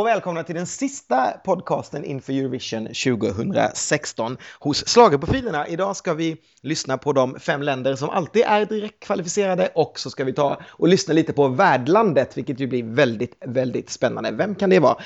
och 0.00 0.06
välkomna 0.06 0.42
till 0.42 0.54
den 0.54 0.66
sista 0.66 1.30
podcasten 1.44 2.04
inför 2.04 2.32
Eurovision 2.32 2.86
2016 2.86 4.36
hos 4.58 4.88
Slagerprofilerna. 4.88 5.66
Idag 5.66 5.96
ska 5.96 6.14
vi 6.14 6.36
lyssna 6.62 6.98
på 6.98 7.12
de 7.12 7.40
fem 7.40 7.62
länder 7.62 7.94
som 7.96 8.10
alltid 8.10 8.42
är 8.46 8.64
direkt 8.64 9.00
kvalificerade 9.00 9.70
och 9.74 9.98
så 9.98 10.10
ska 10.10 10.24
vi 10.24 10.32
ta 10.32 10.60
och 10.68 10.88
lyssna 10.88 11.14
lite 11.14 11.32
på 11.32 11.48
värdlandet, 11.48 12.38
vilket 12.38 12.60
ju 12.60 12.66
blir 12.66 12.82
väldigt, 12.82 13.36
väldigt 13.46 13.90
spännande. 13.90 14.30
Vem 14.30 14.54
kan 14.54 14.70
det 14.70 14.78
vara? 14.78 14.96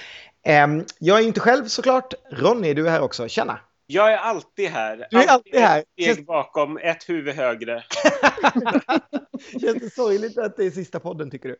Ehm, 0.43 0.85
jag 0.99 1.21
är 1.21 1.27
inte 1.27 1.41
själv 1.41 1.67
såklart. 1.67 2.15
Ronny, 2.31 2.75
du 2.75 2.87
är 2.87 2.91
här 2.91 3.01
också. 3.01 3.29
Tjena! 3.29 3.59
Jag 3.87 4.13
är 4.13 4.19
alltid 4.19 4.69
här. 4.69 5.07
Du 5.11 5.23
är 5.23 5.29
alltid 5.29 5.61
här. 5.61 5.79
Ett 5.79 6.13
steg 6.13 6.27
bakom, 6.27 6.79
ett 6.79 7.09
huvud 7.09 7.35
högre. 7.35 7.85
Känns 9.61 9.81
det 9.81 9.91
sorgligt 9.95 10.39
att 10.39 10.57
det 10.57 10.65
är 10.65 10.71
sista 10.71 11.01
podden, 11.01 11.31
tycker 11.31 11.49
du? 11.49 11.57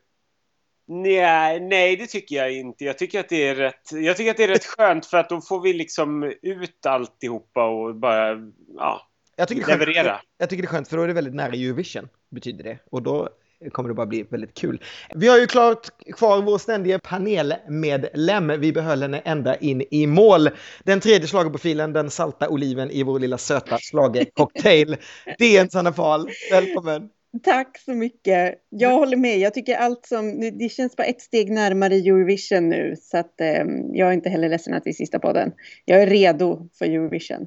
Nej, 0.87 1.61
nej, 1.61 1.97
det 1.97 2.07
tycker 2.07 2.37
jag 2.37 2.53
inte. 2.53 2.85
Jag 2.85 2.99
tycker 2.99 3.21
att 3.21 3.29
det 3.29 3.49
är 3.49 3.55
rätt, 3.55 3.93
jag 3.93 4.17
tycker 4.17 4.31
att 4.31 4.37
det 4.37 4.45
är 4.45 4.49
rätt 4.49 4.65
skönt 4.65 5.07
för 5.07 5.17
att 5.17 5.29
då 5.29 5.41
får 5.41 5.61
vi 5.61 5.73
liksom 5.73 6.33
ut 6.43 6.87
alltihopa 6.87 7.65
och 7.65 7.95
bara, 7.95 8.37
ja, 8.77 9.09
jag 9.37 9.49
tycker 9.49 9.67
leverera. 9.67 10.09
Skönt, 10.09 10.23
jag 10.39 10.51
tycker 10.51 10.63
det 10.63 10.67
är 10.67 10.71
skönt 10.71 10.89
för 10.89 10.97
då 10.97 11.03
är 11.03 11.09
det 11.09 11.15
väldigt 11.15 11.35
nära 11.35 11.53
Eurovision, 11.53 12.09
betyder 12.31 12.65
det. 12.65 12.79
Och 12.91 13.03
då 13.03 13.29
kommer 13.73 13.89
det 13.89 13.95
bara 13.95 14.07
bli 14.07 14.23
väldigt 14.23 14.55
kul. 14.55 14.81
Vi 15.15 15.29
har 15.29 15.39
ju 15.39 15.47
klart 15.47 15.89
kvar 16.17 16.43
vår 16.43 16.59
ständiga 16.59 16.99
panelmedlem. 16.99 18.53
Vi 18.61 18.73
behöll 18.73 19.03
henne 19.03 19.19
ända 19.19 19.57
in 19.57 19.85
i 19.91 20.07
mål. 20.07 20.51
Den 20.85 21.01
tredje 21.01 21.29
schlagerprofilen, 21.29 21.93
den 21.93 22.11
salta 22.11 22.49
oliven 22.49 22.91
i 22.91 23.03
vår 23.03 23.19
lilla 23.19 23.39
söta 23.39 23.79
schlagercocktail. 23.79 24.97
Det 25.39 25.57
är 25.57 25.61
en 25.61 25.71
Sanna 25.71 25.93
Fahl. 25.93 26.29
Välkommen! 26.51 27.11
Tack 27.43 27.79
så 27.79 27.93
mycket. 27.93 28.55
Jag 28.69 28.91
håller 28.91 29.17
med. 29.17 29.39
Jag 29.39 29.55
tycker 29.55 29.77
allt 29.77 30.07
som, 30.07 30.41
det 30.59 30.69
känns 30.69 30.97
bara 30.97 31.05
ett 31.05 31.21
steg 31.21 31.51
närmare 31.51 31.95
Eurovision 31.95 32.69
nu. 32.69 32.97
Så 33.03 33.19
att 33.19 33.41
eh, 33.41 33.65
jag 33.93 34.09
är 34.09 34.13
inte 34.13 34.29
heller 34.29 34.49
ledsen 34.49 34.75
att 34.75 34.85
det 34.85 34.91
är 34.91 34.95
sista 34.95 35.19
podden. 35.19 35.53
Jag 35.85 36.03
är 36.03 36.07
redo 36.07 36.69
för 36.79 36.85
Eurovision. 36.85 37.47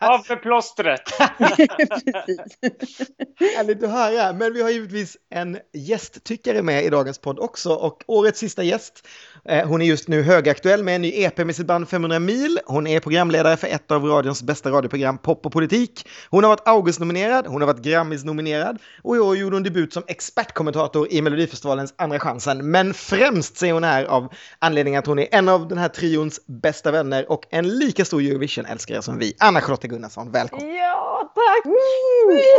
Av 0.00 0.18
för 0.18 0.36
plåstret! 0.36 1.00
Precis. 2.78 3.10
Härligt 3.56 3.82
att 3.82 3.90
höra. 3.90 4.32
Men 4.32 4.52
vi 4.52 4.62
har 4.62 4.70
givetvis 4.70 5.16
en 5.30 5.58
gästtyckare 5.72 6.62
med 6.62 6.84
i 6.84 6.90
dagens 6.90 7.18
podd 7.18 7.38
också. 7.38 7.72
Och 7.74 8.04
årets 8.06 8.38
sista 8.38 8.62
gäst, 8.62 9.08
hon 9.48 9.82
är 9.82 9.86
just 9.86 10.08
nu 10.08 10.22
högaktuell 10.22 10.84
med 10.84 10.94
en 10.94 11.02
ny 11.02 11.12
EP 11.22 11.38
med 11.38 11.56
sitt 11.56 11.66
band 11.66 11.88
500 11.88 12.18
mil. 12.18 12.58
Hon 12.66 12.86
är 12.86 13.00
programledare 13.00 13.56
för 13.56 13.66
ett 13.66 13.90
av 13.90 14.04
radions 14.04 14.42
bästa 14.42 14.70
radioprogram, 14.70 15.18
Pop 15.18 15.46
och 15.46 15.52
politik. 15.52 16.08
Hon 16.30 16.44
har 16.44 16.50
varit 16.50 16.68
August-nominerad, 16.68 17.46
hon 17.46 17.62
har 17.62 17.66
varit 17.66 17.82
Grammis 17.82 18.24
nominerad 18.24 18.78
och 19.02 19.16
i 19.16 19.18
år 19.18 19.36
gjorde 19.36 19.56
hon 19.56 19.62
debut 19.62 19.92
som 19.92 20.02
expertkommentator 20.06 21.12
i 21.12 21.22
Melodifestivalens 21.22 21.94
Andra 21.98 22.18
chansen. 22.18 22.70
Men 22.70 22.94
främst 22.94 23.56
säger 23.56 23.72
hon 23.72 23.84
här 23.84 24.04
av 24.04 24.32
anledningen 24.58 24.98
att 24.98 25.06
hon 25.06 25.18
är 25.18 25.28
en 25.30 25.48
av 25.48 25.68
den 25.68 25.78
här 25.78 25.88
trions 25.88 26.46
bästa 26.46 26.90
vänner 26.90 27.30
och 27.30 27.46
en 27.50 27.68
lika 27.78 28.04
stor 28.04 28.20
Eurovision-älskare 28.20 29.02
som 29.02 29.18
vi. 29.18 29.34
Anna-Charlotte 29.38 29.82
Gunnarsson, 29.82 30.32
välkommen! 30.32 30.74
Ja, 30.74 31.32
tack! 31.34 31.72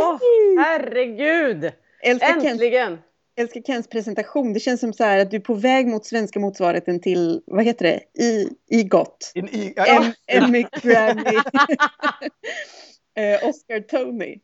Åh, 0.02 0.18
herregud! 0.58 1.72
Älskar 2.02 2.28
Äntligen! 2.28 2.98
Älskar 3.36 3.60
Kens 3.60 3.88
presentation. 3.88 4.52
Det 4.52 4.60
känns 4.60 4.80
som 4.80 4.92
så 4.92 5.04
här 5.04 5.18
att 5.18 5.30
du 5.30 5.36
är 5.36 5.40
på 5.40 5.54
väg 5.54 5.86
mot 5.86 6.06
svenska 6.06 6.40
motsvarigheten 6.40 7.00
till, 7.00 7.42
vad 7.46 7.64
heter 7.64 7.84
det, 7.84 8.22
i, 8.22 8.48
i 8.70 8.84
gott. 8.84 9.32
In, 9.34 9.48
i, 9.48 9.72
ja, 9.76 9.84
ja. 9.86 10.00
Em- 10.00 10.14
Emmy, 10.26 10.66
Grammy, 10.82 11.36
eh, 13.16 13.48
Oscar, 13.48 13.80
Tony. 13.80 14.38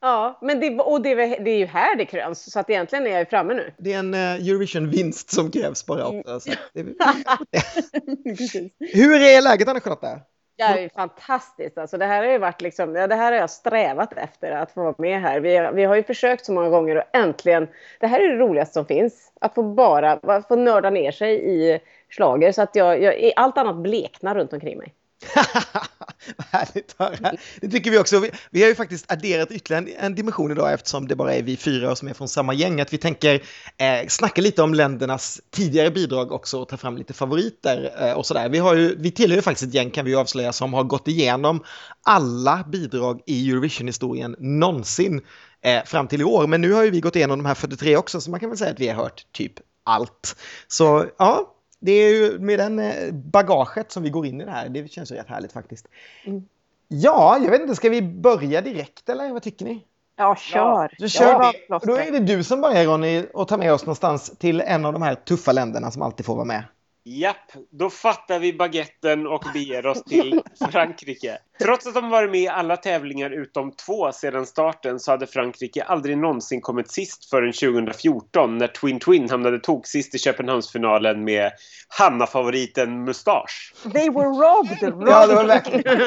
Ja, 0.00 0.38
men 0.42 0.60
det, 0.60 0.78
och 0.80 1.02
det, 1.02 1.14
det 1.14 1.50
är 1.50 1.58
ju 1.58 1.66
här 1.66 1.96
det 1.96 2.04
kröns, 2.04 2.52
så 2.52 2.60
att 2.60 2.70
egentligen 2.70 3.06
är 3.06 3.10
jag 3.10 3.20
ju 3.20 3.26
framme 3.26 3.54
nu. 3.54 3.74
Det 3.78 3.92
är 3.92 3.98
en 3.98 4.14
eh, 4.14 4.20
Eurovision-vinst 4.20 5.30
som 5.30 5.50
krävs 5.50 5.86
bara 5.86 6.06
också. 6.06 6.40
Så 6.40 6.52
att 6.52 6.58
det, 6.74 6.84
Precis. 8.36 8.72
hur 8.78 9.22
är 9.22 9.42
läget 9.42 9.68
Anna-Charlotte? 9.68 10.20
Det 10.56 10.62
är 10.62 10.78
ju 10.78 10.88
fantastiskt. 10.88 11.78
Alltså, 11.78 11.98
det 11.98 12.06
här 12.06 12.24
har 12.24 12.32
ju 12.32 12.38
varit 12.38 12.62
liksom, 12.62 12.94
ja, 12.94 13.06
det 13.06 13.14
här 13.14 13.32
har 13.32 13.38
jag 13.38 13.50
strävat 13.50 14.12
efter 14.12 14.50
att 14.50 14.72
få 14.72 14.82
vara 14.82 14.94
med 14.98 15.20
här. 15.20 15.40
Vi, 15.40 15.70
vi 15.74 15.84
har 15.84 15.96
ju 15.96 16.02
försökt 16.02 16.44
så 16.44 16.52
många 16.52 16.68
gånger 16.68 16.96
och 16.96 17.16
äntligen, 17.16 17.68
det 18.00 18.06
här 18.06 18.20
är 18.20 18.28
det 18.28 18.38
roligaste 18.38 18.74
som 18.74 18.86
finns. 18.86 19.32
Att 19.40 19.54
få 19.54 19.62
bara 19.62 20.12
att 20.12 20.48
få 20.48 20.56
nörda 20.56 20.90
ner 20.90 21.10
sig 21.12 21.44
i 21.44 21.80
slager 22.10 22.52
så 22.52 22.62
att 22.62 22.76
jag, 22.76 23.02
jag, 23.02 23.32
allt 23.36 23.58
annat 23.58 23.76
bleknar 23.76 24.34
runt 24.34 24.52
omkring 24.52 24.78
mig. 24.78 24.94
Vad 26.36 26.46
härligt 26.50 26.94
att 26.96 27.18
höra. 27.18 27.32
Det 27.60 27.68
tycker 27.68 27.90
vi 27.90 27.98
också. 27.98 28.18
Vi, 28.18 28.30
vi 28.50 28.62
har 28.62 28.68
ju 28.68 28.74
faktiskt 28.74 29.12
adderat 29.12 29.50
ytterligare 29.50 29.84
en, 29.84 30.04
en 30.04 30.14
dimension 30.14 30.50
idag 30.50 30.72
eftersom 30.72 31.08
det 31.08 31.16
bara 31.16 31.34
är 31.34 31.42
vi 31.42 31.56
fyra 31.56 31.96
som 31.96 32.08
är 32.08 32.14
från 32.14 32.28
samma 32.28 32.54
gäng. 32.54 32.80
Att 32.80 32.92
vi 32.92 32.98
tänker 32.98 33.34
eh, 33.76 34.08
snacka 34.08 34.42
lite 34.42 34.62
om 34.62 34.74
ländernas 34.74 35.40
tidigare 35.50 35.90
bidrag 35.90 36.32
också 36.32 36.60
och 36.60 36.68
ta 36.68 36.76
fram 36.76 36.96
lite 36.96 37.12
favoriter 37.12 37.92
eh, 38.00 38.12
och 38.12 38.26
sådär. 38.26 38.48
Vi, 38.48 38.58
har 38.58 38.74
ju, 38.74 38.96
vi 38.98 39.10
tillhör 39.10 39.36
ju 39.36 39.42
faktiskt 39.42 39.68
ett 39.68 39.74
gäng 39.74 39.90
kan 39.90 40.04
vi 40.04 40.10
ju 40.10 40.16
avslöja 40.16 40.52
som 40.52 40.74
har 40.74 40.84
gått 40.84 41.08
igenom 41.08 41.64
alla 42.02 42.64
bidrag 42.72 43.20
i 43.26 43.50
Eurovision-historien 43.50 44.36
någonsin 44.38 45.20
eh, 45.62 45.84
fram 45.84 46.08
till 46.08 46.20
i 46.20 46.24
år. 46.24 46.46
Men 46.46 46.60
nu 46.60 46.72
har 46.72 46.84
ju 46.84 46.90
vi 46.90 47.00
gått 47.00 47.16
igenom 47.16 47.38
de 47.38 47.46
här 47.46 47.54
43 47.54 47.96
också 47.96 48.20
så 48.20 48.30
man 48.30 48.40
kan 48.40 48.48
väl 48.48 48.58
säga 48.58 48.70
att 48.70 48.80
vi 48.80 48.88
har 48.88 48.94
hört 48.94 49.26
typ 49.32 49.52
allt. 49.84 50.36
Så 50.68 51.06
ja, 51.18 51.55
det 51.80 51.92
är 51.92 52.14
ju 52.14 52.38
med 52.38 52.58
den 52.58 52.78
eh, 52.78 53.12
bagaget 53.12 53.92
som 53.92 54.02
vi 54.02 54.10
går 54.10 54.26
in 54.26 54.40
i 54.40 54.44
det 54.44 54.50
här. 54.50 54.68
Det 54.68 54.92
känns 54.92 55.12
ju 55.12 55.14
rätt 55.14 55.28
härligt 55.28 55.52
faktiskt. 55.52 55.88
Mm. 56.24 56.44
Ja, 56.88 57.38
jag 57.42 57.50
vet 57.50 57.60
inte, 57.60 57.74
ska 57.74 57.88
vi 57.88 58.02
börja 58.02 58.60
direkt 58.60 59.08
eller 59.08 59.32
vad 59.32 59.42
tycker 59.42 59.64
ni? 59.64 59.84
Ja, 60.16 60.36
kör! 60.36 60.94
Så 60.98 61.08
kör 61.08 61.52
Ja, 61.68 61.80
Då 61.82 61.96
är 61.96 62.10
det 62.10 62.18
du 62.18 62.44
som 62.44 62.60
börjar 62.60 62.84
Ronny 62.84 63.26
och 63.34 63.48
tar 63.48 63.58
med 63.58 63.72
oss 63.72 63.82
någonstans 63.82 64.38
till 64.38 64.60
en 64.60 64.84
av 64.84 64.92
de 64.92 65.02
här 65.02 65.14
tuffa 65.14 65.52
länderna 65.52 65.90
som 65.90 66.02
alltid 66.02 66.26
får 66.26 66.34
vara 66.34 66.44
med. 66.44 66.64
Japp, 67.04 67.52
då 67.70 67.90
fattar 67.90 68.38
vi 68.38 68.52
baguetten 68.52 69.26
och 69.26 69.44
beger 69.54 69.86
oss 69.86 70.02
till 70.04 70.42
Frankrike. 70.70 71.38
Trots 71.58 71.86
att 71.86 71.94
de 71.94 72.10
varit 72.10 72.30
med 72.30 72.40
i 72.40 72.48
alla 72.48 72.76
tävlingar 72.76 73.30
utom 73.30 73.72
två 73.72 74.12
sedan 74.12 74.46
starten 74.46 75.00
så 75.00 75.10
hade 75.10 75.26
Frankrike 75.26 75.82
aldrig 75.82 76.18
någonsin 76.18 76.60
kommit 76.60 76.90
sist 76.90 77.30
förrän 77.30 77.52
2014 77.52 78.58
när 78.58 78.66
Twin 78.68 79.00
Twin 79.00 79.30
hamnade 79.30 79.58
toksist 79.58 80.14
i 80.14 80.18
Köpenhamnsfinalen 80.18 81.24
med 81.24 81.52
Hanna-favoriten 81.88 83.04
Mustasch. 83.04 83.74
They 83.92 84.10
were 84.10 84.26
robbed! 84.26 84.82
robbed. 84.82 85.08
Ja, 85.08 85.26
det 85.26 85.34
var 85.34 85.44
verkligen. 85.44 86.00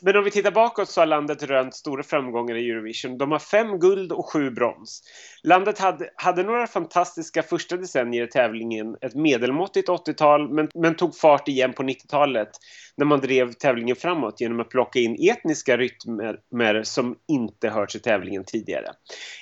Men 0.00 0.16
om 0.16 0.24
vi 0.24 0.30
tittar 0.30 0.50
bakåt 0.50 0.88
så 0.88 1.00
har 1.00 1.06
landet 1.06 1.42
rönt 1.42 1.74
stora 1.74 2.02
framgångar 2.02 2.54
i 2.54 2.70
Eurovision. 2.70 3.18
De 3.18 3.32
har 3.32 3.38
fem 3.38 3.78
guld 3.78 4.12
och 4.12 4.32
sju 4.32 4.50
brons. 4.50 5.02
Landet 5.42 5.78
hade, 5.78 6.10
hade 6.16 6.42
några 6.42 6.66
fantastiska 6.66 7.42
första 7.42 7.76
decennier 7.76 8.24
i 8.24 8.28
tävlingen, 8.28 8.96
ett 9.00 9.14
medelmåttigt 9.14 9.88
80-tal, 9.88 10.54
men, 10.54 10.68
men 10.74 10.96
tog 10.96 11.16
fart 11.16 11.48
igen 11.48 11.72
på 11.72 11.82
90-talet 11.82 12.50
när 12.96 13.06
man 13.06 13.20
drev 13.20 13.52
tävlingen 13.66 13.96
framåt 13.96 14.40
genom 14.40 14.60
att 14.60 14.68
plocka 14.68 14.98
in 14.98 15.30
etniska 15.30 15.76
rytmer 15.76 16.82
som 16.82 17.16
inte 17.28 17.68
hörts 17.68 17.96
i 17.96 17.98
tävlingen 17.98 18.44
tidigare. 18.44 18.86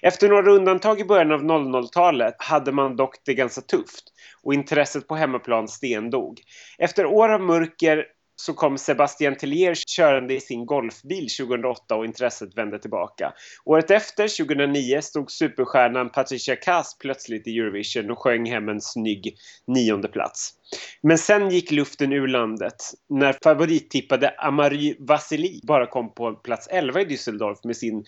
Efter 0.02 0.28
några 0.28 0.52
undantag 0.52 1.00
i 1.00 1.04
början 1.04 1.32
av 1.32 1.42
00-talet 1.42 2.34
hade 2.38 2.72
man 2.72 2.96
dock 2.96 3.14
det 3.24 3.34
ganska 3.34 3.60
tufft 3.60 4.04
och 4.42 4.54
intresset 4.54 5.08
på 5.08 5.16
hemmaplan 5.16 5.68
stendog. 5.68 6.40
Efter 6.78 7.06
år 7.06 7.28
av 7.28 7.40
mörker 7.40 8.04
så 8.36 8.54
kom 8.54 8.78
Sebastian 8.78 9.36
Tellier 9.36 9.74
körande 9.96 10.34
i 10.34 10.40
sin 10.40 10.66
golfbil 10.66 11.28
2008 11.40 11.96
och 11.96 12.04
intresset 12.04 12.56
vände 12.56 12.78
tillbaka. 12.78 13.32
Året 13.64 13.90
efter, 13.90 14.44
2009, 14.44 15.00
stod 15.00 15.30
superstjärnan 15.30 16.10
Patricia 16.10 16.56
Kass 16.56 16.96
plötsligt 16.98 17.46
i 17.46 17.58
Eurovision 17.58 18.10
och 18.10 18.18
sjöng 18.18 18.50
hem 18.50 18.68
en 18.68 18.80
snygg 18.80 19.36
nionde 19.66 20.08
plats. 20.08 20.52
Men 21.02 21.18
sen 21.18 21.50
gick 21.50 21.70
luften 21.70 22.12
ur 22.12 22.28
landet 22.28 22.74
när 23.08 23.36
favorittippade 23.44 24.34
Amary 24.38 24.96
Vasili 24.98 25.60
bara 25.62 25.86
kom 25.86 26.14
på 26.14 26.32
plats 26.34 26.68
11 26.70 27.00
i 27.00 27.04
Düsseldorf 27.04 27.58
med 27.64 27.76
sin 27.76 28.04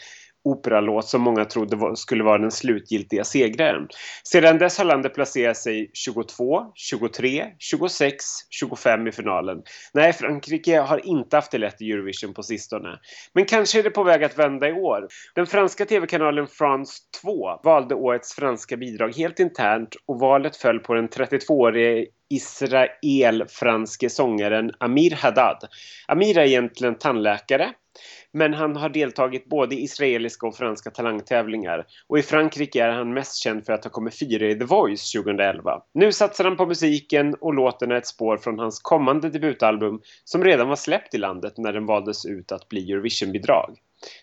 operalåt 0.46 1.08
som 1.08 1.22
många 1.22 1.44
trodde 1.44 1.76
var, 1.76 1.94
skulle 1.94 2.24
vara 2.24 2.38
den 2.38 2.50
slutgiltiga 2.50 3.24
segraren. 3.24 3.88
Sedan 4.24 4.58
dess 4.58 4.78
har 4.78 4.84
landet 4.84 5.14
placerat 5.14 5.56
sig 5.56 5.90
22, 5.94 6.64
23, 6.74 7.46
26, 7.58 8.24
25 8.50 9.06
i 9.06 9.12
finalen. 9.12 9.62
Nej, 9.94 10.12
Frankrike 10.12 10.78
har 10.78 11.06
inte 11.06 11.36
haft 11.36 11.50
det 11.50 11.58
lätt 11.58 11.82
i 11.82 11.92
Eurovision 11.92 12.34
på 12.34 12.42
sistone. 12.42 12.98
Men 13.32 13.44
kanske 13.44 13.78
är 13.78 13.82
det 13.82 13.90
på 13.90 14.04
väg 14.04 14.24
att 14.24 14.38
vända 14.38 14.68
i 14.68 14.72
år. 14.72 15.08
Den 15.34 15.46
franska 15.46 15.86
tv-kanalen 15.86 16.46
France 16.46 16.92
2 17.22 17.60
valde 17.64 17.94
årets 17.94 18.34
franska 18.34 18.76
bidrag 18.76 19.16
helt 19.16 19.40
internt 19.40 19.96
och 20.06 20.20
valet 20.20 20.56
föll 20.56 20.78
på 20.78 20.94
den 20.94 21.08
32-årige 21.08 22.06
israel-franske 22.30 24.10
sångaren 24.10 24.70
Amir 24.78 25.14
Haddad. 25.14 25.68
Amir 26.08 26.38
är 26.38 26.44
egentligen 26.44 26.98
tandläkare 26.98 27.72
men 28.32 28.54
han 28.54 28.76
har 28.76 28.88
deltagit 28.88 29.46
både 29.46 29.74
i 29.74 29.82
israeliska 29.82 30.46
och 30.46 30.56
franska 30.56 30.90
talangtävlingar 30.90 31.86
och 32.06 32.18
i 32.18 32.22
Frankrike 32.22 32.84
är 32.84 32.90
han 32.90 33.14
mest 33.14 33.36
känd 33.36 33.66
för 33.66 33.72
att 33.72 33.84
ha 33.84 33.90
kommit 33.90 34.18
fyra 34.18 34.46
i 34.46 34.58
The 34.58 34.64
Voice 34.64 35.12
2011. 35.12 35.82
Nu 35.94 36.12
satsar 36.12 36.44
han 36.44 36.56
på 36.56 36.66
musiken 36.66 37.34
och 37.34 37.54
låten 37.54 37.90
är 37.90 37.96
ett 37.96 38.06
spår 38.06 38.36
från 38.36 38.58
hans 38.58 38.80
kommande 38.80 39.30
debutalbum 39.30 40.00
som 40.24 40.44
redan 40.44 40.68
var 40.68 40.76
släppt 40.76 41.14
i 41.14 41.18
landet 41.18 41.54
när 41.56 41.72
den 41.72 41.86
valdes 41.86 42.26
ut 42.26 42.52
att 42.52 42.68
bli 42.68 42.92
Eurovision-bidrag. 42.92 43.78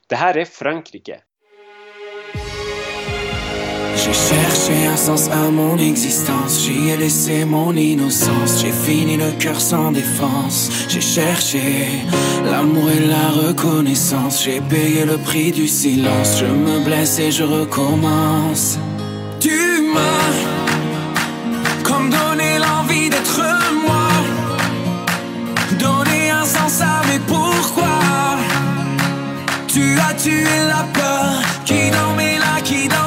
Det 0.08 0.16
här 0.16 0.38
är 0.38 0.46
Frankrike. 0.46 1.22
J'ai 4.04 4.12
cherché 4.12 4.86
un 4.86 4.98
sens 4.98 5.30
à 5.30 5.50
mon 5.50 5.78
existence, 5.78 6.60
j'y 6.64 6.90
ai 6.90 6.98
laissé 6.98 7.46
mon 7.46 7.74
innocence, 7.74 8.62
j'ai 8.62 8.74
fini 8.74 9.16
le 9.16 9.32
cœur 9.40 9.62
sans 9.62 9.94
défense, 9.94 10.70
j'ai 10.90 11.00
cherché 11.00 11.62
l'amour 12.44 12.90
et 12.90 13.00
la 13.08 13.30
reconnaissance, 13.48 14.44
j'ai 14.44 14.60
payé 14.60 15.06
le 15.06 15.18
prix 15.18 15.54
du 15.54 15.70
silence, 15.70 16.40
je 16.42 16.46
me 16.46 16.84
blesse 16.84 17.18
et 17.18 17.32
je 17.32 17.46
recommence. 17.46 18.78
Tu 19.40 19.58
m'as 19.94 20.34
comme 21.84 22.10
donné 22.10 22.60
l'envie 22.60 23.10
d'être 23.10 23.42
moi, 23.88 24.10
donné 25.80 26.30
un 26.30 26.44
sens 26.44 26.82
à 26.82 27.08
mes 27.08 27.20
pourquoi. 27.20 28.00
Tu 29.70 29.98
as 29.98 30.14
tué 30.16 30.44
la 30.68 30.84
peur 30.94 31.42
qui 31.64 31.90
dormait 31.90 32.38
là, 32.38 32.60
qui 32.66 32.90
dormait 32.90 33.03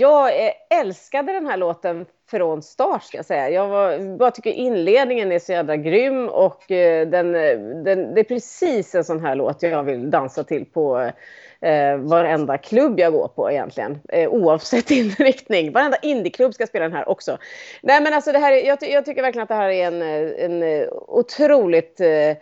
jag 0.00 0.30
älskade 0.70 1.32
den 1.32 1.46
här 1.46 1.56
låten 1.56 2.06
från 2.30 2.62
start 2.62 3.02
ska 3.02 3.18
jag 3.18 3.26
säga. 3.26 3.50
Jag 3.50 3.68
var, 3.68 4.16
bara 4.16 4.30
tycker 4.30 4.50
inledningen 4.50 5.32
är 5.32 5.38
så 5.38 5.52
jävla 5.52 5.76
grym 5.76 6.28
och 6.28 6.70
eh, 6.70 7.08
den, 7.08 7.34
eh, 7.34 7.58
den, 7.58 8.14
det 8.14 8.20
är 8.20 8.24
precis 8.24 8.94
en 8.94 9.04
sån 9.04 9.20
här 9.20 9.34
låt 9.34 9.62
jag 9.62 9.82
vill 9.82 10.10
dansa 10.10 10.44
till 10.44 10.64
på 10.64 11.00
eh, 11.00 11.10
eh, 11.60 11.96
varenda 11.96 12.58
klubb 12.58 13.00
jag 13.00 13.12
går 13.12 13.28
på 13.28 13.50
egentligen. 13.50 14.00
Eh, 14.08 14.28
oavsett 14.28 14.90
inriktning. 14.90 15.72
Varenda 15.72 15.96
indieklubb 16.02 16.54
ska 16.54 16.66
spela 16.66 16.84
den 16.84 16.96
här 16.96 17.08
också. 17.08 17.38
Nej 17.82 18.00
men 18.00 18.14
alltså 18.14 18.32
det 18.32 18.38
här, 18.38 18.52
jag, 18.52 18.80
ty- 18.80 18.86
jag 18.86 19.04
tycker 19.04 19.22
verkligen 19.22 19.42
att 19.42 19.48
det 19.48 19.54
här 19.54 19.68
är 19.68 19.86
en, 19.86 20.02
eh, 20.02 20.44
en 20.44 20.62
eh, 20.62 20.88
otroligt... 20.92 22.00
Eh, 22.00 22.08
eh, 22.08 22.36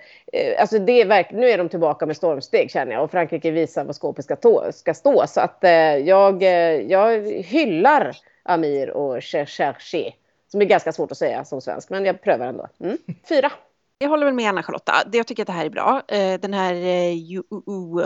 alltså 0.61 0.79
det 0.79 1.03
är 1.03 1.33
nu 1.33 1.51
är 1.51 1.59
de 1.59 1.69
tillbaka 1.69 2.07
med 2.07 2.17
stormsteg 2.17 2.71
känner 2.71 2.93
jag 2.93 3.05
och 3.05 3.11
Frankrike 3.11 3.51
visar 3.51 3.85
vad 3.85 3.97
skåpet 3.97 4.25
ska, 4.25 4.37
tå, 4.37 4.65
ska 4.73 4.95
stå. 4.95 5.27
Så 5.27 5.41
att 5.41 5.65
eh, 5.65 5.71
jag, 5.97 6.43
jag 6.89 7.31
hyllar 7.31 8.17
Amir 8.43 8.91
och 8.91 9.25
Cherché. 9.25 10.13
Som 10.51 10.61
är 10.61 10.65
ganska 10.65 10.93
svårt 10.93 11.11
att 11.11 11.19
säga 11.19 11.45
som 11.45 11.61
svensk, 11.61 11.91
men 11.91 12.05
jag 12.05 12.23
prövar 12.23 12.47
ändå. 12.47 12.69
Mm. 12.81 12.99
Fyra. 13.29 13.53
Jag 14.01 14.09
håller 14.09 14.25
väl 14.25 14.35
med 14.35 14.49
Anna-Charlotta. 14.49 14.93
Jag 15.13 15.27
tycker 15.27 15.43
att 15.43 15.47
det 15.47 15.53
här 15.53 15.67
är 15.67 15.71
bra. 15.71 16.03
Eh, 16.09 16.41
Den 16.41 16.55
här 16.55 16.75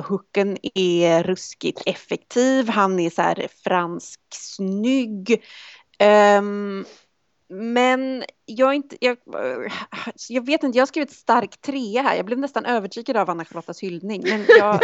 hooken 0.03 0.59
är 0.75 1.23
ruskigt 1.23 1.83
effektiv. 1.87 2.69
Han 2.69 3.01
är 3.01 3.11
så 3.11 3.23
här 3.23 3.49
fransk 3.65 4.21
snygg. 4.35 5.45
Ehm, 5.99 6.85
Men 7.49 8.25
jag, 8.45 8.75
inte, 8.75 8.97
jag, 9.01 9.17
jag 10.29 10.47
vet 10.47 10.63
inte, 10.63 10.79
jag 10.79 10.83
har 10.83 10.87
skrivit 10.87 11.13
stark 11.13 11.61
trea 11.61 12.03
här. 12.03 12.17
Jag 12.17 12.27
blev 12.27 12.39
nästan 12.39 12.65
övertygad 12.65 13.17
av 13.17 13.31
Anna-Charlottas 13.31 13.81
hyllning. 13.83 14.23
Men 14.25 14.45
jag, 14.49 14.81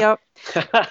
jag, 0.00 0.18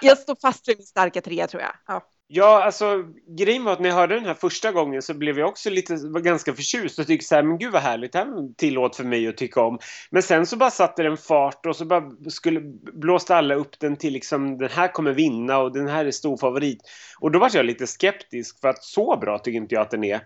jag 0.01 0.17
står 0.23 0.35
fast 0.41 0.67
vid 0.67 0.77
min 0.77 0.85
starka 0.85 1.21
trea 1.21 1.47
tror 1.47 1.61
jag. 1.61 1.71
Ja. 1.87 2.01
Ja, 2.35 2.63
alltså 2.63 3.03
grejen 3.27 3.63
var 3.63 3.73
att 3.73 3.79
när 3.79 3.89
jag 3.89 3.95
hörde 3.95 4.15
den 4.15 4.25
här 4.25 4.33
första 4.33 4.71
gången 4.71 5.01
så 5.01 5.13
blev 5.13 5.39
jag 5.39 5.49
också 5.49 5.69
lite, 5.69 5.95
var 5.95 6.19
ganska 6.19 6.53
förtjust 6.53 6.99
och 6.99 7.07
tyckte 7.07 7.25
så 7.25 7.35
här, 7.35 7.43
men 7.43 7.57
gud 7.57 7.71
vad 7.71 7.81
härligt, 7.81 8.11
det 8.11 8.19
här 8.19 8.53
tillåt 8.57 8.95
för 8.95 9.03
mig 9.03 9.27
att 9.27 9.37
tycka 9.37 9.61
om. 9.61 9.79
Men 10.11 10.23
sen 10.23 10.45
så 10.45 10.57
bara 10.57 10.71
satte 10.71 11.03
den 11.03 11.17
fart 11.17 11.65
och 11.65 11.75
så 11.75 11.85
bara 11.85 12.11
skulle, 12.29 12.61
blåste 12.93 13.35
alla 13.35 13.55
upp 13.55 13.79
den 13.79 13.95
till 13.95 14.13
liksom, 14.13 14.57
den 14.57 14.69
här 14.69 14.87
kommer 14.87 15.13
vinna 15.13 15.57
och 15.57 15.73
den 15.73 15.87
här 15.87 16.05
är 16.05 16.11
stor 16.11 16.37
favorit. 16.37 16.79
Och 17.19 17.31
då 17.31 17.39
var 17.39 17.49
jag 17.53 17.65
lite 17.65 17.87
skeptisk 17.87 18.61
för 18.61 18.67
att 18.67 18.83
så 18.83 19.17
bra 19.17 19.39
tycker 19.39 19.57
inte 19.57 19.75
jag 19.75 19.81
att 19.81 19.91
den 19.91 20.03
är. 20.03 20.21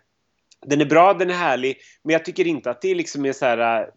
Den 0.65 0.81
är 0.81 0.86
bra, 0.86 1.13
den 1.13 1.30
är 1.30 1.33
härlig, 1.33 1.77
men 2.04 2.13
jag 2.13 2.25
tycker 2.25 2.48
inte 2.48 2.69
att 2.69 2.81
det 2.81 2.95
liksom 2.95 3.25
är 3.25 3.33
så 3.33 3.45
här 3.45 3.89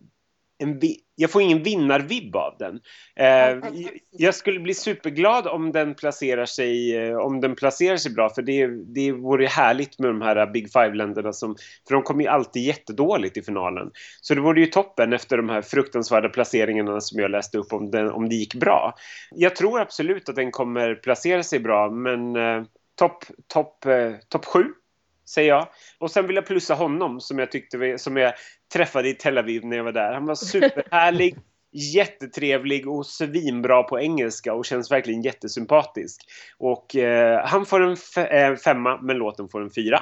en 0.61 0.79
jag 1.21 1.31
får 1.31 1.43
ingen 1.43 1.63
vinnarvibb 1.63 2.37
av 2.37 2.57
den. 2.59 2.81
Eh, 3.17 3.71
jag 4.11 4.35
skulle 4.35 4.61
bli 4.61 4.75
superglad 4.75 5.47
om 5.47 5.73
den 5.73 5.95
placerar 5.95 6.47
sig, 6.47 6.97
eh, 6.97 7.17
om 7.17 7.41
den 7.41 7.55
placerar 7.55 7.97
sig 7.97 8.13
bra 8.13 8.29
för 8.29 8.43
det, 8.43 8.67
det 8.67 9.13
vore 9.13 9.47
härligt 9.47 9.99
med 9.99 10.11
de 10.11 10.23
här 10.23 10.47
Big 10.47 10.73
Five-länderna 10.73 11.33
som, 11.33 11.57
för 11.89 11.95
de 11.95 12.03
kommer 12.03 12.23
ju 12.23 12.29
alltid 12.29 12.63
jättedåligt 12.63 13.37
i 13.37 13.43
finalen. 13.43 13.91
Så 14.21 14.35
det 14.35 14.41
vore 14.41 14.61
ju 14.61 14.67
toppen 14.67 15.13
efter 15.13 15.37
de 15.37 15.49
här 15.49 15.63
fruktansvärda 15.63 16.29
placeringarna 16.29 17.01
som 17.01 17.21
jag 17.21 17.31
läste 17.31 17.59
upp 17.59 17.73
om, 17.73 17.91
den, 17.91 18.11
om 18.11 18.29
det 18.29 18.35
gick 18.35 18.55
bra. 18.55 18.95
Jag 19.31 19.57
tror 19.57 19.81
absolut 19.81 20.29
att 20.29 20.37
den 20.37 20.51
kommer 20.51 20.95
placera 20.95 21.43
sig 21.43 21.61
bra 21.61 21.91
men 21.91 22.37
eh, 22.37 22.63
topp 22.99 23.25
top, 23.47 23.87
eh, 23.87 24.13
top 24.29 24.45
sju 24.45 24.65
säger 25.35 25.49
jag. 25.49 25.69
Och 25.99 26.11
sen 26.11 26.27
vill 26.27 26.37
jag 26.37 26.47
plussa 26.47 26.75
honom 26.75 27.21
som 27.21 27.39
jag 27.39 27.53
tyckte 27.53 27.79
vi- 27.79 27.99
som 27.99 28.17
jag 28.17 28.33
träffade 28.73 29.09
i 29.09 29.15
Tel 29.15 29.39
Aviv 29.39 29.65
när 29.67 29.77
jag 29.77 29.85
var 29.85 29.93
där. 29.93 30.13
Han 30.15 30.27
var 30.27 30.35
superhärlig, 30.35 31.37
jättetrevlig 31.95 32.89
och 32.89 33.07
svinbra 33.07 33.83
på 33.83 34.01
engelska 34.01 34.55
och 34.55 34.65
känns 34.65 34.91
verkligen 34.91 35.23
jättesympatisk. 35.23 36.21
Och 36.59 36.97
eh, 36.97 37.47
han 37.47 37.67
får 37.67 37.81
en 37.83 37.93
f- 37.93 38.19
eh, 38.19 38.57
femma, 38.57 38.99
men 39.03 39.17
låten 39.17 39.49
får 39.49 39.63
en 39.63 39.71
fyra. 39.71 40.01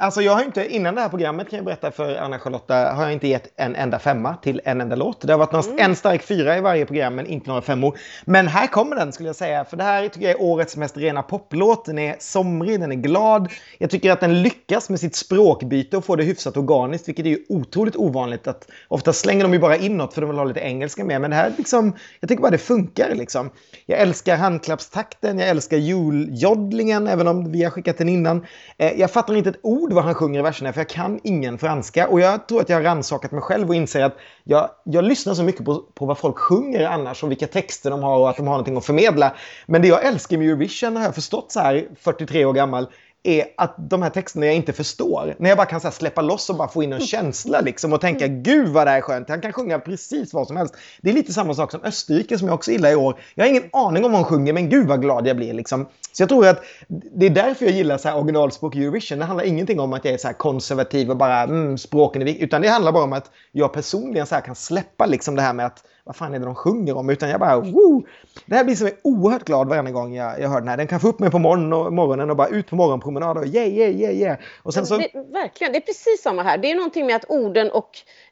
Alltså 0.00 0.22
jag 0.22 0.32
har 0.32 0.44
inte, 0.44 0.74
innan 0.74 0.94
det 0.94 1.00
här 1.00 1.08
programmet 1.08 1.50
kan 1.50 1.56
jag 1.56 1.64
berätta 1.64 1.90
för 1.90 2.16
Anna-Charlotta, 2.16 2.92
har 2.92 3.02
jag 3.02 3.12
inte 3.12 3.28
gett 3.28 3.52
en 3.56 3.76
enda 3.76 3.98
femma 3.98 4.36
till 4.36 4.60
en 4.64 4.80
enda 4.80 4.96
låt. 4.96 5.20
Det 5.20 5.32
har 5.32 5.38
varit 5.38 5.52
någon, 5.52 5.78
en 5.78 5.96
stark 5.96 6.22
fyra 6.22 6.58
i 6.58 6.60
varje 6.60 6.86
program, 6.86 7.14
men 7.14 7.26
inte 7.26 7.48
några 7.48 7.62
femmor. 7.62 7.98
Men 8.24 8.48
här 8.48 8.66
kommer 8.66 8.96
den 8.96 9.12
skulle 9.12 9.28
jag 9.28 9.36
säga, 9.36 9.64
för 9.64 9.76
det 9.76 9.82
här 9.84 10.08
tycker 10.08 10.26
jag 10.26 10.40
är 10.40 10.42
årets 10.42 10.76
mest 10.76 10.96
rena 10.96 11.22
poplåt. 11.22 11.84
Den 11.84 11.98
är 11.98 12.16
somrig, 12.18 12.80
den 12.80 12.92
är 12.92 12.96
glad. 12.96 13.48
Jag 13.78 13.90
tycker 13.90 14.12
att 14.12 14.20
den 14.20 14.42
lyckas 14.42 14.90
med 14.90 15.00
sitt 15.00 15.16
språkbyte 15.16 15.96
och 15.96 16.04
få 16.04 16.16
det 16.16 16.24
hyfsat 16.24 16.56
organiskt, 16.56 17.08
vilket 17.08 17.26
är 17.26 17.30
ju 17.30 17.44
otroligt 17.48 17.96
ovanligt. 17.96 18.46
Att 18.46 18.68
ofta 18.88 19.12
slänger 19.12 19.42
de 19.42 19.52
ju 19.52 19.58
bara 19.58 19.76
inåt 19.76 20.14
för 20.14 20.20
de 20.20 20.30
vill 20.30 20.38
ha 20.38 20.44
lite 20.44 20.60
engelska 20.60 21.04
med, 21.04 21.20
men 21.20 21.30
det 21.30 21.36
här 21.36 21.52
liksom, 21.56 21.92
jag 22.20 22.28
tycker 22.28 22.42
bara 22.42 22.50
det 22.50 22.58
funkar 22.58 23.14
liksom. 23.14 23.50
Jag 23.86 23.98
älskar 23.98 24.36
handklappstakten, 24.36 25.38
jag 25.38 25.48
älskar 25.48 25.76
juljodlingen, 25.76 27.06
även 27.06 27.28
om 27.28 27.52
vi 27.52 27.64
har 27.64 27.70
skickat 27.70 27.98
den 27.98 28.08
innan. 28.08 28.46
Eh, 28.76 29.00
jag 29.00 29.10
fattar 29.10 29.34
inte 29.34 29.50
ett 29.50 29.60
ord 29.62 29.87
vad 29.94 30.04
han 30.04 30.14
sjunger 30.14 30.40
i 30.40 30.42
verserna, 30.42 30.72
för 30.72 30.80
jag 30.80 30.88
kan 30.88 31.20
ingen 31.22 31.58
franska. 31.58 32.08
Och 32.08 32.20
jag 32.20 32.48
tror 32.48 32.60
att 32.60 32.68
jag 32.68 32.76
har 32.76 32.82
rannsakat 32.82 33.32
mig 33.32 33.40
själv 33.40 33.68
och 33.68 33.74
inser 33.74 34.04
att 34.04 34.16
jag, 34.44 34.70
jag 34.84 35.04
lyssnar 35.04 35.34
så 35.34 35.42
mycket 35.42 35.64
på, 35.64 35.82
på 35.94 36.06
vad 36.06 36.18
folk 36.18 36.38
sjunger 36.38 36.86
annars 36.86 37.22
och 37.22 37.30
vilka 37.30 37.46
texter 37.46 37.90
de 37.90 38.02
har 38.02 38.18
och 38.18 38.30
att 38.30 38.36
de 38.36 38.46
har 38.46 38.54
någonting 38.54 38.76
att 38.76 38.86
förmedla. 38.86 39.34
Men 39.66 39.82
det 39.82 39.88
jag 39.88 40.06
älskar 40.06 40.38
med 40.38 40.46
Eurovision 40.46 40.96
har 40.96 41.04
jag 41.04 41.14
förstått 41.14 41.52
så 41.52 41.60
här 41.60 41.88
43 42.00 42.44
år 42.44 42.52
gammal 42.52 42.86
är 43.22 43.44
att 43.56 43.90
de 43.90 44.02
här 44.02 44.10
texterna 44.10 44.46
jag 44.46 44.54
inte 44.54 44.72
förstår, 44.72 45.34
när 45.38 45.48
jag 45.48 45.56
bara 45.58 45.66
kan 45.66 45.80
så 45.80 45.90
släppa 45.90 46.22
loss 46.22 46.50
och 46.50 46.56
bara 46.56 46.68
få 46.68 46.82
in 46.82 46.92
en 46.92 47.00
känsla 47.00 47.60
liksom 47.60 47.92
och 47.92 48.00
tänka 48.00 48.26
gud 48.26 48.68
vad 48.68 48.86
det 48.86 48.90
här 48.90 48.98
är 48.98 49.02
skönt, 49.02 49.28
han 49.28 49.40
kan 49.40 49.52
sjunga 49.52 49.78
precis 49.78 50.34
vad 50.34 50.46
som 50.46 50.56
helst. 50.56 50.74
Det 51.02 51.10
är 51.10 51.14
lite 51.14 51.32
samma 51.32 51.54
sak 51.54 51.70
som 51.70 51.82
Österrike 51.82 52.38
som 52.38 52.48
jag 52.48 52.54
också 52.54 52.70
gillar 52.70 52.90
i 52.90 52.94
år. 52.94 53.20
Jag 53.34 53.44
har 53.44 53.50
ingen 53.50 53.68
aning 53.72 54.04
om 54.04 54.12
vad 54.12 54.20
hon 54.20 54.30
sjunger 54.30 54.52
men 54.52 54.70
gud 54.70 54.86
vad 54.86 55.00
glad 55.02 55.26
jag 55.26 55.36
blir 55.36 55.52
liksom. 55.52 55.88
Så 56.12 56.22
jag 56.22 56.28
tror 56.28 56.46
att 56.46 56.62
det 56.88 57.26
är 57.26 57.30
därför 57.30 57.64
jag 57.64 57.74
gillar 57.74 57.98
så 57.98 58.08
här 58.08 58.16
originalspråk 58.16 58.76
i 58.76 58.82
Eurovision. 58.82 59.18
Det 59.18 59.24
handlar 59.24 59.44
ingenting 59.44 59.80
om 59.80 59.92
att 59.92 60.04
jag 60.04 60.14
är 60.14 60.18
så 60.18 60.28
konservativ 60.28 61.10
och 61.10 61.16
bara 61.16 61.42
mm, 61.42 61.78
språken 61.78 62.22
är 62.22 62.26
viktiga, 62.26 62.46
utan 62.46 62.62
det 62.62 62.68
handlar 62.68 62.92
bara 62.92 63.04
om 63.04 63.12
att 63.12 63.30
jag 63.52 63.72
personligen 63.72 64.26
så 64.26 64.34
kan 64.34 64.54
släppa 64.54 65.06
liksom 65.06 65.36
det 65.36 65.42
här 65.42 65.52
med 65.52 65.66
att 65.66 65.84
vad 66.08 66.16
fan 66.16 66.34
är 66.34 66.38
det 66.38 66.44
de 66.44 66.54
sjunger 66.54 66.96
om? 66.96 67.10
Utan 67.10 67.28
jag 67.28 67.40
bara, 67.40 67.60
woo! 67.60 68.06
Det 68.46 68.54
här 68.54 68.64
blir 68.64 68.74
som 68.74 68.86
är 68.86 68.94
oerhört 69.04 69.44
glad 69.44 69.68
varje 69.68 69.92
gång 69.92 70.14
jag, 70.14 70.40
jag 70.40 70.48
hör 70.48 70.60
den 70.60 70.68
här. 70.68 70.76
Den 70.76 70.86
kan 70.86 71.00
få 71.00 71.08
upp 71.08 71.18
mig 71.18 71.30
på 71.30 71.38
morgon 71.38 71.72
och, 71.72 71.92
morgonen 71.92 72.30
och 72.30 72.36
bara 72.36 72.48
ut 72.48 72.66
på 72.66 72.76
morgonpromenad 72.76 73.38
och 73.38 73.46
yeah, 73.46 73.68
yeah, 73.68 73.90
yeah, 73.90 74.14
yeah. 74.14 74.38
Och 74.62 74.74
sen 74.74 74.86
så... 74.86 74.96
Det, 74.96 75.10
verkligen, 75.14 75.72
det 75.72 75.78
är 75.78 75.86
precis 75.86 76.22
samma 76.22 76.42
här. 76.42 76.58
Det 76.58 76.70
är 76.70 76.74
någonting 76.74 77.06
med 77.06 77.16
att 77.16 77.24
orden 77.28 77.70
och 77.70 77.90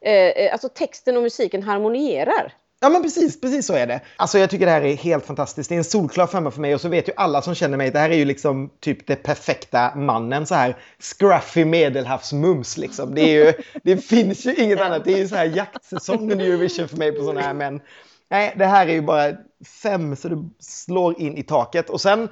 eh, 0.08 0.52
alltså 0.52 0.68
texten 0.68 1.16
och 1.16 1.22
musiken 1.22 1.62
harmonierar. 1.62 2.52
Ja 2.80 2.88
men 2.88 3.02
precis, 3.02 3.40
precis 3.40 3.66
så 3.66 3.74
är 3.74 3.86
det. 3.86 4.00
Alltså 4.16 4.38
jag 4.38 4.50
tycker 4.50 4.66
det 4.66 4.72
här 4.72 4.82
är 4.82 4.96
helt 4.96 5.26
fantastiskt. 5.26 5.68
Det 5.68 5.74
är 5.74 5.78
en 5.78 5.84
solklar 5.84 6.26
femma 6.26 6.50
för 6.50 6.60
mig 6.60 6.74
och 6.74 6.80
så 6.80 6.88
vet 6.88 7.08
ju 7.08 7.12
alla 7.16 7.42
som 7.42 7.54
känner 7.54 7.76
mig, 7.76 7.90
det 7.90 7.98
här 7.98 8.10
är 8.10 8.16
ju 8.16 8.24
liksom 8.24 8.70
typ 8.80 9.06
det 9.06 9.16
perfekta 9.16 9.94
mannen 9.94 10.46
så 10.46 10.54
här 10.54 10.76
scruffy 10.98 11.64
medelhavsmums 11.64 12.76
liksom. 12.78 13.14
Det, 13.14 13.20
är 13.20 13.44
ju, 13.44 13.52
det 13.82 13.96
finns 13.96 14.46
ju 14.46 14.54
inget 14.54 14.80
annat. 14.80 15.04
Det 15.04 15.12
är 15.12 15.18
ju 15.18 15.28
så 15.28 15.36
här 15.36 15.44
jaktsäsongen 15.44 16.40
i 16.40 16.44
Eurovision 16.44 16.88
för 16.88 16.96
mig 16.96 17.12
på 17.12 17.22
sådana 17.22 17.40
här 17.40 17.54
män. 17.54 17.80
Nej, 18.30 18.54
det 18.56 18.66
här 18.66 18.86
är 18.86 18.92
ju 18.92 19.02
bara 19.02 19.32
fem 19.82 20.16
så 20.16 20.28
det 20.28 20.48
slår 20.60 21.20
in 21.20 21.36
i 21.36 21.42
taket. 21.42 21.90
Och 21.90 22.00
sen 22.00 22.28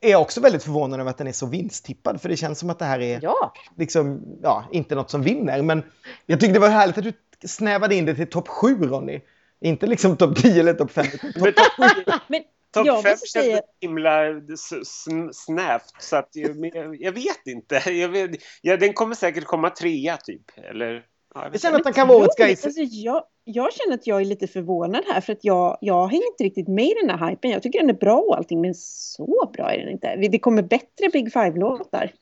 är 0.00 0.16
också 0.16 0.40
väldigt 0.40 0.62
förvånad 0.62 1.00
över 1.00 1.10
att 1.10 1.18
den 1.18 1.26
är 1.26 1.32
så 1.32 1.46
vinsttippad, 1.46 2.20
för 2.20 2.28
det 2.28 2.36
känns 2.36 2.58
som 2.58 2.70
att 2.70 2.78
det 2.78 2.84
här 2.84 3.00
är 3.00 3.20
Ja, 3.22 3.52
liksom, 3.76 4.22
ja, 4.42 4.64
inte 4.72 4.94
något 4.94 5.10
som 5.10 5.22
vinner. 5.22 5.62
Men 5.62 5.82
jag 6.26 6.40
tyckte 6.40 6.52
det 6.52 6.60
var 6.60 6.68
härligt 6.68 6.98
att 6.98 7.04
du 7.04 7.12
snävade 7.48 7.94
in 7.94 8.06
det 8.06 8.14
till 8.14 8.30
topp 8.30 8.48
7, 8.48 8.74
Ronny. 8.74 9.20
Inte 9.60 9.86
liksom 9.86 10.16
topp 10.16 10.36
10 10.36 10.60
eller 10.60 10.74
topp 10.74 10.90
5. 10.90 11.06
Men 11.22 11.52
topp 11.52 11.72
Men 12.28 12.42
top 12.74 12.86
jag 12.86 13.02
5 13.02 13.10
måste 13.10 13.26
känns 13.26 13.60
himla 13.80 14.20
snävt. 15.32 15.92
Så 15.98 16.16
att 16.16 16.28
jag, 16.32 16.70
jag, 16.98 17.12
vet 17.12 17.46
inte. 17.46 17.82
Jag 17.90 18.08
vet, 18.08 18.30
ja, 18.62 18.76
den 18.76 18.92
kommer 18.92 19.14
säkert 19.14 19.44
komma 19.44 19.70
trea, 19.70 20.16
typ. 20.16 20.42
Eller... 20.70 21.04
Ja, 21.34 21.48
jag 21.52 21.60
känner 21.60 21.76
att 21.76 21.84
den 21.84 21.92
kan 21.92 22.08
vara 22.08 22.28
guys. 22.36 22.64
Alltså, 22.64 22.80
jag, 22.80 23.24
jag 23.44 23.72
känner 23.72 23.94
att 23.94 24.06
jag 24.06 24.20
är 24.20 24.24
lite 24.24 24.46
förvånad 24.46 25.04
här 25.06 25.20
för 25.20 25.32
att 25.32 25.44
jag, 25.44 25.78
jag 25.80 26.08
hänger 26.08 26.26
inte 26.26 26.44
riktigt 26.44 26.68
med 26.68 26.86
i 26.86 26.94
den 27.02 27.18
här 27.18 27.30
hypen. 27.30 27.50
Jag 27.50 27.62
tycker 27.62 27.80
den 27.80 27.90
är 27.90 27.94
bra 27.94 28.16
och 28.16 28.36
allting 28.36 28.60
men 28.60 28.74
så 28.74 29.50
bra 29.56 29.72
är 29.72 29.78
den 29.78 29.88
inte. 29.88 30.16
Det 30.16 30.38
kommer 30.38 30.62
bättre 30.62 31.08
Big 31.12 31.32
Five-låtar. 31.32 32.12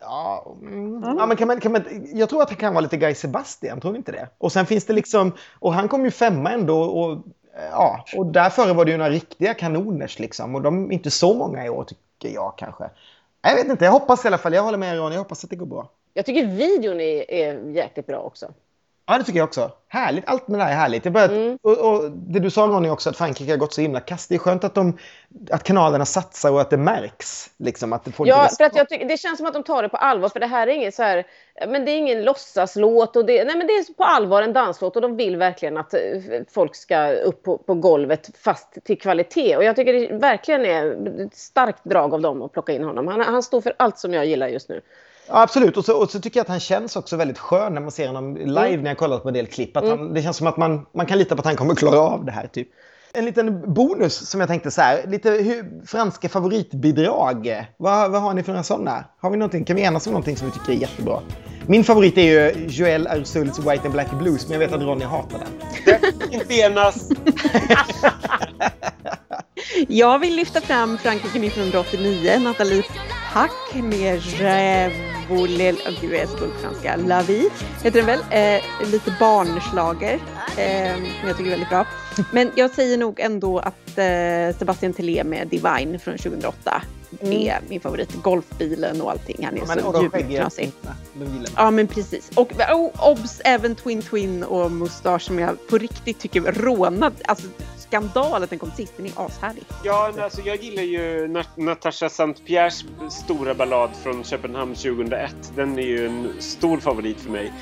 Ja, 0.00 0.56
mm. 0.62 1.02
Ja. 1.02 1.14
ja 1.18 1.26
men 1.26 1.36
kan 1.36 1.48
man, 1.48 1.60
kan 1.60 1.72
man, 1.72 1.84
jag 2.12 2.28
tror 2.28 2.42
att 2.42 2.48
det 2.48 2.54
kan 2.54 2.74
vara 2.74 2.82
lite 2.82 2.96
Guy 2.96 3.14
Sebastian, 3.14 3.80
tror 3.80 3.92
ni 3.92 3.98
inte 3.98 4.12
det? 4.12 4.28
Och 4.38 4.52
sen 4.52 4.66
finns 4.66 4.84
det 4.84 4.92
liksom, 4.92 5.32
och 5.58 5.74
han 5.74 5.88
kom 5.88 6.04
ju 6.04 6.10
femma 6.10 6.50
ändå 6.50 6.80
och 6.82 7.22
ja, 7.70 8.04
och 8.16 8.26
där 8.26 8.50
före 8.50 8.72
var 8.72 8.84
det 8.84 8.90
ju 8.90 8.96
några 8.96 9.10
riktiga 9.10 9.54
kanoners 9.54 10.18
liksom 10.18 10.54
och 10.54 10.62
de 10.62 10.90
är 10.90 10.94
inte 10.94 11.10
så 11.10 11.34
många 11.34 11.66
i 11.66 11.68
år 11.68 11.84
tycker 11.84 12.34
jag 12.34 12.54
kanske. 12.58 12.90
Jag 13.42 13.54
vet 13.54 13.66
inte, 13.66 13.84
jag 13.84 13.92
hoppas 13.92 14.24
i 14.24 14.28
alla 14.28 14.38
fall, 14.38 14.54
jag 14.54 14.62
håller 14.62 14.78
med 14.78 14.96
Ron, 14.96 15.12
jag 15.12 15.18
hoppas 15.18 15.44
att 15.44 15.50
det 15.50 15.56
går 15.56 15.66
bra. 15.66 15.90
jag 16.14 16.26
tycker 16.26 16.46
videon 16.46 17.00
är, 17.00 17.30
är 17.30 17.70
jäkligt 17.70 18.06
bra 18.06 18.18
också. 18.18 18.46
Ja, 19.08 19.18
det 19.18 19.24
tycker 19.24 19.38
jag 19.38 19.46
också. 19.46 19.70
Härligt, 19.88 20.24
allt 20.26 20.48
med 20.48 20.60
det 20.60 20.64
här 20.64 20.72
är 20.72 20.76
härligt. 20.76 21.02
Börjat, 21.04 21.30
Mm. 21.30 21.58
och, 21.62 21.78
och 21.78 22.10
det 22.10 22.38
du 22.38 22.50
sa 22.50 22.66
Ronny 22.66 22.88
också, 22.88 23.10
att 23.10 23.16
Frankrike 23.16 23.52
har 23.52 23.56
gått 23.56 23.72
så 23.72 23.80
himla 23.80 24.00
kast. 24.00 24.28
Det 24.28 24.34
är 24.34 24.38
skönt 24.38 24.64
att, 24.64 24.74
de, 24.74 24.98
att 25.50 25.62
kanalerna 25.62 26.04
satsar 26.04 26.52
och 26.52 26.60
att 26.60 26.70
det 26.70 26.76
märks. 26.76 27.50
Liksom, 27.56 27.92
att 27.92 28.04
det 28.04 28.12
får 28.12 28.28
Ja, 28.28 28.48
för 28.58 28.64
att 28.64 28.76
jag 28.76 28.88
tycker, 28.88 29.08
det 29.08 29.16
känns 29.16 29.38
som 29.38 29.46
att 29.46 29.54
de 29.54 29.62
tar 29.62 29.82
det 29.82 29.88
på 29.88 29.96
allvar. 29.96 30.28
För 30.28 30.40
det 30.40 30.46
här 30.46 30.66
är 30.66 30.70
ingen 30.72 30.92
så 30.92 31.02
här, 31.02 31.26
men 31.68 31.84
det 31.84 31.90
är 31.90 31.96
ingen 31.96 32.24
låtsaslåt. 32.24 33.16
Och 33.16 33.26
det, 33.26 33.44
nej, 33.44 33.56
men 33.56 33.66
det 33.66 33.72
är 33.72 33.94
på 33.94 34.04
allvar 34.04 34.42
en 34.42 34.52
danslåt 34.52 34.96
och 34.96 35.02
de 35.02 35.16
vill 35.16 35.36
verkligen 35.36 35.76
att 35.76 35.94
eh, 35.94 36.00
folk 36.50 36.74
ska 36.74 37.12
upp 37.12 37.42
på, 37.42 37.58
på 37.58 37.74
golvet 37.74 38.30
fast 38.38 38.78
till 38.84 39.00
kvalitet. 39.00 39.56
Och 39.56 39.64
jag 39.64 39.76
tycker 39.76 39.92
det 39.92 40.18
verkligen 40.18 40.64
är 40.64 41.08
ett 41.26 41.36
starkt 41.36 41.84
drag 41.84 42.14
av 42.14 42.20
dem 42.20 42.42
att 42.42 42.52
plocka 42.52 42.72
in 42.72 42.84
honom. 42.84 43.06
Han, 43.08 43.20
han 43.20 43.42
står 43.42 43.60
för 43.60 43.74
allt 43.76 43.98
som 43.98 44.14
jag 44.14 44.26
gillar 44.26 44.48
just 44.48 44.68
nu. 44.68 44.80
Ja, 45.28 45.42
absolut. 45.42 45.76
Och 45.76 45.84
så, 45.84 45.96
och 46.02 46.10
så 46.10 46.20
tycker 46.20 46.38
jag 46.40 46.42
att 46.44 46.48
han 46.48 46.60
känns 46.60 46.96
också 46.96 47.16
väldigt 47.16 47.38
skön 47.38 47.74
när 47.74 47.80
man 47.80 47.90
ser 47.90 48.06
honom 48.06 48.36
live 48.36 48.68
Mm. 48.68 48.82
när 48.82 48.90
jag 48.90 48.98
kollat 48.98 49.22
på 49.22 49.28
en 49.28 49.34
del 49.34 49.46
klipp. 49.46 49.76
Att 49.76 49.88
han, 49.88 50.14
det 50.14 50.22
känns 50.22 50.36
som 50.36 50.46
att 50.46 50.56
man, 50.56 50.86
man 50.94 51.06
kan 51.06 51.18
lita 51.18 51.36
på 51.36 51.40
att 51.40 51.46
han 51.46 51.56
kommer 51.56 51.74
klara 51.74 52.00
av 52.00 52.24
det 52.24 52.32
här. 52.32 52.46
Typ. 52.46 52.68
En 53.12 53.24
liten 53.24 53.74
bonus 53.74 54.28
som 54.30 54.40
jag 54.40 54.48
tänkte 54.48 54.70
så 54.70 54.80
här. 54.80 55.06
Lite 55.06 55.30
hur, 55.30 55.86
franska 55.86 56.28
favoritbidrag. 56.28 57.66
Vad, 57.76 58.10
vad 58.10 58.22
har 58.22 58.34
ni 58.34 58.42
för 58.42 58.52
några 58.52 58.62
sådana? 58.62 59.04
Har 59.20 59.30
vi 59.30 59.36
någonting? 59.36 59.64
Kan 59.64 59.76
vi 59.76 59.82
enas 59.82 60.06
om 60.06 60.12
någonting 60.12 60.36
som 60.36 60.46
vi 60.46 60.52
tycker 60.52 60.72
är 60.72 60.76
jättebra? 60.76 61.20
Min 61.66 61.84
favorit 61.84 62.18
är 62.18 62.22
ju 62.22 62.66
Joel 62.68 63.06
Arsuls 63.06 63.58
White 63.58 63.80
and 63.84 63.92
Black 63.92 64.10
Blues, 64.10 64.48
men 64.48 64.52
jag 64.60 64.68
vet 64.68 64.72
att 64.76 64.82
Ronny 64.82 65.04
hatar 65.04 65.38
den. 65.38 65.48
Inte 66.40 66.54
enas. 66.54 67.08
Jag 69.88 70.18
vill 70.18 70.36
lyfta 70.36 70.60
fram 70.60 70.98
Frankrike 70.98 71.38
1989, 71.46 72.38
Nathalie 72.38 72.82
Pack 73.32 73.74
med 73.74 74.20
voulais... 75.28 75.76
Oh, 75.86 76.00
gud, 76.00 76.12
jag 76.12 76.20
är 76.20 76.26
så 76.26 76.36
dålig 76.36 76.54
på 76.54 76.60
franska. 76.60 76.96
La 76.96 77.22
vie 77.22 77.50
heter 77.82 78.02
den 78.02 78.06
väl. 78.06 78.20
Eh, 78.30 78.90
lite 78.90 79.16
barnslager 79.20 80.14
eh, 80.56 80.94
som 80.94 81.28
jag 81.28 81.36
tycker 81.36 81.50
är 81.50 81.50
väldigt 81.50 81.68
bra. 81.68 81.86
Men 82.32 82.50
jag 82.54 82.70
säger 82.70 82.98
nog 82.98 83.20
ändå 83.20 83.58
att 83.58 83.98
eh, 83.98 84.58
Sebastian 84.58 84.92
Tellier 84.92 85.24
med 85.24 85.48
Divine 85.48 85.98
från 85.98 86.18
2008 86.18 86.82
är 87.20 87.60
min 87.68 87.80
favorit. 87.80 88.22
Golfbilen 88.22 89.00
och 89.00 89.10
allting. 89.10 89.44
Han 89.44 89.56
är 89.56 89.62
och 89.62 89.68
så 89.68 90.02
mig. 90.62 90.72
Ja 91.56 91.70
men 91.70 91.86
precis. 91.86 92.30
Och 92.34 92.52
oh, 92.72 93.10
obs, 93.10 93.40
även 93.44 93.74
Twin 93.74 94.02
Twin 94.02 94.44
och 94.44 94.72
Mustasch 94.72 95.22
som 95.22 95.38
jag 95.38 95.68
på 95.68 95.78
riktigt 95.78 96.18
tycker 96.18 96.42
rånad. 96.42 97.14
Alltså 97.24 97.46
skandal 97.88 98.42
att 98.42 98.50
den 98.50 98.58
kom 98.58 98.70
sist. 98.70 98.92
Den 98.96 99.06
är 99.06 99.12
ashärlig. 99.16 99.64
Ja, 99.84 100.10
men 100.14 100.24
alltså, 100.24 100.40
jag 100.40 100.62
gillar 100.62 100.82
ju 100.82 101.26
Nat- 101.28 101.56
Natasha 101.56 102.08
Saint-Pierres 102.08 102.84
stora 103.10 103.54
ballad 103.54 103.90
från 104.02 104.24
Köpenhamn 104.24 104.74
2001. 104.74 105.34
Den 105.56 105.78
är 105.78 105.82
ju 105.82 106.06
en 106.06 106.32
stor 106.38 106.78
favorit 106.78 107.20
för 107.20 107.30
mig. 107.30 107.52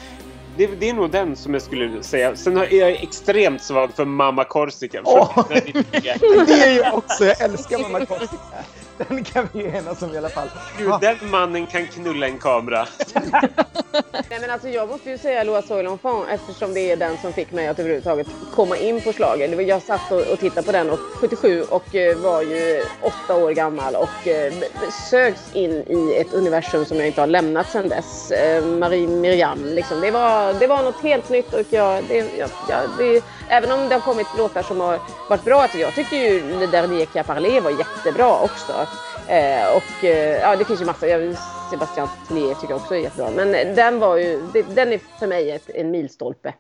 Det, 0.57 0.67
det 0.67 0.89
är 0.89 0.95
nog 0.95 1.11
den 1.11 1.37
som 1.37 1.55
jag 1.55 1.63
skulle 1.63 2.03
säga. 2.03 2.37
Sen 2.37 2.57
är 2.57 2.73
jag 2.73 2.91
extremt 2.91 3.63
svag 3.63 3.91
för 3.97 4.05
Mamma 4.05 4.45
Korsika. 4.45 5.03
Nej, 5.51 5.73
Det 6.47 6.53
är 6.63 6.73
ju 6.73 6.91
också, 6.91 7.25
jag 7.25 7.41
älskar 7.41 7.79
Mamma 7.79 8.07
Korsika. 8.07 8.37
Den 9.09 9.25
kan 9.25 9.49
vi 9.53 9.61
ju 9.63 9.69
enas 9.77 10.03
om 10.03 10.15
i 10.15 10.19
alla 10.19 10.31
fall. 10.31 10.51
Gud, 10.79 10.93
den 11.01 11.31
mannen 11.31 11.67
kan 11.67 11.89
knulla 11.89 12.27
en 12.27 12.39
kamera. 12.39 12.89
Nej, 14.31 14.41
men 14.41 14.51
alltså, 14.51 14.69
jag 14.69 14.89
måste 14.89 15.11
ju 15.11 15.19
säga 15.19 15.45
Loa 15.45 15.63
Soy 15.63 15.83
l'Enfant 15.83 16.27
eftersom 16.31 16.75
det 16.75 16.81
är 16.81 16.97
den 16.97 17.19
som 17.19 17.33
fick 17.35 17.53
mig 17.53 17.69
att 17.69 17.79
överhuvudtaget 17.79 18.29
komma 18.51 18.79
in 18.79 19.03
på 19.03 19.13
var- 19.57 19.63
Jag 19.63 19.83
satt 19.83 20.13
och, 20.13 20.23
och 20.23 20.41
tittade 20.41 20.65
på 20.65 20.73
den 20.73 20.91
och 20.91 21.01
77 21.21 21.63
och 21.65 21.95
eh, 21.95 22.19
var 22.19 22.43
ju 22.43 22.89
åtta 23.01 23.37
år 23.37 23.51
gammal 23.51 23.97
och 23.97 24.27
eh, 24.27 24.53
sögs 24.91 25.49
in 25.49 25.73
i 25.87 26.15
ett 26.21 26.33
universum 26.35 26.87
som 26.87 26.99
jag 26.99 27.07
inte 27.09 27.21
har 27.23 27.27
lämnat 27.27 27.71
sedan 27.71 27.89
dess. 27.89 28.31
Eh, 28.31 28.65
Marie 28.65 29.09
Miriam 29.09 29.65
liksom. 29.65 30.01
Det 30.01 30.11
var, 30.11 30.55
det 30.55 30.67
var 30.67 30.83
något 30.83 31.01
helt 31.01 31.29
nytt 31.29 31.55
och 31.55 31.67
jag, 31.71 32.05
det, 32.09 32.17
jag, 32.17 32.51
jag, 32.67 32.91
det, 32.91 33.23
även 33.49 33.73
om 33.73 33.89
det 33.89 33.95
har 33.95 34.03
kommit 34.03 34.27
låtar 34.39 34.63
som 34.63 34.81
har 34.81 35.01
varit 35.29 35.45
bra. 35.45 35.63
Alltså 35.63 35.79
jag 35.79 35.95
tycker 35.95 36.17
ju 36.17 36.59
Le 36.59 36.67
Dernier 36.67 37.07
qui 37.07 37.19
a 37.19 37.25
parlé 37.25 37.61
var 37.61 37.71
jättebra 37.71 38.41
också. 38.41 38.73
Eh, 39.29 39.77
och 39.77 40.05
eh, 40.05 40.41
ja, 40.41 40.57
det 40.57 40.65
finns 40.65 40.81
ju 40.81 40.85
massa. 40.85 41.09
Jag, 41.09 41.37
Sebastian 41.71 42.09
Tellier 42.29 42.55
tycker 42.55 42.69
jag 42.69 42.81
också 42.81 42.95
är 42.95 42.99
jättebra. 42.99 43.31
Men 43.31 43.75
den 43.75 43.99
var 43.99 44.17
ju, 44.17 44.43
den 44.75 44.93
är 44.93 45.01
för 45.19 45.27
mig 45.27 45.51
ett, 45.51 45.71
en 45.71 45.91
milstolpe. 45.91 46.55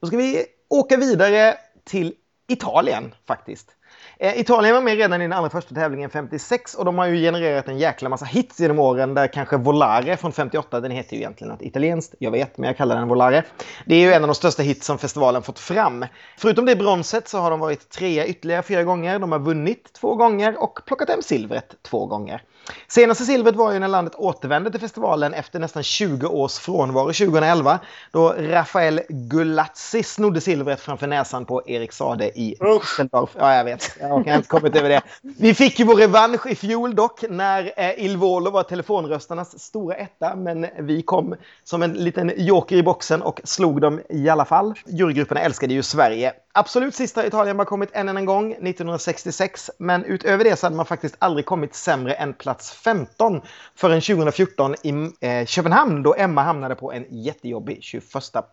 Då 0.00 0.06
ska 0.06 0.16
vi 0.16 0.46
åka 0.68 0.96
vidare 0.96 1.56
till 1.84 2.14
Italien 2.48 3.14
faktiskt. 3.26 3.76
Eh, 4.22 4.40
Italien 4.40 4.74
var 4.74 4.82
med 4.82 4.96
redan 4.96 5.20
i 5.22 5.24
den 5.24 5.32
allra 5.32 5.50
första 5.50 5.74
tävlingen 5.74 6.10
56 6.10 6.74
och 6.74 6.84
de 6.84 6.98
har 6.98 7.06
ju 7.06 7.16
genererat 7.16 7.68
en 7.68 7.78
jäkla 7.78 8.08
massa 8.08 8.24
hits 8.24 8.60
genom 8.60 8.78
åren 8.78 9.14
där 9.14 9.26
kanske 9.26 9.56
Volare 9.56 10.16
från 10.16 10.32
58, 10.32 10.80
den 10.80 10.90
heter 10.90 11.16
ju 11.16 11.18
egentligen 11.18 11.52
något 11.52 11.62
italienskt, 11.62 12.14
jag 12.18 12.30
vet, 12.30 12.58
men 12.58 12.66
jag 12.66 12.76
kallar 12.76 12.96
den 12.96 13.08
Volare. 13.08 13.44
Det 13.86 13.94
är 13.94 14.00
ju 14.00 14.12
en 14.12 14.22
av 14.22 14.28
de 14.28 14.34
största 14.34 14.62
hits 14.62 14.86
som 14.86 14.98
festivalen 14.98 15.42
fått 15.42 15.58
fram. 15.58 16.06
Förutom 16.38 16.64
det 16.64 16.76
bronset 16.76 17.28
så 17.28 17.38
har 17.38 17.50
de 17.50 17.60
varit 17.60 17.88
trea 17.88 18.26
ytterligare 18.26 18.62
fyra 18.62 18.82
gånger, 18.82 19.18
de 19.18 19.32
har 19.32 19.38
vunnit 19.38 19.92
två 19.92 20.14
gånger 20.14 20.62
och 20.62 20.80
plockat 20.86 21.08
hem 21.08 21.22
silvret 21.22 21.74
två 21.82 22.06
gånger. 22.06 22.42
Senaste 22.88 23.24
silvret 23.24 23.56
var 23.56 23.72
ju 23.72 23.78
när 23.78 23.88
landet 23.88 24.14
återvände 24.14 24.70
till 24.70 24.80
festivalen 24.80 25.34
efter 25.34 25.58
nästan 25.58 25.82
20 25.82 26.26
års 26.26 26.58
frånvaro 26.58 27.06
2011 27.06 27.78
då 28.10 28.34
Rafael 28.38 29.00
Gulazzi 29.08 30.02
snodde 30.02 30.40
silvret 30.40 30.80
framför 30.80 31.06
näsan 31.06 31.44
på 31.44 31.62
Erik 31.66 31.92
Sade 31.92 32.38
i 32.38 32.56
Düsseldorf. 32.60 33.28
Ja, 33.38 33.54
jag 33.54 33.64
vet. 33.64 33.96
Jag 34.00 34.08
har 34.08 34.18
inte 34.18 34.48
kommit 34.48 34.76
över 34.76 34.88
det. 34.88 35.02
Vi 35.22 35.54
fick 35.54 35.78
ju 35.78 35.84
vår 35.84 35.96
revansch 35.96 36.46
i 36.46 36.54
fjol 36.54 36.94
dock 36.94 37.24
när 37.28 37.72
eh, 37.76 38.04
Il 38.04 38.16
Volo 38.16 38.50
var 38.50 38.62
telefonröstarnas 38.62 39.58
stora 39.58 39.94
etta 39.94 40.36
men 40.36 40.66
vi 40.78 41.02
kom 41.02 41.34
som 41.64 41.82
en 41.82 41.92
liten 41.92 42.32
joker 42.36 42.76
i 42.76 42.82
boxen 42.82 43.22
och 43.22 43.40
slog 43.44 43.80
dem 43.80 44.00
i 44.08 44.28
alla 44.28 44.44
fall. 44.44 44.74
Jurygrupperna 44.86 45.40
älskade 45.40 45.74
ju 45.74 45.82
Sverige. 45.82 46.32
Absolut 46.52 46.94
sista 46.94 47.26
Italien 47.26 47.56
bara 47.56 47.64
kommit 47.64 47.90
en 47.92 48.08
enda 48.08 48.20
gång, 48.20 48.52
1966, 48.52 49.70
men 49.78 50.04
utöver 50.04 50.44
det 50.44 50.56
så 50.56 50.66
hade 50.66 50.76
man 50.76 50.86
faktiskt 50.86 51.16
aldrig 51.18 51.46
kommit 51.46 51.74
sämre 51.74 52.12
än 52.12 52.34
plats 52.34 52.72
15 52.72 53.40
förrän 53.74 54.00
2014 54.00 54.74
i 54.82 55.12
eh, 55.20 55.46
Köpenhamn 55.46 56.02
då 56.02 56.14
Emma 56.14 56.42
hamnade 56.42 56.74
på 56.74 56.92
en 56.92 57.06
jättejobbig 57.10 57.78
21 57.82 58.04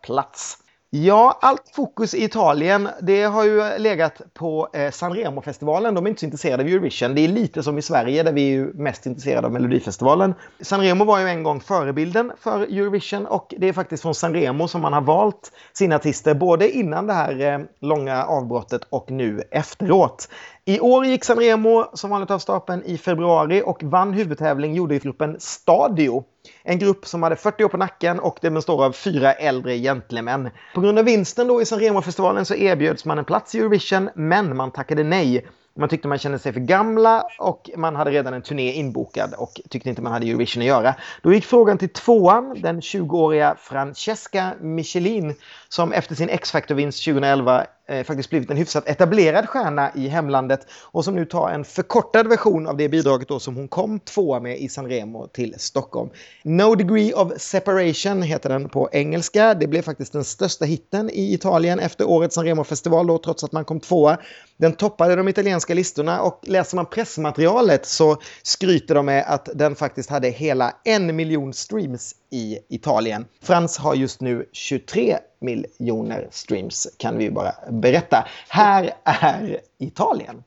plats. 0.02 0.58
Ja, 0.90 1.38
allt 1.40 1.70
fokus 1.74 2.14
i 2.14 2.24
Italien, 2.24 2.88
det 3.02 3.22
har 3.22 3.44
ju 3.44 3.78
legat 3.78 4.20
på 4.34 4.68
eh, 4.72 4.90
Sanremo-festivalen. 4.90 5.94
De 5.94 6.06
är 6.06 6.08
inte 6.08 6.20
så 6.20 6.26
intresserade 6.26 6.62
av 6.62 6.68
Eurovision. 6.68 7.14
Det 7.14 7.20
är 7.20 7.28
lite 7.28 7.62
som 7.62 7.78
i 7.78 7.82
Sverige 7.82 8.22
där 8.22 8.32
vi 8.32 8.42
är 8.42 8.52
ju 8.52 8.72
mest 8.74 9.06
intresserade 9.06 9.46
av 9.46 9.52
Melodifestivalen. 9.52 10.34
Sanremo 10.60 11.04
var 11.04 11.18
ju 11.18 11.28
en 11.28 11.42
gång 11.42 11.60
förebilden 11.60 12.32
för 12.40 12.60
Eurovision 12.60 13.26
och 13.26 13.54
det 13.58 13.68
är 13.68 13.72
faktiskt 13.72 14.02
från 14.02 14.14
Sanremo 14.14 14.68
som 14.68 14.80
man 14.80 14.92
har 14.92 15.00
valt 15.00 15.52
sina 15.72 15.96
artister 15.96 16.34
både 16.34 16.70
innan 16.70 17.06
det 17.06 17.12
här 17.12 17.40
eh, 17.40 17.60
långa 17.80 18.24
avbrottet 18.24 18.82
och 18.90 19.10
nu 19.10 19.42
efteråt. 19.50 20.28
I 20.64 20.80
år 20.80 21.06
gick 21.06 21.24
Sanremo 21.24 21.84
som 21.94 22.10
vanligt 22.10 22.30
av 22.30 22.38
stapeln 22.38 22.82
i 22.84 22.98
februari 22.98 23.62
och 23.64 23.82
vann 23.82 24.12
huvudtävling 24.12 24.74
gjorde 24.74 24.98
gruppen 24.98 25.36
Stadio. 25.38 26.24
En 26.62 26.78
grupp 26.78 27.06
som 27.06 27.22
hade 27.22 27.36
40 27.36 27.64
år 27.64 27.68
på 27.68 27.76
nacken 27.76 28.20
och 28.20 28.38
det 28.40 28.50
består 28.50 28.84
av 28.84 28.92
fyra 28.92 29.32
äldre 29.32 29.78
gentlemän. 29.78 30.50
På 30.74 30.80
grund 30.80 30.98
av 30.98 31.04
vinsten 31.04 31.48
då 31.48 31.62
i 31.62 31.64
Sanremo-festivalen 31.64 32.44
så 32.44 32.54
erbjöds 32.54 33.04
man 33.04 33.18
en 33.18 33.24
plats 33.24 33.54
i 33.54 33.58
Eurovision, 33.58 34.10
men 34.14 34.56
man 34.56 34.70
tackade 34.70 35.04
nej. 35.04 35.46
Man 35.78 35.88
tyckte 35.88 36.08
man 36.08 36.18
kände 36.18 36.38
sig 36.38 36.52
för 36.52 36.60
gamla 36.60 37.24
och 37.38 37.70
man 37.76 37.96
hade 37.96 38.10
redan 38.10 38.34
en 38.34 38.42
turné 38.42 38.72
inbokad 38.72 39.34
och 39.34 39.60
tyckte 39.68 39.88
inte 39.88 40.02
man 40.02 40.12
hade 40.12 40.26
Eurovision 40.26 40.62
att 40.62 40.66
göra. 40.66 40.94
Då 41.22 41.32
gick 41.32 41.44
frågan 41.44 41.78
till 41.78 41.88
tvåan, 41.88 42.60
den 42.60 42.80
20-åriga 42.80 43.56
Francesca 43.58 44.52
Michelin, 44.60 45.34
som 45.68 45.92
efter 45.92 46.14
sin 46.14 46.28
X-Factor-vinst 46.28 47.04
2011 47.04 47.66
eh, 47.88 48.04
faktiskt 48.04 48.30
blivit 48.30 48.50
en 48.50 48.56
hyfsat 48.56 48.88
etablerad 48.88 49.48
stjärna 49.48 49.90
i 49.94 50.08
hemlandet 50.08 50.66
och 50.84 51.04
som 51.04 51.14
nu 51.14 51.24
tar 51.24 51.50
en 51.50 51.64
förkortad 51.64 52.28
version 52.28 52.66
av 52.66 52.76
det 52.76 52.88
bidraget 52.88 53.28
då 53.28 53.40
som 53.40 53.56
hon 53.56 53.68
kom 53.68 54.00
tvåa 54.00 54.40
med 54.40 54.58
i 54.58 54.68
Sanremo 54.68 55.26
till 55.26 55.54
Stockholm. 55.58 56.10
No 56.42 56.74
degree 56.74 57.12
of 57.12 57.32
separation 57.36 58.22
heter 58.22 58.48
den 58.48 58.68
på 58.68 58.88
engelska. 58.92 59.54
Det 59.54 59.66
blev 59.66 59.82
faktiskt 59.82 60.12
den 60.12 60.24
största 60.24 60.64
hitten 60.64 61.10
i 61.10 61.34
Italien 61.34 61.78
efter 61.78 62.08
årets 62.08 62.34
Sanremo-festival 62.34 63.06
då, 63.06 63.18
trots 63.18 63.44
att 63.44 63.52
man 63.52 63.64
kom 63.64 63.80
tvåa. 63.80 64.18
Den 64.60 64.72
toppade 64.72 65.16
de 65.16 65.28
italienska 65.28 65.74
listorna 65.74 66.22
och 66.22 66.40
läser 66.42 66.76
man 66.76 66.86
pressmaterialet 66.86 67.86
så 67.86 68.16
skryter 68.42 68.94
de 68.94 69.06
med 69.06 69.24
att 69.26 69.48
den 69.54 69.74
faktiskt 69.74 70.10
hade 70.10 70.28
hela 70.28 70.72
en 70.84 71.16
miljon 71.16 71.52
streams 71.52 72.14
i 72.30 72.58
Italien. 72.68 73.26
Frans 73.42 73.78
har 73.78 73.94
just 73.94 74.20
nu 74.20 74.48
23 74.52 75.18
miljoner 75.40 76.28
streams 76.30 76.88
kan 76.96 77.18
vi 77.18 77.24
ju 77.24 77.30
bara 77.30 77.54
berätta. 77.70 78.28
Här 78.48 78.94
är 79.04 79.60
Italien. 79.78 80.42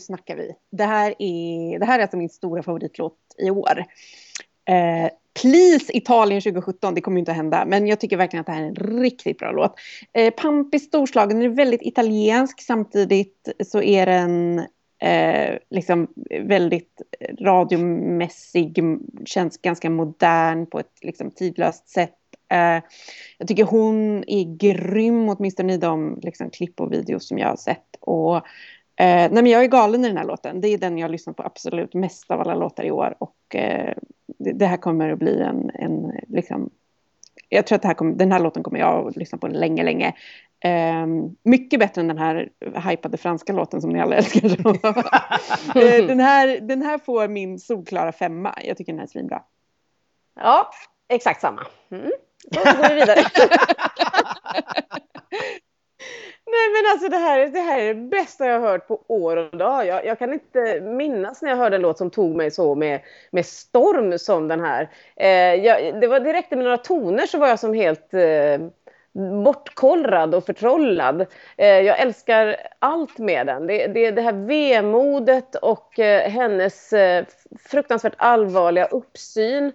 Snackar 0.00 0.36
vi. 0.36 0.52
Det 0.72 0.84
här 0.84 1.14
är, 1.18 1.78
det 1.78 1.86
här 1.86 1.98
är 1.98 2.02
alltså 2.02 2.16
min 2.16 2.28
stora 2.28 2.62
favoritlåt 2.62 3.18
i 3.38 3.50
år. 3.50 3.84
Eh, 4.68 5.10
Please 5.42 5.96
Italien 5.96 6.40
2017, 6.40 6.94
det 6.94 7.00
kommer 7.00 7.16
ju 7.16 7.20
inte 7.20 7.30
att 7.30 7.36
hända, 7.36 7.64
men 7.66 7.86
jag 7.86 8.00
tycker 8.00 8.16
verkligen 8.16 8.40
att 8.40 8.46
det 8.46 8.52
här 8.52 8.62
är 8.62 8.66
en 8.66 9.02
riktigt 9.02 9.38
bra 9.38 9.52
låt. 9.52 9.74
Eh, 10.12 10.34
pampig, 10.34 10.82
storslagen, 10.82 11.40
den 11.40 11.52
är 11.52 11.56
väldigt 11.56 11.82
italiensk, 11.82 12.60
samtidigt 12.62 13.48
så 13.66 13.82
är 13.82 14.06
den 14.06 14.58
eh, 15.02 15.58
liksom 15.70 16.08
väldigt 16.40 17.02
radiomässig, 17.40 18.84
känns 19.24 19.58
ganska 19.58 19.90
modern 19.90 20.66
på 20.66 20.78
ett 20.78 20.98
liksom, 21.02 21.30
tidlöst 21.30 21.88
sätt. 21.88 22.16
Eh, 22.52 22.82
jag 23.38 23.48
tycker 23.48 23.64
hon 23.64 24.24
är 24.26 24.56
grym, 24.56 25.28
åtminstone 25.28 25.74
i 25.74 25.76
de 25.76 26.20
liksom, 26.22 26.50
klipp 26.50 26.80
och 26.80 26.92
videos 26.92 27.28
som 27.28 27.38
jag 27.38 27.48
har 27.48 27.56
sett. 27.56 27.96
Och, 28.00 28.36
eh, 28.36 28.42
nej, 29.00 29.42
men 29.42 29.46
jag 29.46 29.64
är 29.64 29.68
galen 29.68 30.04
i 30.04 30.08
den 30.08 30.16
här 30.16 30.24
låten. 30.24 30.60
Det 30.60 30.68
är 30.68 30.78
den 30.78 30.98
jag 30.98 31.04
har 31.04 31.12
lyssnat 31.12 31.36
på 31.36 31.42
absolut 31.42 31.94
mest 31.94 32.30
av 32.30 32.40
alla 32.40 32.54
låtar 32.54 32.84
i 32.84 32.90
år. 32.90 33.14
Och 33.18 33.54
eh, 33.54 33.94
det, 34.38 34.52
det 34.52 34.66
här 34.66 34.76
kommer 34.76 35.12
att 35.12 35.18
bli 35.18 35.40
en, 35.40 35.70
en 35.74 36.12
liksom, 36.28 36.70
jag 37.48 37.66
tror 37.66 37.76
att 37.76 37.84
här 37.84 37.94
kommer, 37.94 38.14
den 38.14 38.32
här 38.32 38.40
låten 38.40 38.62
kommer 38.62 38.78
jag 38.78 39.08
att 39.08 39.16
lyssna 39.16 39.38
på 39.38 39.48
länge, 39.48 39.82
länge. 39.82 40.14
Eh, 40.64 41.06
mycket 41.42 41.80
bättre 41.80 42.00
än 42.00 42.08
den 42.08 42.18
här 42.18 42.48
hypade 42.90 43.16
franska 43.16 43.52
låten 43.52 43.80
som 43.80 43.90
ni 43.90 44.00
alla 44.00 44.16
älskar. 44.16 44.44
eh, 45.76 46.06
den, 46.06 46.20
här, 46.20 46.60
den 46.60 46.82
här 46.82 46.98
får 46.98 47.28
min 47.28 47.58
solklara 47.58 48.12
femma. 48.12 48.54
Jag 48.64 48.76
tycker 48.76 48.92
den 48.92 48.98
här 48.98 49.06
är 49.06 49.10
svinbra. 49.10 49.42
Ja, 50.40 50.70
exakt 51.08 51.40
samma. 51.40 51.66
Mm. 51.90 52.10
Så 52.54 52.60
går 52.60 52.88
vi 52.88 52.94
vidare. 52.94 53.20
Nej 56.52 56.82
men 56.82 56.92
alltså 56.92 57.08
det 57.08 57.16
här, 57.16 57.46
det 57.46 57.60
här 57.60 57.80
är 57.80 57.94
det 57.94 58.00
bästa 58.00 58.46
jag 58.46 58.60
har 58.60 58.68
hört 58.68 58.88
på 58.88 59.04
år 59.06 59.36
och 59.36 59.56
dag. 59.56 59.86
Jag, 59.86 60.06
jag 60.06 60.18
kan 60.18 60.32
inte 60.32 60.80
minnas 60.80 61.42
när 61.42 61.50
jag 61.50 61.56
hörde 61.56 61.76
en 61.76 61.82
låt 61.82 61.98
som 61.98 62.10
tog 62.10 62.36
mig 62.36 62.50
så 62.50 62.74
med, 62.74 63.00
med 63.30 63.46
storm 63.46 64.18
som 64.18 64.48
den 64.48 64.60
här. 64.60 64.90
Eh, 65.16 65.54
jag, 65.54 66.00
det 66.00 66.06
var 66.06 66.20
direkt 66.20 66.50
med 66.50 66.58
några 66.58 66.76
toner 66.76 67.26
så 67.26 67.38
var 67.38 67.48
jag 67.48 67.60
som 67.60 67.74
helt 67.74 68.14
eh, 68.14 68.58
bortkollrad 69.44 70.34
och 70.34 70.46
förtrollad. 70.46 71.26
Eh, 71.56 71.66
jag 71.80 72.00
älskar 72.00 72.56
allt 72.78 73.18
med 73.18 73.46
den. 73.46 73.66
Det, 73.66 73.86
det, 73.86 74.10
det 74.10 74.22
här 74.22 74.46
vemodet 74.46 75.54
och 75.54 75.98
eh, 75.98 76.30
hennes 76.30 76.92
eh, 76.92 77.24
fruktansvärt 77.68 78.14
allvarliga 78.16 78.86
uppsyn. 78.86 79.72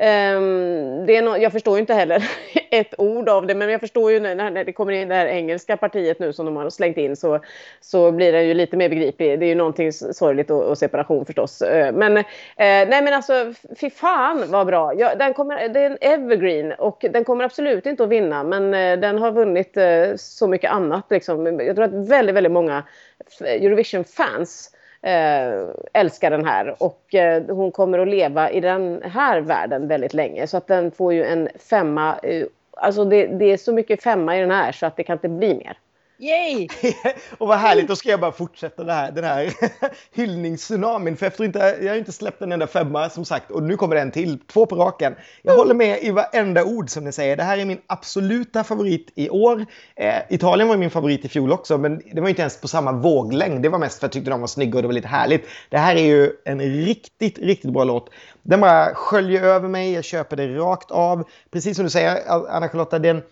Um, 0.00 1.06
det 1.06 1.16
är 1.16 1.22
no 1.22 1.36
jag 1.36 1.52
förstår 1.52 1.74
ju 1.76 1.80
inte 1.80 1.94
heller 1.94 2.30
ett 2.70 2.94
ord 2.98 3.28
av 3.28 3.46
det, 3.46 3.54
men 3.54 3.70
jag 3.70 3.80
förstår 3.80 4.12
ju 4.12 4.20
när, 4.20 4.50
när 4.50 4.64
det 4.64 4.72
kommer 4.72 4.92
in 4.92 5.08
det 5.08 5.14
här 5.14 5.26
engelska 5.26 5.76
partiet 5.76 6.18
nu 6.18 6.32
som 6.32 6.46
de 6.46 6.56
har 6.56 6.70
slängt 6.70 6.96
in 6.96 7.16
så, 7.16 7.40
så 7.80 8.12
blir 8.12 8.32
det 8.32 8.42
ju 8.42 8.54
lite 8.54 8.76
mer 8.76 8.88
begriplig. 8.88 9.40
Det 9.40 9.46
är 9.46 9.48
ju 9.48 9.54
någonting 9.54 9.92
sorgligt 9.92 10.50
och, 10.50 10.62
och 10.62 10.78
separation 10.78 11.26
förstås. 11.26 11.62
Uh, 11.62 11.92
men 11.92 12.16
uh, 12.16 12.24
nej 12.56 13.02
men 13.02 13.14
alltså, 13.14 13.52
fy 13.80 13.90
fan 13.90 14.44
vad 14.48 14.66
bra. 14.66 14.94
Ja, 14.94 15.14
den 15.14 15.34
kommer, 15.34 15.68
det 15.68 15.80
är 15.80 15.90
en 15.90 15.98
evergreen 16.00 16.72
och 16.72 17.04
den 17.10 17.24
kommer 17.24 17.44
absolut 17.44 17.86
inte 17.86 18.02
att 18.02 18.08
vinna, 18.08 18.42
men 18.42 18.74
uh, 18.74 19.00
den 19.00 19.18
har 19.18 19.32
vunnit 19.32 19.76
så 20.16 20.48
mycket 20.48 20.70
annat. 20.70 21.06
Liksom. 21.10 21.60
Jag 21.60 21.76
tror 21.76 21.84
att 21.84 22.08
väldigt, 22.08 22.34
väldigt 22.34 22.52
många 22.52 22.82
Eurovision-fans 23.40 24.70
Eh, 25.02 25.68
älskar 25.92 26.30
den 26.30 26.46
här 26.46 26.82
och 26.82 27.14
eh, 27.14 27.42
hon 27.48 27.72
kommer 27.72 27.98
att 27.98 28.08
leva 28.08 28.50
i 28.50 28.60
den 28.60 29.02
här 29.02 29.40
världen 29.40 29.88
väldigt 29.88 30.14
länge 30.14 30.46
så 30.46 30.56
att 30.56 30.66
den 30.66 30.90
får 30.90 31.12
ju 31.12 31.24
en 31.24 31.48
femma. 31.70 32.18
Eh, 32.18 32.46
alltså 32.72 33.04
det, 33.04 33.26
det, 33.26 33.44
är 33.44 33.56
så 33.56 33.72
mycket 33.72 34.02
femma 34.02 34.36
i 34.36 34.40
den 34.40 34.50
här 34.50 34.72
så 34.72 34.86
att 34.86 34.96
det 34.96 35.02
kan 35.02 35.16
inte 35.16 35.28
bli 35.28 35.54
mer. 35.54 35.78
Yay! 36.20 36.68
och 37.38 37.48
vad 37.48 37.58
härligt, 37.58 37.88
då 37.88 37.96
ska 37.96 38.10
jag 38.10 38.20
bara 38.20 38.32
fortsätta 38.32 38.84
det 38.84 38.92
här, 38.92 39.12
den 39.12 39.24
här 39.24 39.52
hyllningstsunamin. 40.14 41.16
För 41.16 41.26
efter 41.26 41.44
inte, 41.44 41.78
jag 41.80 41.88
har 41.88 41.96
inte 41.96 42.12
släppt 42.12 42.42
en 42.42 42.52
enda 42.52 42.66
femma 42.66 43.10
som 43.10 43.24
sagt 43.24 43.50
och 43.50 43.62
nu 43.62 43.76
kommer 43.76 43.94
det 43.94 44.00
en 44.00 44.10
till, 44.10 44.38
två 44.38 44.66
på 44.66 44.76
raken. 44.76 45.14
Jag 45.42 45.56
håller 45.56 45.74
med 45.74 46.02
i 46.02 46.10
varenda 46.10 46.64
ord 46.64 46.90
som 46.90 47.04
ni 47.04 47.12
säger. 47.12 47.36
Det 47.36 47.42
här 47.42 47.58
är 47.58 47.64
min 47.64 47.80
absoluta 47.86 48.64
favorit 48.64 49.12
i 49.14 49.30
år. 49.30 49.66
Eh, 49.96 50.14
Italien 50.28 50.68
var 50.68 50.76
min 50.76 50.90
favorit 50.90 51.24
i 51.24 51.28
fjol 51.28 51.52
också, 51.52 51.78
men 51.78 52.02
det 52.12 52.20
var 52.20 52.28
inte 52.28 52.42
ens 52.42 52.60
på 52.60 52.68
samma 52.68 52.92
våglängd. 52.92 53.62
Det 53.62 53.68
var 53.68 53.78
mest 53.78 54.00
för 54.00 54.06
att 54.06 54.14
jag 54.14 54.20
tyckte 54.20 54.30
de 54.30 54.40
var 54.40 54.48
snygga 54.48 54.76
och 54.76 54.82
det 54.82 54.88
var 54.88 54.94
lite 54.94 55.08
härligt. 55.08 55.46
Det 55.70 55.78
här 55.78 55.96
är 55.96 56.04
ju 56.04 56.32
en 56.44 56.60
riktigt, 56.60 57.38
riktigt 57.38 57.72
bra 57.72 57.84
låt. 57.84 58.10
Den 58.42 58.60
bara 58.60 58.94
sköljer 58.94 59.42
över 59.42 59.68
mig, 59.68 59.92
jag 59.92 60.04
köper 60.04 60.36
det 60.36 60.56
rakt 60.56 60.90
av. 60.90 61.28
Precis 61.50 61.76
som 61.76 61.84
du 61.84 61.90
säger, 61.90 62.22
Anna-Charlotta, 62.28 62.98
den 62.98 63.22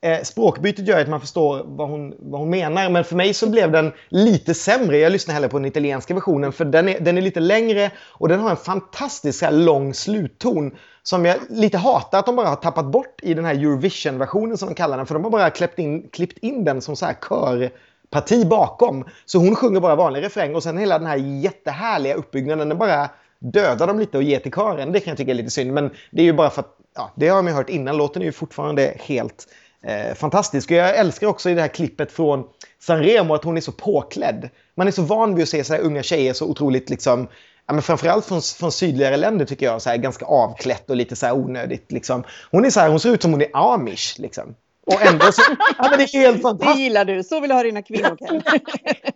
Eh, 0.00 0.22
språkbytet 0.22 0.88
gör 0.88 1.00
att 1.00 1.08
man 1.08 1.20
förstår 1.20 1.62
vad 1.66 1.88
hon, 1.88 2.14
vad 2.18 2.40
hon 2.40 2.50
menar, 2.50 2.90
men 2.90 3.04
för 3.04 3.16
mig 3.16 3.34
så 3.34 3.50
blev 3.50 3.72
den 3.72 3.92
lite 4.08 4.54
sämre. 4.54 4.98
Jag 4.98 5.12
lyssnar 5.12 5.34
hellre 5.34 5.48
på 5.48 5.58
den 5.58 5.66
italienska 5.66 6.14
versionen, 6.14 6.52
för 6.52 6.64
den 6.64 6.88
är, 6.88 7.00
den 7.00 7.18
är 7.18 7.22
lite 7.22 7.40
längre 7.40 7.90
och 7.98 8.28
den 8.28 8.40
har 8.40 8.50
en 8.50 8.56
fantastiskt 8.56 9.42
här, 9.42 9.50
lång 9.52 9.94
slutton 9.94 10.72
som 11.02 11.24
jag 11.24 11.36
lite 11.48 11.78
hatar 11.78 12.18
att 12.18 12.26
de 12.26 12.36
bara 12.36 12.48
har 12.48 12.56
tappat 12.56 12.86
bort 12.86 13.20
i 13.22 13.34
den 13.34 13.44
här 13.44 13.54
Eurovision-versionen 13.54 14.58
som 14.58 14.68
de 14.68 14.74
kallar 14.74 14.96
den, 14.96 15.06
för 15.06 15.14
de 15.14 15.24
har 15.24 15.30
bara 15.30 15.50
klippt 15.50 15.78
in, 15.78 16.08
klippt 16.08 16.38
in 16.38 16.64
den 16.64 16.80
som 16.80 16.96
så 16.96 17.06
här 17.06 17.16
körparti 17.28 18.46
bakom. 18.48 19.04
Så 19.26 19.38
hon 19.38 19.56
sjunger 19.56 19.80
bara 19.80 19.96
vanlig 19.96 20.22
refräng 20.22 20.54
och 20.54 20.62
sen 20.62 20.78
hela 20.78 20.98
den 20.98 21.08
här 21.08 21.16
jättehärliga 21.16 22.14
uppbyggnaden, 22.14 22.68
den 22.68 22.78
bara 22.78 23.10
dödar 23.38 23.86
dem 23.86 23.98
lite 23.98 24.16
och 24.16 24.22
ger 24.22 24.40
till 24.40 24.52
kören. 24.52 24.92
Det 24.92 25.00
kan 25.00 25.10
jag 25.10 25.18
tycka 25.18 25.30
är 25.30 25.34
lite 25.34 25.50
synd, 25.50 25.72
men 25.72 25.90
det 26.10 26.22
är 26.22 26.26
ju 26.26 26.32
bara 26.32 26.50
för 26.50 26.60
att, 26.60 26.76
ja, 26.94 27.12
det 27.16 27.28
har 27.28 27.42
man 27.42 27.52
ju 27.52 27.56
hört 27.56 27.70
innan, 27.70 27.96
låten 27.96 28.22
är 28.22 28.26
ju 28.26 28.32
fortfarande 28.32 28.96
helt 29.00 29.46
Eh, 29.86 30.14
fantastisk. 30.14 30.70
Och 30.70 30.76
jag 30.76 30.96
älskar 30.96 31.26
också 31.26 31.50
i 31.50 31.54
det 31.54 31.60
här 31.60 31.68
klippet 31.68 32.12
från 32.12 32.44
Sanremo 32.78 33.34
att 33.34 33.44
hon 33.44 33.56
är 33.56 33.60
så 33.60 33.72
påklädd. 33.72 34.48
Man 34.74 34.86
är 34.86 34.90
så 34.90 35.02
van 35.02 35.34
vid 35.34 35.42
att 35.42 35.48
se 35.48 35.64
så 35.64 35.74
här 35.74 35.80
unga 35.80 36.02
tjejer 36.02 36.32
så 36.32 36.46
otroligt 36.46 36.90
liksom 36.90 37.28
Ja, 37.66 37.72
men 37.72 37.82
framförallt 37.82 38.24
från, 38.24 38.42
från 38.42 38.72
sydligare 38.72 39.16
länder 39.16 39.44
tycker 39.44 39.66
jag, 39.66 39.82
så 39.82 39.90
här, 39.90 39.96
ganska 39.96 40.24
avklätt 40.24 40.90
och 40.90 40.96
lite 40.96 41.16
så 41.16 41.26
här 41.26 41.34
onödigt. 41.34 41.92
Liksom. 41.92 42.24
Hon, 42.50 42.64
är 42.64 42.70
så 42.70 42.80
här, 42.80 42.88
hon 42.88 43.00
ser 43.00 43.10
ut 43.10 43.22
som 43.22 43.30
hon 43.32 43.42
är 43.42 43.50
amish. 43.52 44.18
Liksom. 44.18 44.54
Och 44.86 45.06
ändå 45.06 45.32
så, 45.32 45.42
ja 45.78 45.88
men 45.90 45.98
det 45.98 46.04
är 46.04 46.18
helt 46.20 46.36
Det 46.36 46.42
fantastiskt. 46.42 46.78
gillar 46.78 47.04
du. 47.04 47.22
Så 47.24 47.40
vill 47.40 47.48
du 47.48 47.54
ha 47.54 47.62
dina 47.62 47.82
kvinnokläder. 47.82 48.42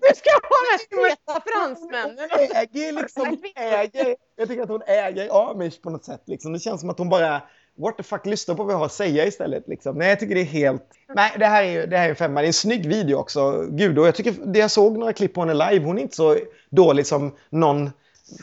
Du 0.00 0.14
ska 0.16 0.30
ha 0.30 0.58
de 0.60 0.70
här 0.70 1.08
feta 1.10 1.40
fransmännen. 1.46 2.28
äger 2.54 2.92
liksom, 2.92 3.36
äger, 3.56 4.16
jag 4.36 4.48
tycker 4.48 4.62
att 4.62 4.68
hon 4.68 4.82
äger 4.86 5.50
Amish 5.50 5.80
på 5.82 5.90
något 5.90 6.04
sätt. 6.04 6.22
Liksom. 6.26 6.52
Det 6.52 6.58
känns 6.58 6.80
som 6.80 6.90
att 6.90 6.98
hon 6.98 7.08
bara, 7.08 7.42
what 7.78 7.96
the 7.96 8.02
fuck, 8.02 8.26
lyssna 8.26 8.54
på 8.54 8.64
vad 8.64 8.72
jag 8.74 8.78
har 8.78 8.86
att 8.86 8.92
säga 8.92 9.26
istället. 9.26 9.68
Liksom. 9.68 9.98
Nej, 9.98 10.08
jag 10.08 10.20
tycker 10.20 10.34
det 10.34 10.40
är 10.40 10.44
helt... 10.44 10.82
Nej, 11.14 11.32
det 11.38 11.46
här 11.46 11.62
är 11.64 11.70
ju 11.70 11.86
det 11.86 11.96
här 11.96 12.04
är 12.04 12.10
en 12.10 12.16
femma. 12.16 12.40
Det 12.40 12.44
är 12.44 12.48
en 12.48 12.52
snygg 12.52 12.86
video 12.86 13.16
också. 13.16 13.66
Gud, 13.70 13.98
och 13.98 14.06
jag 14.06 14.14
tycker, 14.14 14.34
det 14.44 14.58
jag 14.58 14.70
såg 14.70 14.98
några 14.98 15.12
klipp 15.12 15.34
på 15.34 15.40
henne 15.40 15.70
live, 15.70 15.84
hon 15.84 15.98
är 15.98 16.02
inte 16.02 16.16
så 16.16 16.36
dålig 16.70 17.06
som 17.06 17.34
någon 17.50 17.90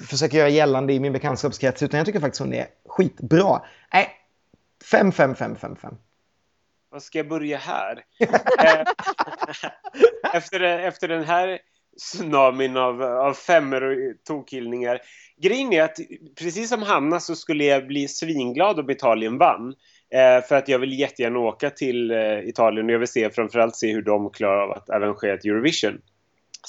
försöker 0.09 0.37
göra 0.37 0.49
gällande 0.49 0.93
i 0.93 0.99
min 0.99 1.13
bekantskapskrets, 1.13 1.83
utan 1.83 1.97
jag 1.97 2.05
tycker 2.05 2.19
faktiskt 2.19 2.39
hon 2.41 2.53
är 2.53 2.67
skitbra. 2.87 3.61
Nej, 3.93 4.09
fem, 4.91 5.11
fem, 5.11 5.35
fem, 5.35 5.55
fem, 5.55 5.75
fem. 5.81 5.95
Vad 6.89 7.03
ska 7.03 7.17
jag 7.17 7.27
börja 7.27 7.57
här? 7.57 8.03
Eh, 8.59 8.83
efter, 10.33 10.59
efter 10.61 11.07
den 11.07 11.23
här 11.23 11.59
tsunamin 11.97 12.77
av, 12.77 13.01
av 13.01 13.33
femmor 13.33 13.83
och 13.83 14.23
tokhyllningar. 14.27 14.99
Grejen 15.41 15.73
är 15.73 15.83
att 15.83 15.97
precis 16.39 16.69
som 16.69 16.83
Hanna 16.83 17.19
så 17.19 17.35
skulle 17.35 17.63
jag 17.63 17.87
bli 17.87 18.07
svinglad 18.07 18.79
om 18.79 18.89
Italien 18.89 19.37
vann. 19.37 19.73
Eh, 20.13 20.45
för 20.47 20.55
att 20.55 20.67
jag 20.67 20.79
vill 20.79 20.99
jättegärna 20.99 21.39
åka 21.39 21.69
till 21.69 22.11
eh, 22.11 22.39
Italien 22.39 22.85
och 22.85 22.91
jag 22.91 22.99
vill 22.99 23.07
se, 23.07 23.29
framförallt 23.29 23.75
se 23.75 23.93
hur 23.93 24.01
de 24.01 24.29
klarar 24.29 24.61
av 24.61 24.71
att 24.71 24.89
arrangera 24.89 25.33
ett 25.33 25.45
Eurovision. 25.45 26.01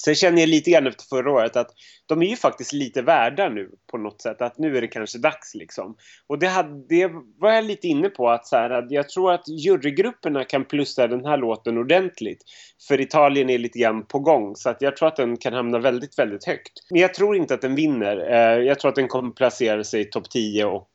Sen 0.04 0.14
känner 0.14 0.40
jag 0.40 0.48
lite 0.48 0.70
grann 0.70 0.86
efter 0.86 1.04
förra 1.04 1.32
året 1.32 1.56
att 1.56 1.70
de 2.06 2.22
är 2.22 2.26
ju 2.26 2.36
faktiskt 2.36 2.72
lite 2.72 3.02
värda 3.02 3.48
nu 3.48 3.70
på 3.90 3.98
något 3.98 4.22
sätt. 4.22 4.42
Att 4.42 4.58
nu 4.58 4.76
är 4.76 4.80
det 4.80 4.86
kanske 4.86 5.18
dags 5.18 5.54
liksom. 5.54 5.96
Och 6.26 6.38
det, 6.38 6.46
hade, 6.46 6.86
det 6.88 7.10
var 7.38 7.52
jag 7.52 7.64
lite 7.64 7.88
inne 7.88 8.08
på 8.08 8.30
att, 8.30 8.46
så 8.46 8.56
här, 8.56 8.70
att 8.70 8.90
jag 8.90 9.08
tror 9.08 9.32
att 9.32 9.48
jurygrupperna 9.48 10.44
kan 10.44 10.64
plussa 10.64 11.06
den 11.06 11.24
här 11.24 11.36
låten 11.36 11.78
ordentligt. 11.78 12.42
För 12.88 13.00
Italien 13.00 13.50
är 13.50 13.58
lite 13.58 13.78
grann 13.78 14.06
på 14.06 14.18
gång. 14.18 14.56
Så 14.56 14.70
att 14.70 14.82
jag 14.82 14.96
tror 14.96 15.08
att 15.08 15.16
den 15.16 15.36
kan 15.36 15.52
hamna 15.52 15.78
väldigt, 15.78 16.18
väldigt 16.18 16.44
högt. 16.44 16.72
Men 16.90 17.00
jag 17.00 17.14
tror 17.14 17.36
inte 17.36 17.54
att 17.54 17.62
den 17.62 17.74
vinner. 17.74 18.30
Eh, 18.30 18.64
jag 18.64 18.78
tror 18.78 18.88
att 18.88 18.94
den 18.94 19.08
kommer 19.08 19.30
placera 19.30 19.84
sig 19.84 20.00
i 20.00 20.04
topp 20.04 20.30
10 20.30 20.64
och, 20.64 20.90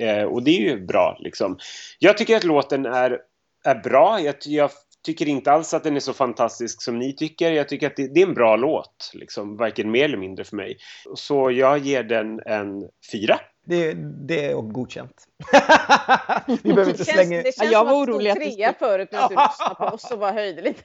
eh, 0.00 0.24
och 0.24 0.42
det 0.42 0.50
är 0.50 0.60
ju 0.60 0.86
bra 0.86 1.18
liksom. 1.20 1.58
Jag 1.98 2.18
tycker 2.18 2.36
att 2.36 2.44
låten 2.44 2.86
är, 2.86 3.18
är 3.64 3.74
bra. 3.74 4.20
Jag, 4.20 4.34
jag 4.44 4.70
tycker 5.02 5.28
inte 5.28 5.52
alls 5.52 5.74
att 5.74 5.84
den 5.84 5.96
är 5.96 6.00
så 6.00 6.12
fantastisk 6.12 6.82
som 6.82 6.98
ni 6.98 7.12
tycker. 7.12 7.52
Jag 7.52 7.68
tycker 7.68 7.86
att 7.86 7.96
det, 7.96 8.14
det 8.14 8.22
är 8.22 8.26
en 8.26 8.34
bra 8.34 8.56
låt, 8.56 9.10
liksom, 9.14 9.56
varken 9.56 9.90
mer 9.90 10.04
eller 10.04 10.18
mindre 10.18 10.44
för 10.44 10.56
mig. 10.56 10.76
Så 11.14 11.50
jag 11.50 11.78
ger 11.78 12.02
den 12.02 12.40
en 12.46 12.88
fyra. 13.12 13.38
Det, 13.64 13.94
det 14.28 14.44
är 14.44 14.54
godkänt. 14.54 15.26
Vi 16.62 16.72
behöver 16.72 16.90
inte 16.90 17.02
Det 17.02 17.04
känns, 17.04 17.08
slänga... 17.08 17.42
det 17.42 17.56
känns 17.56 17.72
jag 17.72 17.84
var 17.84 17.92
som 17.92 18.02
att 18.02 18.08
orolig 18.08 18.26
du 18.26 18.30
att 18.30 18.36
stod 18.36 18.50
du 18.50 18.54
trea 18.54 18.74
förut 18.78 19.08
när 19.12 19.28
du 19.28 19.34
lyssnade 19.48 19.74
på 19.74 19.84
oss 19.84 20.10
och 20.10 20.18
var 20.18 20.32
höjde 20.32 20.62
lite. 20.62 20.82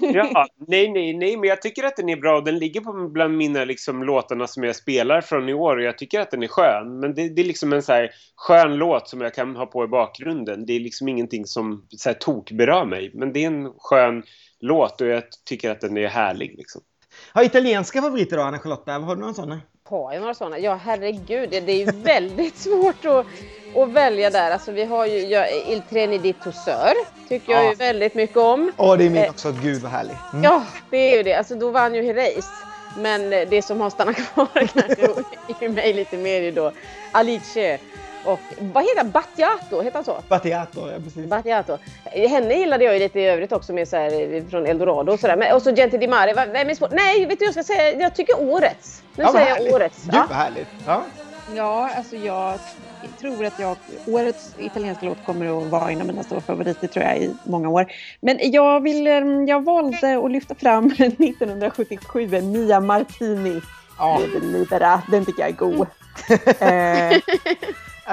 Ja, 0.14 0.46
nej, 0.68 0.92
nej, 0.92 1.14
nej, 1.14 1.36
men 1.36 1.48
jag 1.48 1.62
tycker 1.62 1.84
att 1.84 1.96
den 1.96 2.08
är 2.08 2.16
bra. 2.16 2.40
Den 2.40 2.58
ligger 2.58 2.80
på 2.80 3.08
bland 3.08 3.36
mina 3.36 3.64
liksom, 3.64 4.02
låtarna 4.02 4.46
som 4.46 4.64
jag 4.64 4.76
spelar 4.76 5.20
från 5.20 5.48
i 5.48 5.54
år 5.54 5.76
och 5.76 5.82
jag 5.82 5.98
tycker 5.98 6.20
att 6.20 6.30
den 6.30 6.42
är 6.42 6.48
skön. 6.48 7.00
Men 7.00 7.14
det, 7.14 7.28
det 7.28 7.42
är 7.42 7.46
liksom 7.46 7.72
en 7.72 7.82
så 7.82 7.92
här 7.92 8.10
skön 8.36 8.74
låt 8.74 9.08
som 9.08 9.20
jag 9.20 9.34
kan 9.34 9.56
ha 9.56 9.66
på 9.66 9.84
i 9.84 9.88
bakgrunden. 9.88 10.66
Det 10.66 10.72
är 10.72 10.80
liksom 10.80 11.08
ingenting 11.08 11.46
som 11.46 11.86
så 11.88 12.08
här, 12.08 12.14
tokberör 12.14 12.84
mig. 12.84 13.10
Men 13.14 13.32
det 13.32 13.42
är 13.42 13.46
en 13.46 13.72
skön 13.78 14.22
låt 14.60 15.00
och 15.00 15.06
jag 15.06 15.22
tycker 15.44 15.70
att 15.70 15.80
den 15.80 15.96
är 15.96 16.08
härlig. 16.08 16.54
Liksom. 16.58 16.82
Har 17.32 17.42
italienska 17.42 18.02
favoriter 18.02 18.36
då, 18.36 18.42
Anna-Charlotta? 18.42 18.92
Har 18.92 19.16
du 19.16 19.22
någon 19.22 19.34
sån? 19.34 19.60
Har 19.88 20.12
jag 20.12 20.20
några 20.20 20.34
sådana? 20.34 20.58
Ja, 20.58 20.74
herregud. 20.84 21.50
Det 21.50 21.56
är 21.72 21.76
ju 21.76 21.84
väldigt 22.02 22.56
svårt 22.56 23.04
att, 23.04 23.26
att 23.76 23.88
välja 23.88 24.30
där. 24.30 24.50
Alltså, 24.50 24.72
vi 24.72 24.84
har 24.84 25.06
ju 25.06 25.18
ja, 25.20 25.46
Il 25.48 25.82
Treni 25.90 26.18
di 26.18 26.32
Tosseur. 26.32 26.94
Tycker 27.28 27.52
jag 27.52 27.64
Ja. 27.64 27.68
ju 27.68 27.74
väldigt 27.74 28.14
mycket 28.14 28.36
om. 28.36 28.72
Åh, 28.76 28.96
det 28.96 29.04
är 29.04 29.10
min 29.10 29.22
Eh. 29.22 29.30
också. 29.30 29.52
Gud 29.62 29.82
vad 29.82 29.92
härlig. 29.92 30.16
Mm. 30.32 30.44
Ja, 30.44 30.64
det 30.90 30.96
är 30.96 31.16
ju 31.16 31.22
det. 31.22 31.34
Alltså, 31.34 31.54
då 31.54 31.70
vann 31.70 31.94
ju 31.94 32.02
Herreys. 32.02 32.48
Men 32.98 33.30
det 33.30 33.64
som 33.64 33.80
har 33.80 33.90
stannat 33.90 34.16
kvar 34.16 34.46
kanske 34.54 35.64
i 35.64 35.68
mig 35.68 35.92
lite 35.92 36.16
mer 36.16 36.36
är 36.40 36.42
ju 36.44 36.50
då 36.50 36.72
Alice 37.12 37.78
och 38.26 38.40
vad 38.58 38.84
heter 38.84 38.96
han? 38.96 39.10
Battiato? 39.10 39.82
Heter 39.82 39.94
han 39.94 40.04
så? 40.04 40.16
Battiato, 40.28 40.90
ja 40.90 40.96
precis. 41.04 41.26
Battiato. 41.26 41.78
Henne 42.04 42.54
gillade 42.54 42.84
jag 42.84 42.94
ju 42.94 43.00
lite 43.00 43.20
i 43.20 43.26
övrigt 43.26 43.52
också 43.52 43.72
med 43.72 43.88
så 43.88 43.96
här, 43.96 44.34
eh, 44.34 44.42
från 44.50 44.66
Eldorado 44.66 45.12
och 45.12 45.20
sådär. 45.20 45.54
Och 45.54 45.62
så 45.62 45.70
Gente 45.74 45.98
Di 45.98 46.08
Mare. 46.08 46.32
Vem 46.52 46.68
är 46.70 46.74
svår? 46.74 46.88
Nej, 46.92 47.26
vet 47.26 47.38
du 47.38 47.44
jag 47.44 47.54
ska 47.54 47.62
säga? 47.64 48.00
Jag 48.00 48.14
tycker 48.14 48.40
årets. 48.52 49.02
Nu 49.16 49.24
Ja, 49.24 49.32
säger 49.32 49.46
härligt. 49.46 49.66
jag 49.66 49.74
årets. 49.74 50.04
Gud 50.04 50.14
Ja. 50.14 50.24
vad 50.28 50.38
härligt. 50.38 50.68
Ja. 50.86 51.02
Ja, 51.54 51.90
alltså 51.96 52.16
jag 52.16 52.54
tror 53.20 53.44
att 53.44 53.58
jag, 53.58 53.76
årets 54.06 54.54
italienska 54.58 55.06
låt 55.06 55.24
kommer 55.26 55.58
att 55.58 55.66
vara 55.70 55.90
en 55.90 56.00
av 56.00 56.06
mina 56.06 56.22
stora 56.22 56.40
favoriter 56.40 56.86
tror 56.86 57.04
jag 57.04 57.16
i 57.18 57.30
många 57.44 57.68
år. 57.68 57.86
Men 58.20 58.38
jag, 58.42 58.80
vill, 58.82 59.06
eh, 59.06 59.12
jag 59.48 59.64
valde 59.64 60.18
att 60.24 60.30
lyfta 60.30 60.54
fram 60.54 60.86
1977, 60.98 62.28
Mia 62.42 62.80
Martini. 62.80 63.60
Ja. 63.98 64.20
Libera, 64.42 65.02
den 65.10 65.24
tycker 65.24 65.40
jag 65.42 65.48
är 65.50 65.54
god. 65.54 65.86
eh, 66.60 67.20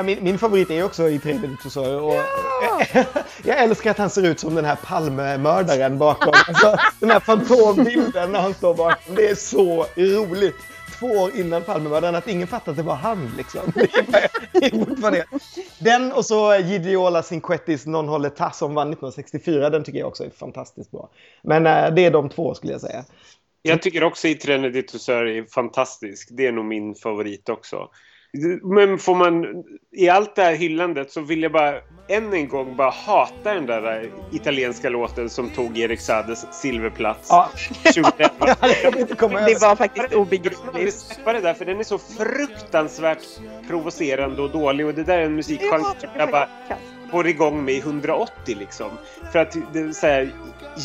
Min, 0.01 0.23
min 0.23 0.37
favorit 0.37 0.69
är 0.71 0.83
också 0.83 1.09
i 1.09 1.17
3D 1.17 1.57
Tussör. 1.63 2.01
Och 2.01 2.13
jag 3.43 3.57
älskar 3.63 3.91
att 3.91 3.97
han 3.97 4.09
ser 4.09 4.25
ut 4.25 4.39
som 4.39 4.55
den 4.55 4.65
här 4.65 4.75
Palmemördaren 4.75 5.97
bakom. 5.97 6.33
Alltså, 6.47 6.77
den 6.99 7.09
här 7.11 7.19
fantombilden 7.19 8.31
när 8.31 8.39
han 8.41 8.53
står 8.53 8.75
bakom. 8.75 9.15
Det 9.15 9.29
är 9.29 9.35
så 9.35 9.85
roligt. 9.95 10.55
Två 10.99 11.07
år 11.07 11.31
innan 11.35 11.63
Palmemördaren, 11.63 12.15
att 12.15 12.27
ingen 12.27 12.47
fattade 12.47 12.71
att 12.71 12.77
det 12.77 12.83
var 12.83 12.95
han. 12.95 13.31
Liksom. 13.37 13.61
Det 13.75 13.81
är 13.97 14.03
bara- 14.11 14.21
det 14.53 14.65
är 14.65 14.85
fortfarande- 14.85 15.25
Den 15.79 16.11
och 16.11 16.25
så 16.25 16.55
Gidiola 16.55 17.23
Cinquettis 17.23 17.85
Non 17.85 18.07
håller 18.07 18.29
tass 18.29 18.57
som 18.57 18.73
vann 18.73 18.87
1964. 18.89 19.69
Den 19.69 19.83
tycker 19.83 19.99
jag 19.99 20.07
också 20.07 20.23
är 20.25 20.29
fantastiskt 20.29 20.91
bra. 20.91 21.09
Men 21.43 21.67
eh, 21.67 21.93
det 21.93 22.05
är 22.05 22.11
de 22.11 22.29
två 22.29 22.53
skulle 22.53 22.71
jag 22.73 22.81
säga. 22.81 23.03
Jag 23.61 23.81
tycker 23.81 24.03
också 24.03 24.27
i 24.27 24.35
Tosseur 24.35 25.25
är 25.25 25.43
fantastisk. 25.43 26.27
Det 26.31 26.47
är 26.47 26.51
nog 26.51 26.65
min 26.65 26.95
favorit 26.95 27.49
också. 27.49 27.89
Men 28.63 28.97
får 28.97 29.15
man, 29.15 29.63
i 29.91 30.09
allt 30.09 30.35
det 30.35 30.41
här 30.43 30.53
hyllandet 30.55 31.11
så 31.11 31.21
vill 31.21 31.43
jag 31.43 31.51
bara 31.51 31.75
än 32.07 32.33
en 32.33 32.47
gång 32.47 32.75
bara 32.75 32.89
hata 32.89 33.53
den 33.53 33.65
där 33.65 34.11
italienska 34.31 34.89
låten 34.89 35.29
som 35.29 35.49
tog 35.49 35.77
Erik 35.77 35.99
Saades 35.99 36.61
silverplats 36.61 37.27
Ja. 37.29 37.49
2011. 37.83 38.31
Jag 38.61 38.81
kommer 38.83 38.99
inte 38.99 39.15
komma 39.15 39.39
det 39.41 39.61
var 39.61 39.75
faktiskt 39.75 40.07
Jag 40.11 40.21
obegripligt. 40.21 40.93
släppa 40.93 41.33
det 41.33 41.39
där 41.39 41.53
för 41.53 41.65
den 41.65 41.79
är 41.79 41.83
så 41.83 41.97
fruktansvärt 41.97 43.23
provocerande 43.67 44.41
och 44.41 44.49
dålig 44.51 44.85
och 44.85 44.93
det 44.93 45.03
där 45.03 45.17
är 45.17 45.25
en 45.25 45.35
musikgenre 45.35 45.83
som 45.99 46.09
jag 46.17 46.31
bara 46.31 46.49
får 47.13 47.27
igång 47.27 47.65
mig 47.65 47.77
180 47.77 48.31
liksom. 48.45 48.91
För 49.31 49.39
att 49.39 49.55
det 49.73 49.79
är 49.79 49.91
så 49.91 50.07
här 50.07 50.31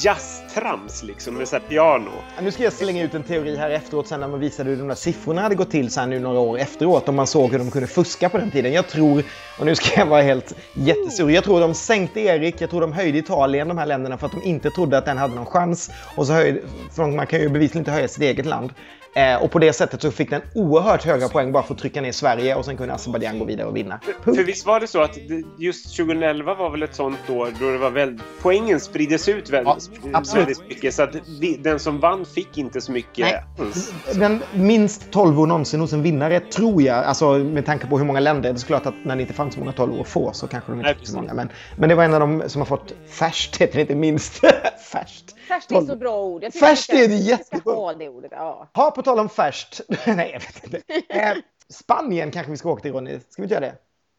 jazztrams 0.05 1.03
liksom 1.03 1.35
med 1.35 1.49
så 1.49 1.57
här 1.57 1.63
piano. 1.69 2.11
Ja, 2.37 2.43
Nu 2.43 2.51
ska 2.51 2.63
jag 2.63 2.73
slänga 2.73 3.05
ut 3.05 3.15
en 3.15 3.23
teori 3.23 3.57
här 3.57 3.71
efteråt 3.71 4.09
sen 4.09 4.21
när 4.21 4.29
man 4.29 4.41
visade 4.41 4.71
hur 4.71 4.77
de 4.77 4.89
där 4.89 4.95
siffrorna 4.95 5.43
hade 5.43 5.55
gått 5.55 5.71
till 5.71 5.91
sen 5.91 6.11
nu 6.11 6.19
några 6.19 6.39
år 6.39 6.59
efteråt. 6.59 7.09
Om 7.09 7.15
man 7.17 7.27
såg 7.27 7.51
hur 7.51 7.59
de 7.59 7.71
kunde 7.71 7.87
fuska 7.89 8.29
på 8.29 8.39
den 8.39 8.51
tiden. 8.51 8.73
Jag 8.73 8.89
tror, 8.89 9.23
och 9.59 9.67
nu 9.67 9.75
ska 9.75 10.01
jag 10.01 10.07
vara 10.07 10.23
helt 10.23 10.55
jättesur, 10.75 11.31
jag 11.31 11.45
tror 11.45 11.61
de 11.61 11.75
sänkte 11.75 12.21
Erik, 12.21 12.61
jag 12.61 12.71
tror 12.71 12.81
de 12.81 12.93
höjde 12.93 13.19
Italien, 13.19 13.69
de 13.69 13.79
här 13.79 13.87
länderna, 13.87 14.19
för 14.19 14.27
att 14.27 14.33
de 14.33 14.43
inte 14.43 14.71
trodde 14.71 14.99
att 14.99 15.05
den 15.05 15.19
hade 15.19 15.35
någon 15.35 15.47
chans. 15.47 15.91
Och 16.17 16.27
så 16.27 16.33
höjde, 16.33 16.61
för 16.97 17.07
man 17.07 17.27
kan 17.27 17.41
ju 17.41 17.49
bevisligen 17.49 17.81
inte 17.81 17.91
höja 17.91 18.09
sitt 18.09 18.23
eget 18.23 18.47
land. 18.47 18.71
Eh, 19.19 19.43
och 19.43 19.51
på 19.51 19.59
det 19.59 19.73
sättet 19.73 20.03
så 20.03 20.11
fick 20.11 20.31
den 20.31 20.43
oerhört 20.55 21.05
höga 21.05 21.29
poäng 21.29 21.53
bara 21.53 21.63
för 21.63 21.75
att 21.75 21.81
trycka 21.81 22.01
ner 22.01 22.13
Sverige 22.13 22.55
och 22.55 22.65
sen 22.65 22.77
kunde 22.77 22.95
Azerbajdzjan 22.95 23.39
gå 23.39 23.45
vidare 23.45 23.67
och 23.67 23.77
vinna. 23.77 24.01
För 24.25 24.45
visst 24.45 24.67
var 24.67 24.81
det 24.81 24.87
så 24.87 25.03
att 25.03 25.19
just 25.59 25.97
2011 25.97 26.55
var 26.55 26.71
väl 26.71 26.83
ett 26.83 26.95
sånt 26.95 27.31
år 27.31 27.49
då 27.61 27.71
det 27.71 27.79
var 27.79 27.91
väldigt, 27.91 28.23
poängen 28.43 28.81
spriddes 28.81 29.29
ut 29.29 29.51
väldigt, 29.51 29.91
Ja, 30.13 30.23
väldigt 30.35 30.69
mycket. 30.69 30.95
Så 30.95 31.03
att 31.03 31.17
den 31.59 31.79
som 31.79 32.01
vann 32.01 32.27
fick 32.27 32.59
inte 32.59 32.81
så 32.81 32.93
mycket 32.93 33.19
Nej. 33.19 33.45
alls. 33.59 33.93
Den 34.15 34.43
minst 34.55 35.11
12 35.11 35.41
år 35.41 35.47
någonsin 35.47 35.81
hos 35.81 35.93
en 35.93 36.03
vinnare, 36.03 36.41
tror 36.41 36.83
jag. 36.83 37.05
Alltså 37.05 37.39
med 37.39 37.67
tanke 37.67 37.87
på 37.87 37.99
hur 37.99 38.05
många 38.05 38.21
länder. 38.21 38.53
Det 38.53 38.63
är 38.63 38.67
klart 38.67 38.87
att 38.87 39.05
när 39.05 39.17
det 39.17 39.23
inte 39.23 39.35
fanns 39.35 39.55
så 39.55 39.61
många 39.61 39.73
12 39.73 40.01
år 40.01 40.05
få 40.05 40.33
så 40.33 40.47
kanske 40.47 40.73
de 40.73 40.79
inte 40.79 40.91
Nej, 40.91 40.99
fick 40.99 41.09
så 41.09 41.17
många. 41.17 41.35
Men, 41.35 41.49
men 41.77 41.89
det 41.89 41.95
var 41.95 42.05
en 42.05 42.15
av 42.15 42.21
de 42.21 42.49
som 42.49 42.61
har 42.61 42.67
fått 42.67 42.93
färskt, 43.09 43.57
heter 43.57 43.75
det 43.75 43.81
inte 43.81 43.95
minst. 43.95 44.41
färskt. 44.93 45.35
Färskt 45.49 45.73
är 45.73 45.81
så 45.81 45.97
bra 45.97 46.23
ord. 46.23 46.45
Jag 46.45 46.79
ska- 46.79 46.93
är 46.97 47.09
det 47.09 47.15
jättebra. 47.15 47.75
ha 47.75 47.93
det 47.95 48.09
ordet. 48.09 48.33
Ja. 48.35 48.71
Ha 48.75 48.91
på 48.91 49.03
tal 49.03 49.19
om 49.19 49.29
färskt. 49.29 49.81
Nej, 50.07 50.31
jag 50.33 50.41
vet 50.41 50.65
inte. 50.65 51.05
Eh, 51.09 51.37
Spanien 51.73 52.31
kanske 52.31 52.51
vi 52.51 52.57
ska 52.59 52.71
åka 52.71 52.83
till 52.83 52.93
Ronny. 52.93 53.21
Ska 53.31 53.43
vi 53.43 53.45
inte 53.45 53.55
göra 53.55 53.65
det? 53.67 53.75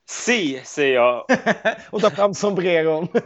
Si, 0.09 0.61
säger 0.65 0.95
jag. 0.95 1.25
Och 1.91 2.01
ta 2.01 2.09
fram 2.09 2.33
sombreron. 2.33 3.07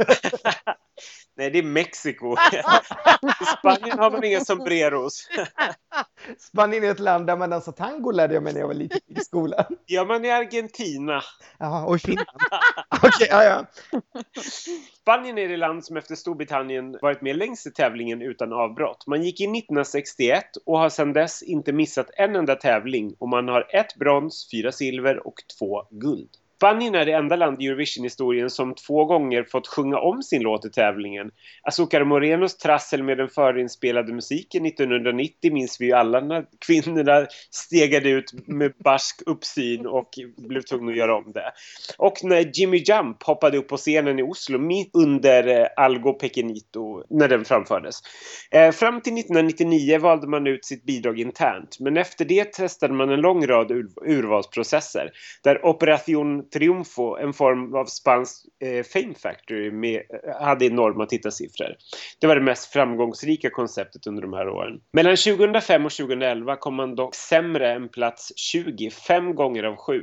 Nej, 1.38 1.50
det 1.52 1.60
är 1.60 1.64
Mexiko. 1.64 2.36
I 3.42 3.46
Spanien 3.60 4.00
har 4.00 4.12
man 4.12 4.24
inga 4.24 4.46
sombreros. 4.46 5.28
Spanien 6.54 6.84
är 6.84 6.92
ett 6.92 7.00
land 7.00 7.28
där 7.28 7.38
man 7.38 7.50
dansar 7.50 7.72
tango 7.72 8.12
lärde 8.12 8.34
jag 8.34 8.44
mig 8.44 8.54
när 8.54 8.60
jag 8.60 8.68
var 8.68 8.74
liten 8.74 9.00
i 9.08 9.20
skolan. 9.20 9.66
gör 9.88 10.06
man 10.06 10.26
i 10.26 10.32
Argentina. 10.32 11.22
Jaha, 11.58 11.86
och 11.86 12.02
Finland. 12.02 12.28
Okej, 13.04 13.28
ja, 13.30 13.44
ja. 13.44 13.66
Spanien 15.02 15.38
är 15.38 15.48
det 15.48 15.58
land 15.58 15.86
som 15.86 15.98
efter 15.98 16.16
Storbritannien 16.16 16.98
varit 17.02 17.22
med 17.22 17.36
längst 17.38 17.68
i 17.68 17.72
tävlingen 17.72 18.22
utan 18.22 18.54
avbrott. 18.54 19.08
Man 19.08 19.24
gick 19.24 19.42
in 19.42 19.56
1961 19.56 20.46
och 20.66 20.80
har 20.80 20.90
sedan 20.90 21.14
dess 21.14 21.44
inte 21.44 21.74
missat 21.74 22.10
en 22.14 22.36
enda 22.36 22.56
tävling 22.56 23.16
och 23.20 23.30
man 23.30 23.48
har 23.48 23.76
ett 23.76 23.96
brons, 23.96 24.50
fyra 24.52 24.72
silver 24.72 25.28
och 25.28 25.36
två 25.60 25.84
guld. 25.90 26.30
Spanien 26.64 26.96
är 26.96 27.06
det 27.06 27.12
enda 27.12 27.36
land 27.36 27.62
i 27.62 27.68
Eurovision-historien 27.68 28.50
som 28.50 28.76
två 28.76 29.06
gånger 29.06 29.44
fått 29.44 29.68
sjunga 29.68 29.98
om 29.98 30.24
sin 30.24 30.42
låt 30.42 30.66
i 30.66 30.70
tävlingen. 30.70 31.32
Azucar 31.64 32.04
Morenos 32.04 32.58
trassel 32.58 33.04
med 33.04 33.18
den 33.18 33.30
förinspelade 33.30 34.14
musiken 34.14 34.66
1990 34.66 35.54
minns 35.54 35.82
vi 35.82 35.86
ju 35.86 35.94
alla 35.94 36.20
när 36.20 36.46
kvinnorna 36.66 37.28
stegade 37.52 38.10
ut 38.10 38.48
med 38.48 38.74
barsk 38.84 39.22
uppsyn 39.26 39.88
och 39.88 40.10
blev 40.38 40.62
tvungna 40.62 40.92
att 40.92 40.98
göra 40.98 41.16
om 41.16 41.32
det. 41.32 41.52
Och 41.98 42.14
när 42.24 42.52
Jimmy 42.54 42.78
Jump 42.78 43.24
hoppade 43.24 43.58
upp 43.58 43.68
på 43.68 43.78
scenen 43.78 44.20
i 44.20 44.24
Oslo 44.24 44.60
mitt 44.60 44.90
under 44.94 45.48
eh, 45.48 45.68
Algo 45.76 46.14
Pequenito 46.14 47.04
när 47.10 47.28
den 47.28 47.46
framfördes. 47.46 47.96
Eh, 48.52 48.72
fram 48.72 49.02
till 49.02 49.14
1999 49.14 50.00
valde 50.00 50.28
man 50.28 50.48
ut 50.48 50.66
sitt 50.66 50.84
bidrag 50.84 51.20
internt 51.20 51.78
men 51.80 51.98
efter 51.98 52.26
det 52.26 52.54
testade 52.54 52.94
man 52.94 53.10
en 53.10 53.22
lång 53.22 53.48
rad 53.48 53.72
urvalsprocesser 54.06 55.12
där 55.44 55.66
Operation 55.66 56.50
Triunfo, 56.54 57.18
en 57.18 57.34
form 57.34 57.76
av 57.76 57.86
spansk 57.86 58.46
eh, 58.64 58.84
Fame 58.84 59.14
Factory, 59.16 59.72
med, 59.72 60.02
hade 60.40 60.66
enorma 60.66 61.06
tittarsiffror. 61.06 61.76
Det 62.22 62.28
var 62.28 62.36
det 62.36 62.42
mest 62.42 62.74
framgångsrika 62.74 63.50
konceptet 63.50 64.08
under 64.08 64.22
de 64.22 64.34
här 64.34 64.50
åren. 64.50 64.80
Mellan 64.94 65.16
2005 65.16 65.86
och 65.86 65.92
2011 65.92 66.56
kom 66.56 66.76
man 66.76 66.96
dock 66.96 67.16
sämre 67.16 67.74
än 67.74 67.90
plats 67.90 68.34
20, 68.36 68.90
fem 68.90 69.36
gånger 69.36 69.64
av 69.64 69.76
sju. 69.76 70.02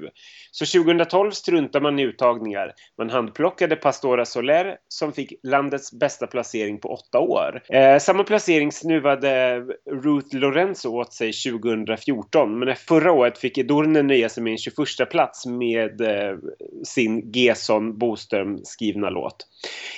Så 0.51 0.79
2012 0.79 1.31
struntade 1.31 1.83
man 1.83 1.99
i 1.99 2.03
uttagningar. 2.03 2.73
Man 2.99 3.11
handplockade 3.11 3.77
Pastora 3.77 4.25
Soler 4.25 4.77
som 4.89 5.13
fick 5.13 5.33
landets 5.43 5.93
bästa 5.93 6.27
placering 6.27 6.81
på 6.81 6.89
åtta 6.89 7.19
år. 7.19 7.63
Eh, 7.69 7.99
samma 7.99 8.25
placering 8.25 8.73
snuvade 8.73 9.61
Ruth 9.91 10.37
Lorenzo 10.37 10.89
åt 10.89 11.13
sig 11.13 11.33
2014 11.33 12.59
men 12.59 12.77
förra 12.77 13.13
året 13.13 13.39
fick 13.39 13.59
Edurne 13.59 14.03
nöja 14.03 14.29
sig 14.29 14.43
med 14.43 14.51
en 14.51 14.59
21 14.59 15.11
plats 15.11 15.47
med 15.47 16.01
eh, 16.01 16.30
Eh, 16.31 16.38
sin 16.85 17.33
Gesson 17.33 17.99
Boström 17.99 18.59
skrivna 18.64 19.11
låt. 19.11 19.47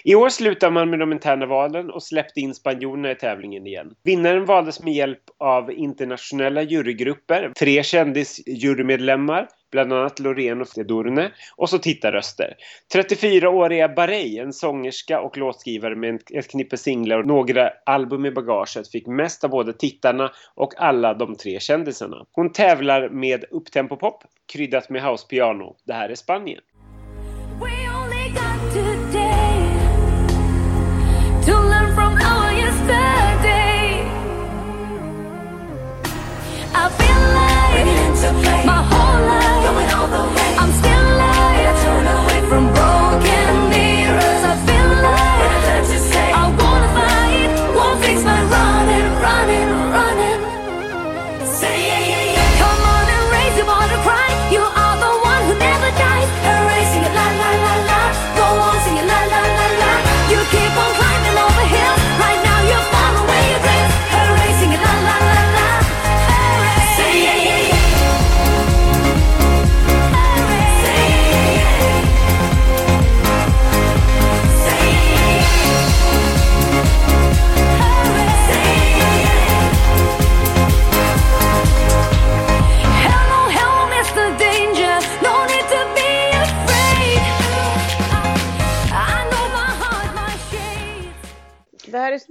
I 0.04 0.14
år 0.14 0.28
slutade 0.28 0.72
man 0.72 0.90
med 0.90 0.98
de 0.98 1.12
interna 1.12 1.46
valen 1.46 1.90
och 1.90 2.02
släppte 2.02 2.40
in 2.40 2.54
spanjorerna 2.54 3.10
i 3.10 3.14
tävlingen 3.14 3.66
igen. 3.66 3.94
Vinnaren 4.04 4.44
valdes 4.44 4.82
med 4.82 4.94
hjälp 4.94 5.22
av 5.38 5.72
internationella 5.72 6.62
jurygrupper, 6.62 7.52
tre 7.58 7.82
kändisjurymedlemmar, 7.82 9.48
bland 9.72 9.92
annat 9.92 10.18
Loreen 10.18 10.60
och 10.60 10.78
Edurne, 10.78 11.32
och 11.56 11.70
så 11.70 11.78
tittarröster. 11.78 12.54
34-åriga 12.94 13.88
Barei, 13.88 14.38
en 14.38 14.52
sångerska 14.52 15.20
och 15.20 15.36
låtskrivare 15.36 15.96
med 15.96 16.22
ett 16.34 16.50
knippe 16.50 16.76
singlar 16.76 17.18
och 17.18 17.26
några 17.26 17.70
album 17.86 18.26
i 18.26 18.30
bagaget, 18.30 18.90
fick 18.92 19.06
mest 19.06 19.44
av 19.44 19.50
både 19.50 19.72
tittarna 19.72 20.32
och 20.54 20.72
alla 20.76 21.14
de 21.14 21.36
tre 21.36 21.60
kändisarna. 21.60 22.26
Hon 22.32 22.52
tävlar 22.52 23.08
med 23.08 23.44
upptempo-pop 23.50 24.24
kryddat 24.52 24.90
med 24.90 25.02
house-piano. 25.02 25.76
Det 25.84 25.92
här 25.92 26.08
är 26.08 26.14
Spanien. 26.14 26.60
I 36.74 36.88
feel 36.88 38.34
like 38.42 38.66
my 38.66 38.80
whole 38.90 39.01
Although 40.02 40.41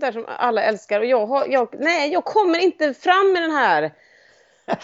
där 0.02 0.12
som 0.12 0.26
alla 0.28 0.64
älskar 0.64 1.00
och 1.00 1.06
jag 1.06 1.26
har, 1.26 1.48
jag, 1.48 1.68
nej 1.80 2.12
jag 2.14 2.26
kommer 2.26 2.60
inte 2.60 2.94
fram 2.94 3.34
med 3.34 3.42
den 3.42 3.52
här. 3.52 3.92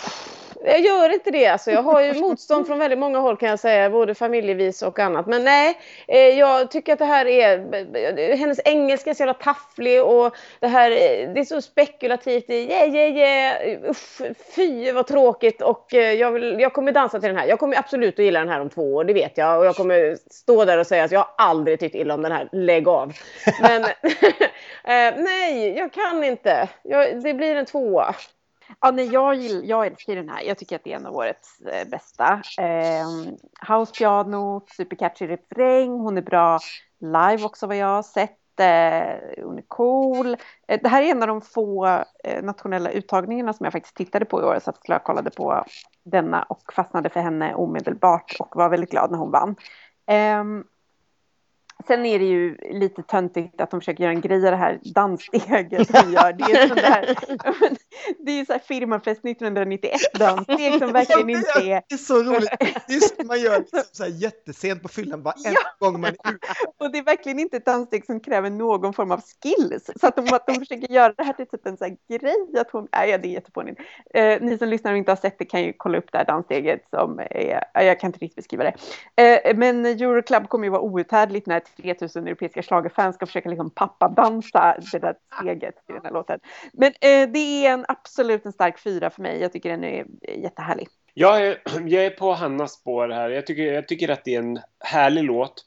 Jag 0.66 0.80
gör 0.80 1.14
inte 1.14 1.32
det 1.32 1.48
alltså. 1.48 1.72
Jag 1.72 1.84
har 1.84 2.02
ju 2.02 2.14
motstånd 2.22 2.68
från 2.68 2.80
väldigt 2.80 3.00
många 3.00 3.20
håll 3.20 3.38
kan 3.38 3.50
jag 3.50 3.60
säga, 3.60 3.90
både 3.90 4.16
familjevis 4.16 4.82
och 4.82 5.00
annat. 5.00 5.28
Men 5.28 5.44
nej, 5.44 5.78
eh, 6.08 6.20
jag 6.20 6.72
tycker 6.72 6.94
att 6.94 7.00
det 7.00 7.06
här 7.06 7.26
är, 7.26 8.36
hennes 8.36 8.60
engelska 8.66 9.10
är 9.10 9.14
så 9.14 9.22
jävla 9.22 9.34
tafflig 9.34 10.04
och 10.04 10.36
det 10.60 10.68
här, 10.68 10.92
eh, 10.92 11.34
det 11.34 11.40
är 11.40 11.46
så 11.46 11.62
spekulativt. 11.62 12.50
Yeah, 12.50 12.96
yeah, 12.96 13.18
yeah, 13.18 13.90
usch, 13.90 14.22
fy 14.56 14.92
vad 14.92 15.08
tråkigt 15.08 15.62
och 15.62 15.94
eh, 15.94 16.14
jag, 16.14 16.32
vill, 16.32 16.60
jag 16.60 16.74
kommer 16.74 16.92
dansa 16.92 17.20
till 17.20 17.30
den 17.30 17.38
här. 17.38 17.48
Jag 17.48 17.60
kommer 17.60 17.78
absolut 17.78 18.20
att 18.20 18.26
gilla 18.26 18.40
den 18.40 18.50
här 18.50 18.62
om 18.62 18.70
två 18.70 18.96
år, 18.96 19.04
det 19.04 19.14
vet 19.14 19.38
jag. 19.38 19.60
Och 19.60 19.66
jag 19.66 19.76
kommer 19.76 20.18
stå 20.32 20.66
där 20.66 20.78
och 20.78 20.88
säga 20.88 21.04
att 21.04 21.12
jag 21.12 21.20
har 21.20 21.30
aldrig 21.38 21.80
tyckt 21.80 21.96
illa 21.96 22.14
om 22.14 22.22
den 22.22 22.32
här, 22.32 22.50
lägg 22.52 22.88
av. 22.88 23.14
Men 23.62 23.86
nej, 25.24 25.78
jag 25.78 25.94
kan 25.94 26.24
inte. 26.24 26.70
Jag, 26.84 27.24
det 27.24 27.34
blir 27.34 27.56
en 27.56 27.66
tvåa. 27.66 28.16
Ja, 28.82 28.92
nej, 28.92 29.06
jag, 29.14 29.36
gill, 29.36 29.70
jag 29.70 29.88
älskar 29.88 30.16
den 30.16 30.30
här. 30.30 30.42
Jag 30.42 30.58
tycker 30.58 30.76
att 30.76 30.84
det 30.84 30.94
är 30.94 30.98
en 30.98 31.06
av 31.06 31.16
årets 31.16 31.62
eh, 31.62 31.90
bästa. 31.90 32.42
Eh, 32.60 33.08
house 33.76 33.94
piano, 33.98 34.66
supercatchy 34.78 35.28
refräng. 35.28 35.90
Hon 35.90 36.18
är 36.18 36.22
bra 36.22 36.60
live 37.00 37.44
också 37.44 37.68
vad 37.68 37.78
jag 37.78 37.88
har 37.88 38.04
sett. 38.04 38.60
Eh, 38.60 39.44
hon 39.44 39.58
är 39.58 39.68
cool. 39.68 40.38
Eh, 40.68 40.80
det 40.84 40.90
här 40.90 41.02
är 41.02 41.12
en 41.12 41.22
av 41.22 41.28
de 41.28 41.42
få 41.42 41.86
eh, 42.24 42.44
nationella 42.44 42.90
uttagningarna 42.90 43.54
som 43.54 43.64
jag 43.64 43.74
faktiskt 43.74 43.96
tittade 43.96 44.26
på 44.26 44.42
i 44.42 44.44
år. 44.44 44.60
Så 44.64 44.70
att 44.70 44.80
jag 44.84 45.04
kollade 45.04 45.30
på 45.30 45.66
denna 46.04 46.44
och 46.44 46.74
fastnade 46.74 47.10
för 47.10 47.20
henne 47.20 47.56
omedelbart 47.56 48.36
och 48.40 48.56
var 48.56 48.70
väldigt 48.70 48.92
glad 48.92 49.12
när 49.12 49.18
hon 49.18 49.32
vann. 49.32 49.56
Ehm, 50.08 50.64
Sen 51.88 52.06
är 52.06 52.20
det 52.20 52.26
ju 52.26 52.58
lite 52.72 53.04
töntigt 53.04 53.62
att 53.62 53.72
de 53.72 53.80
försöker 53.80 54.04
göra 54.04 54.14
en 54.14 54.22
grej 54.22 54.46
av 54.46 54.52
det 54.52 54.58
här 54.58 54.80
danssteget 54.84 55.88
de 55.88 56.12
gör. 56.12 56.34
Det 56.34 56.44
är, 56.44 56.68
sån 56.68 56.78
där, 56.78 57.18
det 58.26 58.32
är 58.32 58.46
så 58.46 58.52
här 58.52 58.60
firmafest 58.60 59.26
1991 59.26 59.94
danssteg 60.20 60.80
som 60.80 60.92
verkligen 60.92 61.30
inte 61.30 61.60
är... 61.60 61.82
Det 61.90 61.96
är 61.96 61.98
så 61.98 62.24
roligt. 62.24 62.50
Det 62.88 62.94
är 62.94 63.16
som 63.16 63.28
man 63.28 63.42
gör 63.42 63.60
liksom 63.60 63.82
så 63.92 64.04
här 64.04 64.12
jättesent 64.12 64.82
på 64.82 64.88
fyllan 64.88 65.22
varenda 65.22 65.60
gång 65.80 66.02
man 66.02 66.10
är 66.24 66.34
ute. 66.34 66.48
Och 66.78 66.92
det 66.92 66.98
är 66.98 67.04
verkligen 67.04 67.40
inte 67.40 67.58
ett 67.58 67.66
danssteg 67.66 68.06
som 68.06 68.20
kräver 68.20 68.50
någon 68.50 68.94
form 68.94 69.12
av 69.12 69.22
skills. 69.22 69.90
Så 70.02 70.08
att 70.08 70.16
de, 70.16 70.34
att 70.34 70.48
de 70.48 70.56
försöker 70.56 70.94
göra 70.94 71.14
det 71.18 71.24
här 71.24 71.34
till 71.34 71.48
typ 71.48 71.66
en 71.68 71.78
så 71.78 71.84
här 71.84 71.98
grej. 72.10 72.62
Att 72.62 72.72
hon, 72.72 72.88
nej, 72.92 73.18
det 73.18 73.28
är 73.28 73.32
jättefånigt. 73.32 73.82
Eh, 74.14 74.42
ni 74.42 74.58
som 74.58 74.68
lyssnar 74.68 74.92
och 74.92 74.98
inte 74.98 75.12
har 75.12 75.16
sett 75.16 75.40
det 75.40 75.46
kan 75.46 75.64
ju 75.64 75.74
kolla 75.78 75.98
upp 75.98 76.12
det 76.12 76.18
här 76.18 76.26
danssteget. 76.26 76.82
Som 76.90 77.20
är, 77.20 77.64
jag 77.74 78.00
kan 78.00 78.08
inte 78.08 78.20
riktigt 78.20 78.36
beskriva 78.36 78.64
det. 78.64 78.74
Eh, 79.46 79.58
men 79.58 79.86
Euroclub 79.86 80.50
kommer 80.50 80.66
ju 80.66 80.72
vara 80.72 80.82
outhärdligt 80.82 81.48
när 81.48 81.56
3000 81.76 82.28
europeiska 82.28 82.62
schlagerfans 82.62 83.16
ska 83.16 83.26
försöka 83.26 83.50
liksom 83.50 83.70
pappadansa 83.70 84.78
det 84.92 85.00
där 85.00 85.16
steget 85.42 85.76
i 85.90 85.94
den 85.94 86.02
här 86.04 86.12
låten. 86.12 86.40
Men 86.74 86.88
eh, 86.88 87.30
det 87.30 87.66
är 87.66 87.74
en 87.74 87.86
absolut 87.88 88.46
en 88.46 88.52
stark 88.52 88.80
fyra 88.80 89.10
för 89.10 89.22
mig. 89.22 89.42
Jag 89.42 89.54
tycker 89.54 89.70
den 89.70 89.84
är 89.84 90.06
jättehärlig. 90.38 90.88
Jag 91.14 91.48
är, 91.48 91.62
jag 91.88 92.06
är 92.06 92.10
på 92.10 92.34
Hannas 92.34 92.74
spår 92.74 93.10
här. 93.10 93.30
Jag 93.30 93.48
tycker, 93.48 93.64
jag 93.74 93.88
tycker 93.88 94.10
att 94.10 94.26
det 94.26 94.36
är 94.36 94.40
en 94.40 94.60
härlig 94.80 95.24
låt. 95.24 95.64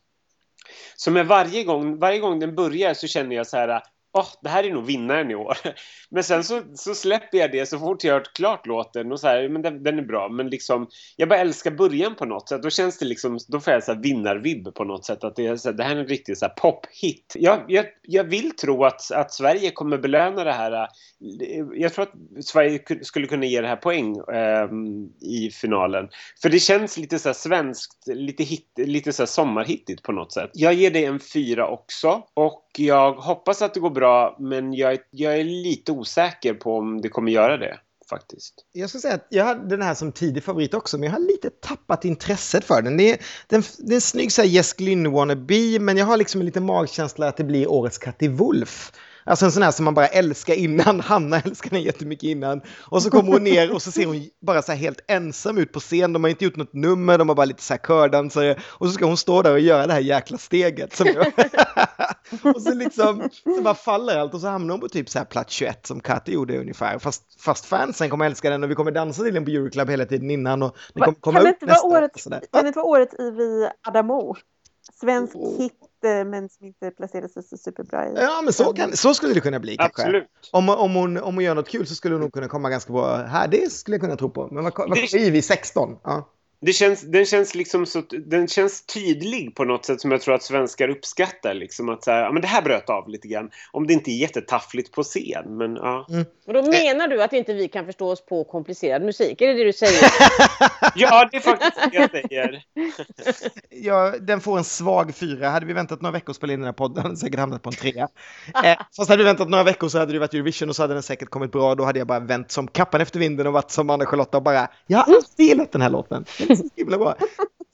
Som 0.96 1.16
är 1.16 1.24
varje 1.24 1.64
gång, 1.64 1.98
varje 1.98 2.18
gång 2.18 2.40
den 2.40 2.54
börjar 2.54 2.94
så 2.94 3.06
känner 3.06 3.36
jag 3.36 3.46
så 3.46 3.56
här 3.56 3.82
Åh, 4.12 4.26
det 4.42 4.48
här 4.48 4.64
är 4.64 4.72
nog 4.72 4.86
vinnaren 4.86 5.30
i 5.30 5.34
år. 5.34 5.56
Men 6.10 6.24
sen 6.24 6.44
så, 6.44 6.62
så 6.74 6.94
släpper 6.94 7.38
jag 7.38 7.52
det 7.52 7.66
så 7.66 7.78
fort 7.78 8.04
jag 8.04 8.12
har 8.12 8.18
hört 8.18 8.32
klart 8.32 8.66
låten 8.66 9.12
och 9.12 9.20
så 9.20 9.26
här, 9.26 9.48
men 9.48 9.62
den, 9.62 9.82
den 9.82 9.98
är 9.98 10.02
bra. 10.02 10.28
Men 10.28 10.48
liksom, 10.48 10.88
jag 11.16 11.28
bara 11.28 11.38
älskar 11.38 11.70
början 11.70 12.14
på 12.14 12.24
något 12.24 12.48
sätt. 12.48 12.62
Då 12.62 12.70
känns 12.70 12.98
det 12.98 13.06
liksom, 13.06 13.38
då 13.48 13.60
får 13.60 13.72
jag 13.72 13.84
så 13.84 13.92
här 13.92 14.00
vinnarvibb 14.00 14.74
på 14.74 14.84
något 14.84 15.04
sätt. 15.04 15.24
Att 15.24 15.36
det, 15.36 15.46
är 15.46 15.56
så 15.56 15.68
här, 15.68 15.76
det 15.76 15.84
här 15.84 15.96
är 15.96 16.00
en 16.00 16.06
riktig 16.06 16.36
så 16.36 16.46
här 16.46 16.52
pophit. 16.52 17.36
Jag, 17.38 17.64
jag, 17.68 17.86
jag 18.02 18.24
vill 18.24 18.56
tro 18.56 18.84
att, 18.84 19.10
att 19.12 19.32
Sverige 19.32 19.70
kommer 19.70 19.98
belöna 19.98 20.44
det 20.44 20.52
här. 20.52 20.72
Äh, 20.72 20.86
jag 21.74 21.92
tror 21.92 22.02
att 22.02 22.44
Sverige 22.44 22.80
skulle 23.02 23.26
kunna 23.26 23.46
ge 23.46 23.60
det 23.60 23.68
här 23.68 23.76
poäng 23.76 24.16
eh, 24.18 24.68
i 25.20 25.50
finalen. 25.50 26.08
För 26.42 26.50
det 26.50 26.60
känns 26.60 26.96
lite 26.96 27.18
så 27.18 27.28
här 27.28 27.34
svenskt, 27.34 28.06
lite, 28.06 28.44
hit, 28.44 28.66
lite 28.76 29.12
så 29.12 29.22
här 29.22 29.26
sommarhittigt 29.26 30.02
på 30.02 30.12
något 30.12 30.32
sätt. 30.32 30.50
Jag 30.52 30.74
ger 30.74 30.90
det 30.90 31.04
en 31.04 31.20
fyra 31.20 31.68
också. 31.68 32.22
Och 32.34 32.66
jag 32.78 33.12
hoppas 33.12 33.62
att 33.62 33.74
det 33.74 33.80
går 33.80 33.90
bra, 33.90 33.99
men 34.38 34.74
jag, 34.74 34.98
jag 35.10 35.40
är 35.40 35.44
lite 35.44 35.92
osäker 35.92 36.54
på 36.54 36.76
om 36.76 37.00
det 37.00 37.08
kommer 37.08 37.32
göra 37.32 37.56
det. 37.56 37.78
faktiskt. 38.10 38.54
Jag 38.72 38.90
ska 38.90 38.98
säga 38.98 39.14
att 39.14 39.26
jag 39.28 39.44
hade 39.44 39.68
den 39.68 39.82
här 39.82 39.94
som 39.94 40.12
tidig 40.12 40.44
favorit 40.44 40.74
också, 40.74 40.98
men 40.98 41.06
jag 41.06 41.12
har 41.12 41.20
lite 41.20 41.50
tappat 41.50 42.04
intresset 42.04 42.64
för 42.64 42.82
den. 42.82 42.96
Det 42.96 43.10
är, 43.10 43.18
den, 43.46 43.62
det 43.78 43.92
är 43.92 43.94
en 43.94 44.00
snygg 44.00 44.32
så 44.32 44.42
här 44.42 44.48
Jess 44.48 44.72
Glynne 44.72 45.08
wannabe, 45.08 45.78
men 45.80 45.96
jag 45.96 46.06
har 46.06 46.16
liksom 46.16 46.40
en 46.40 46.46
liten 46.46 46.66
magkänsla 46.66 47.28
att 47.28 47.36
det 47.36 47.44
blir 47.44 47.70
årets 47.70 47.98
Katte 47.98 48.28
Wolf. 48.28 48.92
Alltså 49.30 49.44
en 49.44 49.52
sån 49.52 49.62
här 49.62 49.70
som 49.70 49.84
man 49.84 49.94
bara 49.94 50.06
älskar 50.06 50.54
innan. 50.54 51.00
Hanna 51.10 51.40
älskar 51.40 51.70
den 51.70 51.82
jättemycket 51.82 52.28
innan. 52.28 52.60
Och 52.90 53.02
så 53.02 53.10
kommer 53.10 53.32
hon 53.32 53.44
ner 53.44 53.74
och 53.74 53.82
så 53.82 53.92
ser 53.92 54.06
hon 54.06 54.28
bara 54.46 54.62
så 54.62 54.72
här 54.72 54.78
helt 54.78 55.00
ensam 55.08 55.58
ut 55.58 55.72
på 55.72 55.80
scen. 55.80 56.12
De 56.12 56.24
har 56.24 56.30
inte 56.30 56.44
gjort 56.44 56.56
något 56.56 56.72
nummer, 56.72 57.18
de 57.18 57.28
har 57.28 57.36
bara 57.36 57.44
lite 57.44 57.62
så 57.62 57.72
här 57.72 57.78
kördansare. 57.78 58.58
Och 58.62 58.86
så 58.86 58.92
ska 58.92 59.04
hon 59.04 59.16
stå 59.16 59.42
där 59.42 59.52
och 59.52 59.60
göra 59.60 59.86
det 59.86 59.92
här 59.92 60.00
jäkla 60.00 60.38
steget. 60.38 60.96
Som 60.96 61.06
jag... 61.06 61.26
och 62.54 62.62
så 62.62 62.74
liksom, 62.74 63.28
så 63.44 63.62
bara 63.62 63.74
faller 63.74 64.18
allt 64.18 64.34
och 64.34 64.40
så 64.40 64.48
hamnar 64.48 64.72
hon 64.72 64.80
på 64.80 64.88
typ 64.88 65.08
så 65.08 65.18
här 65.18 65.26
plats 65.26 65.52
21 65.52 65.86
som 65.86 66.00
Katte 66.00 66.32
gjorde 66.32 66.58
ungefär. 66.58 66.98
Fast, 66.98 67.42
fast 67.42 67.66
fansen 67.66 68.10
kommer 68.10 68.26
älska 68.26 68.50
den 68.50 68.64
och 68.64 68.70
vi 68.70 68.74
kommer 68.74 68.90
dansa 68.90 69.22
till 69.22 69.34
den 69.34 69.44
på 69.44 69.50
Euroclub 69.50 69.90
hela 69.90 70.04
tiden 70.04 70.30
innan. 70.30 70.62
Och 70.62 70.76
den 70.94 71.04
kommer 71.04 71.20
komma 71.20 71.38
kan 71.38 71.44
det 71.44 71.50
upp 71.50 71.62
inte 71.62 71.74
vara 71.74 71.98
året, 71.98 72.24
kan 72.52 72.62
det 72.62 72.66
inte 72.66 72.78
vara 72.78 72.88
året 72.88 73.14
Ivy 73.18 73.68
Adamo? 73.88 74.36
Svensk 75.00 75.36
Oh. 75.36 75.58
hit 75.58 75.89
eh, 76.04 76.24
men 76.24 76.48
som 76.48 76.66
inte 76.66 76.90
placerade 76.90 77.28
sig 77.28 77.42
så 77.42 77.56
superbra 77.56 78.06
i. 78.08 78.12
Ja, 78.16 78.40
men 78.44 78.52
så, 78.52 78.72
kan, 78.72 78.96
så 78.96 79.14
skulle 79.14 79.34
det 79.34 79.40
kunna 79.40 79.60
bli 79.60 79.76
kanske. 79.76 80.02
Absolut. 80.02 80.24
Om, 80.52 80.68
om, 80.68 80.94
hon, 80.94 81.16
om 81.18 81.34
hon 81.34 81.44
gör 81.44 81.54
något 81.54 81.68
kul 81.68 81.86
så 81.86 81.94
skulle 81.94 82.14
hon 82.14 82.20
nog 82.22 82.32
kunna 82.32 82.48
komma 82.48 82.70
ganska 82.70 82.92
bra 82.92 83.16
här. 83.16 83.48
Det 83.48 83.72
skulle 83.72 83.94
jag 83.94 84.00
kunna 84.00 84.16
tro 84.16 84.30
på. 84.30 84.48
Men 84.52 84.64
vad, 84.64 84.72
vad 84.76 84.90
Det- 84.90 85.10
kommer 85.12 85.24
Ivy 85.24 85.42
16? 85.42 85.96
Ja. 86.04 86.28
Det 86.62 86.72
känns, 86.72 87.02
den, 87.02 87.26
känns 87.26 87.54
liksom 87.54 87.86
så, 87.86 88.02
den 88.26 88.48
känns 88.48 88.82
tydlig 88.82 89.54
på 89.54 89.64
något 89.64 89.84
sätt 89.84 90.00
som 90.00 90.10
jag 90.10 90.20
tror 90.20 90.34
att 90.34 90.42
svenskar 90.42 90.88
uppskattar. 90.88 91.54
Liksom 91.54 91.88
att 91.88 92.04
så 92.04 92.10
här, 92.10 92.22
ja, 92.22 92.32
men 92.32 92.42
det 92.42 92.48
här 92.48 92.62
bröt 92.62 92.90
av 92.90 93.08
lite 93.08 93.28
grann. 93.28 93.50
Om 93.72 93.86
det 93.86 93.92
inte 93.92 94.10
är 94.10 94.16
jättetaffligt 94.16 94.92
på 94.92 95.02
scen. 95.02 95.56
Men, 95.56 95.76
ja. 95.76 96.06
Och 96.46 96.52
då 96.52 96.62
menar 96.62 97.08
du 97.08 97.22
att 97.22 97.32
inte 97.32 97.52
vi 97.52 97.68
kan 97.68 97.86
förstå 97.86 98.10
oss 98.10 98.26
på 98.26 98.44
komplicerad 98.44 99.02
musik? 99.02 99.40
Är 99.40 99.46
det 99.46 99.54
det 99.54 99.64
du 99.64 99.72
säger? 99.72 100.02
ja, 100.94 101.28
det 101.30 101.36
är 101.36 101.40
faktiskt 101.40 101.72
det 101.90 101.98
jag 101.98 102.10
säger. 102.10 102.62
Ja, 103.82 104.14
den 104.20 104.40
får 104.40 104.58
en 104.58 104.64
svag 104.64 105.14
fyra. 105.14 105.48
Hade 105.48 105.66
vi 105.66 105.72
väntat 105.72 106.00
några 106.00 106.12
veckor 106.12 106.30
att 106.30 106.36
spela 106.36 106.52
in 106.52 106.60
den 106.60 106.66
här 106.66 106.72
podden 106.72 106.96
hade 106.96 107.08
den 107.08 107.16
säkert 107.16 107.40
hamnat 107.40 107.62
på 107.62 107.70
en 107.70 107.76
trea. 107.76 108.08
Eh, 108.64 108.78
fast 108.96 109.10
hade 109.10 109.22
vi 109.22 109.24
väntat 109.24 109.48
några 109.48 109.64
veckor 109.64 109.88
så 109.88 109.98
hade 109.98 110.12
det 110.12 110.18
varit 110.18 110.34
Eurovision 110.34 110.68
och 110.68 110.76
så 110.76 110.82
hade 110.82 110.94
den 110.94 111.02
säkert 111.02 111.28
kommit 111.28 111.52
bra. 111.52 111.74
Då 111.74 111.84
hade 111.84 111.98
jag 111.98 112.08
bara 112.08 112.20
vänt 112.20 112.50
som 112.50 112.68
kappan 112.68 113.00
efter 113.00 113.18
vinden 113.18 113.46
och 113.46 113.52
varit 113.52 113.70
som 113.70 113.90
Anna-Charlotta 113.90 114.36
och 114.36 114.42
bara 114.42 114.68
jag 114.86 114.98
har 114.98 115.14
alltid 115.14 115.46
gillat 115.46 115.72
den 115.72 115.82
här 115.82 115.90
låten. 115.90 116.24
Är 116.50 116.54
så 116.54 116.64
himla 116.76 116.98
bra. 116.98 117.14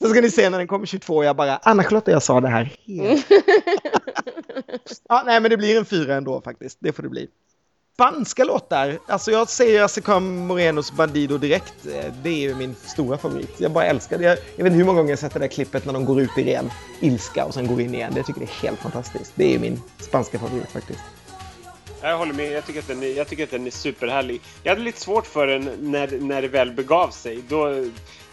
Så 0.02 0.08
ska 0.08 0.20
ni 0.20 0.30
se 0.30 0.50
när 0.50 0.58
den 0.58 0.66
kommer 0.66 0.86
22 0.86 1.16
och 1.16 1.24
jag 1.24 1.36
bara 1.36 1.56
Anna-Charlotta 1.56 2.10
jag 2.10 2.22
sa 2.22 2.40
det 2.40 2.48
här 2.48 2.76
helt. 2.86 3.26
ja, 5.08 5.22
nej 5.26 5.40
men 5.40 5.50
det 5.50 5.56
blir 5.56 5.78
en 5.78 5.84
fyra 5.84 6.14
ändå 6.14 6.40
faktiskt. 6.40 6.78
Det 6.80 6.92
får 6.92 7.02
det 7.02 7.08
bli. 7.08 7.28
Spanska 7.94 8.44
låtar. 8.44 8.98
Alltså 9.06 9.30
jag 9.30 9.48
säger 9.48 9.82
Asicam 9.82 10.36
Morenos 10.36 10.92
Bandido 10.92 11.38
direkt. 11.38 11.86
Eh, 11.86 12.12
det 12.22 12.28
är 12.28 12.48
ju 12.48 12.54
min 12.54 12.74
stora 12.74 13.18
favorit. 13.18 13.60
Jag 13.60 13.70
bara 13.70 13.84
älskar 13.84 14.18
det. 14.18 14.24
Jag, 14.24 14.38
jag 14.56 14.64
vet 14.64 14.66
inte 14.66 14.76
hur 14.76 14.84
många 14.84 14.98
gånger 14.98 15.10
jag 15.10 15.18
sett 15.18 15.32
det 15.32 15.38
där 15.38 15.48
klippet 15.48 15.86
när 15.86 15.92
de 15.92 16.04
går 16.04 16.20
ut 16.20 16.38
i 16.38 16.44
ren 16.44 16.70
ilska 17.00 17.44
och 17.44 17.54
sen 17.54 17.66
går 17.66 17.80
in 17.80 17.94
igen. 17.94 18.12
Det 18.14 18.22
tycker 18.22 18.40
jag 18.40 18.50
är 18.50 18.54
helt 18.54 18.78
fantastiskt. 18.78 19.32
Det 19.34 19.54
är 19.54 19.58
min 19.58 19.82
spanska 19.98 20.38
favorit 20.38 20.70
faktiskt. 20.70 21.00
Jag 22.00 22.18
håller 22.18 22.34
med. 22.34 22.52
Jag 22.52 22.66
tycker, 22.66 22.80
att 22.80 22.88
den 22.88 23.02
är, 23.02 23.16
jag 23.16 23.28
tycker 23.28 23.44
att 23.44 23.50
den 23.50 23.66
är 23.66 23.70
superhärlig. 23.70 24.40
Jag 24.62 24.72
hade 24.72 24.82
lite 24.82 25.00
svårt 25.00 25.26
för 25.26 25.46
den 25.46 25.70
när, 25.80 26.20
när 26.20 26.42
det 26.42 26.48
väl 26.48 26.72
begav 26.72 27.10
sig. 27.10 27.42
Då, 27.48 27.84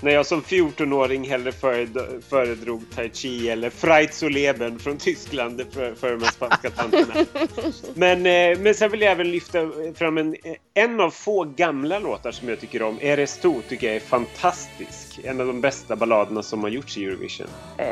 när 0.03 0.11
jag 0.11 0.25
som 0.25 0.41
14-åring 0.41 1.29
hellre 1.29 1.51
föred- 1.51 2.21
föredrog 2.29 2.83
Tai 2.95 3.09
Chi 3.13 3.49
eller 3.49 3.69
Freit 3.69 4.13
zu 4.13 4.29
leben 4.29 4.79
från 4.79 4.97
Tyskland 4.97 5.61
för, 5.71 5.95
för 5.95 6.11
de 6.11 6.23
här 6.23 6.31
spanska 6.31 6.69
tanterna. 6.69 7.13
Men, 7.93 8.25
eh, 8.25 8.59
men 8.59 8.75
sen 8.75 8.91
vill 8.91 9.01
jag 9.01 9.11
även 9.11 9.31
lyfta 9.31 9.69
fram 9.95 10.17
en, 10.17 10.35
en 10.73 10.99
av 10.99 11.11
få 11.11 11.43
gamla 11.43 11.99
låtar 11.99 12.31
som 12.31 12.49
jag 12.49 12.59
tycker 12.59 12.81
om. 12.81 12.97
Eres 13.01 13.37
tu 13.37 13.53
tycker 13.69 13.87
jag 13.87 13.95
är 13.95 13.99
fantastisk. 13.99 15.19
En 15.23 15.41
av 15.41 15.47
de 15.47 15.61
bästa 15.61 15.95
balladerna 15.95 16.43
som 16.43 16.63
har 16.63 16.69
gjorts 16.69 16.97
i 16.97 17.05
Eurovision. 17.05 17.47
Eh, 17.77 17.85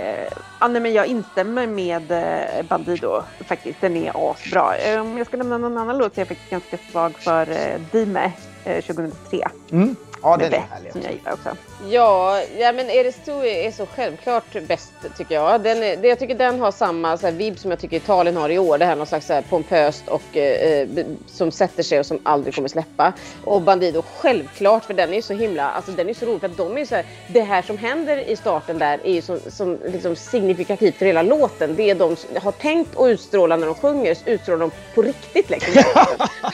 ja, 0.59 0.67
nej, 0.67 0.81
men 0.81 0.93
jag 0.93 1.05
instämmer 1.07 1.67
med 1.67 2.11
eh, 2.11 2.65
Bandido 2.69 3.23
faktiskt. 3.47 3.81
Den 3.81 3.97
är 3.97 4.31
asbra. 4.31 4.77
Eh, 4.77 5.01
om 5.01 5.17
jag 5.17 5.27
ska 5.27 5.37
nämna 5.37 5.57
någon 5.57 5.77
annan 5.77 5.97
låt 5.97 6.15
så 6.15 6.19
är 6.19 6.21
jag 6.21 6.27
faktiskt 6.27 6.49
ganska 6.49 6.77
svag 6.91 7.13
för 7.19 7.47
Dime 7.91 8.31
eh, 8.65 8.83
2003. 8.83 9.47
Mm. 9.71 9.95
Ja, 10.23 10.37
den 10.37 10.53
är 10.53 10.63
härlig. 10.71 10.91
Som 10.91 11.01
jag 11.01 11.11
gillar 11.11 11.33
också. 11.33 11.49
Ja, 11.89 12.41
ja 12.57 12.71
men 12.71 12.89
Eres 12.89 13.15
tu 13.25 13.31
är 13.47 13.71
så 13.71 13.85
självklart 13.85 14.43
bäst 14.67 14.91
tycker 15.17 15.35
jag. 15.35 15.61
Den 15.61 15.83
är, 15.83 15.97
det, 15.97 16.07
jag 16.07 16.19
tycker 16.19 16.35
den 16.35 16.59
har 16.59 16.71
samma 16.71 17.17
så 17.17 17.25
här, 17.25 17.33
vibb 17.33 17.59
som 17.59 17.71
jag 17.71 17.79
tycker 17.79 17.97
Italien 17.97 18.37
har 18.37 18.49
i 18.49 18.59
år. 18.59 18.77
Det 18.77 18.85
här 18.85 18.95
någon 18.95 19.07
slags 19.07 19.27
så 19.27 19.33
här, 19.33 19.41
pompöst 19.41 20.07
och 20.07 20.37
eh, 20.37 20.87
b- 20.87 21.03
som 21.27 21.51
sätter 21.51 21.83
sig 21.83 21.99
och 21.99 22.05
som 22.05 22.19
aldrig 22.23 22.55
kommer 22.55 22.67
släppa. 22.69 23.13
Och 23.43 23.61
Bandido 23.61 24.03
självklart 24.17 24.85
för 24.85 24.93
den 24.93 25.13
är 25.13 25.21
så 25.21 25.33
himla, 25.33 25.69
alltså 25.71 25.91
den 25.91 26.09
är 26.09 26.13
så 26.13 26.25
rolig 26.25 26.39
för 26.39 26.47
att 26.47 26.57
de 26.57 26.77
är 26.77 26.85
så 26.85 26.95
här, 26.95 27.05
det 27.27 27.41
här 27.41 27.61
som 27.61 27.77
händer 27.77 28.17
i 28.29 28.35
starten 28.35 28.77
där 28.77 28.99
är 29.03 29.13
ju 29.13 29.21
som, 29.21 29.39
som 29.47 29.77
liksom 29.85 30.15
signifikativt 30.15 30.95
för 30.95 31.05
hela 31.05 31.21
låten. 31.21 31.75
Det 31.75 31.93
de 31.93 32.15
har 32.41 32.51
tänkt 32.51 32.97
att 32.99 33.07
utstråla 33.07 33.57
när 33.57 33.65
de 33.65 33.75
sjunger 33.75 34.17
utstrålar 34.25 34.59
de 34.59 34.71
på 34.95 35.01
riktigt 35.01 35.49
liksom. 35.49 35.83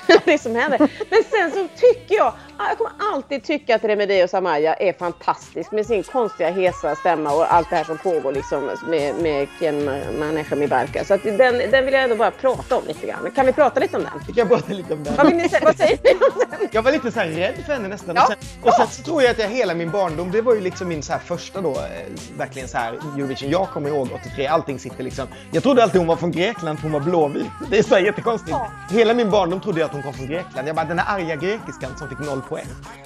det 0.25 0.37
som 0.37 0.55
händer. 0.55 0.77
Men 1.09 1.23
sen 1.29 1.51
så 1.51 1.67
tycker 1.79 2.15
jag, 2.15 2.33
jag 2.57 2.77
kommer 2.77 2.91
alltid 3.13 3.43
tycka 3.43 3.56
att 3.69 3.83
Remedios 3.83 4.33
Amaya 4.33 4.73
är 4.73 4.93
fantastisk 4.93 5.71
med 5.71 5.85
sin 5.85 6.03
konstiga 6.03 6.49
hesa 6.49 6.95
stämma 6.95 7.33
och 7.33 7.53
allt 7.53 7.69
det 7.69 7.75
här 7.75 7.83
som 7.83 7.97
pågår 7.97 8.31
liksom 8.31 8.69
med, 8.87 9.15
med 9.15 9.47
Ken 9.59 9.85
Maneja 10.19 10.55
Mibarka. 10.55 11.05
Så 11.05 11.13
att 11.13 11.23
den, 11.23 11.37
den 11.71 11.85
vill 11.85 11.93
jag 11.93 12.03
ändå 12.03 12.15
bara 12.15 12.31
prata 12.31 12.77
om 12.77 12.83
lite 12.87 13.07
grann. 13.07 13.31
Kan 13.35 13.45
vi 13.45 13.53
prata 13.53 13.79
lite 13.79 13.97
om 13.97 14.03
den? 14.03 14.11
Vi 14.27 14.33
kan 14.33 14.47
prata 14.47 14.73
lite 14.73 14.93
om 14.93 15.03
den. 15.03 15.15
Vad, 15.15 15.33
ni 15.33 15.49
vad 15.61 15.75
säger 15.77 15.97
ni 16.03 16.11
om 16.13 16.45
den? 16.49 16.69
Jag 16.71 16.81
var 16.81 16.91
lite 16.91 17.11
så 17.11 17.19
här 17.19 17.27
rädd 17.27 17.55
för 17.65 17.73
henne 17.73 17.87
nästan. 17.87 18.15
Ja. 18.15 18.23
Och, 18.23 18.27
sen, 18.27 18.37
och 18.61 18.73
sen 18.73 18.87
så 18.87 19.03
tror 19.03 19.21
jag 19.21 19.31
att 19.31 19.39
jag 19.39 19.49
hela 19.49 19.73
min 19.73 19.91
barndom, 19.91 20.31
det 20.31 20.41
var 20.41 20.55
ju 20.55 20.61
liksom 20.61 20.87
min 20.87 21.03
så 21.03 21.13
första 21.25 21.61
då, 21.61 21.71
eh, 21.71 22.37
verkligen 22.37 22.67
så 22.67 22.77
här 22.77 22.93
Eurovision. 22.93 23.49
Jag 23.49 23.69
kommer 23.69 23.89
ihåg 23.89 24.09
83, 24.15 24.47
allting 24.47 24.79
sitter 24.79 25.03
liksom. 25.03 25.27
Jag 25.51 25.63
trodde 25.63 25.83
alltid 25.83 26.01
hon 26.01 26.07
var 26.07 26.15
från 26.15 26.31
Grekland 26.31 26.79
för 26.79 26.83
hon 26.83 26.91
var 26.91 26.99
blåvit. 26.99 27.45
Det 27.71 27.77
är 27.77 27.83
så 27.83 27.95
här 27.95 28.01
jättekonstigt. 28.01 28.57
Hela 28.91 29.13
min 29.13 29.29
barndom 29.29 29.61
trodde 29.61 29.79
jag 29.79 29.87
att 29.87 29.93
hon 29.93 30.03
kom 30.03 30.13
från 30.13 30.27
Grekland. 30.27 30.67
Jag 30.67 30.75
bara, 30.75 30.85
den 30.85 30.99
här 30.99 31.17
arga 31.17 31.35
grekiskan 31.35 31.97
som 31.97 32.09
fick 32.09 32.19
noll 32.19 32.41
poäng. 32.41 32.65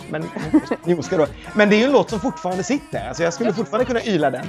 Men, 0.10 0.30
jo, 0.86 1.02
ska 1.02 1.18
då. 1.18 1.28
Men 1.56 1.70
det 1.70 1.76
är 1.76 1.78
ju 1.78 1.84
en 1.86 1.92
låt 1.92 2.10
som 2.10 2.20
fortfarande 2.20 2.64
sitter. 2.64 3.08
Alltså 3.08 3.24
jag 3.24 3.34
skulle 3.34 3.54
fortfarande 3.54 3.86
kunna 3.86 4.04
yla 4.04 4.30
den. 4.30 4.46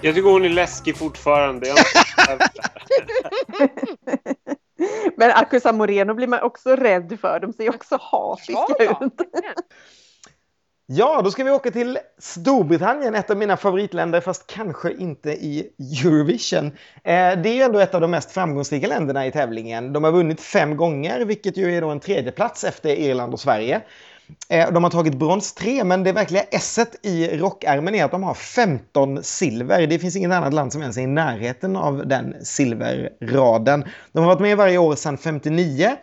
Jag 0.00 0.14
tycker 0.14 0.28
hon 0.28 0.44
är 0.44 0.48
läskig 0.48 0.96
fortfarande. 0.96 1.66
Men 5.16 5.30
Acusa 5.30 5.72
Moreno 5.72 6.14
blir 6.14 6.26
man 6.26 6.42
också 6.42 6.76
rädd 6.76 7.18
för. 7.20 7.40
De 7.40 7.52
ser 7.52 7.74
också 7.74 7.98
hatiska 8.00 8.52
Ja, 8.52 8.76
ja. 8.78 9.00
ut. 9.06 9.12
Ja, 10.88 11.22
då 11.24 11.30
ska 11.30 11.44
vi 11.44 11.50
åka 11.50 11.70
till 11.70 11.98
Storbritannien, 12.18 13.14
ett 13.14 13.30
av 13.30 13.36
mina 13.36 13.56
favoritländer, 13.56 14.20
fast 14.20 14.46
kanske 14.46 14.92
inte 14.92 15.30
i 15.30 15.70
Eurovision. 16.04 16.66
Eh, 16.66 16.72
det 17.42 17.48
är 17.48 17.54
ju 17.54 17.62
ändå 17.62 17.78
ett 17.78 17.94
av 17.94 18.00
de 18.00 18.10
mest 18.10 18.30
framgångsrika 18.30 18.86
länderna 18.86 19.26
i 19.26 19.32
tävlingen. 19.32 19.92
De 19.92 20.04
har 20.04 20.12
vunnit 20.12 20.40
fem 20.40 20.76
gånger, 20.76 21.24
vilket 21.24 21.56
ju 21.56 21.76
är 21.76 21.80
då 21.80 21.90
en 21.90 22.00
tredje 22.00 22.32
plats 22.32 22.64
efter 22.64 22.88
Irland 22.90 23.32
och 23.32 23.40
Sverige. 23.40 23.80
Eh, 24.48 24.72
de 24.72 24.84
har 24.84 24.90
tagit 24.90 25.14
brons 25.14 25.54
tre, 25.54 25.84
men 25.84 26.02
det 26.02 26.12
verkliga 26.12 26.42
esset 26.42 27.06
i 27.06 27.36
rockärmen 27.36 27.94
är 27.94 28.04
att 28.04 28.10
de 28.10 28.22
har 28.22 28.34
15 28.34 29.22
silver. 29.22 29.86
Det 29.86 29.98
finns 29.98 30.16
inget 30.16 30.32
annat 30.32 30.54
land 30.54 30.72
som 30.72 30.82
ens 30.82 30.96
är 30.96 31.02
i 31.02 31.06
närheten 31.06 31.76
av 31.76 32.08
den 32.08 32.34
silverraden. 32.42 33.84
De 34.12 34.18
har 34.18 34.26
varit 34.26 34.40
med 34.40 34.56
varje 34.56 34.78
år 34.78 34.94
sedan 34.94 35.18
59 35.18 35.96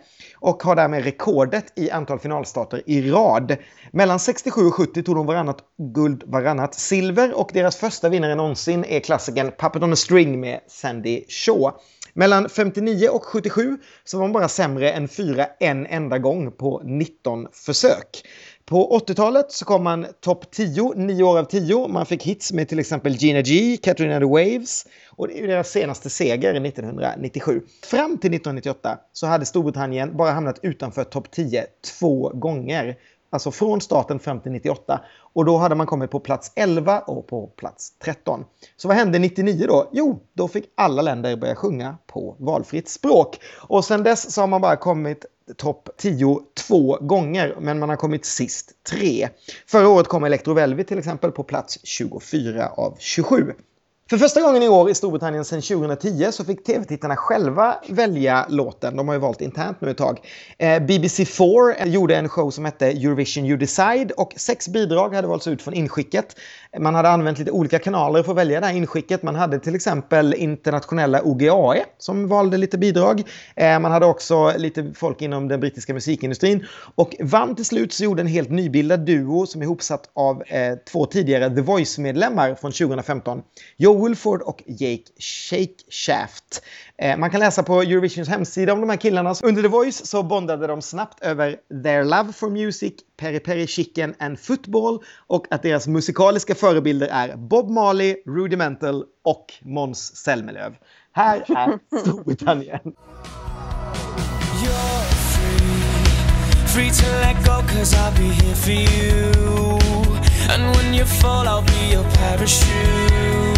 och 0.44 0.62
har 0.62 0.76
därmed 0.76 1.04
rekordet 1.04 1.72
i 1.76 1.90
antal 1.90 2.18
finalstarter 2.18 2.82
i 2.86 3.10
rad. 3.10 3.56
Mellan 3.92 4.18
67 4.18 4.66
och 4.66 4.74
70 4.74 5.02
tog 5.02 5.16
de 5.16 5.26
varannat 5.26 5.58
guld, 5.94 6.22
varannat 6.26 6.74
silver 6.74 7.38
och 7.38 7.50
deras 7.52 7.76
första 7.76 8.08
vinnare 8.08 8.34
någonsin 8.34 8.84
är 8.84 9.00
klassikern 9.00 9.52
Puppet 9.58 9.82
on 9.82 9.92
a 9.92 9.96
String 9.96 10.40
med 10.40 10.60
Sandy 10.68 11.24
Shaw. 11.28 11.72
Mellan 12.16 12.48
59 12.48 13.08
och 13.08 13.24
77 13.24 13.78
så 14.04 14.18
var 14.18 14.24
man 14.24 14.32
bara 14.32 14.48
sämre 14.48 14.90
än 14.90 15.08
fyra 15.08 15.46
en 15.60 15.86
enda 15.86 16.18
gång 16.18 16.52
på 16.52 16.82
19 16.84 17.46
försök. 17.52 18.24
På 18.64 18.98
80-talet 18.98 19.52
så 19.52 19.64
kom 19.64 19.84
man 19.84 20.06
topp 20.20 20.50
10, 20.50 20.92
9 20.96 21.22
år 21.22 21.38
av 21.38 21.44
10. 21.44 21.88
Man 21.88 22.06
fick 22.06 22.22
hits 22.22 22.52
med 22.52 22.68
till 22.68 22.78
exempel 22.78 23.12
Gina 23.12 23.40
G, 23.40 23.76
Katrina 23.82 24.18
the 24.18 24.24
Waves 24.24 24.86
och 25.10 25.28
det 25.28 25.38
är 25.38 25.40
ju 25.40 25.46
deras 25.46 25.70
senaste 25.70 26.10
seger 26.10 26.66
1997. 26.66 27.60
Fram 27.84 28.18
till 28.18 28.34
1998 28.34 28.98
så 29.12 29.26
hade 29.26 29.46
Storbritannien 29.46 30.16
bara 30.16 30.30
hamnat 30.30 30.58
utanför 30.62 31.04
topp 31.04 31.30
10 31.30 31.66
två 31.98 32.28
gånger. 32.28 32.96
Alltså 33.34 33.50
från 33.50 33.80
starten 33.80 34.18
fram 34.18 34.40
till 34.40 34.52
98. 34.52 35.00
Och 35.18 35.44
då 35.44 35.56
hade 35.56 35.74
man 35.74 35.86
kommit 35.86 36.10
på 36.10 36.20
plats 36.20 36.52
11 36.56 37.00
och 37.00 37.26
på 37.26 37.46
plats 37.46 37.92
13. 38.04 38.44
Så 38.76 38.88
vad 38.88 38.96
hände 38.96 39.18
99 39.18 39.66
då? 39.68 39.88
Jo, 39.92 40.20
då 40.32 40.48
fick 40.48 40.64
alla 40.74 41.02
länder 41.02 41.36
börja 41.36 41.54
sjunga 41.54 41.96
på 42.06 42.36
valfritt 42.38 42.88
språk. 42.88 43.38
Och 43.60 43.84
sen 43.84 44.02
dess 44.02 44.32
så 44.32 44.40
har 44.40 44.46
man 44.46 44.60
bara 44.60 44.76
kommit 44.76 45.24
topp 45.56 45.88
10 45.96 46.40
två 46.68 46.98
gånger, 47.00 47.56
men 47.60 47.78
man 47.78 47.88
har 47.88 47.96
kommit 47.96 48.24
sist 48.24 48.72
tre. 48.90 49.28
Förra 49.66 49.88
året 49.88 50.08
kom 50.08 50.24
Electro 50.24 50.54
Velvet 50.54 50.88
till 50.88 50.98
exempel 50.98 51.30
på 51.30 51.42
plats 51.42 51.78
24 51.82 52.68
av 52.68 52.96
27. 52.98 53.52
För 54.14 54.18
första 54.18 54.40
gången 54.40 54.62
i 54.62 54.68
år 54.68 54.90
i 54.90 54.94
Storbritannien 54.94 55.44
sedan 55.44 55.62
2010 55.62 56.32
så 56.32 56.44
fick 56.44 56.64
tv-tittarna 56.64 57.16
själva 57.16 57.76
välja 57.88 58.46
låten. 58.48 58.96
De 58.96 59.08
har 59.08 59.14
ju 59.14 59.20
valt 59.20 59.40
internt 59.40 59.80
nu 59.80 59.90
ett 59.90 59.96
tag. 59.96 60.18
Eh, 60.58 60.66
BBC4 60.66 61.86
gjorde 61.86 62.16
en 62.16 62.28
show 62.28 62.50
som 62.50 62.64
hette 62.64 62.86
Eurovision 62.86 63.44
You 63.44 63.56
Decide 63.56 64.10
och 64.16 64.34
sex 64.36 64.68
bidrag 64.68 65.14
hade 65.14 65.28
valts 65.28 65.46
ut 65.46 65.62
från 65.62 65.74
inskicket. 65.74 66.36
Man 66.78 66.94
hade 66.94 67.08
använt 67.08 67.38
lite 67.38 67.50
olika 67.50 67.78
kanaler 67.78 68.22
för 68.22 68.32
att 68.32 68.38
välja 68.38 68.60
det 68.60 68.66
här 68.66 68.74
inskicket. 68.74 69.22
Man 69.22 69.34
hade 69.34 69.58
till 69.58 69.74
exempel 69.74 70.34
internationella 70.34 71.22
OGAE 71.22 71.84
som 71.98 72.28
valde 72.28 72.56
lite 72.56 72.78
bidrag. 72.78 73.22
Eh, 73.56 73.78
man 73.78 73.92
hade 73.92 74.06
också 74.06 74.52
lite 74.56 74.92
folk 74.94 75.22
inom 75.22 75.48
den 75.48 75.60
brittiska 75.60 75.94
musikindustrin. 75.94 76.66
Och 76.94 77.16
vann 77.20 77.54
till 77.56 77.64
slut 77.64 77.92
så 77.92 78.04
gjorde 78.04 78.22
en 78.22 78.26
helt 78.26 78.50
nybildad 78.50 79.00
duo 79.00 79.46
som 79.46 79.60
är 79.60 79.64
ihopsatt 79.64 80.10
av 80.14 80.42
eh, 80.46 80.74
två 80.92 81.06
tidigare 81.06 81.54
The 81.54 81.60
Voice-medlemmar 81.60 82.54
från 82.54 82.72
2015. 82.72 83.42
Joe 83.76 84.03
Woolford 84.04 84.42
och 84.42 84.62
Jake 84.66 85.02
Shake 85.18 85.74
Shaft. 85.88 86.62
Eh, 86.98 87.16
man 87.16 87.30
kan 87.30 87.40
läsa 87.40 87.62
på 87.62 87.82
Eurovisions 87.82 88.28
hemsida 88.28 88.72
om 88.72 88.80
de 88.80 88.90
här 88.90 88.96
killarna. 88.96 89.34
Under 89.42 89.62
The 89.62 89.68
Voice 89.68 90.06
så 90.06 90.22
bondade 90.22 90.66
de 90.66 90.82
snabbt 90.82 91.22
över 91.22 91.56
their 91.82 92.04
love 92.04 92.32
for 92.32 92.50
music, 92.50 92.92
peri 93.16 93.40
peri 93.40 93.66
chicken 93.66 94.14
and 94.18 94.38
football 94.40 94.98
och 95.26 95.46
att 95.50 95.62
deras 95.62 95.86
musikaliska 95.86 96.54
förebilder 96.54 97.08
är 97.08 97.36
Bob 97.36 97.70
Marley, 97.70 98.16
Rudimental 98.26 99.04
och 99.22 99.52
Måns 99.62 100.16
Zelmerlöw. 100.16 100.74
Här 101.12 101.36
är 101.36 101.98
Storbritannien. 102.00 102.92
Free 106.74 106.90
to 106.90 107.06
let 107.06 107.36
go, 107.44 107.62
cause 107.68 107.94
I'll 107.94 108.10
be 108.16 108.24
here 108.24 108.54
for 108.54 108.70
you. 108.70 109.74
And 110.50 110.76
when 110.76 110.94
you 110.94 111.04
fall, 111.04 111.48
I'll 111.48 111.62
be 111.62 111.92
your 111.92 112.04
parachute. 112.04 113.53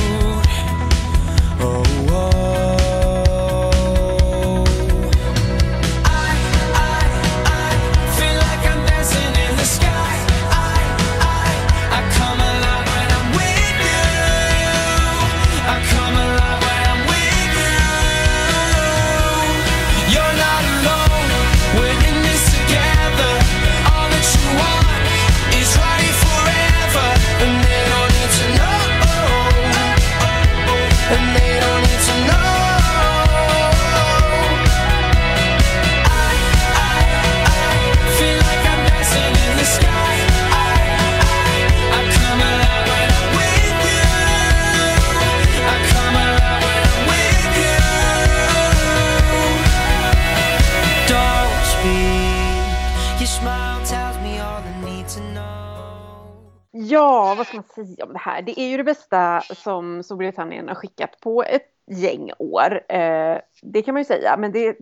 Som 59.56 60.02
Storbritannien 60.02 60.68
har 60.68 60.74
skickat 60.74 61.20
på 61.20 61.42
ett 61.42 61.72
gäng 61.90 62.30
år. 62.38 62.80
Eh, 62.88 63.38
det 63.62 63.82
kan 63.82 63.94
man 63.94 64.00
ju 64.00 64.04
säga, 64.04 64.36
men 64.36 64.52
det, 64.52 64.76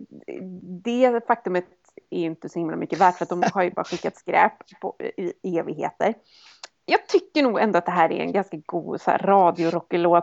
det 0.83 1.27
faktumet 1.27 1.65
är 2.09 2.19
inte 2.19 2.49
så 2.49 2.59
himla 2.59 2.75
mycket 2.75 2.99
värt 2.99 3.17
för 3.17 3.25
att 3.25 3.29
de 3.29 3.43
har 3.53 3.63
ju 3.63 3.71
bara 3.71 3.85
skickat 3.85 4.17
skräp 4.17 4.53
på, 4.81 4.95
i 5.43 5.57
evigheter. 5.57 6.13
Jag 6.85 7.07
tycker 7.07 7.43
nog 7.43 7.59
ändå 7.59 7.77
att 7.77 7.85
det 7.85 7.91
här 7.91 8.11
är 8.11 8.19
en 8.19 8.31
ganska 8.31 8.57
god 8.65 9.01
så 9.01 9.11
här, 9.11 9.17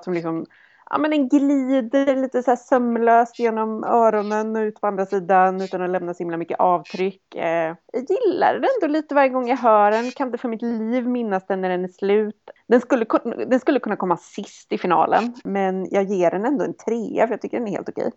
som 0.04 0.14
liksom 0.14 0.46
Ja, 0.92 0.98
men 0.98 1.10
den 1.10 1.28
glider 1.28 2.16
lite 2.16 2.42
så 2.42 2.50
här 2.50 2.56
sömlöst 2.56 3.38
genom 3.38 3.84
öronen 3.84 4.56
och 4.56 4.60
ut 4.60 4.80
på 4.80 4.86
andra 4.86 5.06
sidan 5.06 5.60
utan 5.60 5.82
att 5.82 5.90
lämna 5.90 6.14
så 6.14 6.18
himla 6.18 6.36
mycket 6.36 6.60
avtryck. 6.60 7.34
Eh, 7.34 7.74
jag 7.92 8.04
gillar 8.08 8.54
den 8.54 8.64
ändå 8.82 8.92
lite 8.92 9.14
varje 9.14 9.28
gång 9.28 9.48
jag 9.48 9.56
hör 9.56 9.90
den. 9.90 10.10
Kan 10.10 10.28
inte 10.28 10.38
för 10.38 10.48
mitt 10.48 10.62
liv 10.62 11.08
minnas 11.08 11.46
den 11.46 11.60
när 11.60 11.68
den 11.68 11.84
är 11.84 11.88
slut. 11.88 12.50
Den 12.68 12.80
skulle, 12.80 13.06
den 13.46 13.60
skulle 13.60 13.80
kunna 13.80 13.96
komma 13.96 14.16
sist 14.16 14.72
i 14.72 14.78
finalen, 14.78 15.34
men 15.44 15.88
jag 15.90 16.04
ger 16.04 16.30
den 16.30 16.44
ändå 16.44 16.64
en 16.64 16.76
trea 16.76 17.26
för 17.26 17.34
jag 17.34 17.40
tycker 17.40 17.58
den 17.58 17.68
är 17.68 17.72
helt 17.72 17.88
okej. 17.88 18.10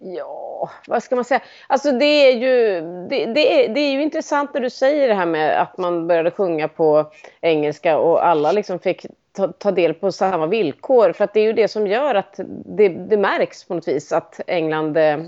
Ja, 0.00 0.70
vad 0.88 1.02
ska 1.02 1.14
man 1.14 1.24
säga? 1.24 1.42
Alltså 1.66 1.92
det 1.92 2.04
är 2.04 2.32
ju, 2.32 2.80
det, 3.08 3.26
det, 3.26 3.64
är, 3.64 3.74
det 3.74 3.80
är 3.80 3.92
ju 3.92 4.02
intressant 4.02 4.54
när 4.54 4.60
du 4.60 4.70
säger 4.70 5.08
det 5.08 5.14
här 5.14 5.26
med 5.26 5.60
att 5.62 5.78
man 5.78 6.06
började 6.06 6.30
sjunga 6.30 6.68
på 6.68 7.12
engelska 7.40 7.98
och 7.98 8.26
alla 8.26 8.52
liksom 8.52 8.78
fick 8.78 9.06
ta, 9.36 9.48
ta 9.48 9.70
del 9.70 9.94
på 9.94 10.12
samma 10.12 10.46
villkor. 10.46 11.12
För 11.12 11.24
att 11.24 11.34
det 11.34 11.40
är 11.40 11.44
ju 11.44 11.52
det 11.52 11.68
som 11.68 11.86
gör 11.86 12.14
att 12.14 12.40
det, 12.64 12.88
det 12.88 13.16
märks 13.16 13.64
på 13.64 13.74
något 13.74 13.88
vis 13.88 14.12
att 14.12 14.40
England... 14.46 14.96
eh, 14.96 15.20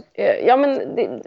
Ja 0.47 0.57
men 0.57 0.95
det, 0.97 1.23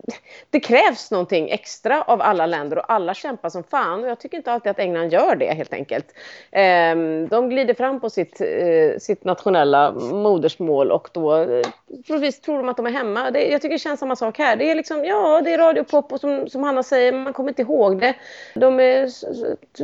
det 0.50 0.60
krävs 0.60 1.12
någonting 1.12 1.50
extra 1.50 2.02
av 2.02 2.22
alla 2.22 2.46
länder 2.46 2.78
och 2.78 2.92
alla 2.92 3.14
kämpar 3.14 3.50
som 3.50 3.64
fan. 3.64 4.04
Och 4.04 4.10
jag 4.10 4.20
tycker 4.20 4.38
inte 4.38 4.52
alltid 4.52 4.70
att 4.70 4.80
England 4.80 5.10
gör 5.10 5.36
det 5.36 5.54
helt 5.54 5.74
enkelt. 5.74 6.06
Ehm, 6.52 7.28
de 7.28 7.50
glider 7.50 7.74
fram 7.74 8.00
på 8.00 8.10
sitt, 8.10 8.42
eh, 8.42 9.00
sitt 9.00 9.24
nationella 9.24 9.92
modersmål 10.12 10.92
och 10.92 11.10
då 11.14 11.36
eh, 11.38 11.62
på 12.08 12.14
något 12.14 12.22
vis 12.22 12.42
tror 12.42 12.58
de 12.58 12.70
att 12.70 12.78
de 12.78 12.86
är 12.86 12.92
hemma. 12.92 13.32
Det, 13.32 13.48
jag 13.48 13.62
tycker 13.62 13.76
det 13.76 13.80
känns 13.80 14.00
samma 14.00 14.16
sak 14.16 14.38
här. 14.38 14.56
Det 14.56 14.72
är 14.72 14.76
liksom, 14.76 15.06
ja 15.06 15.42
det 15.42 15.54
är 15.54 15.58
radiopop 15.58 16.14
och 16.14 16.20
som, 16.20 16.50
som 16.50 16.64
Hanna 16.64 16.84
säger, 16.84 17.12
man 17.12 17.34
kommer 17.34 17.50
inte 17.50 17.62
ihåg 17.62 18.00
det. 18.00 18.14
De 18.56 18.80
är, 18.80 19.08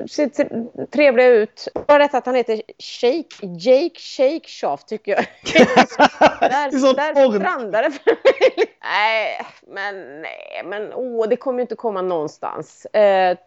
ser 0.08 0.86
trevliga 0.86 1.28
ut. 1.28 1.68
Bara 1.88 1.98
detta 1.98 2.18
att 2.18 2.26
han 2.26 2.36
heter 2.36 2.62
Shake, 2.86 3.48
Jake 3.60 4.00
Shake 4.00 4.48
Shaft 4.48 4.88
tycker 4.88 5.12
jag. 5.12 5.26
Det 5.44 5.60
är 5.60 6.72
där 6.72 6.80
sånt 6.80 6.98
där 6.98 7.84
det 7.84 7.92
för 7.92 8.06
mig. 8.06 8.76
Nej, 8.84 9.46
men 9.68 10.22
nej, 10.22 10.62
men 10.66 10.94
åh, 10.94 11.28
det 11.30 11.36
kommer 11.36 11.60
ju 11.60 11.62
inte 11.62 11.76
komma 11.76 12.02
någonstans. 12.02 12.86
Eh, 12.86 13.38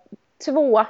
tvåa. 0.44 0.86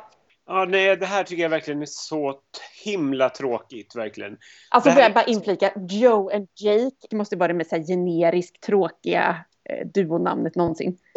Ja, 0.46 0.64
nej, 0.68 0.96
det 0.96 1.06
här 1.06 1.24
tycker 1.24 1.42
jag 1.42 1.50
verkligen 1.50 1.82
är 1.82 1.86
så 1.86 2.40
himla 2.84 3.30
tråkigt, 3.30 3.96
verkligen. 3.96 4.38
Alltså 4.68 4.90
Det 4.90 4.94
får 4.94 5.02
jag 5.02 5.14
bara 5.14 5.24
inflika, 5.24 5.72
Joe 5.88 6.30
and 6.34 6.48
Jake 6.54 6.96
det 7.10 7.16
måste 7.16 7.36
vara 7.36 7.48
det 7.48 7.54
mest 7.54 7.72
här 7.72 7.82
generiskt 7.86 8.62
tråkiga 8.62 9.44
eh, 9.70 9.86
duonamnet 9.86 10.54
någonsin. 10.54 10.98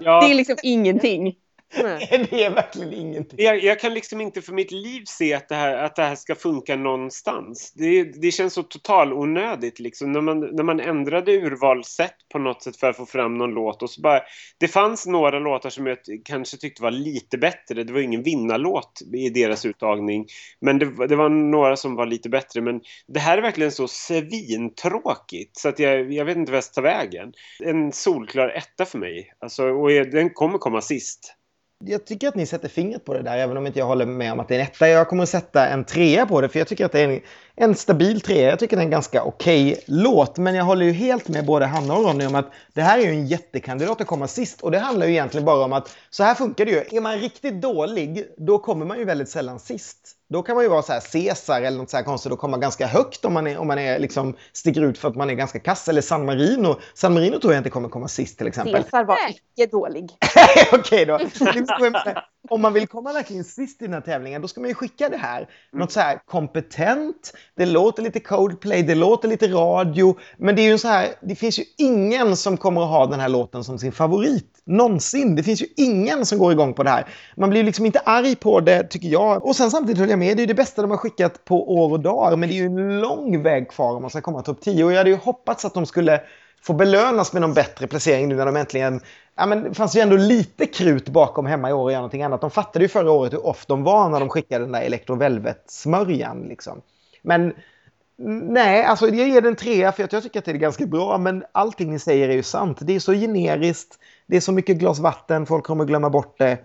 Ja, 0.00 0.20
Det 0.20 0.30
är 0.30 0.34
liksom 0.34 0.56
ingenting. 0.62 1.36
Nej. 1.82 2.26
Det 2.30 2.44
är 2.44 2.50
verkligen 2.50 2.92
ingenting. 2.92 3.38
jag, 3.44 3.64
jag 3.64 3.80
kan 3.80 3.94
liksom 3.94 4.20
inte 4.20 4.42
för 4.42 4.52
mitt 4.52 4.70
liv 4.72 5.02
se 5.06 5.34
att 5.34 5.48
det 5.48 5.54
här, 5.54 5.76
att 5.76 5.96
det 5.96 6.02
här 6.02 6.14
ska 6.14 6.34
funka 6.34 6.76
någonstans. 6.76 7.72
Det, 7.74 8.02
det 8.02 8.30
känns 8.30 8.54
så 8.54 8.62
total 8.62 9.12
onödigt 9.12 9.78
liksom. 9.80 10.12
När 10.12 10.20
man, 10.20 10.40
när 10.40 10.62
man 10.62 10.80
ändrade 10.80 11.32
urvalssätt 11.32 12.14
på 12.32 12.38
något 12.38 12.62
sätt 12.62 12.76
för 12.76 12.90
att 12.90 12.96
få 12.96 13.06
fram 13.06 13.38
någon 13.38 13.50
låt 13.50 13.82
och 13.82 13.90
så 13.90 14.00
bara... 14.00 14.20
Det 14.58 14.68
fanns 14.68 15.06
några 15.06 15.38
låtar 15.38 15.70
som 15.70 15.86
jag 15.86 15.98
kanske 16.24 16.56
tyckte 16.56 16.82
var 16.82 16.90
lite 16.90 17.38
bättre. 17.38 17.84
Det 17.84 17.92
var 17.92 18.00
ingen 18.00 18.22
vinnarlåt 18.22 19.00
i 19.14 19.28
deras 19.28 19.64
uttagning. 19.66 20.26
Men 20.60 20.78
det, 20.78 20.86
var- 20.86 21.06
det 21.06 21.16
var 21.16 21.28
några 21.28 21.76
som 21.76 21.94
var 21.94 22.06
lite 22.06 22.28
bättre. 22.28 22.60
Men 22.60 22.80
det 23.08 23.20
här 23.20 23.38
är 23.38 23.42
verkligen 23.42 23.72
så 23.72 23.88
svintråkigt 23.88 25.56
så 25.56 25.68
att 25.68 25.78
jag, 25.78 26.12
jag 26.12 26.24
vet 26.24 26.36
inte 26.36 26.52
vad 26.52 26.56
jag 26.56 26.64
ska 26.64 26.74
ta 26.74 26.80
vägen. 26.80 27.32
En 27.64 27.92
solklar 27.92 28.48
etta 28.48 28.84
för 28.84 28.98
mig. 28.98 29.32
Alltså, 29.38 29.64
och 29.64 29.92
jag- 29.92 30.10
den 30.10 30.30
kommer 30.30 30.58
komma 30.58 30.80
sist. 30.80 31.32
Jag 31.88 32.04
tycker 32.04 32.28
att 32.28 32.34
ni 32.34 32.46
sätter 32.46 32.68
fingret 32.68 33.04
på 33.04 33.14
det 33.14 33.22
där, 33.22 33.38
även 33.38 33.56
om 33.56 33.66
inte 33.66 33.78
jag 33.78 33.86
håller 33.86 34.06
med 34.06 34.32
om 34.32 34.40
att 34.40 34.48
det 34.48 34.54
är 34.54 34.58
en 34.58 34.66
etta. 34.66 34.88
Jag 34.88 35.08
kommer 35.08 35.22
att 35.22 35.28
sätta 35.28 35.68
en 35.68 35.84
trea 35.84 36.26
på 36.26 36.40
det, 36.40 36.48
för 36.48 36.58
jag 36.58 36.68
tycker 36.68 36.84
att 36.84 36.92
det 36.92 37.00
är 37.00 37.08
en, 37.08 37.20
en 37.56 37.74
stabil 37.74 38.20
trea. 38.20 38.50
Jag 38.50 38.58
tycker 38.58 38.76
det 38.76 38.82
är 38.82 38.84
en 38.84 38.90
ganska 38.90 39.22
okej 39.22 39.84
låt, 39.86 40.38
men 40.38 40.54
jag 40.54 40.64
håller 40.64 40.86
ju 40.86 40.92
helt 40.92 41.28
med 41.28 41.46
både 41.46 41.66
Hanna 41.66 41.94
och 41.94 42.04
Ronny 42.04 42.26
om 42.26 42.34
att 42.34 42.52
det 42.72 42.82
här 42.82 42.98
är 42.98 43.02
ju 43.02 43.08
en 43.08 43.26
jättekandidat 43.26 44.00
att 44.00 44.06
komma 44.06 44.28
sist. 44.28 44.62
Och 44.62 44.70
det 44.70 44.78
handlar 44.78 45.06
ju 45.06 45.12
egentligen 45.12 45.44
bara 45.44 45.64
om 45.64 45.72
att 45.72 45.96
så 46.10 46.22
här 46.22 46.34
funkar 46.34 46.64
det 46.64 46.70
ju. 46.70 46.96
Är 46.96 47.00
man 47.00 47.18
riktigt 47.18 47.62
dålig, 47.62 48.26
då 48.36 48.58
kommer 48.58 48.86
man 48.86 48.98
ju 48.98 49.04
väldigt 49.04 49.28
sällan 49.28 49.60
sist. 49.60 50.12
Då 50.28 50.42
kan 50.42 50.54
man 50.54 50.64
ju 50.64 50.70
vara 50.70 50.82
så 50.82 50.92
här 50.92 51.00
Caesar 51.12 51.62
eller 51.62 51.78
något 51.78 51.90
så 51.90 51.96
här 51.96 52.04
konstigt 52.04 52.32
och 52.32 52.38
komma 52.38 52.58
ganska 52.58 52.86
högt 52.86 53.24
om 53.24 53.32
man, 53.32 53.46
är, 53.46 53.58
om 53.58 53.66
man 53.66 53.78
är 53.78 53.98
liksom 53.98 54.34
sticker 54.52 54.82
ut 54.82 54.98
för 54.98 55.08
att 55.08 55.16
man 55.16 55.30
är 55.30 55.34
ganska 55.34 55.58
kass. 55.58 55.88
Eller 55.88 56.00
San 56.00 56.26
Marino. 56.26 56.76
San 56.94 57.14
Marino 57.14 57.38
tror 57.38 57.52
jag 57.52 57.60
inte 57.60 57.70
kommer 57.70 57.88
komma 57.88 58.08
sist 58.08 58.38
till 58.38 58.46
exempel. 58.46 58.82
Caesar 58.82 59.04
var 59.04 59.18
icke 59.28 59.70
dålig. 59.70 60.10
Okej 60.72 61.06
då. 61.06 61.18
Om 62.50 62.60
man 62.60 62.72
vill 62.72 62.86
komma 62.86 63.12
verkligen 63.12 63.44
sist 63.44 63.82
i 63.82 63.84
den 63.84 63.94
här 63.94 64.00
tävlingen, 64.00 64.42
då 64.42 64.48
ska 64.48 64.60
man 64.60 64.68
ju 64.68 64.74
skicka 64.74 65.08
det 65.08 65.16
här. 65.16 65.48
Något 65.72 65.92
så 65.92 66.00
här 66.00 66.18
kompetent, 66.26 67.32
det 67.56 67.66
låter 67.66 68.02
lite 68.02 68.20
Coldplay, 68.20 68.82
det 68.82 68.94
låter 68.94 69.28
lite 69.28 69.48
radio, 69.48 70.16
men 70.36 70.56
det 70.56 70.62
är 70.62 70.70
ju 70.70 70.78
så 70.78 70.88
här, 70.88 71.08
det 71.20 71.34
finns 71.34 71.58
ju 71.58 71.64
ingen 71.78 72.36
som 72.36 72.56
kommer 72.56 72.82
att 72.82 72.88
ha 72.88 73.06
den 73.06 73.20
här 73.20 73.28
låten 73.28 73.64
som 73.64 73.78
sin 73.78 73.92
favorit. 73.92 74.62
Någonsin. 74.66 75.36
Det 75.36 75.42
finns 75.42 75.62
ju 75.62 75.66
ingen 75.76 76.26
som 76.26 76.38
går 76.38 76.52
igång 76.52 76.74
på 76.74 76.82
det 76.82 76.90
här. 76.90 77.06
Man 77.36 77.50
blir 77.50 77.60
ju 77.60 77.66
liksom 77.66 77.86
inte 77.86 77.98
arg 77.98 78.36
på 78.36 78.60
det, 78.60 78.82
tycker 78.82 79.08
jag. 79.08 79.46
Och 79.46 79.56
sen 79.56 79.70
samtidigt 79.70 80.00
höll 80.00 80.10
jag 80.10 80.18
med, 80.18 80.36
det 80.36 80.40
är 80.40 80.42
ju 80.42 80.46
det 80.46 80.54
bästa 80.54 80.82
de 80.82 80.90
har 80.90 80.98
skickat 80.98 81.44
på 81.44 81.74
år 81.78 81.92
och 81.92 82.00
dagar, 82.00 82.36
men 82.36 82.48
det 82.48 82.54
är 82.54 82.56
ju 82.56 82.66
en 82.66 83.00
lång 83.00 83.42
väg 83.42 83.70
kvar 83.70 83.94
om 83.94 84.02
man 84.02 84.10
ska 84.10 84.20
komma 84.20 84.42
topp 84.42 84.60
10. 84.60 84.84
Och 84.84 84.92
jag 84.92 84.98
hade 84.98 85.10
ju 85.10 85.16
hoppats 85.16 85.64
att 85.64 85.74
de 85.74 85.86
skulle 85.86 86.20
få 86.62 86.72
belönas 86.72 87.32
med 87.32 87.42
någon 87.42 87.54
bättre 87.54 87.86
placering 87.86 88.28
nu 88.28 88.34
när 88.34 88.46
de 88.46 88.56
äntligen... 88.56 89.00
Ja, 89.36 89.46
men 89.46 89.62
det 89.62 89.74
fanns 89.74 89.96
ju 89.96 90.00
ändå 90.00 90.16
lite 90.16 90.66
krut 90.66 91.08
bakom 91.08 91.46
hemma 91.46 91.70
i 91.70 91.72
år 91.72 91.82
och 91.82 91.90
göra 91.90 92.00
någonting 92.00 92.22
annat. 92.22 92.40
De 92.40 92.50
fattade 92.50 92.84
ju 92.84 92.88
förra 92.88 93.10
året 93.10 93.32
hur 93.32 93.46
off 93.46 93.66
de 93.66 93.82
var 93.82 94.08
när 94.08 94.20
de 94.20 94.28
skickade 94.28 94.64
den 94.64 94.72
där 94.72 94.82
ElectroVelvet-smörjan. 94.82 96.48
Liksom. 96.48 96.82
Men 97.22 97.52
nej, 98.48 98.84
alltså 98.84 99.08
jag 99.08 99.28
ger 99.28 99.40
den 99.40 99.52
en 99.52 99.56
trea 99.56 99.92
för 99.92 100.04
att 100.04 100.12
jag 100.12 100.22
tycker 100.22 100.38
att 100.38 100.44
det 100.44 100.50
är 100.50 100.56
ganska 100.56 100.86
bra. 100.86 101.18
Men 101.18 101.44
allting 101.52 101.90
ni 101.90 101.98
säger 101.98 102.28
är 102.28 102.32
ju 102.32 102.42
sant. 102.42 102.78
Det 102.80 102.94
är 102.94 103.00
så 103.00 103.12
generiskt. 103.12 103.98
Det 104.26 104.36
är 104.36 104.40
så 104.40 104.52
mycket 104.52 104.76
glas 104.76 104.98
vatten, 104.98 105.46
folk 105.46 105.64
kommer 105.64 105.84
glömma 105.84 106.10
bort 106.10 106.38
det. 106.38 106.58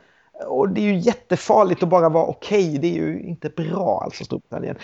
Och 0.47 0.69
det 0.69 0.82
är 0.82 0.86
ju 0.86 0.97
jättefarligt 0.97 1.84
att 1.84 1.89
bara 1.89 2.09
vara 2.09 2.26
okej. 2.26 2.69
Okay. 2.69 2.78
Det 2.78 2.88
är 2.88 3.01
ju 3.01 3.22
inte 3.22 3.49
bra 3.49 4.01
alltså 4.03 4.24
Storbritannien. 4.24 4.76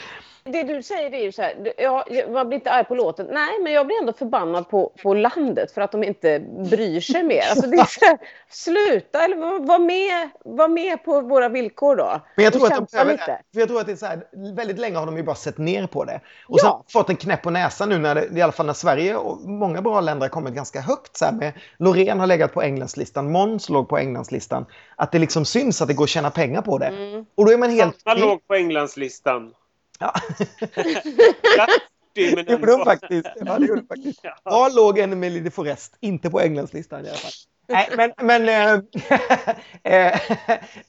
Det 0.51 0.63
du 0.63 0.83
säger 0.83 1.09
det 1.09 1.17
är 1.17 1.23
ju 1.23 1.31
så 1.31 1.41
här, 1.41 1.73
ja, 1.77 2.05
man 2.31 2.47
blir 2.47 2.57
inte 2.57 2.71
arg 2.71 2.85
på 2.85 2.95
låten. 2.95 3.27
Nej, 3.31 3.59
men 3.63 3.73
jag 3.73 3.87
blir 3.87 3.99
ändå 3.99 4.13
förbannad 4.13 4.69
på, 4.69 4.93
på 5.03 5.13
landet 5.13 5.71
för 5.71 5.81
att 5.81 5.91
de 5.91 6.03
inte 6.03 6.39
bryr 6.69 7.01
sig 7.01 7.23
mer. 7.23 7.43
Alltså 7.49 7.67
det 7.67 7.77
är 7.77 7.85
så 7.85 8.05
här, 8.05 8.17
sluta 8.49 9.23
eller 9.23 9.35
var, 9.65 9.79
med, 9.79 10.29
var 10.45 10.67
med 10.67 11.03
på 11.03 11.21
våra 11.21 11.49
villkor 11.49 11.95
då. 11.95 12.21
Men 12.35 12.43
jag 12.43 12.53
tror, 12.53 12.73
att, 12.73 12.91
de, 12.91 13.07
lite. 13.07 13.41
För 13.53 13.59
jag 13.59 13.67
tror 13.67 13.79
att 13.79 13.85
det 13.85 13.91
är 13.91 13.95
så 13.95 14.05
här, 14.05 14.23
väldigt 14.55 14.79
länge 14.79 14.97
har 14.97 15.05
de 15.05 15.17
ju 15.17 15.23
bara 15.23 15.35
sett 15.35 15.57
ner 15.57 15.87
på 15.87 16.03
det. 16.03 16.21
Och 16.47 16.59
ja. 16.61 16.83
sen 16.85 17.01
fått 17.01 17.09
en 17.09 17.15
knäpp 17.15 17.41
på 17.41 17.49
näsan 17.49 17.89
nu 17.89 17.97
när 17.97 18.15
det, 18.15 18.37
i 18.37 18.41
alla 18.41 18.51
fall 18.51 18.65
när 18.65 18.73
Sverige 18.73 19.15
och 19.15 19.49
många 19.49 19.81
bra 19.81 20.01
länder 20.01 20.21
har 20.21 20.29
kommit 20.29 20.53
ganska 20.53 20.81
högt. 20.81 21.17
Så 21.17 21.25
här 21.25 21.31
med, 21.31 21.53
Loreen 21.77 22.19
har 22.19 22.27
legat 22.27 22.53
på 22.53 22.61
Englandslistan, 22.61 23.31
Måns 23.31 23.69
låg 23.69 23.89
på 23.89 23.97
Englandslistan. 23.97 24.65
Att 24.95 25.11
det 25.11 25.19
liksom 25.19 25.45
syns 25.45 25.81
att 25.81 25.87
det 25.87 25.93
går 25.93 26.03
att 26.03 26.09
tjäna 26.09 26.29
pengar 26.29 26.61
på 26.61 26.77
det. 26.77 26.87
Mm. 26.87 27.25
Och 27.35 27.45
då 27.45 27.51
är 27.51 27.57
man 27.57 27.69
helt... 27.69 28.01
Sanna 28.01 28.25
låg 28.25 28.47
på 28.47 28.53
Englandslistan. 28.53 29.53
Ja. 29.97 30.13
det 32.15 32.49
gjorde 32.49 32.71
hon 32.71 32.85
faktiskt. 32.85 33.27
Ja, 33.35 33.59
det 33.59 33.65
gjorde 33.65 33.81
hon 33.81 33.87
faktiskt. 33.87 34.19
Ja. 34.43 34.69
låg 34.75 34.99
Emily 34.99 35.39
de 35.39 35.51
Forest, 35.51 35.97
inte 35.99 36.29
på 36.29 36.39
Englandslistan 36.39 37.05
i 37.05 37.09
alla 37.09 37.17
fall. 37.17 37.31
Nej, 37.70 37.89
men, 37.97 38.11
men 38.18 38.49
äh, 38.49 40.13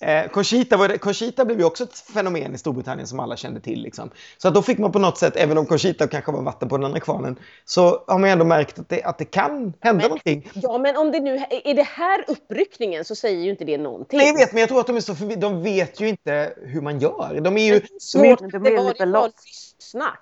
äh, 0.00 0.28
Conchita, 0.32 0.76
var 0.76 0.88
det, 0.88 0.98
Conchita 0.98 1.44
blev 1.44 1.58
ju 1.58 1.64
också 1.64 1.84
ett 1.84 1.98
fenomen 1.98 2.54
i 2.54 2.58
Storbritannien 2.58 3.06
som 3.06 3.20
alla 3.20 3.36
kände 3.36 3.60
till. 3.60 3.82
Liksom. 3.82 4.10
Så 4.38 4.48
att 4.48 4.54
då 4.54 4.62
fick 4.62 4.78
man 4.78 4.92
på 4.92 4.98
något 4.98 5.18
sätt, 5.18 5.36
även 5.36 5.58
om 5.58 5.66
Conchita 5.66 6.06
kanske 6.06 6.32
var 6.32 6.42
vatten 6.42 6.68
på 6.68 6.76
den 6.76 6.84
andra 6.84 7.00
kvarnen, 7.00 7.38
så 7.64 8.04
har 8.06 8.18
man 8.18 8.30
ändå 8.30 8.44
märkt 8.44 8.78
att 8.78 8.88
det, 8.88 9.02
att 9.02 9.18
det 9.18 9.24
kan 9.24 9.50
hända 9.50 9.74
men, 9.80 9.96
någonting. 9.96 10.50
Ja, 10.54 10.78
men 10.78 10.96
om 10.96 11.12
det 11.12 11.20
nu 11.20 11.44
är 11.64 11.74
det 11.74 11.86
här 11.88 12.24
uppryckningen 12.28 13.04
så 13.04 13.14
säger 13.14 13.44
ju 13.44 13.50
inte 13.50 13.64
det 13.64 13.78
någonting. 13.78 14.18
Nej, 14.18 14.26
jag 14.26 14.34
vet, 14.34 14.52
men 14.52 14.60
jag 14.60 14.68
tror 14.68 14.80
att 14.80 14.86
de 14.86 14.96
är 14.96 15.00
så 15.00 15.14
förbi, 15.14 15.36
de 15.36 15.62
vet 15.62 16.00
ju 16.00 16.08
inte 16.08 16.52
hur 16.62 16.80
man 16.80 16.98
gör. 16.98 17.40
De 17.40 17.56
är 17.56 17.74
ju... 17.74 17.80
Svårt, 18.00 18.38
de 18.38 18.44
är, 18.44 18.60
de 18.60 18.76
är 18.76 18.84
lite 18.84 19.04
lost. 19.04 19.44
Lyssna. 19.78 20.18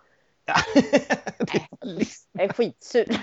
Ja. 0.46 0.54
jag 2.32 2.44
är 2.44 2.52
skitsur. 2.52 3.04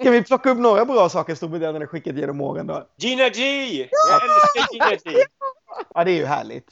Ska 0.00 0.10
vi 0.10 0.22
plocka 0.22 0.50
upp 0.50 0.58
några 0.58 0.84
bra 0.84 1.08
saker 1.08 1.34
Storbritannien 1.34 1.82
har 1.82 1.86
skickat 1.86 2.16
genom 2.16 2.40
åren 2.40 2.66
då? 2.66 2.86
Gina 2.98 3.28
G! 3.28 3.78
Jag 3.78 4.22
älskar 4.22 4.72
Gina 4.72 4.90
G! 4.90 5.24
Ja, 5.94 6.04
det 6.04 6.10
är 6.10 6.16
ju 6.16 6.24
härligt. 6.24 6.68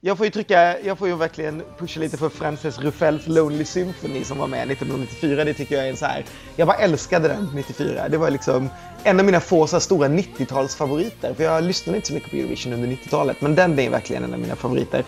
Jag 0.00 0.16
får 0.16 0.26
ju 0.26 0.30
trycka, 0.30 0.80
jag 0.80 0.98
får 0.98 1.08
ju 1.08 1.16
verkligen 1.16 1.62
pusha 1.78 2.00
lite 2.00 2.16
för 2.16 2.28
Frances 2.28 2.78
Ruffels 2.78 3.26
Lonely 3.26 3.64
Symphony 3.64 4.24
som 4.24 4.38
var 4.38 4.46
med 4.46 4.70
1994. 4.70 5.44
Det 5.44 5.54
tycker 5.54 5.76
jag 5.76 5.86
är 5.86 5.90
en 5.90 5.96
så 5.96 6.06
här, 6.06 6.24
jag 6.56 6.68
bara 6.68 6.76
älskade 6.76 7.28
den 7.28 7.48
94. 7.54 8.08
Det 8.08 8.16
var 8.16 8.30
liksom 8.30 8.68
en 9.04 9.20
av 9.20 9.26
mina 9.26 9.40
få 9.40 9.66
så 9.66 9.80
stora 9.80 10.08
90-talsfavoriter. 10.08 11.34
För 11.34 11.44
jag 11.44 11.64
lyssnade 11.64 11.96
inte 11.96 12.08
så 12.08 12.14
mycket 12.14 12.30
på 12.30 12.36
Eurovision 12.36 12.72
under 12.72 12.88
90-talet, 12.88 13.40
men 13.40 13.54
den 13.54 13.78
är 13.78 13.90
verkligen 13.90 14.24
en 14.24 14.32
av 14.32 14.38
mina 14.40 14.56
favoriter. 14.56 15.04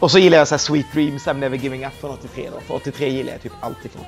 Och 0.00 0.10
så 0.10 0.18
gillar 0.18 0.38
jag 0.38 0.48
så 0.48 0.58
Sweet 0.58 0.92
Dreams, 0.92 1.26
I'm 1.26 1.38
Never 1.38 1.56
Giving 1.56 1.86
Up 1.86 1.92
från 2.00 2.10
83 2.10 2.50
då. 2.54 2.60
För 2.60 2.74
83 2.74 3.08
gillar 3.08 3.32
jag 3.32 3.42
typ 3.42 3.52
alltid. 3.60 3.86
ifrån. 3.86 4.04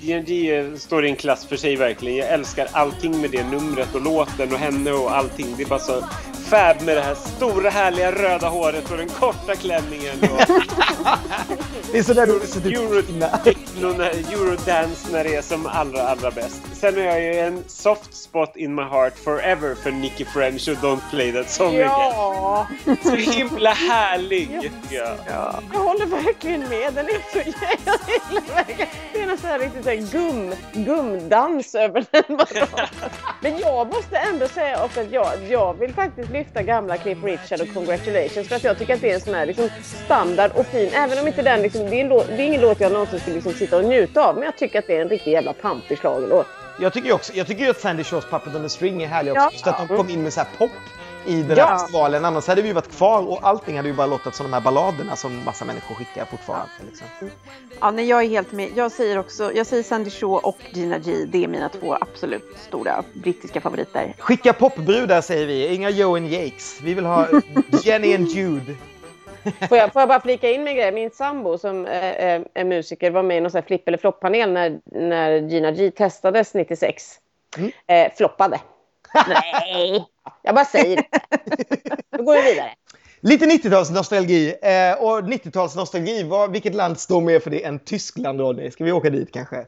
D&D 0.00 0.64
står 0.76 1.04
i 1.04 1.08
en 1.08 1.16
klass 1.16 1.46
för 1.46 1.56
sig 1.56 1.76
verkligen. 1.76 2.16
Jag 2.16 2.28
älskar 2.28 2.68
allting 2.72 3.20
med 3.20 3.30
det 3.30 3.44
numret 3.44 3.94
och 3.94 4.02
låten 4.02 4.52
och 4.52 4.58
henne 4.58 4.92
och 4.92 5.16
allting. 5.16 5.54
Det 5.56 5.62
är 5.62 5.68
bara 5.68 5.78
så 5.78 6.04
fab 6.48 6.82
med 6.82 6.96
det 6.96 7.02
här 7.02 7.14
stora 7.14 7.70
härliga 7.70 8.12
röda 8.12 8.48
håret 8.48 8.90
och 8.90 8.96
den 8.96 9.08
korta 9.08 9.54
klänningen. 9.54 10.18
Och... 10.20 10.28
det 11.92 11.98
är 11.98 12.02
sådär 12.02 12.26
du 12.26 12.46
sett 12.46 12.66
ut 12.66 12.74
Euro, 12.74 14.02
Eurodance 14.32 15.12
när 15.12 15.24
det 15.24 15.34
är 15.34 15.42
som 15.42 15.66
allra, 15.66 16.02
allra 16.02 16.30
bäst. 16.30 16.62
Sen 16.72 16.94
har 16.94 17.02
jag 17.02 17.20
ju 17.20 17.38
en 17.38 17.64
soft 17.66 18.14
spot 18.14 18.56
in 18.56 18.74
my 18.74 18.82
heart 18.82 19.18
forever 19.18 19.74
för 19.74 19.90
Nicky 19.90 20.24
French 20.24 20.68
och 20.68 20.74
Don't 20.74 21.10
Play 21.10 21.32
That 21.32 21.50
Song 21.50 21.74
ja. 21.74 22.66
Again. 22.84 22.96
Så 23.02 23.14
himla 23.14 23.72
härlig. 23.72 24.70
Ja. 24.90 25.14
Ja. 25.28 25.60
Jag 25.72 25.78
håller 25.78 26.06
verkligen 26.06 26.68
med. 26.68 26.94
Den 26.94 27.06
är 27.06 27.32
så 27.32 27.38
jävla... 27.38 27.98
Det 29.12 29.20
är 29.20 29.26
något 29.26 29.40
så 29.40 29.46
här 29.46 29.58
riktigt 29.58 29.86
här 29.90 30.12
gum, 30.12 30.54
gumdans 30.72 31.74
över 31.74 32.04
den. 32.10 32.38
Men 33.42 33.58
jag 33.58 33.86
måste 33.86 34.16
ändå 34.16 34.48
säga 34.48 34.84
också 34.84 35.00
att 35.00 35.12
jag, 35.12 35.32
jag 35.48 35.74
vill 35.74 35.94
faktiskt 35.94 36.30
lyfta 36.30 36.62
gamla 36.62 36.96
Cliff 36.96 37.24
Richard 37.24 37.60
och 37.60 37.74
Congratulations 37.74 38.48
för 38.48 38.56
att 38.56 38.64
jag 38.64 38.78
tycker 38.78 38.94
att 38.94 39.00
det 39.00 39.10
är 39.10 39.14
en 39.14 39.20
sån 39.20 39.34
här 39.34 39.46
liksom, 39.46 39.68
standard 40.06 40.50
och 40.54 40.66
fin. 40.66 40.90
Även 40.92 41.18
om 41.18 41.26
inte 41.26 41.42
den 41.42 41.62
liksom, 41.62 41.90
det, 41.90 42.00
är 42.00 42.08
låt, 42.08 42.26
det 42.26 42.42
är 42.42 42.46
ingen 42.46 42.60
låt 42.60 42.80
jag 42.80 42.92
någonsin 42.92 43.20
skulle 43.20 43.34
liksom, 43.34 43.52
sitta 43.52 43.76
och 43.76 43.84
njuta 43.84 44.24
av. 44.24 44.34
Men 44.34 44.44
jag 44.44 44.56
tycker 44.56 44.78
att 44.78 44.86
det 44.86 44.96
är 44.96 45.02
en 45.02 45.08
riktig 45.08 45.32
jävla 45.32 45.52
pampig 45.52 45.98
schlagerlåt. 45.98 46.46
Jag 46.80 46.92
tycker 46.92 47.08
ju 47.08 47.14
också, 47.14 47.32
jag 47.32 47.46
tycker 47.46 47.64
ju 47.64 47.70
att 47.70 47.80
Sandy 47.80 48.04
Shaws 48.04 48.24
Puppet 48.24 48.54
on 48.54 48.62
the 48.62 48.68
String 48.68 49.02
är 49.02 49.06
härlig 49.06 49.32
också. 49.32 49.42
Ja. 49.42 49.50
Just 49.52 49.66
att 49.66 49.88
de 49.88 49.96
kom 49.96 50.10
in 50.10 50.22
med 50.22 50.32
så 50.32 50.40
här 50.40 50.48
pop 50.58 50.70
i 51.26 51.42
den 51.42 51.50
här 51.50 51.56
ja. 51.56 51.78
festivalen. 51.78 52.24
Annars 52.24 52.46
hade 52.46 52.62
vi 52.62 52.72
varit 52.72 52.96
kvar 52.96 53.28
och 53.28 53.38
allting 53.42 53.76
hade 53.76 53.88
ju 53.88 53.94
bara 53.94 54.06
låtit 54.06 54.34
som 54.34 54.46
de 54.46 54.52
här 54.52 54.60
balladerna 54.60 55.16
som 55.16 55.44
massa 55.44 55.64
människor 55.64 55.94
skickar 55.94 56.24
fortfarande. 56.24 56.72
Liksom. 56.86 57.06
Ja, 57.80 57.90
nej, 57.90 58.08
jag 58.08 58.24
är 58.24 58.28
helt 58.28 58.52
med. 58.52 58.70
Jag 58.74 58.92
säger 58.92 59.18
också, 59.18 59.52
jag 59.54 59.66
säger 59.66 59.82
Sandy 59.82 60.10
Shaw 60.10 60.40
och 60.42 60.58
Gina 60.70 60.98
G. 60.98 61.12
Det 61.28 61.44
är 61.44 61.48
mina 61.48 61.68
två 61.68 61.96
absolut 62.00 62.58
stora 62.68 63.04
brittiska 63.12 63.60
favoriter. 63.60 64.14
Skicka 64.18 64.52
popbrudar 64.52 65.20
säger 65.20 65.46
vi, 65.46 65.74
inga 65.74 65.90
Joan 65.90 66.26
Yakes. 66.26 66.80
Vi 66.82 66.94
vill 66.94 67.06
ha 67.06 67.26
Jenny 67.84 68.14
and 68.14 68.28
Jude. 68.28 68.74
Får 69.68 69.78
jag, 69.78 69.92
får 69.92 70.02
jag 70.02 70.08
bara 70.08 70.20
flika 70.20 70.50
in 70.50 70.64
med 70.64 70.76
grej? 70.76 70.92
Min 70.92 71.10
sambo 71.10 71.58
som 71.58 71.86
är, 71.86 72.44
är 72.54 72.64
musiker 72.64 73.10
var 73.10 73.22
med 73.22 73.36
i 73.36 73.40
någon 73.40 73.50
sån 73.50 73.58
här 73.58 73.66
flipp 73.66 73.88
eller 73.88 73.98
flopp-panel 73.98 74.52
när, 74.52 74.80
när 74.84 75.30
Gina 75.32 75.70
G 75.70 75.90
testades 75.90 76.54
96. 76.54 77.18
Mm. 77.56 77.70
Eh, 77.86 78.12
floppade. 78.16 78.60
Nej, 79.14 80.06
jag 80.42 80.54
bara 80.54 80.64
säger 80.64 80.96
det. 80.96 81.08
Då 82.16 82.22
går 82.22 82.34
vi 82.34 82.50
vidare. 82.50 82.70
Lite 83.20 83.46
90-talsnostalgi. 83.46 84.54
Eh, 84.62 85.02
och 85.02 85.20
90-talsnostalgi, 85.20 86.52
vilket 86.52 86.74
land 86.74 87.00
står 87.00 87.20
mer 87.20 87.40
för 87.40 87.50
det 87.50 87.64
än 87.64 87.78
Tyskland, 87.78 88.40
Ronny? 88.40 88.70
Ska 88.70 88.84
vi 88.84 88.92
åka 88.92 89.10
dit 89.10 89.32
kanske? 89.32 89.66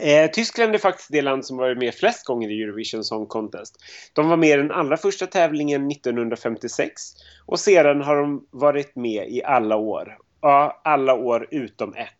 Eh, 0.00 0.30
Tyskland 0.30 0.74
är 0.74 0.78
faktiskt 0.78 1.12
det 1.12 1.22
land 1.22 1.46
som 1.46 1.56
varit 1.56 1.78
med 1.78 1.94
flest 1.94 2.26
gånger 2.26 2.50
i 2.50 2.62
Eurovision 2.62 3.04
Song 3.04 3.26
Contest. 3.26 3.76
De 4.12 4.28
var 4.28 4.36
med 4.36 4.48
i 4.48 4.56
den 4.56 4.72
allra 4.72 4.96
första 4.96 5.26
tävlingen 5.26 5.90
1956 5.90 7.02
och 7.46 7.60
sedan 7.60 8.02
har 8.02 8.16
de 8.16 8.46
varit 8.50 8.96
med 8.96 9.28
i 9.28 9.44
alla 9.44 9.76
år. 9.76 10.18
Ja, 10.40 10.80
alla 10.84 11.14
år 11.14 11.46
utom 11.50 11.94
ett. 11.94 12.12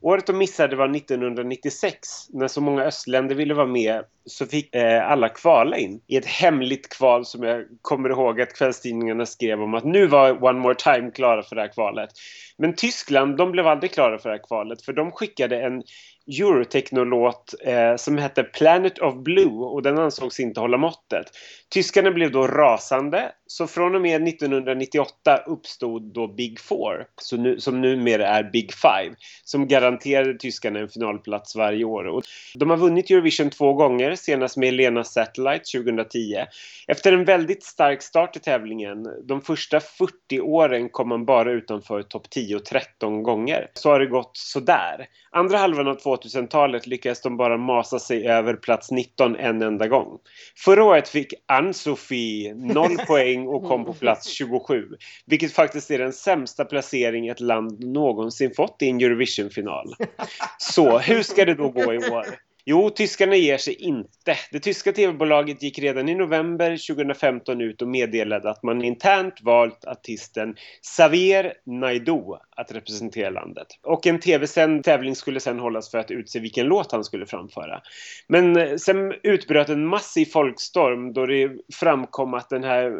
Året 0.00 0.26
de 0.26 0.38
missade 0.38 0.76
var 0.76 0.96
1996 0.96 1.98
när 2.32 2.48
så 2.48 2.60
många 2.60 2.82
östländer 2.82 3.34
ville 3.34 3.54
vara 3.54 3.66
med 3.66 4.04
så 4.26 4.46
fick 4.46 4.74
eh, 4.74 5.10
alla 5.10 5.28
kvala 5.28 5.76
in 5.76 6.00
i 6.06 6.16
ett 6.16 6.26
hemligt 6.26 6.88
kval 6.88 7.24
som 7.24 7.42
jag 7.42 7.64
kommer 7.82 8.08
ihåg 8.10 8.40
att 8.40 8.54
kvällstidningarna 8.58 9.26
skrev 9.26 9.62
om 9.62 9.74
att 9.74 9.84
nu 9.84 10.06
var 10.06 10.44
One 10.44 10.58
More 10.58 10.74
Time 10.74 11.10
klara 11.10 11.42
för 11.42 11.56
det 11.56 11.62
här 11.62 11.72
kvalet. 11.72 12.10
Men 12.58 12.74
Tyskland, 12.74 13.36
de 13.36 13.52
blev 13.52 13.66
aldrig 13.66 13.92
klara 13.92 14.18
för 14.18 14.28
det 14.28 14.34
här 14.34 14.46
kvalet 14.46 14.82
för 14.82 14.92
de 14.92 15.12
skickade 15.12 15.62
en 15.62 15.82
Eurotechno-låt 16.26 17.54
eh, 17.64 17.96
som 17.96 18.18
hette 18.18 18.42
Planet 18.42 18.98
of 18.98 19.14
Blue 19.14 19.52
och 19.52 19.82
den 19.82 19.98
ansågs 19.98 20.40
inte 20.40 20.60
hålla 20.60 20.76
måttet. 20.76 21.26
Tyskarna 21.68 22.10
blev 22.10 22.32
då 22.32 22.46
rasande 22.46 23.32
så 23.46 23.66
från 23.66 23.94
och 23.94 24.00
med 24.00 24.28
1998 24.28 25.36
uppstod 25.46 26.02
då 26.02 26.26
Big 26.26 26.60
Four 26.60 27.06
så 27.20 27.36
nu, 27.36 27.60
som 27.60 27.80
numera 27.80 28.28
är 28.28 28.42
Big 28.42 28.72
Five 28.72 29.14
som 29.44 29.68
garanterade 29.68 30.38
tyskarna 30.38 30.78
en 30.78 30.88
finalplats 30.88 31.56
varje 31.56 31.84
år. 31.84 32.04
Och 32.06 32.22
de 32.54 32.70
har 32.70 32.76
vunnit 32.76 33.10
Eurovision 33.10 33.50
två 33.50 33.72
gånger, 33.72 34.14
senast 34.14 34.56
med 34.56 34.74
Lena 34.74 35.04
Satellite 35.04 35.78
2010. 35.78 36.44
Efter 36.88 37.12
en 37.12 37.24
väldigt 37.24 37.64
stark 37.64 38.02
start 38.02 38.36
i 38.36 38.40
tävlingen, 38.40 39.06
de 39.24 39.40
första 39.40 39.80
40 39.80 40.40
åren 40.40 40.88
kom 40.88 41.08
man 41.08 41.24
bara 41.24 41.52
utanför 41.52 42.02
topp 42.02 42.30
10 42.30 42.60
13 42.60 43.22
gånger, 43.22 43.70
så 43.74 43.90
har 43.90 44.00
det 44.00 44.06
gått 44.06 44.36
sådär. 44.36 45.06
Andra 45.30 45.58
halvan 45.58 45.88
av 45.88 45.94
två 45.94 46.15
2000-talet 46.16 46.86
lyckades 46.86 47.22
de 47.22 47.36
bara 47.36 47.56
masa 47.56 47.98
sig 47.98 48.28
över 48.28 48.54
plats 48.54 48.90
19 48.90 49.36
en 49.36 49.62
enda 49.62 49.88
gång. 49.88 50.18
Förra 50.64 50.84
året 50.84 51.08
fick 51.08 51.34
Ann-Sofie 51.46 52.54
0 52.54 52.96
poäng 53.06 53.46
och 53.46 53.64
kom 53.64 53.84
på 53.84 53.94
plats 53.94 54.28
27. 54.28 54.84
Vilket 55.26 55.52
faktiskt 55.52 55.90
är 55.90 55.98
den 55.98 56.12
sämsta 56.12 56.64
placering 56.64 57.28
ett 57.28 57.40
land 57.40 57.84
någonsin 57.84 58.50
fått 58.56 58.82
i 58.82 58.88
en 58.88 59.00
Eurovision-final. 59.00 59.94
Så 60.58 60.98
hur 60.98 61.22
ska 61.22 61.44
det 61.44 61.54
då 61.54 61.68
gå 61.68 61.94
i 61.94 61.98
år? 61.98 62.45
Jo, 62.68 62.90
tyskarna 62.90 63.36
ger 63.36 63.58
sig 63.58 63.74
inte. 63.74 64.36
Det 64.52 64.60
tyska 64.60 64.92
tv-bolaget 64.92 65.62
gick 65.62 65.78
redan 65.78 66.08
i 66.08 66.14
november 66.14 66.94
2015 66.94 67.60
ut 67.60 67.82
och 67.82 67.88
meddelade 67.88 68.50
att 68.50 68.62
man 68.62 68.84
internt 68.84 69.34
valt 69.42 69.84
artisten 69.84 70.54
Xavier 70.82 71.52
Naidoo 71.66 72.38
att 72.56 72.72
representera 72.72 73.30
landet. 73.30 73.66
Och 73.82 74.06
en 74.06 74.20
tv-sänd 74.20 74.84
tävling 74.84 75.16
skulle 75.16 75.40
sedan 75.40 75.58
hållas 75.58 75.90
för 75.90 75.98
att 75.98 76.10
utse 76.10 76.38
vilken 76.38 76.66
låt 76.66 76.92
han 76.92 77.04
skulle 77.04 77.26
framföra. 77.26 77.80
Men 78.28 78.56
eh, 78.56 78.76
sen 78.76 79.12
utbröt 79.22 79.68
en 79.68 79.86
massiv 79.86 80.26
folkstorm 80.26 81.12
då 81.12 81.26
det 81.26 81.50
framkom 81.74 82.34
att 82.34 82.48
den 82.48 82.64
här 82.64 82.92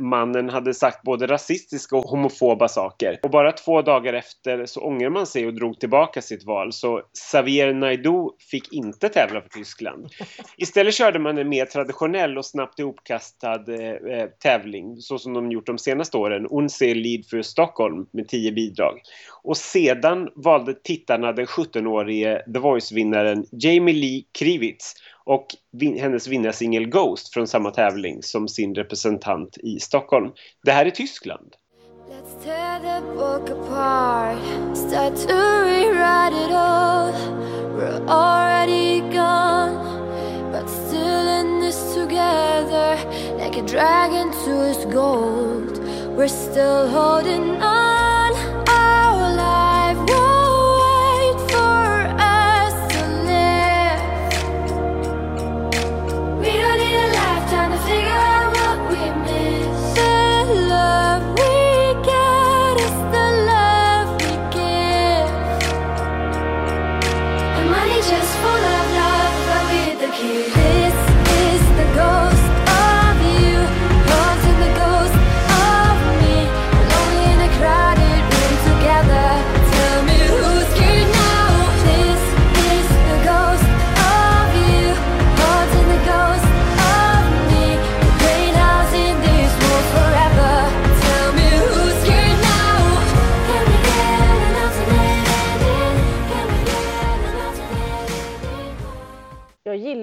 mannen 0.00 0.48
hade 0.48 0.74
sagt 0.74 1.02
både 1.02 1.26
rasistiska 1.26 1.96
och 1.96 2.04
homofoba 2.04 2.68
saker. 2.68 3.20
Och 3.22 3.30
bara 3.30 3.52
två 3.52 3.82
dagar 3.82 4.14
efter 4.14 4.66
så 4.66 4.80
ångrade 4.80 5.10
man 5.10 5.26
sig 5.26 5.46
och 5.46 5.54
drog 5.54 5.80
tillbaka 5.80 6.22
sitt 6.22 6.44
val. 6.44 6.72
Så 6.72 7.02
Xavier 7.14 7.74
Naidoo 7.74 8.36
fick 8.50 8.72
inte 8.72 9.09
tävla 9.12 9.40
för 9.40 9.48
Tyskland. 9.48 10.08
Istället 10.56 10.94
körde 10.94 11.18
man 11.18 11.38
en 11.38 11.48
mer 11.48 11.66
traditionell 11.66 12.38
och 12.38 12.46
snabbt 12.46 12.78
ihopkastad 12.78 13.74
eh, 13.74 13.90
eh 13.90 14.28
tävling 14.42 14.96
så 14.96 15.18
som 15.18 15.34
de 15.34 15.52
gjort 15.52 15.66
de 15.66 15.78
senaste 15.78 16.16
åren. 16.16 16.46
Unse 16.46 16.94
Lead 16.94 17.26
för 17.26 17.42
Stockholm 17.42 18.06
med 18.10 18.28
10 18.28 18.52
bidrag. 18.52 19.00
Och 19.42 19.56
sedan 19.56 20.28
valde 20.34 20.74
tittarna 20.74 21.32
den 21.32 21.46
17-årige 21.46 22.42
The 22.52 22.58
Voice-vinnaren 22.58 23.46
Jamie 23.52 23.94
Lee 23.94 24.22
Krivitz 24.32 24.94
och 25.24 25.46
vin- 25.72 25.98
hennes 25.98 26.28
vinnarsingel 26.28 26.86
Ghost 26.86 27.34
från 27.34 27.46
samma 27.46 27.70
tävling 27.70 28.22
som 28.22 28.48
sin 28.48 28.74
representant 28.74 29.58
i 29.58 29.80
Stockholm. 29.80 30.32
Det 30.62 30.72
här 30.72 30.86
är 30.86 30.90
Tyskland. 30.90 31.54
Let's 32.10 32.44
tear 32.44 32.80
the 32.80 33.06
book 33.14 33.50
apart, 33.50 34.36
start 34.76 35.14
to 35.14 35.62
rewrite 35.64 36.32
it 36.32 36.50
all. 36.50 37.12
We're 37.76 38.04
already 38.08 39.00
gone, 39.14 40.50
but 40.50 40.66
still 40.66 41.28
in 41.38 41.60
this 41.60 41.94
together, 41.94 42.96
like 43.38 43.56
a 43.56 43.62
dragon 43.62 44.32
to 44.32 44.70
its 44.70 44.84
gold. 44.86 45.78
We're 46.16 46.26
still 46.26 46.88
holding 46.88 47.62
on. 47.62 47.89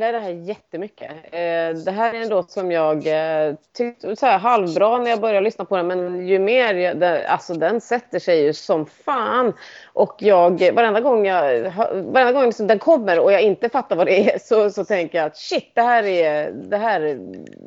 Gillar 0.08 0.20
det 0.20 0.26
här 0.26 0.32
jättemycket. 0.32 1.12
Eh, 1.12 1.84
det 1.86 1.92
här 1.92 2.14
är 2.14 2.22
en 2.22 2.30
låt 2.30 2.52
som 2.52 2.72
jag 2.72 3.08
eh, 3.08 3.56
tyckte 3.78 4.16
så 4.16 4.26
här 4.26 4.40
halvbra 4.40 4.98
när 4.98 5.10
jag 5.10 5.22
började 5.22 5.42
lyssna 5.42 5.66
på 5.66 5.78
den. 5.78 5.88
Men 5.88 6.28
ju 6.28 6.40
mer, 6.40 6.74
jag, 6.74 7.00
det, 7.00 7.28
alltså 7.28 7.54
den 7.54 7.82
sätter 7.82 8.20
sig 8.20 8.44
ju 8.44 8.54
som 8.54 8.86
fan. 8.86 9.54
Och 9.98 10.16
jag, 10.20 10.72
varenda 10.74 11.02
gång, 11.02 11.26
jag, 11.26 11.72
varenda 11.94 12.32
gång 12.32 12.46
liksom 12.46 12.68
den 12.68 12.80
kommer 12.80 13.20
och 13.20 13.32
jag 13.32 13.42
inte 13.42 13.70
fattar 13.70 13.96
vad 13.96 14.08
det 14.08 14.34
är 14.34 14.40
så, 14.40 14.70
så 14.70 14.86
tänker 14.86 15.18
jag 15.18 15.28
att 15.28 15.38
shit, 15.38 15.72
det 15.74 15.82
här 15.82 16.04
är, 16.04 16.52
det 16.52 16.78
här, 16.78 17.18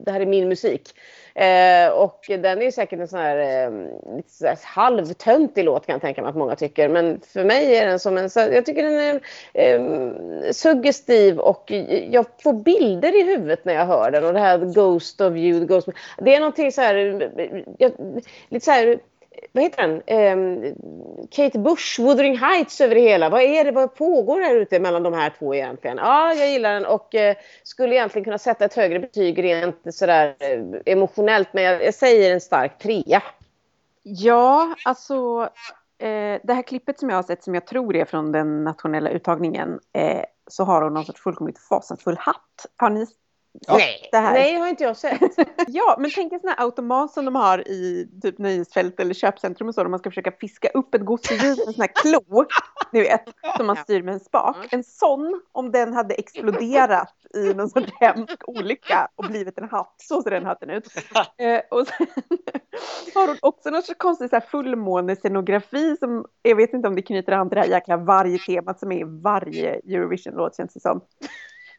det 0.05 0.11
här 0.11 0.21
är 0.21 0.27
min 0.27 0.49
musik. 0.49 0.89
Eh, 1.35 1.89
och 1.89 2.25
den 2.29 2.63
är 2.63 2.71
säkert 2.71 3.01
en 3.01 3.09
sån 3.09 3.19
här, 3.19 3.37
eh, 3.37 3.71
så 4.27 4.47
här 4.47 4.59
halvtöntig 4.65 5.65
låt 5.65 5.87
kan 5.87 5.93
jag 5.93 6.03
tänka 6.03 6.23
mig 6.23 6.29
att 6.29 6.37
många 6.37 6.57
tycker. 6.57 6.89
Men 6.89 7.21
för 7.21 7.45
mig 7.45 7.77
är 7.77 7.87
den 7.87 7.99
som 7.99 8.19
en, 8.19 8.31
så, 8.31 8.41
jag 8.41 8.67
tycker 8.67 8.83
den 8.83 8.99
är 8.99 9.21
eh, 9.55 10.51
suggestiv 10.53 11.39
och 11.39 11.73
jag 12.11 12.27
får 12.43 12.53
bilder 12.53 13.21
i 13.21 13.25
huvudet 13.25 13.65
när 13.65 13.75
jag 13.75 13.87
hör 13.87 14.11
den. 14.11 14.25
Och 14.25 14.33
det 14.33 14.41
här 14.41 14.59
Ghost 14.59 15.21
of 15.21 15.37
you, 15.37 15.61
the 15.61 15.67
Ghost 15.67 15.89
of... 15.89 15.95
Det 16.19 16.35
är 16.35 16.41
någonting 16.41 16.73
så 16.73 16.81
här, 16.81 17.31
jag, 17.79 17.93
lite 18.49 18.65
så 18.65 18.71
här 18.71 18.99
vad 19.53 19.63
heter 19.63 19.89
den? 19.89 20.03
Eh, 20.07 20.75
Kate 21.31 21.59
Bush, 21.59 22.01
Wuthering 22.01 22.39
Heights 22.39 22.81
över 22.81 22.95
det 22.95 23.01
hela. 23.01 23.29
Vad 23.29 23.43
är 23.43 23.65
det, 23.65 23.71
vad 23.71 23.95
pågår 23.95 24.41
här 24.41 24.55
ute 24.55 24.81
mellan 24.81 25.03
de 25.03 25.13
här 25.13 25.35
två 25.39 25.55
egentligen? 25.55 25.97
Ja, 25.97 26.35
jag 26.35 26.51
gillar 26.51 26.75
den 26.75 26.87
och 26.87 27.15
eh, 27.15 27.37
skulle 27.63 27.95
egentligen 27.95 28.25
kunna 28.25 28.39
sätta 28.39 28.65
ett 28.65 28.75
högre 28.75 28.99
betyg 28.99 29.45
rent 29.45 29.95
sådär 29.95 30.37
eh, 30.39 30.93
emotionellt. 30.93 31.49
Men 31.53 31.65
jag, 31.65 31.85
jag 31.85 31.95
säger 31.95 32.33
en 32.33 32.41
stark 32.41 32.79
trea. 32.79 33.23
Ja, 34.03 34.75
alltså 34.85 35.49
eh, 35.99 36.41
det 36.43 36.55
här 36.55 36.63
klippet 36.63 36.99
som 36.99 37.09
jag 37.09 37.17
har 37.17 37.23
sett 37.23 37.45
som 37.45 37.55
jag 37.55 37.67
tror 37.67 37.97
är 37.97 38.05
från 38.05 38.33
den 38.33 38.65
nationella 38.65 39.11
uttagningen 39.11 39.81
eh, 39.93 40.25
så 40.47 40.65
har 40.65 40.83
hon 40.83 40.95
någon 40.95 41.05
sorts 41.05 41.23
fullkomligt 41.23 41.59
fasansfull 41.59 42.17
hatt. 42.19 42.67
Har 42.77 42.91
ni 42.91 43.07
Nej, 43.69 44.09
det 44.13 44.21
nej, 44.21 44.55
har 44.55 44.69
inte 44.69 44.85
jag 44.85 44.97
sett. 44.97 45.21
Ja, 45.67 45.97
men 45.99 46.11
tänk 46.15 46.33
en 46.33 46.41
sån 46.41 46.49
här 46.49 46.65
automat 46.65 47.13
som 47.13 47.25
de 47.25 47.35
har 47.35 47.69
i 47.69 48.09
typ 48.23 48.39
nöjesfält 48.39 49.01
eller 49.01 49.15
köpcentrum 49.15 49.69
och 49.69 49.75
så, 49.75 49.83
där 49.83 49.91
man 49.91 49.99
ska 49.99 50.11
försöka 50.11 50.33
fiska 50.33 50.69
upp 50.69 50.95
ett 50.95 51.05
gosedjur 51.05 51.57
med 51.57 51.67
en 51.67 51.73
sån 51.75 51.81
här 51.81 51.93
klo, 51.95 52.47
ni 52.93 53.01
vet, 53.01 53.25
som 53.57 53.67
man 53.67 53.77
styr 53.77 54.03
med 54.03 54.15
en 54.15 54.21
spak. 54.21 54.57
En 54.71 54.85
sån, 54.85 55.41
om 55.53 55.73
den 55.73 55.93
hade 55.93 56.15
exploderat 56.15 57.15
i 57.35 57.55
någon 57.55 57.71
sorts 57.71 57.93
hemsk 58.01 58.49
olycka 58.49 59.09
och 59.17 59.25
blivit 59.25 59.59
en 59.59 59.69
hatt, 59.69 59.95
så 59.97 60.23
ser 60.23 60.31
den 60.31 60.47
hatten 60.47 60.71
ut. 60.71 60.87
Eh, 61.39 61.61
och 61.71 61.87
sen 61.87 62.07
har 63.15 63.27
hon 63.27 63.37
också 63.43 63.71
någon 63.71 63.83
sorts 63.83 63.99
konstig 63.99 64.31
så 64.31 64.37
här 64.37 64.41
fullmånescenografi 64.41 65.97
som, 65.97 66.25
jag 66.43 66.57
vet 66.57 66.73
inte 66.73 66.89
om 66.89 66.95
det 66.95 67.03
knyter 67.03 67.33
an 67.33 67.49
till 67.49 67.57
det 67.57 67.63
här 67.63 67.69
jäkla 67.69 67.97
varje 67.97 68.39
temat 68.39 68.81
som 68.81 68.93
är 68.93 69.01
i 69.01 69.05
varje 69.23 69.75
Eurovision-låt 69.75 70.57
känns 70.57 70.75
det 70.75 70.81
som. 70.81 71.01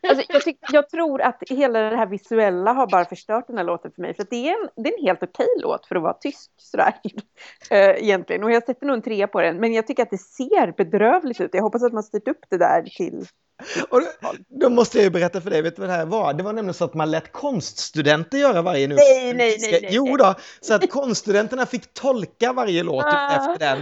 Alltså, 0.08 0.26
jag, 0.30 0.41
tyck, 0.41 0.58
jag 0.72 0.89
tror 0.89 1.22
att 1.22 1.43
hela 1.49 1.80
det 1.80 1.95
här 1.95 2.06
visuella 2.06 2.74
har 2.74 2.88
bara 2.88 3.06
förstört 3.06 3.47
den 3.47 3.58
här 3.58 3.64
låten 3.64 3.91
för 3.91 4.02
mig. 4.02 4.14
För 4.14 4.24
att 4.24 4.30
det, 4.30 4.49
är 4.49 4.62
en, 4.62 4.84
det 4.84 4.89
är 4.89 4.99
en 4.99 5.06
helt 5.06 5.24
okej 5.24 5.47
låt 5.62 5.86
för 5.86 5.95
att 5.95 6.02
vara 6.02 6.14
tysk 6.14 6.52
sådär. 6.58 6.93
äh, 7.70 7.78
egentligen. 8.04 8.43
Och 8.43 8.52
jag 8.52 8.64
sätter 8.64 8.86
nog 8.86 8.95
en 8.95 9.02
trea 9.02 9.28
på 9.28 9.41
den. 9.41 9.58
Men 9.58 9.74
jag 9.74 9.88
tycker 9.88 10.04
att 10.04 10.10
det 10.10 10.18
ser 10.18 10.74
bedrövligt 10.78 11.41
ut. 11.41 11.54
Jag 11.54 11.64
hoppas 11.64 11.84
att 11.84 11.93
man 11.93 12.04
styrt 12.04 12.28
upp 12.28 12.45
det 12.49 12.58
där 12.58 12.84
till... 12.84 13.26
Och 13.89 14.01
då, 14.49 14.70
måste 14.70 14.97
jag 14.97 15.03
ju 15.03 15.09
berätta 15.09 15.41
för 15.41 15.49
dig, 15.49 15.62
vet 15.62 15.76
du 15.76 15.80
vad 15.80 15.89
det 15.89 15.95
här 15.95 16.05
var? 16.05 16.34
Det 16.34 16.43
var 16.43 16.53
nämligen 16.53 16.74
så 16.74 16.86
att 16.86 16.93
man 16.93 17.12
lät 17.12 17.32
konststudenter 17.32 18.38
göra 18.38 18.62
varje 18.62 18.88
nu. 18.88 18.95
Nej, 18.95 19.34
nej, 19.34 19.57
nej, 19.59 19.80
nej, 19.82 19.89
Jo 19.93 20.18
då, 20.18 20.36
så 20.62 20.74
att 20.74 20.89
konststudenterna 20.89 21.66
fick 21.66 21.93
tolka 21.93 22.53
varje 22.53 22.84
låt 22.84 23.05
Ah. 23.05 23.36
efter 23.36 23.59
den. 23.59 23.80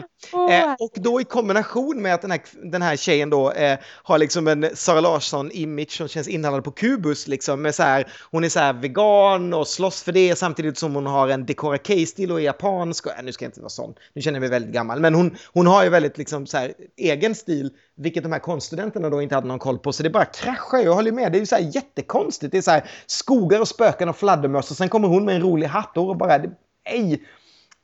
Eh, 0.52 0.74
och 0.80 0.92
då 0.94 1.22
i 1.22 1.24
kombination 1.24 2.02
med 2.02 2.14
att 2.14 2.22
den 2.22 2.32
här, 2.32 2.42
den 2.72 2.82
här 2.82 2.96
tjejen 2.96 3.30
då 3.30 3.52
eh, 3.52 3.80
har 4.04 4.18
liksom 4.18 4.48
en 4.48 4.70
Sara 4.76 5.02
Larsson-image 5.02 5.98
som 5.98 6.08
känns 6.08 6.28
inhandlad 6.28 6.64
på 6.64 6.72
kubus 6.72 7.28
liksom 7.28 7.62
med 7.62 7.76
så 7.76 7.84
här, 7.84 8.12
hon 8.32 8.44
är 8.44 8.50
så 8.50 8.60
här 8.60 8.74
vegan 8.74 9.54
och 9.54 9.68
slåss 9.68 10.04
för 10.04 10.12
det 10.12 10.36
samtidigt 10.36 10.78
som 10.78 10.96
hon 10.96 11.06
har 11.06 11.28
en 11.28 11.46
Decora 11.46 11.78
K-stil 11.78 12.32
och 12.32 12.40
är 12.40 12.44
japansk. 12.44 13.06
Och, 13.06 13.12
äh, 13.18 13.24
nu 13.24 13.32
ska 13.32 13.46
jag 13.46 13.50
inte 13.50 13.62
vara 13.62 13.70
sån, 13.70 13.94
nu 14.14 14.22
känner 14.22 14.36
jag 14.36 14.42
mig 14.42 14.50
väldigt 14.50 14.74
gammal, 14.74 15.00
men 15.00 15.16
hon, 15.16 15.38
hon 15.54 15.68
har 15.68 15.84
ju 15.84 15.90
väldigt 15.90 16.18
liksom 16.18 16.48
så 16.48 16.58
här 16.58 16.74
egen 16.98 17.36
stil, 17.36 17.72
vilket 18.00 18.24
de 18.24 18.32
här 18.32 18.40
konststudenterna 18.40 19.10
då 19.10 19.22
inte 19.22 19.36
hade 19.36 19.48
någon 19.48 19.60
koll 19.60 19.80
på. 19.80 19.94
Så 19.94 20.04
det 20.04 20.10
bara 20.10 20.26
kraschar 20.26 20.78
jag 20.78 20.94
håller 20.94 21.12
med, 21.12 21.32
det 21.32 21.38
är 21.38 21.40
ju 21.40 21.46
så 21.46 21.56
här 21.56 21.72
jättekonstigt. 21.76 22.52
Det 22.52 22.58
är 22.58 22.62
så 22.62 22.72
här 22.72 22.90
skogar 23.06 23.60
och 23.60 23.68
spöken 23.68 24.10
och 24.10 24.16
fladdermöss 24.16 24.72
och 24.72 24.78
sen 24.78 24.90
kommer 24.90 25.08
hon 25.08 25.26
med 25.26 25.36
en 25.36 25.42
rolig 25.42 25.68
hatt 25.68 25.98
och 25.98 26.18
bara, 26.18 26.38
nej, 26.86 27.24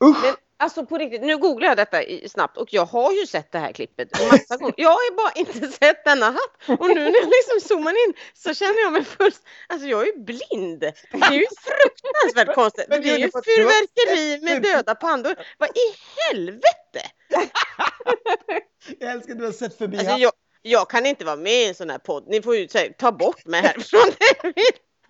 usch! 0.04 0.24
Men 0.24 0.34
alltså 0.60 0.86
på 0.86 0.98
riktigt, 0.98 1.22
nu 1.22 1.38
googlar 1.38 1.68
jag 1.68 1.78
detta 1.78 2.04
i, 2.04 2.30
snabbt 2.30 2.58
och 2.58 2.74
jag 2.74 2.86
har 2.86 3.12
ju 3.12 3.28
sett 3.28 3.52
det 3.52 3.60
här 3.60 3.72
klippet 3.72 4.10
massa 4.32 4.58
gånger. 4.60 4.74
Jag 4.78 4.90
har 4.90 5.16
bara 5.16 5.32
inte 5.32 5.68
sett 5.80 6.06
denna 6.06 6.26
hatt 6.26 6.80
och 6.80 6.88
nu 6.88 6.94
när 6.96 7.06
jag 7.06 7.32
liksom 7.50 7.68
zoomar 7.68 8.08
in 8.08 8.14
så 8.34 8.54
känner 8.54 8.82
jag 8.82 8.94
mig 8.94 9.04
först, 9.04 9.40
alltså 9.68 9.88
jag 9.88 10.02
är 10.02 10.06
ju 10.06 10.24
blind. 10.24 10.80
Det 10.80 10.94
är 11.12 11.34
ju 11.34 11.46
fruktansvärt 11.62 12.56
konstigt. 12.62 12.86
Det 12.90 12.96
är 12.96 13.18
ju 13.18 13.32
fyrverkeri 13.32 14.46
med 14.46 14.62
döda 14.62 14.96
pandor. 14.96 15.36
Vad 15.58 15.70
i 15.70 15.96
helvete? 16.30 17.12
Jag 19.00 19.12
älskar 19.12 19.34
att 19.34 19.40
du 19.40 19.46
har 19.46 19.52
sett 19.52 19.78
förbi 19.78 19.98
Alltså 19.98 20.18
jag, 20.18 20.32
Jag 20.62 20.90
kan 20.90 21.06
inte 21.06 21.26
vara 21.26 21.36
med 21.36 21.54
i 21.54 21.68
en 21.68 21.76
sån 21.76 21.90
här 21.90 21.98
podd. 21.98 22.28
Ni 22.28 22.42
får 22.42 22.56
ju 22.56 22.68
säga, 22.68 22.94
ta 22.98 23.12
bort 23.12 23.46
mig 23.46 23.62
härifrån. 23.62 24.12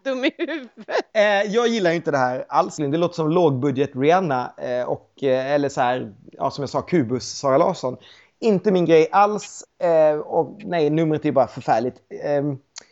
Dum 0.05 0.25
i 0.25 0.31
huvudet. 0.37 0.71
Eh, 1.13 1.53
jag 1.53 1.67
gillar 1.67 1.89
ju 1.89 1.95
inte 1.95 2.11
det 2.11 2.17
här 2.17 2.45
alls. 2.49 2.75
Det 2.75 2.97
låter 2.97 3.15
som 3.15 3.29
lågbudget 3.29 3.95
Rihanna 3.95 4.53
eh, 4.57 4.83
och, 4.83 5.23
eh, 5.23 5.51
eller 5.51 5.69
så 5.69 5.81
här, 5.81 6.13
ja, 6.31 6.51
som 6.51 6.61
jag 6.61 6.69
sa, 6.69 6.81
Kubus 6.81 7.23
Sara 7.23 7.57
Larsson. 7.57 7.97
Inte 8.39 8.71
min 8.71 8.85
grej 8.85 9.07
alls. 9.11 9.63
Eh, 9.79 10.17
och 10.17 10.61
nej, 10.63 10.89
numret 10.89 11.25
är 11.25 11.31
bara 11.31 11.47
förfärligt. 11.47 11.95
Eh, 12.23 12.43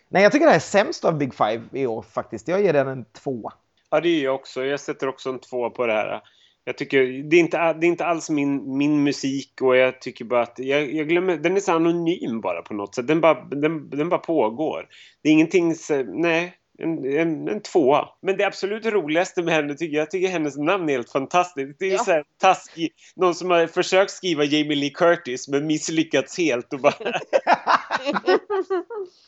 nej, 0.10 0.24
jag 0.24 0.32
tycker 0.32 0.46
det 0.46 0.52
här 0.52 0.58
är 0.58 0.60
sämst 0.60 1.06
av 1.06 1.18
Big 1.18 1.34
Five 1.34 1.62
i 1.72 1.88
år 1.88 2.02
faktiskt. 2.02 2.48
Jag 2.48 2.64
ger 2.64 2.74
den 2.74 2.88
en 2.88 3.06
tvåa. 3.06 3.54
Ja, 3.90 4.02
det 4.02 4.10
är 4.10 4.24
jag 4.24 4.36
också. 4.36 4.66
Jag 4.66 4.80
sätter 4.80 5.08
också 5.08 5.30
en 5.30 5.40
två 5.40 5.70
på 5.70 5.88
det 5.88 5.94
här. 5.94 6.22
Jag 6.66 6.78
tycker 6.78 7.24
det 7.30 7.36
är 7.36 7.40
inte, 7.40 7.74
det 7.74 7.86
är 7.86 7.90
inte 7.90 8.06
alls 8.06 8.30
min, 8.30 8.78
min 8.78 9.04
musik 9.04 9.62
och 9.62 9.76
jag 9.76 10.02
tycker 10.02 10.26
bara 10.26 10.42
att 10.42 10.60
jag, 10.60 10.94
jag 10.94 11.10
glömmer, 11.10 11.38
den 11.38 11.56
är 11.56 11.60
så 11.60 11.72
anonym 11.72 12.42
bara 12.42 12.62
på 12.62 12.74
något 12.74 12.96
sätt. 12.96 13.08
Den 13.08 13.22
bara, 13.22 13.44
den, 13.44 13.90
den 13.90 14.10
bara 14.10 14.20
pågår. 14.20 14.88
Det 15.22 15.30
är 15.30 15.34
ingenting, 15.34 15.76
nej, 16.08 16.54
en, 16.80 17.06
en, 17.20 17.48
en 17.48 17.62
tvåa. 17.62 18.10
Men 18.22 18.38
det 18.38 18.44
absolut 18.44 18.86
roligaste 18.86 19.44
med 19.44 19.54
henne 19.54 19.76
tycker 19.76 19.98
jag, 19.98 20.12
tycker 20.12 20.28
hennes 20.28 20.58
namn 20.58 20.90
är 20.90 20.94
helt 20.94 21.12
fantastiskt. 21.12 21.80
Det 21.80 21.86
är 21.86 21.92
Ja. 21.92 21.98
så 22.04 22.12
här 22.12 22.24
taskig, 22.42 22.92
någon 23.16 23.36
som 23.36 23.50
har 23.50 23.68
försökt 23.68 24.12
skriva 24.12 24.44
Jamie 24.44 24.78
Lee 24.78 24.90
Curtis 24.90 25.48
men 25.48 25.68
misslyckats 25.68 26.38
helt 26.38 26.74
och 26.74 26.80
bara, 26.80 26.94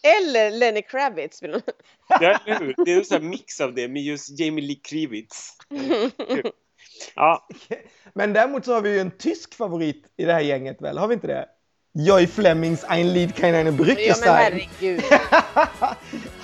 Eller 0.03 0.51
Lenny 0.51 0.81
Kravitz. 0.81 1.41
ja, 2.09 2.39
eller 2.45 2.59
hur? 2.59 2.75
Det 2.85 2.91
är 2.91 2.97
en 2.97 3.05
sån 3.05 3.21
här 3.21 3.29
mix 3.29 3.61
av 3.61 3.73
det 3.73 3.87
med 3.87 4.01
just 4.01 4.39
Jamie 4.39 4.65
Lee 4.65 4.79
Krivitz. 4.83 5.49
Ja, 7.15 7.47
Men 8.13 8.33
däremot 8.33 8.65
så 8.65 8.73
har 8.73 8.81
vi 8.81 8.93
ju 8.93 8.99
en 8.99 9.11
tysk 9.17 9.53
favorit 9.55 10.05
i 10.17 10.25
det 10.25 10.33
här 10.33 10.39
gänget 10.41 10.81
väl? 10.81 10.97
Har 10.97 11.07
vi 11.07 11.13
inte 11.13 11.27
det? 11.27 11.45
Joy 11.97 12.27
Flemings 12.27 12.83
Ein 12.87 13.13
Lied 13.13 13.35
keine 13.35 13.57
Ja 13.57 14.15
men 14.21 14.29
herregud. 14.29 15.03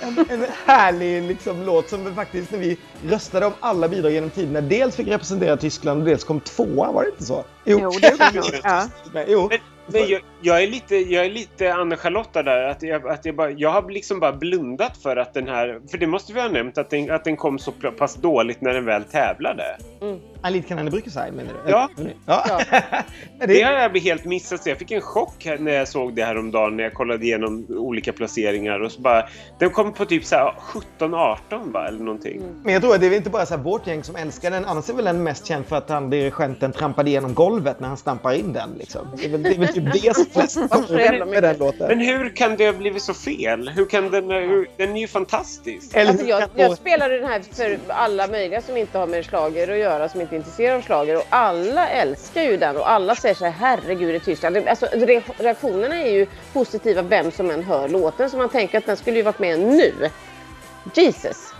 en, 0.00 0.18
en 0.30 0.46
härlig 0.66 1.22
liksom, 1.22 1.62
låt 1.62 1.88
som 1.88 2.04
vi 2.04 2.12
faktiskt 2.12 2.50
när 2.50 2.58
vi 2.58 2.76
röstade 3.06 3.46
om 3.46 3.52
alla 3.60 3.88
bidrag 3.88 4.12
genom 4.12 4.30
tiderna 4.30 4.60
dels 4.60 4.96
fick 4.96 5.08
representera 5.08 5.56
Tyskland 5.56 6.00
och 6.00 6.06
dels 6.06 6.24
kom 6.24 6.40
tvåa, 6.40 6.92
var 6.92 7.02
det 7.02 7.08
inte 7.08 7.24
så? 7.24 7.44
Jo, 7.64 7.78
det 7.78 7.84
gjorde 7.84 8.00
det 8.00 8.34
nog. 8.34 8.44
Ja. 8.64 8.88
Men, 9.12 9.24
jo. 9.28 9.48
Men, 9.50 9.58
men 9.86 10.08
jag, 10.08 10.20
jag 10.40 10.62
är 10.62 10.66
lite, 10.66 10.96
jag 10.96 11.26
är 11.26 11.30
lite 11.30 11.74
Anna-Charlotta 11.74 12.42
där. 12.42 12.64
Att 12.64 12.82
jag, 12.82 13.08
att 13.08 13.24
jag, 13.24 13.36
bara, 13.36 13.50
jag 13.50 13.70
har 13.70 13.90
liksom 13.90 14.20
bara 14.20 14.32
blundat 14.32 14.96
för 14.96 15.16
att 15.16 15.34
den 15.34 15.48
här... 15.48 15.80
För 15.90 15.98
det 15.98 16.06
måste 16.06 16.32
vi 16.32 16.40
ha 16.40 16.48
nämnt, 16.48 16.78
att 16.78 16.90
den, 16.90 17.10
att 17.10 17.24
den 17.24 17.36
kom 17.36 17.58
så 17.58 17.72
pass 17.98 18.14
dåligt 18.14 18.60
när 18.60 18.74
den 18.74 18.84
väl 18.84 19.04
tävlade. 19.04 19.64
Lied 20.50 20.68
keine 20.68 20.90
Brückestein 20.90 21.34
menar 21.34 21.52
du? 21.64 21.70
Ja. 21.70 21.88
ja. 22.26 22.60
Det 23.40 23.46
det, 23.46 23.62
har 23.62 23.72
jag 23.72 23.98
helt 23.98 24.24
missat. 24.24 24.62
Så 24.62 24.68
jag 24.68 24.78
fick 24.78 24.90
en 24.90 25.00
chock 25.00 25.46
när 25.58 25.72
jag 25.72 25.88
såg 25.88 26.14
det 26.14 26.24
här 26.24 26.38
om 26.38 26.50
dagen 26.50 26.76
när 26.76 26.84
jag 26.84 26.94
kollade 26.94 27.24
igenom 27.24 27.66
olika 27.68 28.12
placeringar. 28.12 28.80
Och 28.80 28.92
så 28.92 29.00
bara, 29.00 29.28
den 29.58 29.70
kom 29.70 29.92
på 29.92 30.04
typ 30.04 30.24
så 30.24 30.36
här 30.36 30.54
17-18 30.98 31.72
va, 31.72 31.88
eller 31.88 31.98
någonting. 31.98 32.42
men 32.62 32.72
jag 32.72 32.82
tror 32.82 32.94
att 32.94 33.00
det 33.00 33.06
är 33.06 33.16
inte 33.16 33.30
bara 33.30 33.46
så 33.46 33.56
här 33.56 33.62
vårt 33.62 33.86
gäng 33.86 34.04
som 34.04 34.16
älskar 34.16 34.50
den. 34.50 34.64
Annars 34.64 34.88
är 34.88 34.94
väl 34.94 35.04
den 35.04 35.22
mest 35.22 35.46
känd 35.46 35.66
för 35.66 35.76
att 35.76 35.88
han 35.88 36.10
dirigenten 36.10 36.72
trampade 36.72 37.10
igenom 37.10 37.34
golvet 37.34 37.80
när 37.80 37.88
han 37.88 37.96
stampar 37.96 38.32
in 38.32 38.52
den. 38.52 38.70
Liksom. 38.78 39.06
Det, 39.16 39.24
är 39.24 39.28
väl, 39.28 39.42
det 39.42 39.54
är 39.54 39.58
väl 39.58 39.68
typ 39.68 39.92
det 39.92 40.16
som 40.16 40.26
flest 40.26 40.58
så 40.88 40.98
jävla 40.98 41.26
med 41.26 41.42
den 41.42 41.58
låten. 41.58 41.88
Men 41.88 42.00
hur 42.00 42.36
kan 42.36 42.56
det 42.56 42.66
ha 42.66 42.72
blivit 42.72 43.02
så 43.02 43.14
fel? 43.14 43.68
Hur 43.68 43.86
kan 43.86 44.10
den... 44.10 44.30
Hur, 44.30 44.68
den 44.76 44.96
är 44.96 45.00
ju 45.00 45.08
fantastisk. 45.08 45.96
Alltså 45.96 46.26
jag, 46.26 46.40
kan 46.40 46.50
jag 46.54 46.76
spelade 46.76 47.18
den 47.18 47.28
här 47.28 47.42
för 47.54 47.78
alla 47.88 48.26
möjliga 48.26 48.60
som 48.60 48.76
inte 48.76 48.98
har 48.98 49.06
med 49.06 49.24
slager 49.24 49.72
att 49.72 49.78
göra, 49.78 50.08
som 50.08 50.20
inte 50.20 50.31
är 50.32 50.36
intresserade 50.38 50.76
av 50.76 50.80
slager 50.82 51.16
och 51.16 51.24
alla 51.30 51.88
älskar 51.88 52.42
ju 52.42 52.56
den 52.56 52.76
och 52.76 52.90
alla 52.90 53.14
säger 53.16 53.34
så 53.34 53.44
här 53.44 53.52
herregud 53.52 54.14
i 54.14 54.20
Tyskland. 54.20 54.56
Alltså, 54.68 54.86
re- 54.86 55.22
reaktionerna 55.38 55.96
är 55.96 56.10
ju 56.12 56.26
positiva 56.52 57.02
vem 57.02 57.30
som 57.30 57.50
än 57.50 57.62
hör 57.62 57.88
låten 57.88 58.30
så 58.30 58.36
man 58.36 58.48
tänker 58.48 58.78
att 58.78 58.86
den 58.86 58.96
skulle 58.96 59.16
ju 59.16 59.22
varit 59.22 59.38
med 59.38 59.60
nu. 59.60 60.10
Jesus! 60.94 61.54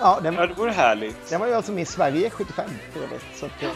Ja, 0.00 0.20
den, 0.22 0.34
Ja, 0.34 0.46
det 0.46 0.54
vore 0.54 0.70
härligt. 0.70 1.30
den 1.30 1.40
var 1.40 1.46
ju 1.46 1.54
alltså 1.54 1.72
med 1.72 1.82
i 1.82 1.86
Sverige 1.86 2.30
75 2.30 2.64
för 2.92 3.00
övrigt. 3.00 3.24
Så 3.40 3.46
att, 3.46 3.62
eh, 3.62 3.68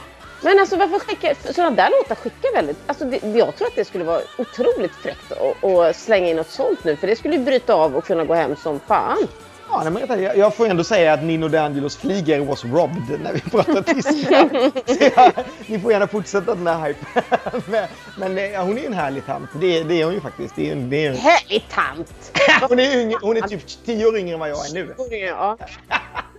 Men 0.45 0.59
alltså 0.59 0.77
varför 0.77 0.99
skicka 0.99 1.35
sådana 1.53 1.71
där 1.77 1.91
låtar 1.91 2.15
skickar 2.15 2.53
väldigt, 2.55 2.77
alltså 2.87 3.05
det, 3.05 3.17
jag 3.23 3.57
tror 3.57 3.69
att 3.69 3.75
det 3.77 3.85
skulle 3.85 4.05
vara 4.05 4.21
otroligt 4.39 4.93
fräckt 5.03 5.33
att- 5.33 5.65
att 5.65 5.97
slänga 5.97 6.29
in 6.29 6.37
något 6.37 6.51
sånt 6.51 6.85
nu 6.85 6.97
för 6.97 7.07
det 7.07 7.17
skulle 7.17 7.37
ju 7.37 7.45
bryta 7.45 7.75
av 7.75 7.97
och 7.97 8.05
kunna 8.05 8.25
gå 8.25 8.35
hem 8.35 8.57
som 8.57 8.81
fan. 8.81 9.29
Ja, 9.75 9.83
nej, 9.91 10.07
men 10.09 10.23
jag, 10.23 10.37
jag 10.39 10.55
får 10.55 10.67
ändå 10.67 10.85
säga 10.85 11.13
att 11.13 11.23
Nino 11.25 11.49
D'Angelos 11.49 12.01
flyger 12.01 12.41
was 12.41 12.65
robbed 12.65 13.21
när 13.21 13.33
vi 13.33 13.41
pratar 13.51 13.83
tyska. 13.83 14.49
Så 14.87 15.11
jag, 15.17 15.33
ni 15.67 15.79
får 15.81 15.93
gärna 15.93 16.07
fortsätta 16.07 16.55
den 16.55 16.67
här 16.67 16.89
hypen. 16.89 17.23
men 17.67 17.89
men 18.19 18.39
eh, 18.39 18.45
ja, 18.45 18.63
hon 18.63 18.77
är 18.79 18.81
ju 18.81 18.87
en 18.87 18.93
härlig 18.93 19.27
tant. 19.27 19.51
Det, 19.61 19.83
det 19.83 20.01
är 20.01 20.05
hon 20.05 20.15
ju 20.15 20.21
faktiskt. 20.21 20.55
Det 20.57 20.69
är, 20.69 20.73
en- 20.73 20.91
det 20.91 21.07
är, 21.07 21.11
en- 21.11 21.17
Härlig 21.17 21.65
tant! 21.71 22.33
hon, 22.69 22.79
är 22.79 23.01
yngre, 23.01 23.17
hon 23.23 23.37
är 23.37 23.41
typ 23.41 23.85
10 23.85 24.07
år 24.07 24.19
yngre 24.19 24.35
än 24.35 24.41
vad 24.41 24.51
jag 24.51 24.67
är 24.67 24.75
nu. 24.75 24.95
Ja. 25.27 25.59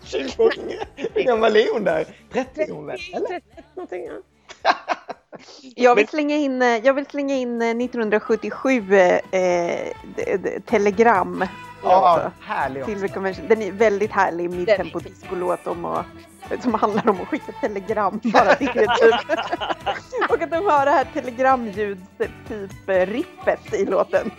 20 0.03 0.43
år 0.43 0.53
yngre. 0.59 0.77
Hur 1.13 1.23
gammal 1.23 1.55
är 1.55 1.73
hon 1.73 1.83
där? 1.83 2.05
30 2.33 2.61
är 2.61 2.71
hon 2.73 2.85
väl? 2.85 2.99
Eller? 3.13 3.27
31 3.27 3.43
någonting, 3.75 4.05
ja. 4.05 4.21
Jag 5.75 5.95
vill 5.95 6.07
slänga 6.07 6.35
in, 6.35 6.61
eh, 6.61 6.67
jag 6.77 6.93
vill 6.93 7.05
slänga 7.05 7.35
in 7.35 7.61
eh, 7.61 7.69
1977 7.69 8.93
eh, 8.93 9.17
d- 10.17 10.59
Telegram. 10.65 11.45
Ja, 11.83 12.31
härlig 12.41 12.85
Silver 12.85 13.03
också. 13.03 13.13
Convention. 13.13 13.47
Den 13.47 13.61
är 13.61 13.71
väldigt 13.71 14.11
härlig 14.11 14.49
midtempo 14.49 14.99
discolåt 14.99 15.67
om 15.67 15.85
att 15.85 16.05
som 16.61 16.73
handlar 16.73 17.09
om 17.09 17.21
att 17.21 17.27
skicka 17.27 17.51
telegram 17.61 18.19
bara 18.33 18.55
till 18.55 18.67
er 18.67 18.95
typ. 19.01 20.29
Och 20.29 20.41
att 20.41 20.51
de 20.51 20.65
har 20.65 20.85
det 20.85 20.91
här 20.91 21.07
telegramljuds 21.13 22.01
typ 22.47 22.71
rippet 22.87 23.73
i 23.73 23.85
låten. 23.85 24.31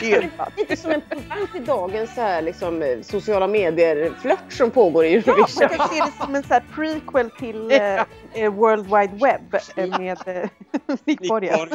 Det 0.00 0.12
är. 0.12 0.30
Lite 0.56 0.76
som 0.76 0.90
en 0.90 1.00
pendant 1.00 1.52
till 1.52 1.64
dagens 1.64 2.14
så 2.14 2.20
här, 2.20 2.42
liksom, 2.42 2.82
eh, 2.82 3.00
sociala 3.02 3.46
medier-flört 3.46 4.52
som 4.52 4.70
pågår 4.70 5.04
i 5.04 5.14
Ja, 5.14 5.22
man 5.26 5.34
Eurovision. 5.34 5.68
kan 5.68 5.88
se 5.88 6.00
det 6.04 6.24
som 6.24 6.34
en 6.34 6.42
så 6.42 6.54
här 6.54 6.64
prequel 6.74 7.30
till 7.30 7.70
eh, 7.70 8.02
eh, 8.32 8.52
World 8.52 8.84
Wide 8.84 9.26
Web 9.26 9.60
eh, 9.76 9.98
med 10.00 10.18
eh, 10.26 10.48
Nick. 11.04 11.28
Borgen. 11.28 11.68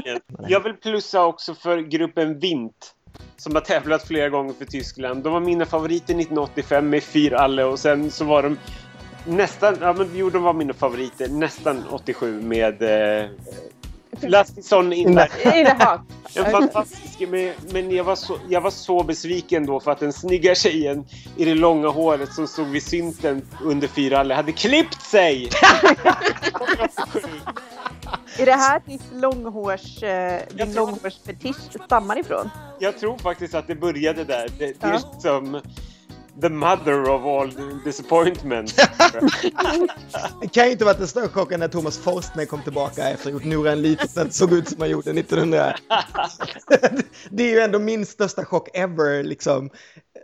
Jag 0.47 0.63
vill 0.63 0.73
plussa 0.73 1.25
också 1.25 1.53
för 1.55 1.77
gruppen 1.77 2.39
Vint. 2.39 2.95
Som 3.37 3.55
har 3.55 3.61
tävlat 3.61 4.07
flera 4.07 4.29
gånger 4.29 4.53
för 4.53 4.65
Tyskland. 4.65 5.23
De 5.23 5.33
var 5.33 5.39
mina 5.39 5.65
favoriter 5.65 6.13
1985 6.13 6.89
med 6.89 7.03
Fyr 7.03 7.33
Alle 7.33 7.63
och 7.63 7.79
sen 7.79 8.11
så 8.11 8.25
var 8.25 8.43
de 8.43 8.57
nästan, 9.25 9.77
ja 9.81 9.93
men 9.93 10.09
jo 10.13 10.29
de 10.29 10.43
var 10.43 10.53
mina 10.53 10.73
favoriter 10.73 11.29
nästan 11.29 11.83
87 11.91 12.41
med 12.41 12.81
eh, 12.81 13.29
Lastisson 14.21 14.93
in 14.93 15.11
Nej. 15.11 15.29
I 15.43 15.63
det 15.63 15.75
här. 15.79 15.99
En 16.35 16.51
fantastisk, 16.51 17.19
men, 17.19 17.53
men 17.71 17.91
jag, 17.91 18.03
var 18.03 18.15
så, 18.15 18.37
jag 18.49 18.61
var 18.61 18.71
så 18.71 19.03
besviken 19.03 19.65
då 19.65 19.79
för 19.79 19.91
att 19.91 19.99
den 19.99 20.13
snygga 20.13 20.55
tjejen 20.55 21.05
i 21.37 21.45
det 21.45 21.55
långa 21.55 21.87
håret 21.87 22.33
som 22.33 22.47
stod 22.47 22.67
vid 22.67 22.83
synten 22.83 23.41
under 23.63 23.87
fyra 23.87 24.19
alle 24.19 24.33
hade 24.33 24.51
klippt 24.51 25.01
sig! 25.01 25.49
Är 28.37 28.45
det 28.45 28.51
här 28.53 28.81
ditt 28.85 29.01
långhårs, 29.13 30.03
eh, 30.03 30.41
din 30.53 30.73
långhårsfetisch 30.73 31.83
stammar 31.85 32.19
ifrån? 32.19 32.49
Jag 32.79 32.99
tror 32.99 33.17
faktiskt 33.17 33.55
att 33.55 33.67
det 33.67 33.75
började 33.75 34.23
där. 34.23 34.47
Det, 34.57 34.65
det 34.81 34.87
är 34.87 34.91
Ja. 34.91 34.99
som 35.21 35.61
the 36.41 36.49
mother 36.49 37.09
of 37.09 37.25
all 37.25 37.51
disappointment. 37.83 38.75
Det 40.41 40.47
kan 40.47 40.65
ju 40.65 40.71
inte 40.71 40.85
varit 40.85 40.99
en 40.99 41.07
större 41.07 41.27
chock 41.27 41.51
än 41.51 41.59
när 41.59 41.67
Thomas 41.67 41.97
Forstner 41.97 42.45
kom 42.45 42.61
tillbaka 42.61 43.09
efter 43.09 43.13
att 43.13 43.23
ha 43.23 43.31
gjort 43.31 43.45
Nora 43.45 43.71
en 43.71 43.81
liten 43.81 44.31
såg 44.31 44.53
ut 44.53 44.69
som 44.69 44.81
han 44.81 44.89
gjorde 44.89 45.11
1900. 45.11 45.75
det 47.29 47.43
är 47.43 47.49
ju 47.49 47.59
ändå 47.59 47.79
min 47.79 48.05
största 48.05 48.45
chock 48.45 48.69
ever 48.73 49.23
liksom. 49.23 49.69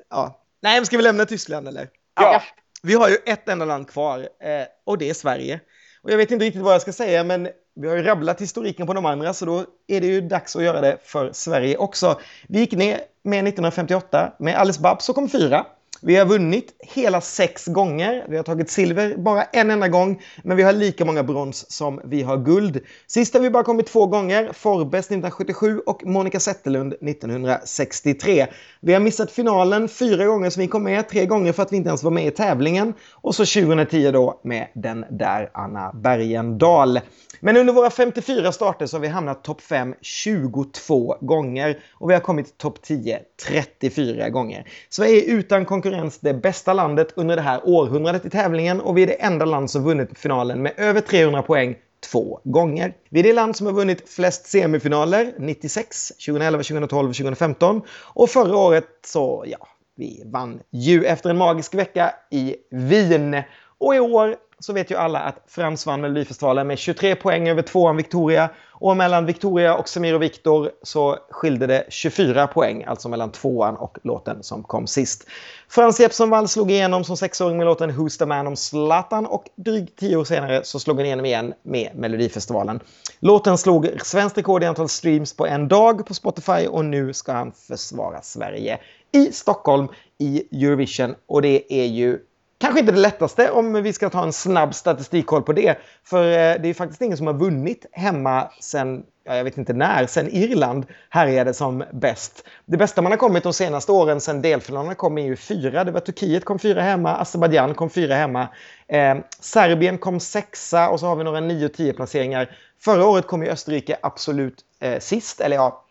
Ja. 0.10 0.41
Nej, 0.62 0.80
men 0.80 0.86
ska 0.86 0.97
vi 0.97 1.03
lämna 1.03 1.26
Tyskland 1.26 1.68
eller? 1.68 1.89
ja. 2.16 2.41
Vi 2.84 2.93
har 2.93 3.10
ju 3.10 3.18
ett 3.26 3.49
enda 3.49 3.66
land 3.66 3.89
kvar 3.89 4.20
eh, 4.20 4.66
och 4.86 4.97
det 4.97 5.10
är 5.10 5.14
Sverige. 5.14 5.60
Och 6.01 6.12
jag 6.12 6.18
vet 6.18 6.32
inte 6.32 6.45
riktigt 6.45 6.62
vad 6.62 6.74
jag 6.74 6.82
ska 6.82 6.93
säga, 6.93 7.24
men 7.24 7.49
vi 7.76 7.88
har 7.88 7.95
ju 7.95 8.03
rabblat 8.03 8.41
historiken 8.41 8.88
på 8.88 8.93
de 8.93 9.06
andra, 9.06 9.34
så 9.34 9.45
då 9.45 9.66
är 9.88 10.01
det 10.01 10.08
ju 10.08 10.22
dags 10.22 10.56
att 10.56 10.64
göra 10.64 10.82
det 10.82 10.97
för 11.03 11.32
Sverige 11.34 11.78
också. 11.78 12.20
Vi 12.47 12.60
gick 12.60 12.72
ner 12.72 12.99
med 13.24 13.39
1958 13.39 14.34
med 14.39 14.56
Alice 14.56 14.82
Babs 14.82 15.10
och 15.10 15.16
kom 15.16 15.30
fyra. 15.30 15.66
Vi 16.02 16.16
har 16.16 16.26
vunnit 16.26 16.74
hela 16.80 17.22
sex 17.22 17.66
gånger. 17.66 18.26
Vi 18.30 18.38
har 18.38 18.43
tagit 18.43 18.70
silver 18.70 19.18
bara 19.18 19.43
en 19.43 19.72
enda 19.72 19.88
gång, 19.88 20.22
men 20.43 20.58
vi 20.58 20.64
har 20.64 20.74
lika 20.74 21.06
många 21.06 21.24
brons 21.24 21.72
som 21.72 22.02
vi 22.04 22.22
har 22.22 22.38
guld. 22.38 22.80
Sist 23.08 23.34
har 23.34 23.41
vi 23.41 23.50
bara 23.50 23.64
kommit 23.64 23.88
två 23.88 24.06
gånger, 24.06 24.50
Forbes 24.54 25.06
1977 25.06 25.80
och 25.86 26.06
Monica 26.06 26.39
Zetterlund 26.39 26.93
1963. 26.93 28.48
Vi 28.80 28.93
har 28.93 29.00
missat 29.00 29.32
finalen 29.32 29.88
fyra 29.89 30.26
gånger 30.26 30.50
som 30.50 30.62
vi 30.62 30.68
kom 30.68 30.84
med, 30.84 31.10
tre 31.10 31.26
gånger 31.26 31.54
för 31.54 31.64
att 31.64 31.72
vi 31.72 31.78
inte 31.78 31.88
ens 31.88 32.04
var 32.04 32.12
med 32.12 32.28
i 32.28 32.32
tävlingen 32.32 32.93
och 33.12 33.36
så 33.36 33.46
2010 33.46 34.12
då 34.12 34.41
med 34.43 34.68
den 34.74 35.06
där 35.10 35.50
Anna 35.54 35.91
Bergendahl. 35.93 37.00
Men 37.39 37.58
under 37.58 37.74
våra 37.74 37.89
54 37.89 38.52
starter 38.52 38.86
så 38.86 38.98
har 38.98 39.02
vi 39.02 39.08
hamnat 39.08 39.43
topp 39.43 39.62
5 39.62 39.96
22 40.02 41.18
gånger 41.22 41.80
och 41.93 42.10
vi 42.10 42.14
har 42.14 42.22
kommit 42.22 42.58
topp 42.58 42.82
10 42.82 43.20
34 43.48 44.30
gånger. 44.30 44.68
Sverige 44.89 45.22
är 45.22 45.38
utan 45.38 45.66
konkurrens 45.66 45.84
det 46.19 46.33
bästa 46.33 46.73
landet 46.73 47.07
under 47.15 47.36
det 47.36 47.41
här 47.41 47.61
århundradet 47.63 48.25
i 48.25 48.29
tävlingen 48.29 48.81
och 48.81 48.97
vi 48.97 49.03
är 49.03 49.07
det 49.07 49.23
enda 49.23 49.45
land 49.45 49.71
som 49.71 49.83
vunnit 49.83 50.19
finalen 50.19 50.61
med 50.61 50.73
över 50.77 51.01
300 51.01 51.41
poäng 51.41 51.75
två 52.11 52.39
gånger. 52.43 52.93
Vi 53.09 53.19
är 53.19 53.23
det 53.23 53.33
land 53.33 53.55
som 53.55 53.67
har 53.67 53.73
vunnit 53.73 54.09
flest 54.09 54.45
semifinaler, 54.45 55.33
96, 55.38 56.07
2011, 56.07 56.63
2012, 56.63 57.07
2015. 57.07 57.81
Och 58.03 58.29
förra 58.29 58.57
året 58.57 58.88
så, 59.05 59.43
ja, 59.47 59.67
vi 59.95 60.23
vann 60.25 60.59
ju 60.71 61.05
efter 61.05 61.29
en 61.29 61.38
magisk 61.38 61.73
vecka 61.73 62.13
i 62.31 62.55
Wien. 62.71 63.41
Och 63.77 63.95
i 63.95 63.99
år 63.99 64.36
så 64.59 64.73
vet 64.73 64.91
ju 64.91 64.95
alla 64.95 65.19
att 65.19 65.43
Frans 65.47 65.86
vann 65.86 66.01
Melodifestivalen 66.01 66.67
med 66.67 66.79
23 66.79 67.15
poäng 67.15 67.49
över 67.49 67.61
tvåan 67.61 67.97
Victoria. 67.97 68.49
Och 68.80 68.97
mellan 68.97 69.26
Victoria 69.26 69.76
och 69.76 69.89
Semir 69.89 70.15
och 70.15 70.21
Viktor 70.21 70.71
så 70.84 71.17
skilde 71.30 71.67
det 71.67 71.86
24 71.89 72.47
poäng, 72.47 72.84
alltså 72.84 73.09
mellan 73.09 73.32
tvåan 73.32 73.76
och 73.76 73.97
låten 74.03 74.43
som 74.43 74.63
kom 74.63 74.88
sist. 74.88 75.28
Frans 75.69 75.99
Jeppsson 75.99 76.30
Wall 76.30 76.47
slog 76.47 76.71
igenom 76.71 77.03
som 77.03 77.17
sexåring 77.17 77.57
med 77.57 77.65
låten 77.65 77.91
Who's 77.91 78.19
the 78.19 78.26
man 78.26 78.47
om 78.47 78.55
Zlatan 78.55 79.26
och 79.26 79.43
drygt 79.55 79.99
tio 79.99 80.17
år 80.17 80.23
senare 80.23 80.63
så 80.63 80.80
slog 80.80 80.97
han 80.97 81.05
igenom 81.05 81.26
igen 81.26 81.53
med 81.63 81.91
Melodifestivalen. 81.95 82.80
Låten 83.19 83.57
slog 83.57 83.89
svenskt 84.03 84.38
rekord 84.38 84.63
i 84.63 84.65
antal 84.65 84.89
streams 84.89 85.34
på 85.34 85.47
en 85.47 85.67
dag 85.67 86.05
på 86.05 86.13
Spotify 86.13 86.67
och 86.67 86.86
nu 86.86 87.13
ska 87.13 87.32
han 87.32 87.51
försvara 87.51 88.21
Sverige 88.21 88.80
i 89.11 89.32
Stockholm 89.32 89.88
i 90.17 90.63
Eurovision 90.65 91.15
och 91.28 91.41
det 91.41 91.73
är 91.73 91.86
ju 91.86 92.19
Kanske 92.58 92.80
inte 92.80 92.91
det 92.91 92.99
lättaste 92.99 93.51
om 93.51 93.84
vi 93.84 93.93
ska 93.93 94.10
ta 94.10 94.24
en 94.24 94.34
snabb 94.34 94.76
statistikkoll 94.76 95.41
på 95.41 95.53
det. 95.53 95.78
För 96.03 96.24
eh, 96.24 96.62
det 96.62 96.70
är 96.70 96.74
faktiskt 96.74 97.01
ingen 97.01 97.18
som 97.18 97.28
har 97.28 97.34
vunnit 97.34 97.86
hemma 97.91 98.51
sen, 98.60 99.03
ja, 99.24 99.36
jag 99.36 99.43
vet 99.43 99.58
inte 99.58 99.74
när, 99.74 100.08
sen 100.08 100.30
Irland 100.30 100.86
härjade 101.10 101.53
som 101.53 101.84
bäst. 101.93 102.43
Det 102.66 102.78
bästa 102.78 103.01
man 103.01 103.12
har 103.12 103.18
kommit 103.18 103.43
de 103.43 103.53
senaste 103.53 103.91
åren 103.91 104.22
sen 104.22 104.41
delfinalerna 104.41 104.95
kom 104.95 105.18
är 105.18 105.26
ju 105.26 105.36
fyra. 105.36 105.84
Det 105.84 105.91
var 105.91 105.99
Turkiet 105.99 106.45
kom 106.45 106.60
fyra 106.60 106.82
hemma, 106.82 107.16
Azerbajdzjan 107.16 107.74
kom 107.74 107.89
fyra 107.89 108.16
hemma. 108.16 108.47
Eh, 108.88 109.16
Serbien 109.39 109.97
kom 109.97 110.20
sexa 110.20 110.89
och 110.89 110.99
så 110.99 111.06
har 111.06 111.16
vi 111.16 111.24
några 111.24 111.39
9-10 111.39 111.93
placeringar. 111.93 112.58
Förra 112.80 113.06
året 113.06 113.28
kom 113.28 113.43
ju 113.43 113.49
Österrike 113.49 113.97
absolut 114.01 114.62
eh, 114.80 114.99
sist, 114.99 115.41
eller 115.41 115.56
ja, 115.56 115.86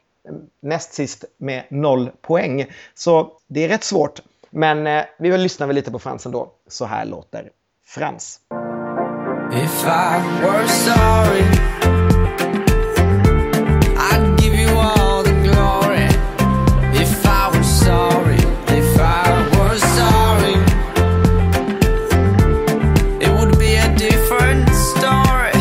näst 0.60 0.94
sist 0.94 1.24
med 1.36 1.64
noll 1.68 2.10
poäng. 2.22 2.66
Så 2.94 3.32
det 3.46 3.64
är 3.64 3.68
rätt 3.68 3.84
svårt. 3.84 4.20
Men 4.54 4.86
eh, 4.86 5.04
vi 5.18 5.30
vill 5.30 5.40
lyssna 5.40 5.66
lite 5.66 5.90
på 5.90 5.98
Frans 5.98 6.26
ändå. 6.26 6.52
Så 6.68 6.84
här 6.84 7.04
låter 7.04 7.50
Frans. 7.86 8.40
If 9.52 9.84
I 9.84 10.20
were 10.42 10.68
sorry, 10.68 11.44
I'd 13.96 14.40
give 14.40 14.54
you 14.54 14.68
all 14.78 15.22
the 15.24 15.32
glory. 15.42 16.08
If 17.02 17.26
I 17.26 17.50
were 17.52 17.64
sorry, 17.64 18.38
if 18.78 19.00
I 19.00 19.28
were 19.58 19.78
sorry, 19.78 20.56
it 23.20 23.30
would 23.30 23.58
be 23.58 23.76
a 23.76 23.88
different 23.96 24.68
story. 24.74 25.52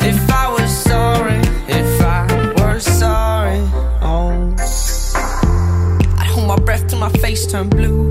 If 0.00 0.30
I 0.30 0.48
was 0.48 0.70
sorry, 0.84 1.40
if 1.68 2.02
I 2.02 2.26
were 2.56 2.80
sorry, 2.80 3.60
oh. 4.02 4.54
I'd 6.18 6.26
hold 6.26 6.48
my 6.48 6.56
breath 6.56 6.86
till 6.88 6.98
my 6.98 7.10
face 7.10 7.46
turned 7.46 7.70
blue. 7.70 8.03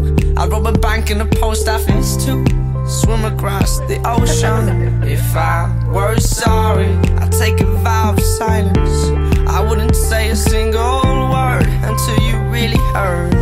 Bank 1.04 1.20
in 1.20 1.22
a 1.22 1.26
post 1.26 1.68
office 1.68 2.16
too. 2.26 2.46
Swim 2.88 3.26
across 3.26 3.80
the 3.90 4.00
ocean. 4.06 5.04
If 5.04 5.36
I 5.36 5.68
were 5.94 6.18
sorry, 6.18 6.96
I'd 7.20 7.30
take 7.30 7.60
a 7.60 7.66
vow 7.66 8.14
of 8.14 8.22
silence. 8.22 9.10
I 9.46 9.60
wouldn't 9.68 9.98
say 9.98 10.30
a 10.30 10.36
single 10.36 11.02
word 11.30 11.68
until 11.84 12.18
you 12.22 12.38
really 12.50 12.80
heard. 12.94 13.33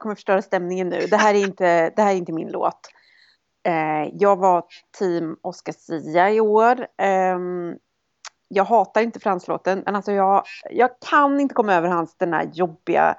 Kommer 0.00 0.14
förstöra 0.14 0.42
stämningen 0.42 0.88
nu. 0.88 1.06
Det 1.06 1.16
här 1.16 1.34
är 1.34 1.38
inte, 1.38 1.90
det 1.90 2.02
här 2.02 2.12
är 2.12 2.16
inte 2.16 2.32
min 2.32 2.50
låt. 2.50 2.88
Eh, 3.66 4.10
jag 4.12 4.36
var 4.36 4.64
team 4.98 5.36
Oscar 5.42 5.72
Sia 5.72 6.30
i 6.30 6.40
år. 6.40 6.80
Eh, 6.80 7.38
jag 8.48 8.64
hatar 8.64 9.02
inte 9.02 9.20
franslåten, 9.20 9.82
men 9.84 9.96
alltså 9.96 10.12
jag, 10.12 10.44
jag 10.70 10.90
kan 11.10 11.40
inte 11.40 11.54
komma 11.54 11.74
över 11.74 11.88
hans 11.88 12.16
den 12.16 12.32
här 12.32 12.50
jobbiga 12.52 13.16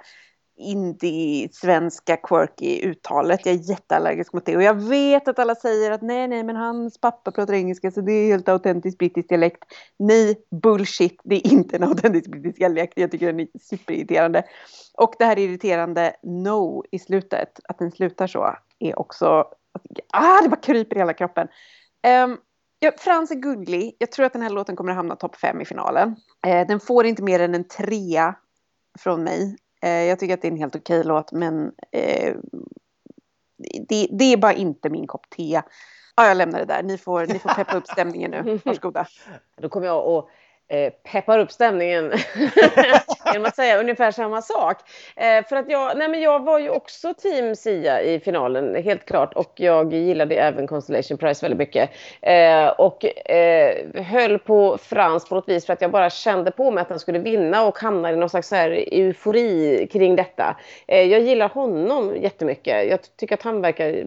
indie-svenska 0.61 2.17
quirky 2.17 2.81
uttalet. 2.81 3.45
Jag 3.45 3.55
är 3.55 3.69
jätteallergisk 3.69 4.33
mot 4.33 4.45
det. 4.45 4.55
Och 4.55 4.63
jag 4.63 4.73
vet 4.73 5.27
att 5.27 5.39
alla 5.39 5.55
säger 5.55 5.91
att 5.91 6.01
nej, 6.01 6.27
nej, 6.27 6.43
men 6.43 6.55
hans 6.55 7.01
pappa 7.01 7.31
pratar 7.31 7.53
engelska 7.53 7.91
så 7.91 8.01
det 8.01 8.11
är 8.11 8.27
helt 8.27 8.49
autentisk 8.49 8.97
brittisk 8.97 9.29
dialekt. 9.29 9.63
Nej, 9.99 10.35
bullshit, 10.61 11.21
det 11.23 11.35
är 11.35 11.51
inte 11.53 11.75
en 11.75 11.83
autentisk 11.83 12.31
brittisk 12.31 12.57
dialekt. 12.57 12.93
Jag 12.95 13.11
tycker 13.11 13.25
den 13.25 13.39
är 13.39 13.47
superirriterande. 13.61 14.43
Och 15.01 15.15
det 15.19 15.25
här 15.25 15.39
irriterande 15.39 16.15
no 16.23 16.83
i 16.91 16.99
slutet, 16.99 17.59
att 17.63 17.79
den 17.79 17.91
slutar 17.91 18.27
så, 18.27 18.55
är 18.79 18.99
också... 18.99 19.25
Ah, 20.13 20.41
det 20.41 20.49
bara 20.49 20.61
kryper 20.61 20.95
i 20.95 20.99
hela 20.99 21.13
kroppen. 21.13 21.47
Um, 22.23 22.37
Ja, 22.83 22.91
Frans 22.97 23.31
är 23.31 23.35
gullig. 23.35 23.95
Jag 23.99 24.11
tror 24.11 24.25
att 24.25 24.33
den 24.33 24.41
här 24.41 24.49
låten 24.49 24.75
kommer 24.75 24.91
att 24.91 24.97
hamna 24.97 25.15
topp 25.15 25.35
fem 25.35 25.61
i 25.61 25.65
finalen. 25.65 26.15
Eh, 26.47 26.67
den 26.67 26.79
får 26.79 27.05
inte 27.05 27.23
mer 27.23 27.39
än 27.39 27.55
en 27.55 27.67
trea 27.67 28.35
från 28.99 29.23
mig. 29.23 29.55
Eh, 29.81 29.89
jag 29.89 30.19
tycker 30.19 30.33
att 30.33 30.41
det 30.41 30.47
är 30.47 30.51
en 30.51 30.57
helt 30.57 30.75
okej 30.75 31.03
låt, 31.03 31.31
men 31.31 31.71
eh, 31.91 32.35
det, 33.87 34.07
det, 34.11 34.33
är 34.33 34.37
bara 34.37 34.53
inte 34.53 34.89
min 34.89 35.07
kopp 35.07 35.29
te. 35.29 35.61
Ja, 36.15 36.27
jag 36.27 36.37
lämnar 36.37 36.59
det 36.59 36.65
där. 36.65 36.83
Ni 36.83 36.97
får, 36.97 37.25
ni 37.25 37.39
får 37.39 37.49
peppa 37.49 37.77
upp 37.77 37.87
stämningen 37.87 38.31
nu. 38.31 38.59
Varsågoda. 38.65 39.07
Då 39.57 39.69
kommer 39.69 39.87
jag 39.87 40.07
att 40.07 40.29
eh, 40.71 40.93
peppar 41.11 41.39
upp 41.39 41.51
stämningen 41.51 42.11
genom 43.33 43.45
att 43.45 43.55
säga 43.55 43.79
ungefär 43.79 44.11
samma 44.11 44.41
sak. 44.41 44.77
Eh, 45.15 45.45
för 45.45 45.55
att 45.55 45.69
jag, 45.69 45.97
nej 45.97 46.07
men 46.07 46.21
jag 46.21 46.45
var 46.45 46.59
ju 46.59 46.69
också 46.69 47.13
team 47.13 47.55
Sia 47.55 48.01
i 48.01 48.19
finalen, 48.19 48.83
helt 48.83 49.05
klart. 49.05 49.33
Och 49.33 49.51
jag 49.55 49.93
gillade 49.93 50.35
även 50.35 50.67
Constellation 50.67 51.17
Prize 51.17 51.45
väldigt 51.45 51.57
mycket. 51.57 51.89
Eh, 52.21 52.67
och 52.67 53.29
eh, 53.31 54.03
höll 54.03 54.39
på 54.39 54.77
Frans 54.77 55.29
på 55.29 55.35
något 55.35 55.49
vis 55.49 55.65
för 55.65 55.73
att 55.73 55.81
jag 55.81 55.91
bara 55.91 56.09
kände 56.09 56.51
på 56.51 56.71
mig 56.71 56.81
att 56.81 56.89
han 56.89 56.99
skulle 56.99 57.19
vinna 57.19 57.67
och 57.67 57.79
hamnade 57.79 58.13
i 58.13 58.17
någon 58.17 58.29
slags 58.29 58.47
så 58.47 58.55
här 58.55 58.69
eufori 58.91 59.87
kring 59.91 60.15
detta. 60.15 60.57
Eh, 60.87 61.01
jag 61.01 61.21
gillar 61.21 61.49
honom 61.49 62.15
jättemycket. 62.15 62.89
Jag 62.89 62.99
tycker 63.17 63.35
att 63.35 63.43
han 63.43 63.61
verkar 63.61 64.05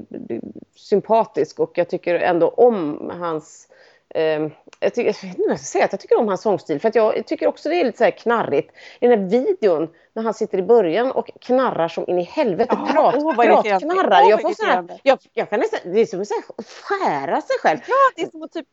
sympatisk 0.77 1.61
och 1.61 1.73
jag 1.75 1.89
tycker 1.89 2.15
ändå 2.15 2.49
om 2.49 3.11
hans 3.21 3.69
eh, 4.15 4.49
jag, 4.81 4.95
tycker, 4.95 5.05
jag 5.05 5.15
vet 5.15 5.25
inte 5.25 5.41
vad 5.43 5.51
jag 5.51 5.59
ska 5.59 5.67
säga, 5.67 5.85
att 5.85 5.93
jag 5.93 6.01
tycker 6.01 6.19
om 6.19 6.29
hans 6.29 6.43
sångstil. 6.43 6.81
För 6.81 6.89
att 6.89 6.95
jag 6.95 7.27
tycker 7.27 7.47
också 7.47 7.69
det 7.69 7.81
är 7.81 7.85
lite 7.85 7.99
så 7.99 8.05
här 8.05 8.11
knarrigt. 8.11 8.71
I 9.01 9.09
den 9.09 9.21
här 9.21 9.29
videon 9.29 9.89
när 10.15 10.23
han 10.23 10.35
sitter 10.35 10.59
i 10.59 10.63
början 10.63 11.11
och 11.11 11.31
knarrar 11.41 11.89
som 11.89 12.05
in 12.09 12.19
i 12.19 12.23
helvete. 12.23 12.77
Ja, 12.79 12.89
prat, 12.93 13.23
vad 13.23 13.37
prat 13.37 13.83
knarrar. 13.83 14.23
Åh, 14.23 14.31
jag, 14.31 14.43
får 14.43 14.51
så 14.51 14.65
här, 14.65 15.01
jag, 15.03 15.19
jag 15.33 15.51
kan 15.51 15.61
nästan, 15.61 15.81
det 15.85 16.01
är 16.01 16.07
som 16.07 16.21
att 16.21 16.67
skära 16.67 17.41
sig 17.41 17.57
själv. 17.63 17.79
Ja, 17.87 17.95
det 18.17 18.23
är 18.23 18.31
som 18.31 18.43
att 18.43 18.53
typ 18.53 18.67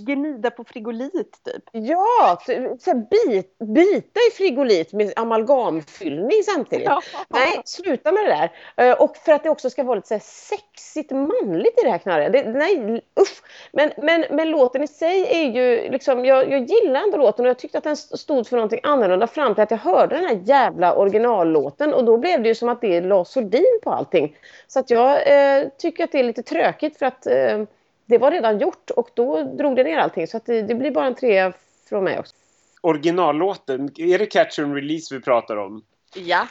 gnida 0.00 0.50
på 0.50 0.64
frigolit 0.64 1.38
typ. 1.44 1.64
Ja, 1.72 2.38
så, 2.46 2.52
här, 2.52 2.94
bit, 3.10 3.58
bita 3.58 4.20
i 4.30 4.36
frigolit 4.36 4.92
med 4.92 5.12
amalgamfyllning 5.16 6.42
samtidigt. 6.54 6.86
Ja. 6.86 7.02
Nej, 7.28 7.62
sluta 7.64 8.12
med 8.12 8.24
det 8.24 8.30
där. 8.30 8.52
Eh, 8.90 9.00
Och 9.00 9.16
för 9.16 9.32
att 9.32 9.42
det 9.42 9.50
också 9.50 9.70
ska 9.70 9.82
vara 9.82 9.94
lite 9.94 10.08
så 10.08 10.14
här 10.14 10.22
sexigt 10.24 11.10
manligt 11.10 11.80
i 11.80 11.84
det 11.84 11.90
här 11.90 11.98
knarret. 11.98 12.32
Det, 12.32 12.42
nej, 12.48 13.02
usch. 13.20 13.42
Men, 13.72 13.90
men, 13.96 14.24
men 14.30 14.50
låten 14.64 14.82
i 14.82 14.86
sig 14.86 15.26
är 15.30 15.50
ju 15.50 15.90
liksom, 15.90 16.24
jag, 16.24 16.50
jag 16.50 16.60
gillar 16.70 17.02
ändå 17.02 17.16
låten 17.16 17.44
och 17.44 17.48
jag 17.48 17.58
tyckte 17.58 17.78
att 17.78 17.84
den 17.84 17.96
stod 17.96 18.46
för 18.46 18.56
någonting 18.56 18.80
annorlunda 18.82 19.26
fram 19.26 19.54
till 19.54 19.62
att 19.62 19.70
jag 19.70 19.78
hörde 19.78 20.14
den 20.14 20.24
här 20.24 20.40
jävla 20.44 20.94
originallåten 20.94 21.94
och 21.94 22.04
då 22.04 22.18
blev 22.18 22.42
det 22.42 22.48
ju 22.48 22.54
som 22.54 22.68
att 22.68 22.80
det 22.80 23.00
la 23.00 23.24
sordin 23.24 23.80
på 23.82 23.90
allting. 23.90 24.36
Så 24.66 24.80
att 24.80 24.90
jag 24.90 25.12
eh, 25.12 25.68
tycker 25.78 26.04
att 26.04 26.12
det 26.12 26.18
är 26.18 26.24
lite 26.24 26.42
tråkigt 26.42 26.98
för 26.98 27.06
att 27.06 27.26
eh, 27.26 27.62
det 28.06 28.18
var 28.18 28.30
redan 28.30 28.58
gjort 28.58 28.90
och 28.90 29.10
då 29.14 29.42
drog 29.42 29.76
det 29.76 29.84
ner 29.84 29.98
allting. 29.98 30.26
Så 30.26 30.36
att 30.36 30.46
det, 30.46 30.62
det 30.62 30.74
blir 30.74 30.90
bara 30.90 31.06
en 31.06 31.14
trea 31.14 31.52
från 31.88 32.04
mig 32.04 32.18
också. 32.18 32.34
Originallåten, 32.80 33.90
är 33.96 34.18
det 34.18 34.26
Catch 34.26 34.58
and 34.58 34.74
Release 34.74 35.14
vi 35.14 35.20
pratar 35.20 35.56
om? 35.56 35.82
Ja. 36.14 36.46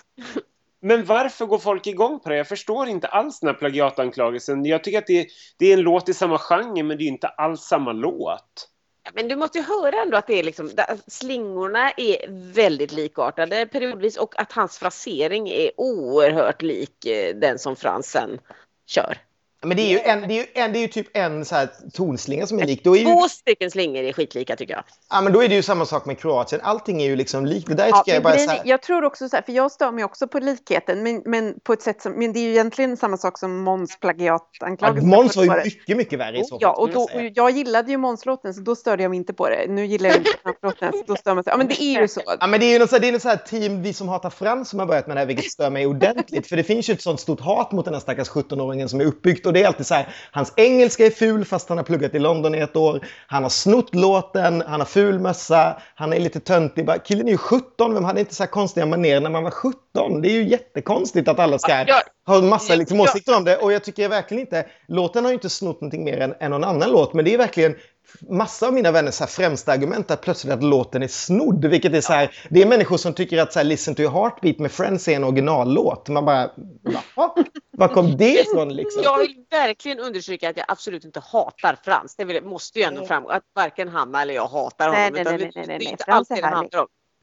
Men 0.85 1.05
varför 1.05 1.45
går 1.45 1.59
folk 1.59 1.87
igång 1.87 2.19
på 2.19 2.29
det? 2.29 2.37
Jag 2.37 2.47
förstår 2.47 2.87
inte 2.87 3.07
alls 3.07 3.39
den 3.39 3.47
här 3.47 3.53
plagiatanklagelsen. 3.53 4.65
Jag 4.65 4.83
tycker 4.83 4.97
att 4.97 5.07
det, 5.07 5.27
det 5.57 5.65
är 5.65 5.73
en 5.73 5.81
låt 5.81 6.09
i 6.09 6.13
samma 6.13 6.37
genre, 6.37 6.83
men 6.83 6.97
det 6.97 7.03
är 7.03 7.07
inte 7.07 7.27
alls 7.27 7.61
samma 7.61 7.91
låt. 7.91 8.69
Men 9.13 9.27
du 9.27 9.35
måste 9.35 9.57
ju 9.57 9.63
höra 9.63 10.01
ändå 10.01 10.17
att 10.17 10.27
det 10.27 10.39
är 10.39 10.43
liksom, 10.43 10.69
slingorna 11.07 11.91
är 11.91 12.25
väldigt 12.53 12.91
likartade 12.91 13.65
periodvis 13.65 14.17
och 14.17 14.39
att 14.41 14.51
hans 14.51 14.77
frasering 14.77 15.49
är 15.49 15.71
oerhört 15.77 16.61
lik 16.61 17.05
eh, 17.05 17.35
den 17.35 17.59
som 17.59 17.75
Fransen 17.75 18.39
kör. 18.85 19.17
Men 19.63 19.77
det 19.77 19.83
är 19.83 19.89
ju, 19.89 19.99
en, 19.99 20.21
det 20.27 20.33
är 20.33 20.37
ju, 20.37 20.45
en, 20.53 20.73
det 20.73 20.79
är 20.79 20.81
ju 20.81 20.87
typ 20.87 21.07
en 21.13 21.45
så 21.45 21.55
här 21.55 21.69
tonslinga 21.93 22.47
som 22.47 22.59
är 22.59 22.65
lik. 22.65 22.83
Då 22.83 22.95
är 22.95 22.99
ju, 22.99 23.05
Två 23.05 23.29
stycken 23.29 23.71
slingor 23.71 24.03
är 24.03 24.13
skitlika 24.13 24.55
tycker 24.55 24.73
jag. 24.73 24.83
ja, 25.09 25.21
men 25.21 25.33
då 25.33 25.43
är 25.43 25.47
det 25.49 25.55
ju 25.55 25.61
samma 25.61 25.85
sak 25.85 26.05
med 26.05 26.19
Kroatien. 26.19 26.61
Allting 26.63 27.01
är 27.01 27.05
ju 27.05 27.15
liksom 27.15 27.45
likt. 27.45 27.67
Det 27.67 27.73
där 27.75 27.87
Ja, 27.87 27.97
tycker 27.97 28.13
jag 28.13 28.23
bara 28.23 28.37
så 28.37 28.49
här, 28.49 28.61
jag 28.65 28.81
tror 28.81 29.03
också 29.03 29.29
så 29.29 29.35
här, 29.35 29.43
för 29.43 29.51
jag 29.51 29.71
stör 29.71 29.91
mig 29.91 30.03
också 30.03 30.27
på 30.27 30.39
likheten, 30.39 31.03
men, 31.03 31.21
men 31.25 31.59
på 31.63 31.73
ett 31.73 31.81
sätt 31.81 32.01
som, 32.01 32.11
men 32.11 32.33
det 32.33 32.39
är 32.39 32.43
ju 32.43 32.49
egentligen 32.49 32.97
samma 32.97 33.17
sak 33.17 33.39
som 33.39 33.57
Måns 33.57 33.91
ja, 33.91 33.97
plagiatanklagelse. 34.01 35.07
Måns 35.07 35.35
var 35.35 35.43
ju 35.43 35.63
mycket, 35.63 35.97
mycket 35.97 36.19
värre 36.19 36.37
i 36.39 36.43
så 36.43 36.49
fall. 36.49 36.59
Ja, 36.61 36.73
och 36.73 36.89
då, 36.91 37.01
och 37.01 37.21
jag 37.33 37.51
gillade 37.51 37.91
ju 37.91 37.97
Måns-låten 37.97 38.53
så 38.53 38.61
då 38.61 38.75
störde 38.75 39.03
jag 39.03 39.09
mig 39.09 39.17
inte 39.17 39.33
på 39.33 39.49
det. 39.49 39.65
Nu 39.69 39.85
gillar 39.85 40.09
jag 40.09 40.17
inte 40.17 40.31
Frans-låten 40.43 40.91
så 40.91 41.03
då 41.07 41.15
stör 41.15 41.35
man 41.35 41.43
sig. 41.43 41.51
Ja 41.51 41.57
men 41.57 41.67
det 41.67 41.81
är 41.81 42.01
ju 42.01 42.07
så. 42.07 42.21
Ja, 42.39 42.47
men 42.47 42.59
det 42.59 42.65
är 42.65 42.73
ju 42.73 42.79
något 42.79 42.89
så 42.89 42.95
här, 42.95 43.01
det 43.01 43.07
är 43.07 43.11
något 43.11 43.21
så 43.21 43.29
här 43.29 43.37
team 43.37 43.81
Vi 43.81 43.93
som 43.93 44.09
hatar 44.09 44.29
Frans 44.29 44.69
som 44.69 44.79
har 44.79 44.85
börjat 44.85 45.07
med 45.07 45.15
det 45.15 45.19
här, 45.19 45.27
vilket 45.27 45.51
stör 45.51 45.69
mig 45.69 45.85
ordentligt. 45.85 46.47
För 46.47 46.55
det 46.55 46.63
finns 46.63 46.89
ju 46.89 46.93
ett 46.93 47.01
sånt 47.01 47.19
stort 47.19 47.39
hat 47.39 47.71
mot 47.71 47.85
den 47.85 47.93
här 47.93 48.01
stackars 48.01 48.29
17-åringen 48.29 48.87
som 48.87 49.01
är 49.01 49.05
uppbyggt. 49.05 49.45
Och 49.53 49.55
det 49.55 49.63
är 49.63 49.67
alltid 49.67 49.85
så 49.85 49.93
här, 49.93 50.07
hans 50.31 50.53
engelska 50.57 51.05
är 51.05 51.09
ful 51.09 51.45
fast 51.45 51.69
han 51.69 51.77
har 51.77 51.85
pluggat 51.85 52.15
i 52.15 52.19
London 52.19 52.55
i 52.55 52.59
ett 52.59 52.75
år. 52.75 53.05
Han 53.27 53.43
har 53.43 53.49
snott 53.49 53.95
låten, 53.95 54.63
han 54.67 54.79
har 54.79 54.85
ful 54.85 55.19
mössa, 55.19 55.81
han 55.95 56.13
är 56.13 56.19
lite 56.19 56.39
töntig. 56.39 56.85
Bara, 56.85 56.97
Killen 56.97 57.27
är 57.27 57.31
ju 57.31 57.37
17, 57.37 57.93
vem 57.93 58.03
hade 58.03 58.19
inte 58.19 58.35
så 58.35 58.43
här 58.43 58.49
konstiga 58.49 58.85
manér 58.85 59.21
när 59.21 59.29
man 59.29 59.43
var 59.43 59.51
17? 59.51 60.21
Det 60.21 60.29
är 60.29 60.33
ju 60.33 60.43
jättekonstigt 60.43 61.27
att 61.27 61.39
alla 61.39 61.59
ska 61.59 61.83
Ja, 61.87 62.01
ha 62.27 62.37
en 62.37 62.49
massa 62.49 62.75
liksom, 62.75 62.99
åsikter 62.99 63.37
om 63.37 63.43
det. 63.43 63.57
Och 63.57 63.73
jag 63.73 63.83
tycker 63.83 64.09
verkligen 64.09 64.41
inte, 64.41 64.65
låten 64.87 65.23
har 65.23 65.31
ju 65.31 65.35
inte 65.35 65.49
snott 65.49 65.81
någonting 65.81 66.03
mer 66.03 66.19
än, 66.19 66.33
än 66.39 66.51
någon 66.51 66.63
annan 66.63 66.91
låt. 66.91 67.13
Men 67.13 67.25
det 67.25 67.33
är 67.33 67.37
verkligen 67.37 67.75
massa 68.29 68.67
av 68.67 68.73
mina 68.73 68.91
vänners 68.91 69.13
så 69.13 69.23
här 69.23 69.31
främsta 69.31 69.71
argument 69.71 70.11
är 70.11 70.15
plötsligt 70.15 70.53
att 70.53 70.63
låten 70.63 71.03
är 71.03 71.07
snodd. 71.07 71.65
Vilket 71.65 71.93
är 71.93 72.01
så 72.01 72.13
här, 72.13 72.35
det 72.49 72.61
är 72.61 72.65
människor 72.65 72.97
som 72.97 73.13
tycker 73.13 73.37
att 73.37 73.53
så 73.53 73.59
här, 73.59 73.63
Listen 73.63 73.95
to 73.95 74.01
your 74.01 74.11
heartbeat 74.13 74.59
med 74.59 74.71
Friends 74.71 75.07
är 75.07 75.15
en 75.15 75.23
originallåt. 75.23 76.09
Man 76.09 76.25
bara, 76.25 76.51
va? 77.15 77.35
Var 77.71 77.87
kom 77.87 78.17
det 78.17 78.39
ifrån 78.41 78.75
liksom? 78.75 79.03
Jag 79.03 79.17
vill 79.17 79.35
verkligen 79.51 79.99
understryka 79.99 80.49
att 80.49 80.57
jag 80.57 80.65
absolut 80.69 81.05
inte 81.05 81.19
hatar 81.19 81.77
Frans. 81.83 82.15
Det 82.15 82.25
vill, 82.25 82.43
måste 82.43 82.79
ju 82.79 82.85
ändå 82.85 83.05
framgå 83.05 83.29
att 83.29 83.43
varken 83.55 83.89
Hanna 83.89 84.21
eller 84.21 84.33
jag 84.33 84.47
hatar 84.47 84.85
honom. 84.87 85.01
Nej, 85.01 85.11
nej, 85.11 85.23
nej, 85.23 85.37
det- 85.37 85.51
nej, 85.55 85.67
nej, 85.67 85.77
nej. 85.77 85.87
inte 85.91 86.03
Frans 86.03 86.31
är 86.31 86.35
härlig. 86.35 86.69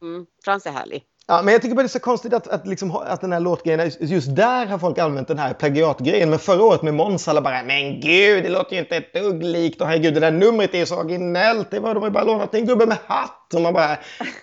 Mm, 0.03 0.27
Frans 0.45 0.67
är 0.67 0.71
härlig. 0.71 1.05
Ja, 1.31 1.43
men 1.43 1.53
jag 1.53 1.63
tycker 1.63 1.75
bara 1.75 1.83
det 1.83 1.87
är 1.87 1.89
så 1.89 2.01
konstigt 2.01 2.33
att, 2.33 2.49
att, 2.49 2.67
liksom, 2.67 2.97
att 2.97 3.21
den 3.21 3.33
här 3.33 3.41
låtgrejen, 3.41 3.91
just 4.01 4.37
där 4.37 4.67
har 4.67 4.79
folk 4.79 4.99
använt 4.99 5.29
den 5.29 5.39
här 5.39 5.53
plagiatgrejen. 5.53 6.31
Men 6.31 6.39
förra 6.39 6.63
året 6.63 6.83
med 6.83 6.95
Måns, 6.95 7.29
alla 7.29 7.41
bara 7.41 7.63
“men 7.63 8.01
gud, 8.01 8.45
det 8.45 8.49
låter 8.49 8.73
ju 8.73 8.79
inte 8.79 8.97
ett 8.97 9.15
dugg 9.15 9.43
likt” 9.43 9.81
och 9.81 9.87
herregud, 9.87 10.15
det 10.15 10.21
där 10.21 10.31
numret 10.31 10.75
är 10.75 10.79
ju 10.79 10.87
så 10.87 10.97
originellt. 10.97 11.71
Det 11.71 11.81
var, 11.81 11.95
de 11.95 12.01
har 12.01 12.09
ju 12.09 12.13
bara 12.13 12.25
lånat 12.25 12.55
en 12.55 12.67
gubbe 12.67 12.87
med 12.87 12.97
hatt. 13.07 13.40
Och 13.55 13.61
man 13.61 13.73
bara, 13.73 13.99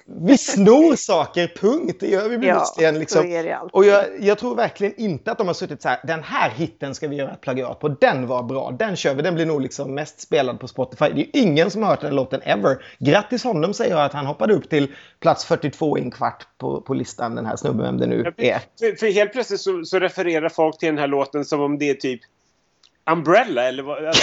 vi 0.05 0.37
snor 0.37 0.95
saker, 0.97 1.51
punkt. 1.61 1.97
Det 1.99 2.07
gör 2.07 2.29
vi 2.29 2.37
bevisligen. 2.37 2.93
så 2.93 2.99
liksom. 2.99 3.69
Och 3.71 3.85
jag, 3.85 4.05
jag 4.19 4.37
tror 4.37 4.55
verkligen 4.55 4.93
inte 4.97 5.31
att 5.31 5.37
de 5.37 5.47
har 5.47 5.53
suttit 5.53 5.81
så 5.81 5.89
här, 5.89 5.99
den 6.03 6.23
här 6.23 6.49
hitten 6.49 6.95
ska 6.95 7.07
vi 7.07 7.15
göra 7.15 7.31
ett 7.31 7.41
plagiat 7.41 7.79
på, 7.79 7.89
den 7.89 8.27
var 8.27 8.43
bra, 8.43 8.75
den 8.79 8.95
kör 8.95 9.13
vi, 9.13 9.21
den 9.21 9.35
blir 9.35 9.45
nog 9.45 9.61
liksom 9.61 9.95
mest 9.95 10.21
spelad 10.21 10.59
på 10.59 10.67
Spotify. 10.67 11.05
Det 11.05 11.11
är 11.11 11.17
ju 11.17 11.29
ingen 11.33 11.71
som 11.71 11.83
har 11.83 11.89
hört 11.89 12.01
den 12.01 12.15
låten 12.15 12.41
ever. 12.43 12.77
Grattis 12.99 13.43
honom 13.43 13.73
säger 13.73 13.95
jag 13.95 14.05
att 14.05 14.13
han 14.13 14.25
hoppade 14.25 14.53
upp 14.53 14.69
till 14.69 14.95
plats 15.19 15.45
42 15.45 15.97
i 15.97 16.01
en 16.01 16.11
kvart 16.11 16.47
på, 16.57 16.81
på 16.81 16.93
listan, 16.93 17.35
den 17.35 17.45
här 17.45 17.55
snubben, 17.55 17.85
vem 17.85 17.97
det 17.97 18.07
nu 18.07 18.33
är. 18.37 18.59
För, 18.79 18.95
för 18.95 19.11
helt 19.13 19.31
plötsligt 19.31 19.61
så, 19.61 19.83
så 19.83 19.99
refererar 19.99 20.49
folk 20.49 20.77
till 20.77 20.87
den 20.87 20.97
här 20.97 21.07
låten 21.07 21.45
som 21.45 21.61
om 21.61 21.77
det 21.77 21.89
är 21.89 21.93
typ 21.93 22.21
Umbrella 23.11 23.63
eller 23.63 23.83
vad? 23.83 23.97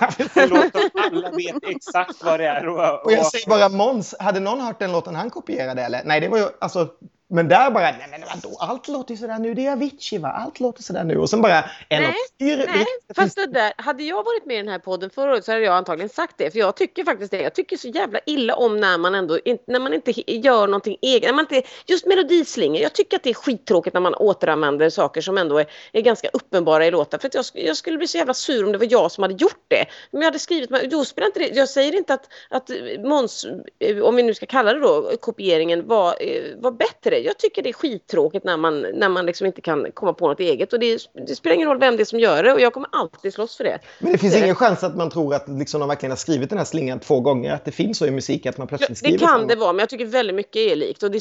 Alltså, 0.00 0.46
låt 0.46 0.92
alla 0.94 1.30
vet 1.30 1.64
exakt 1.64 2.24
vad 2.24 2.40
det 2.40 2.46
är. 2.46 2.68
Och, 2.68 3.04
Och 3.06 3.12
jag 3.12 3.26
säger 3.26 3.48
bara 3.48 3.68
Måns, 3.68 4.14
hade 4.18 4.40
någon 4.40 4.60
hört 4.60 4.78
den 4.78 4.92
låten 4.92 5.14
han 5.14 5.30
kopierade 5.30 5.82
eller? 5.82 6.02
Nej, 6.04 6.20
det 6.20 6.28
var 6.28 6.38
ju 6.38 6.44
alltså, 6.60 6.88
men 7.32 7.48
där 7.48 7.70
bara, 7.70 7.82
nej 7.82 8.08
men 8.10 8.20
vadå, 8.20 8.56
allt 8.58 8.88
låter 8.88 9.14
ju 9.14 9.20
sådär 9.20 9.38
nu, 9.38 9.54
det 9.54 9.66
är 9.66 9.72
Avicii 9.72 10.18
va, 10.18 10.28
allt 10.28 10.60
låter 10.60 10.82
sådär 10.82 11.04
nu. 11.04 11.16
Och 11.16 11.30
sen 11.30 11.42
bara 11.42 11.58
en 11.88 12.02
Nej, 12.02 12.14
obskyr... 12.40 12.66
Nej, 12.74 12.86
fast 13.14 13.36
det 13.36 13.46
där, 13.46 13.72
hade 13.76 14.02
jag 14.02 14.24
varit 14.24 14.46
med 14.46 14.54
i 14.54 14.58
den 14.58 14.68
här 14.68 14.78
podden 14.78 15.10
förra 15.10 15.32
året 15.32 15.44
så 15.44 15.52
hade 15.52 15.64
jag 15.64 15.74
antagligen 15.74 16.08
sagt 16.08 16.34
det. 16.38 16.50
För 16.50 16.58
jag 16.58 16.76
tycker 16.76 17.04
faktiskt 17.04 17.30
det. 17.30 17.42
Jag 17.42 17.54
tycker 17.54 17.76
så 17.76 17.88
jävla 17.88 18.20
illa 18.26 18.54
om 18.54 18.76
när 18.76 18.98
man 18.98 19.14
ändå 19.14 19.38
när 19.66 19.80
man 19.80 19.94
inte 19.94 20.30
gör 20.32 20.66
någonting 20.66 20.96
eget. 21.02 21.22
När 21.22 21.32
man 21.32 21.46
inte, 21.50 21.68
just 21.86 22.06
melodislingor. 22.06 22.82
Jag 22.82 22.92
tycker 22.92 23.16
att 23.16 23.22
det 23.22 23.30
är 23.30 23.34
skittråkigt 23.34 23.94
när 23.94 24.00
man 24.00 24.14
återanvänder 24.14 24.90
saker 24.90 25.20
som 25.20 25.38
ändå 25.38 25.58
är, 25.58 25.66
är 25.92 26.00
ganska 26.00 26.28
uppenbara 26.32 26.86
i 26.86 26.90
låtar. 26.90 27.18
För 27.18 27.30
jag, 27.32 27.44
jag 27.54 27.76
skulle 27.76 27.98
bli 27.98 28.06
så 28.06 28.18
jävla 28.18 28.34
sur 28.34 28.64
om 28.64 28.72
det 28.72 28.78
var 28.78 28.88
jag 28.90 29.12
som 29.12 29.22
hade 29.22 29.34
gjort 29.34 29.64
det. 29.68 29.84
Men 30.10 30.20
jag 30.20 30.26
hade 30.26 30.38
skrivit, 30.38 30.90
då 30.90 31.04
spelar 31.04 31.26
inte 31.26 31.38
det, 31.38 31.48
jag 31.48 31.68
säger 31.68 31.94
inte 31.94 32.14
att, 32.14 32.28
att 32.50 32.70
Måns, 33.04 33.46
eh, 33.78 33.98
om 33.98 34.16
vi 34.16 34.22
nu 34.22 34.34
ska 34.34 34.46
kalla 34.46 34.74
det 34.74 34.80
då, 34.80 35.10
kopieringen 35.20 35.86
var, 35.86 36.16
eh, 36.20 36.42
var 36.56 36.70
bättre. 36.70 37.21
Jag 37.22 37.38
tycker 37.38 37.62
det 37.62 37.68
är 37.68 37.72
skittråkigt 37.72 38.44
när 38.44 38.56
man, 38.56 38.80
när 38.80 39.08
man 39.08 39.26
liksom 39.26 39.46
inte 39.46 39.60
kan 39.60 39.92
komma 39.94 40.12
på 40.12 40.28
något 40.28 40.40
eget. 40.40 40.72
Och 40.72 40.80
det, 40.80 40.98
det 41.26 41.36
spelar 41.36 41.54
ingen 41.54 41.68
roll 41.68 41.78
vem 41.78 41.96
det 41.96 42.02
är 42.02 42.04
som 42.04 42.20
gör 42.20 42.42
det 42.42 42.52
och 42.52 42.60
jag 42.60 42.72
kommer 42.72 42.88
alltid 42.92 43.34
slåss 43.34 43.56
för 43.56 43.64
det. 43.64 43.78
Men 43.98 44.12
det 44.12 44.18
finns 44.18 44.32
Det 44.32 44.38
är 44.38 44.42
ingen 44.42 44.54
chans 44.54 44.84
att 44.84 44.96
man 44.96 45.10
tror 45.10 45.34
att 45.34 45.48
liksom, 45.48 45.80
de 45.80 45.88
verkligen 45.88 46.10
har 46.10 46.16
skrivit 46.16 46.48
den 46.48 46.58
här 46.58 46.64
slingan 46.64 47.00
två 47.00 47.20
gånger, 47.20 47.54
att 47.54 47.64
det 47.64 47.72
finns 47.72 47.98
så 47.98 48.06
i 48.06 48.10
musik 48.10 48.46
att 48.46 48.58
man 48.58 48.68
Ja, 48.70 48.76
plötsligt 48.76 48.88
det 48.88 48.96
skriver 48.96 49.18
kan 49.18 49.28
samma. 49.28 49.46
det 49.46 49.56
vara, 49.56 49.72
men 49.72 49.78
jag 49.78 49.88
tycker 49.88 50.04
väldigt 50.04 50.36
mycket 50.36 50.56
är 50.56 50.76
likt. 50.76 51.02
Och 51.02 51.10
det, 51.10 51.20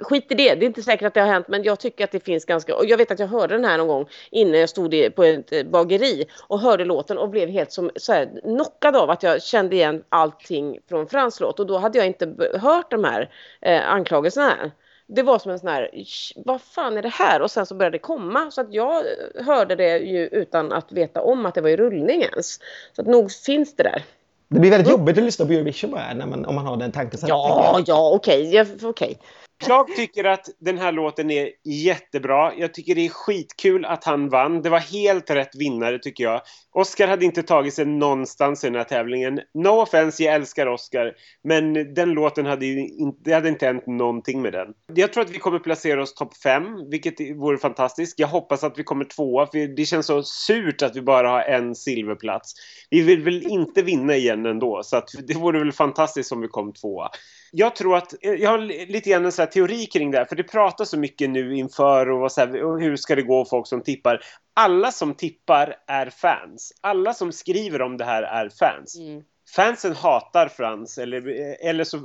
skit 0.00 0.26
i 0.28 0.34
det, 0.34 0.54
det 0.54 0.64
är 0.64 0.66
inte 0.66 0.82
säkert 0.82 1.06
att 1.06 1.14
det 1.14 1.20
har 1.20 1.28
hänt, 1.28 1.48
men 1.48 1.62
jag 1.62 1.80
tycker 1.80 2.04
att 2.04 2.12
det 2.12 2.24
finns 2.24 2.44
ganska... 2.44 2.76
Och 2.76 2.86
jag 2.86 2.96
vet 2.98 3.10
att 3.10 3.18
jag 3.18 3.26
hörde 3.26 3.54
den 3.54 3.64
här 3.64 3.78
någon 3.78 3.88
gång 3.88 4.06
innan 4.30 4.60
jag 4.60 4.68
stod 4.68 5.14
på 5.14 5.24
ett 5.24 5.52
eh, 5.52 5.62
bageri 5.64 6.24
och 6.48 6.60
hörde 6.60 6.84
låten 6.84 7.18
och 7.18 7.28
blev 7.28 7.48
helt 7.48 7.72
som 7.72 7.90
så 7.96 8.12
här, 8.12 8.40
knockad 8.42 8.96
av 8.96 9.10
att 9.10 9.22
jag 9.22 9.42
kände 9.42 9.76
igen 9.76 10.02
allting 10.08 10.78
från 10.88 11.06
Frans 11.06 11.40
låt. 11.40 11.60
Och 11.60 11.66
då 11.66 11.78
hade 11.78 11.98
jag 11.98 12.06
inte 12.06 12.34
hört 12.60 12.90
de 12.90 13.04
här 13.04 13.30
eh, 13.60 13.88
anklagelserna. 13.88 14.48
Här. 14.48 14.70
Det 15.06 15.22
var 15.22 15.38
som 15.38 15.50
en 15.52 15.58
sån 15.58 15.68
här, 15.68 15.90
"Sh, 16.04 16.32
vad 16.44 16.60
fan 16.62 16.96
är 16.98 17.02
det 17.02 17.08
här? 17.08 17.42
Och 17.42 17.50
sen 17.50 17.66
så 17.66 17.74
började 17.74 17.94
det 17.94 17.98
komma. 18.02 18.50
Så 18.50 18.60
att 18.60 18.72
jag 18.74 19.04
hörde 19.34 19.74
det 19.74 19.98
ju 19.98 20.26
utan 20.26 20.72
att 20.72 20.92
veta 20.92 21.22
om 21.22 21.46
att 21.46 21.54
det 21.54 21.60
var 21.60 21.68
i 21.68 21.76
rullning 21.76 22.22
ens. 22.22 22.58
Så 22.92 23.02
att 23.02 23.06
nog 23.08 23.32
finns 23.32 23.76
det 23.76 23.82
där. 23.82 24.04
Det 24.48 24.60
blir 24.60 24.70
väldigt 24.70 24.90
jobbigt 24.90 25.18
att 25.18 25.24
lyssna 25.24 25.46
på 25.46 25.52
Eurovision 25.52 25.90
bara, 25.90 26.14
när 26.14 26.26
man, 26.26 26.46
om 26.46 26.54
man 26.54 26.66
har 26.66 26.76
den 26.76 26.92
här, 26.94 27.08
Ja, 27.26 27.80
ja, 27.86 28.10
okej. 28.14 28.54
ja, 28.54 28.64
okej. 28.82 29.18
Jag 29.66 29.86
tycker 29.96 30.24
att 30.24 30.48
den 30.60 30.78
här 30.78 30.92
låten 30.92 31.30
är 31.30 31.50
jättebra. 31.64 32.52
Jag 32.56 32.74
tycker 32.74 32.94
det 32.94 33.06
är 33.06 33.08
skitkul 33.08 33.84
att 33.84 34.04
han 34.04 34.28
vann. 34.28 34.62
Det 34.62 34.70
var 34.70 34.78
helt 34.78 35.30
rätt 35.30 35.54
vinnare 35.54 35.98
tycker 35.98 36.24
jag. 36.24 36.40
Oscar 36.72 37.08
hade 37.08 37.24
inte 37.24 37.42
tagit 37.42 37.74
sig 37.74 37.86
någonstans 37.86 38.64
i 38.64 38.66
den 38.66 38.76
här 38.76 38.84
tävlingen. 38.84 39.40
No 39.54 39.68
offense, 39.68 40.22
jag 40.22 40.34
älskar 40.34 40.66
Oscar. 40.66 41.12
Men 41.44 41.94
den 41.94 42.10
låten 42.10 42.46
hade 42.46 42.66
ju 42.66 42.88
inte, 42.88 43.20
det 43.24 43.32
hade 43.32 43.48
inte 43.48 43.66
hänt 43.66 43.86
någonting 43.86 44.42
med 44.42 44.52
den. 44.52 44.68
Jag 44.94 45.12
tror 45.12 45.24
att 45.24 45.30
vi 45.30 45.38
kommer 45.38 45.58
placera 45.58 46.02
oss 46.02 46.14
topp 46.14 46.36
fem, 46.36 46.90
vilket 46.90 47.20
vore 47.20 47.58
fantastiskt. 47.58 48.18
Jag 48.18 48.28
hoppas 48.28 48.64
att 48.64 48.78
vi 48.78 48.84
kommer 48.84 49.04
tvåa, 49.04 49.46
för 49.46 49.76
det 49.76 49.84
känns 49.84 50.06
så 50.06 50.22
surt 50.22 50.82
att 50.82 50.96
vi 50.96 51.02
bara 51.02 51.28
har 51.28 51.42
en 51.42 51.74
silverplats. 51.74 52.54
Vi 52.90 53.00
vill 53.00 53.22
väl 53.22 53.46
inte 53.46 53.82
vinna 53.82 54.16
igen 54.16 54.46
ändå, 54.46 54.82
så 54.84 54.96
att 54.96 55.08
det 55.26 55.34
vore 55.34 55.58
väl 55.58 55.72
fantastiskt 55.72 56.32
om 56.32 56.40
vi 56.40 56.48
kom 56.48 56.72
tvåa. 56.72 57.10
Jag 57.52 57.76
tror 57.76 57.96
att, 57.96 58.14
jag 58.20 58.50
har 58.50 58.58
lite 58.92 59.10
grann 59.10 59.24
en 59.24 59.32
sån 59.32 59.45
här 59.46 59.52
teori 59.52 59.86
kring 59.86 60.10
det 60.10 60.18
här, 60.18 60.24
för 60.24 60.36
det 60.36 60.42
pratas 60.42 60.90
så 60.90 60.98
mycket 60.98 61.30
nu 61.30 61.56
inför 61.56 62.10
och, 62.10 62.32
så 62.32 62.40
här, 62.40 62.64
och 62.64 62.80
hur 62.80 62.96
ska 62.96 63.14
det 63.14 63.22
gå 63.22 63.44
folk 63.44 63.66
som 63.66 63.82
tippar. 63.82 64.20
Alla 64.54 64.92
som 64.92 65.14
tippar 65.14 65.76
är 65.86 66.10
fans. 66.10 66.72
Alla 66.80 67.14
som 67.14 67.32
skriver 67.32 67.82
om 67.82 67.96
det 67.96 68.04
här 68.04 68.22
är 68.22 68.48
fans. 68.48 68.98
Mm. 68.98 69.22
Fansen 69.54 69.92
hatar 69.92 70.48
Frans, 70.48 70.98
eller, 70.98 71.28
eller 71.60 71.84
så 71.84 72.00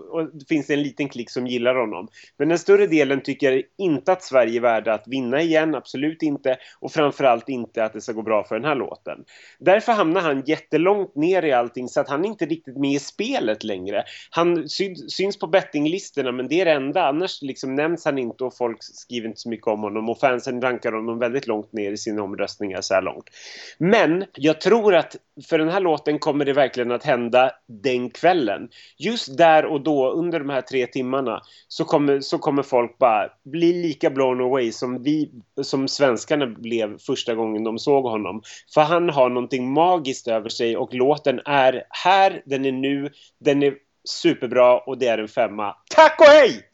finns 0.49 0.67
det 0.67 0.73
en 0.73 0.81
liten 0.81 1.09
klick 1.09 1.29
som 1.29 1.47
gillar 1.47 1.75
honom. 1.75 2.07
Men 2.37 2.49
den 2.49 2.59
större 2.59 2.87
delen 2.87 3.21
tycker 3.21 3.63
inte 3.77 4.11
att 4.11 4.23
Sverige 4.23 4.59
är 4.59 4.61
värda 4.61 4.93
att 4.93 5.07
vinna 5.07 5.41
igen, 5.41 5.75
absolut 5.75 6.21
inte. 6.21 6.57
Och 6.79 6.91
framförallt 6.91 7.49
inte 7.49 7.83
att 7.83 7.93
det 7.93 8.01
ska 8.01 8.11
gå 8.11 8.21
bra 8.21 8.43
för 8.43 8.55
den 8.55 8.65
här 8.65 8.75
låten. 8.75 9.23
Därför 9.59 9.91
hamnar 9.91 10.21
han 10.21 10.43
jättelångt 10.45 11.15
ner 11.15 11.45
i 11.45 11.51
allting 11.51 11.87
så 11.87 12.01
att 12.01 12.09
han 12.09 12.25
är 12.25 12.29
inte 12.29 12.45
riktigt 12.45 12.77
med 12.77 12.91
i 12.91 12.99
spelet 12.99 13.63
längre. 13.63 14.03
Han 14.29 14.69
syns 15.09 15.39
på 15.39 15.47
bettinglistorna 15.47 16.31
men 16.31 16.47
det 16.47 16.61
är 16.61 16.65
det 16.65 16.71
enda. 16.71 17.07
Annars 17.07 17.41
liksom 17.41 17.75
nämns 17.75 18.05
han 18.05 18.17
inte 18.17 18.43
och 18.43 18.57
folk 18.57 18.77
skriver 18.81 19.27
inte 19.27 19.39
så 19.39 19.49
mycket 19.49 19.67
om 19.67 19.79
honom. 19.79 20.09
Och 20.09 20.19
fansen 20.19 20.61
rankar 20.61 20.91
honom 20.91 21.19
väldigt 21.19 21.47
långt 21.47 21.73
ner 21.73 21.91
i 21.91 21.97
sina 21.97 22.23
omröstningar 22.23 22.81
så 22.81 22.93
här 22.93 23.01
långt. 23.01 23.29
Men 23.77 24.25
jag 24.33 24.61
tror 24.61 24.95
att 24.95 25.15
för 25.49 25.57
den 25.57 25.69
här 25.69 25.79
låten 25.79 26.19
kommer 26.19 26.45
det 26.45 26.53
verkligen 26.53 26.91
att 26.91 27.03
hända 27.03 27.30
den 27.67 28.09
kvällen. 28.09 28.69
Just 28.97 29.37
där 29.37 29.65
och 29.65 29.81
då, 29.81 30.11
under 30.11 30.39
de 30.39 30.49
här 30.49 30.61
tre 30.61 30.87
timmarna, 30.87 31.41
så 31.67 31.85
kommer, 31.85 32.19
så 32.19 32.37
kommer 32.37 32.63
folk 32.63 32.97
bara 32.97 33.29
bli 33.43 33.73
lika 33.73 34.09
blown 34.09 34.41
away 34.41 34.71
som 34.71 35.03
vi, 35.03 35.31
som 35.61 35.87
svenskarna 35.87 36.47
blev 36.47 36.97
första 36.97 37.35
gången 37.35 37.63
de 37.63 37.79
såg 37.79 38.03
honom. 38.03 38.41
För 38.73 38.81
han 38.81 39.09
har 39.09 39.29
någonting 39.29 39.73
magiskt 39.73 40.27
över 40.27 40.49
sig 40.49 40.77
och 40.77 40.93
låten 40.93 41.41
är 41.45 41.83
här, 41.89 42.41
den 42.45 42.65
är 42.65 42.71
nu, 42.71 43.09
den 43.39 43.63
är 43.63 43.73
superbra 44.09 44.79
och 44.79 44.97
det 44.97 45.07
är 45.07 45.17
en 45.17 45.27
femma. 45.27 45.75
Tack 45.89 46.21
och 46.21 46.27
hej! 46.27 46.61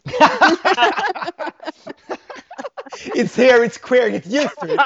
It's 3.15 3.35
here, 3.35 3.63
it's 3.63 3.77
queer, 3.77 4.07
it's 4.07 4.27
used 4.27 4.57
to 4.59 4.73
it. 4.73 4.79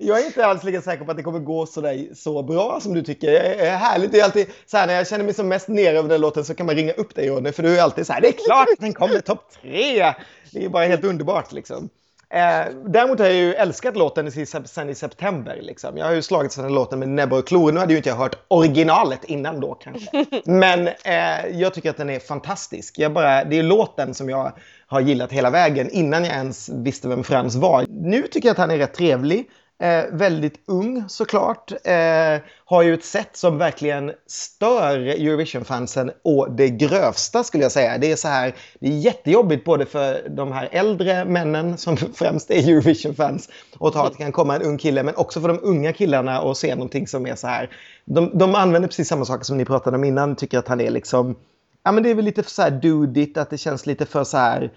Jag 0.00 0.20
är 0.20 0.26
inte 0.26 0.46
alls 0.46 0.64
lika 0.64 0.82
säker 0.82 1.04
på 1.04 1.10
att 1.10 1.16
det 1.16 1.22
kommer 1.22 1.38
gå 1.38 1.66
så, 1.66 1.80
där, 1.80 2.08
så 2.14 2.42
bra 2.42 2.80
som 2.82 2.94
du 2.94 3.02
tycker. 3.02 3.30
Det 3.30 3.66
är 3.66 3.76
härligt. 3.76 4.12
Det 4.12 4.20
är 4.20 4.24
alltid 4.24 4.46
så 4.66 4.76
här, 4.76 4.86
när 4.86 4.94
jag 4.94 5.08
känner 5.08 5.24
mig 5.24 5.34
som 5.34 5.48
mest 5.48 5.68
nere 5.68 5.98
över 5.98 6.08
den 6.08 6.20
låten 6.20 6.44
så 6.44 6.54
kan 6.54 6.66
man 6.66 6.74
ringa 6.74 6.92
upp 6.92 7.14
dig 7.14 7.28
Ronny, 7.28 7.52
för 7.52 7.62
du 7.62 7.78
är 7.78 7.82
alltid 7.82 8.06
så 8.06 8.12
här, 8.12 8.20
det 8.20 8.28
är 8.28 8.46
klart 8.46 8.68
att 8.72 8.80
den 8.80 8.92
kommer 8.92 9.20
topp 9.20 9.44
tre. 9.62 10.14
Det 10.52 10.64
är 10.64 10.68
bara 10.68 10.84
helt 10.84 11.04
underbart 11.04 11.52
liksom. 11.52 11.88
Eh, 12.30 12.72
däremot 12.86 13.18
har 13.18 13.26
jag 13.26 13.34
ju 13.34 13.54
älskat 13.54 13.96
låten 13.96 14.32
sen 14.66 14.88
i 14.90 14.94
september. 14.94 15.58
Liksom. 15.62 15.96
Jag 15.96 16.06
har 16.06 16.12
ju 16.12 16.22
slagit 16.22 16.56
den 16.56 16.74
låten 16.74 16.98
med 16.98 17.08
näbbar 17.08 17.38
och 17.38 17.48
klor. 17.48 17.72
Nu 17.72 17.80
hade 17.80 17.92
ju 17.92 17.96
inte 17.96 18.08
jag 18.08 18.16
hört 18.16 18.36
originalet 18.48 19.24
innan 19.24 19.60
då 19.60 19.74
kanske. 19.74 20.24
Men 20.44 20.88
eh, 20.88 21.46
jag 21.52 21.74
tycker 21.74 21.90
att 21.90 21.96
den 21.96 22.10
är 22.10 22.18
fantastisk. 22.18 22.98
Jag 22.98 23.12
bara, 23.12 23.44
det 23.44 23.58
är 23.58 23.62
låten 23.62 24.14
som 24.14 24.28
jag 24.28 24.52
har 24.86 25.00
gillat 25.00 25.32
hela 25.32 25.50
vägen 25.50 25.90
innan 25.90 26.24
jag 26.24 26.34
ens 26.34 26.68
visste 26.68 27.08
vem 27.08 27.24
Frans 27.24 27.54
var. 27.54 27.84
Nu 27.88 28.22
tycker 28.22 28.48
jag 28.48 28.52
att 28.52 28.58
han 28.58 28.70
är 28.70 28.78
rätt 28.78 28.94
trevlig. 28.94 29.48
Eh, 29.80 30.04
väldigt 30.12 30.60
ung 30.66 31.04
såklart. 31.08 31.72
Eh, 31.84 32.40
har 32.64 32.82
ju 32.82 32.94
ett 32.94 33.04
sätt 33.04 33.36
som 33.36 33.58
verkligen 33.58 34.12
stör 34.26 34.98
Eurovision-fansen 34.98 36.10
å 36.22 36.46
det 36.46 36.68
grövsta 36.68 37.44
skulle 37.44 37.62
jag 37.62 37.72
säga. 37.72 37.98
Det 37.98 38.12
är 38.12 38.16
så 38.16 38.28
här, 38.28 38.54
det 38.80 38.86
är 38.86 38.98
jättejobbigt 38.98 39.64
både 39.64 39.86
för 39.86 40.28
de 40.28 40.52
här 40.52 40.68
äldre 40.72 41.24
männen 41.24 41.78
som 41.78 41.96
främst 42.14 42.50
är 42.50 42.68
Eurovision-fans 42.68 43.48
och 43.78 43.92
ta 43.92 44.06
att 44.06 44.12
det 44.12 44.18
kan 44.18 44.32
komma 44.32 44.56
en 44.56 44.62
ung 44.62 44.78
kille 44.78 45.02
men 45.02 45.16
också 45.16 45.40
för 45.40 45.48
de 45.48 45.58
unga 45.62 45.92
killarna 45.92 46.40
och 46.40 46.56
se 46.56 46.74
någonting 46.74 47.06
som 47.06 47.26
är 47.26 47.34
så 47.34 47.46
här. 47.46 47.70
De, 48.04 48.38
de 48.38 48.54
använder 48.54 48.88
precis 48.88 49.08
samma 49.08 49.24
saker 49.24 49.44
som 49.44 49.56
ni 49.56 49.64
pratade 49.64 49.96
om 49.96 50.04
innan, 50.04 50.36
tycker 50.36 50.58
att 50.58 50.68
han 50.68 50.80
är 50.80 50.90
liksom 50.90 51.36
Ja 51.82 51.92
men 51.92 52.02
det 52.02 52.10
är 52.10 52.14
väl 52.14 52.24
lite 52.24 52.42
för 52.42 52.50
så 52.50 52.62
här 52.62 52.70
dudigt, 52.70 53.36
att 53.36 53.50
det 53.50 53.58
känns 53.58 53.86
lite 53.86 54.06
för 54.06 54.24
så 54.24 54.36
här 54.36 54.62
eh, 54.62 54.70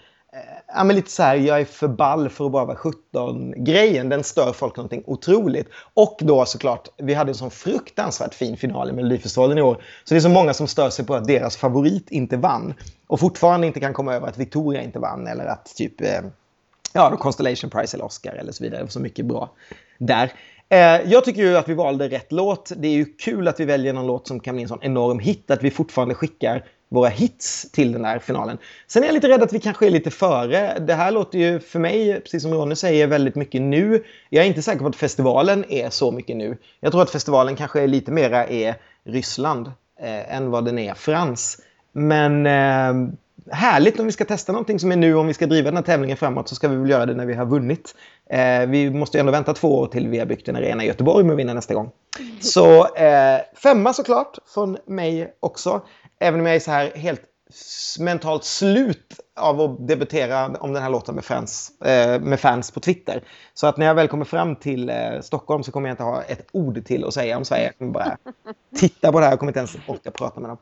Ja, 0.73 0.83
men 0.83 0.95
lite 0.95 1.11
så 1.11 1.23
här, 1.23 1.35
jag 1.35 1.61
är 1.61 1.65
för 1.65 1.87
ball 1.87 2.29
för 2.29 2.45
att 2.45 2.51
bara 2.51 2.65
vara 2.65 2.77
17-grejen, 2.77 4.09
den 4.09 4.23
stör 4.23 4.53
folk 4.53 4.77
någonting 4.77 5.03
otroligt. 5.05 5.67
Och 5.93 6.17
då 6.21 6.45
såklart, 6.45 6.87
vi 6.97 7.13
hade 7.13 7.31
en 7.31 7.35
sån 7.35 7.51
fruktansvärt 7.51 8.33
fin 8.33 8.57
final 8.57 8.89
i 8.89 8.93
Melodifestivalen 8.93 9.57
i 9.57 9.61
år. 9.61 9.83
Så 10.03 10.13
det 10.13 10.17
är 10.17 10.21
så 10.21 10.29
många 10.29 10.53
som 10.53 10.67
stör 10.67 10.89
sig 10.89 11.05
på 11.05 11.15
att 11.15 11.27
deras 11.27 11.57
favorit 11.57 12.11
inte 12.11 12.37
vann. 12.37 12.73
Och 13.07 13.19
fortfarande 13.19 13.67
inte 13.67 13.79
kan 13.79 13.93
komma 13.93 14.13
över 14.13 14.27
att 14.27 14.37
Victoria 14.37 14.81
inte 14.81 14.99
vann 14.99 15.27
eller 15.27 15.45
att 15.45 15.75
typ, 15.75 16.01
eh, 16.01 16.21
ja, 16.93 17.09
då 17.09 17.17
Constellation 17.17 17.69
Prize 17.69 17.97
eller 17.97 18.05
Oscar 18.05 18.33
eller 18.33 18.51
så 18.51 18.63
vidare. 18.63 18.79
Det 18.79 18.83
var 18.83 18.89
så 18.89 18.99
mycket 18.99 19.25
bra 19.25 19.49
där. 19.97 20.31
Eh, 20.69 21.11
jag 21.11 21.25
tycker 21.25 21.41
ju 21.41 21.57
att 21.57 21.69
vi 21.69 21.73
valde 21.73 22.07
rätt 22.07 22.31
låt. 22.31 22.71
Det 22.77 22.87
är 22.87 22.93
ju 22.93 23.05
kul 23.05 23.47
att 23.47 23.59
vi 23.59 23.65
väljer 23.65 23.93
någon 23.93 24.07
låt 24.07 24.27
som 24.27 24.39
kan 24.39 24.55
bli 24.55 24.63
en 24.63 24.69
sån 24.69 24.79
enorm 24.81 25.19
hit, 25.19 25.51
att 25.51 25.63
vi 25.63 25.71
fortfarande 25.71 26.15
skickar 26.15 26.65
våra 26.91 27.09
hits 27.09 27.71
till 27.71 27.91
den 27.91 28.05
här 28.05 28.19
finalen. 28.19 28.57
Sen 28.87 29.03
är 29.03 29.07
jag 29.07 29.13
lite 29.13 29.27
rädd 29.29 29.43
att 29.43 29.53
vi 29.53 29.59
kanske 29.59 29.85
är 29.85 29.89
lite 29.89 30.11
före. 30.11 30.79
Det 30.79 30.93
här 30.93 31.11
låter 31.11 31.39
ju 31.39 31.59
för 31.59 31.79
mig, 31.79 32.21
precis 32.21 32.43
som 32.43 32.53
Ronny 32.53 32.75
säger, 32.75 33.07
väldigt 33.07 33.35
mycket 33.35 33.61
nu. 33.61 34.03
Jag 34.29 34.43
är 34.43 34.47
inte 34.47 34.61
säker 34.61 34.79
på 34.79 34.87
att 34.87 34.95
festivalen 34.95 35.65
är 35.69 35.89
så 35.89 36.11
mycket 36.11 36.37
nu. 36.37 36.57
Jag 36.79 36.91
tror 36.91 37.01
att 37.01 37.09
festivalen 37.09 37.55
kanske 37.55 37.81
är 37.81 37.87
lite 37.87 38.11
mera 38.11 38.47
är 38.47 38.75
Ryssland 39.03 39.67
eh, 40.01 40.35
än 40.35 40.51
vad 40.51 40.65
den 40.65 40.79
är 40.79 40.93
Frans. 40.93 41.57
Men 41.91 42.45
eh, 42.45 43.13
härligt 43.51 43.99
om 43.99 44.05
vi 44.05 44.11
ska 44.11 44.25
testa 44.25 44.51
någonting 44.51 44.79
som 44.79 44.91
är 44.91 44.95
nu. 44.95 45.15
Om 45.15 45.27
vi 45.27 45.33
ska 45.33 45.45
driva 45.45 45.65
den 45.65 45.77
här 45.77 45.83
tävlingen 45.83 46.17
framåt 46.17 46.49
så 46.49 46.55
ska 46.55 46.67
vi 46.67 46.75
väl 46.75 46.89
göra 46.89 47.05
det 47.05 47.13
när 47.13 47.25
vi 47.25 47.33
har 47.33 47.45
vunnit. 47.45 47.95
Eh, 48.29 48.65
vi 48.67 48.89
måste 48.89 49.17
ju 49.17 49.19
ändå 49.19 49.31
vänta 49.31 49.53
två 49.53 49.79
år 49.79 49.87
till 49.87 50.07
vi 50.07 50.19
har 50.19 50.25
byggt 50.25 50.47
en 50.47 50.55
arena 50.55 50.83
i 50.83 50.87
Göteborg 50.87 51.23
med 51.23 51.33
att 51.33 51.39
vinna 51.39 51.53
nästa 51.53 51.73
gång. 51.73 51.89
Så 52.39 52.95
eh, 52.95 53.41
femma 53.63 53.93
såklart 53.93 54.37
från 54.53 54.77
mig 54.85 55.33
också. 55.39 55.81
Även 56.23 56.39
om 56.39 56.45
jag 56.45 56.55
är 56.55 56.59
så 56.59 56.71
här 56.71 56.91
helt 56.95 57.21
mentalt 57.99 58.43
slut 58.43 59.19
av 59.35 59.61
att 59.61 59.87
debutera 59.87 60.47
om 60.47 60.73
den 60.73 60.83
här 60.83 60.89
låten 60.89 61.15
med 61.15 61.25
fans, 61.25 61.81
eh, 61.81 62.21
med 62.21 62.39
fans 62.39 62.71
på 62.71 62.79
Twitter. 62.79 63.23
Så 63.53 63.67
att 63.67 63.77
när 63.77 63.85
jag 63.85 63.95
väl 63.95 64.07
kommer 64.07 64.25
fram 64.25 64.55
till 64.55 64.89
eh, 64.89 65.21
Stockholm 65.21 65.63
så 65.63 65.71
kommer 65.71 65.89
jag 65.89 65.93
inte 65.93 66.03
ha 66.03 66.21
ett 66.21 66.47
ord 66.51 66.85
till 66.85 67.05
att 67.05 67.13
säga 67.13 67.37
om 67.37 67.45
Sverige. 67.45 67.63
Jag 67.63 67.77
kommer 67.77 67.91
bara 67.91 68.17
titta 68.75 69.11
på 69.11 69.19
det 69.19 69.25
här 69.25 69.33
och 69.33 69.39
kommer 69.39 69.49
inte 69.49 69.59
ens 69.59 69.75
orka 69.87 70.11
prata 70.11 70.39
med 70.39 70.49
dem. 70.49 70.57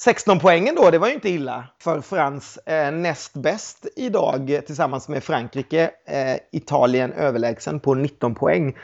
16 0.00 0.38
poängen 0.38 0.74
då, 0.74 0.90
det 0.90 0.98
var 0.98 1.08
ju 1.08 1.14
inte 1.14 1.28
illa 1.28 1.68
för 1.78 2.00
Frans. 2.00 2.56
Eh, 2.56 2.92
näst 2.92 3.32
bäst 3.32 3.86
idag 3.96 4.60
tillsammans 4.66 5.08
med 5.08 5.24
Frankrike. 5.24 5.90
Eh, 6.06 6.36
Italien 6.52 7.12
överlägsen 7.12 7.80
på 7.80 7.94
19 7.94 8.34
poäng. 8.34 8.76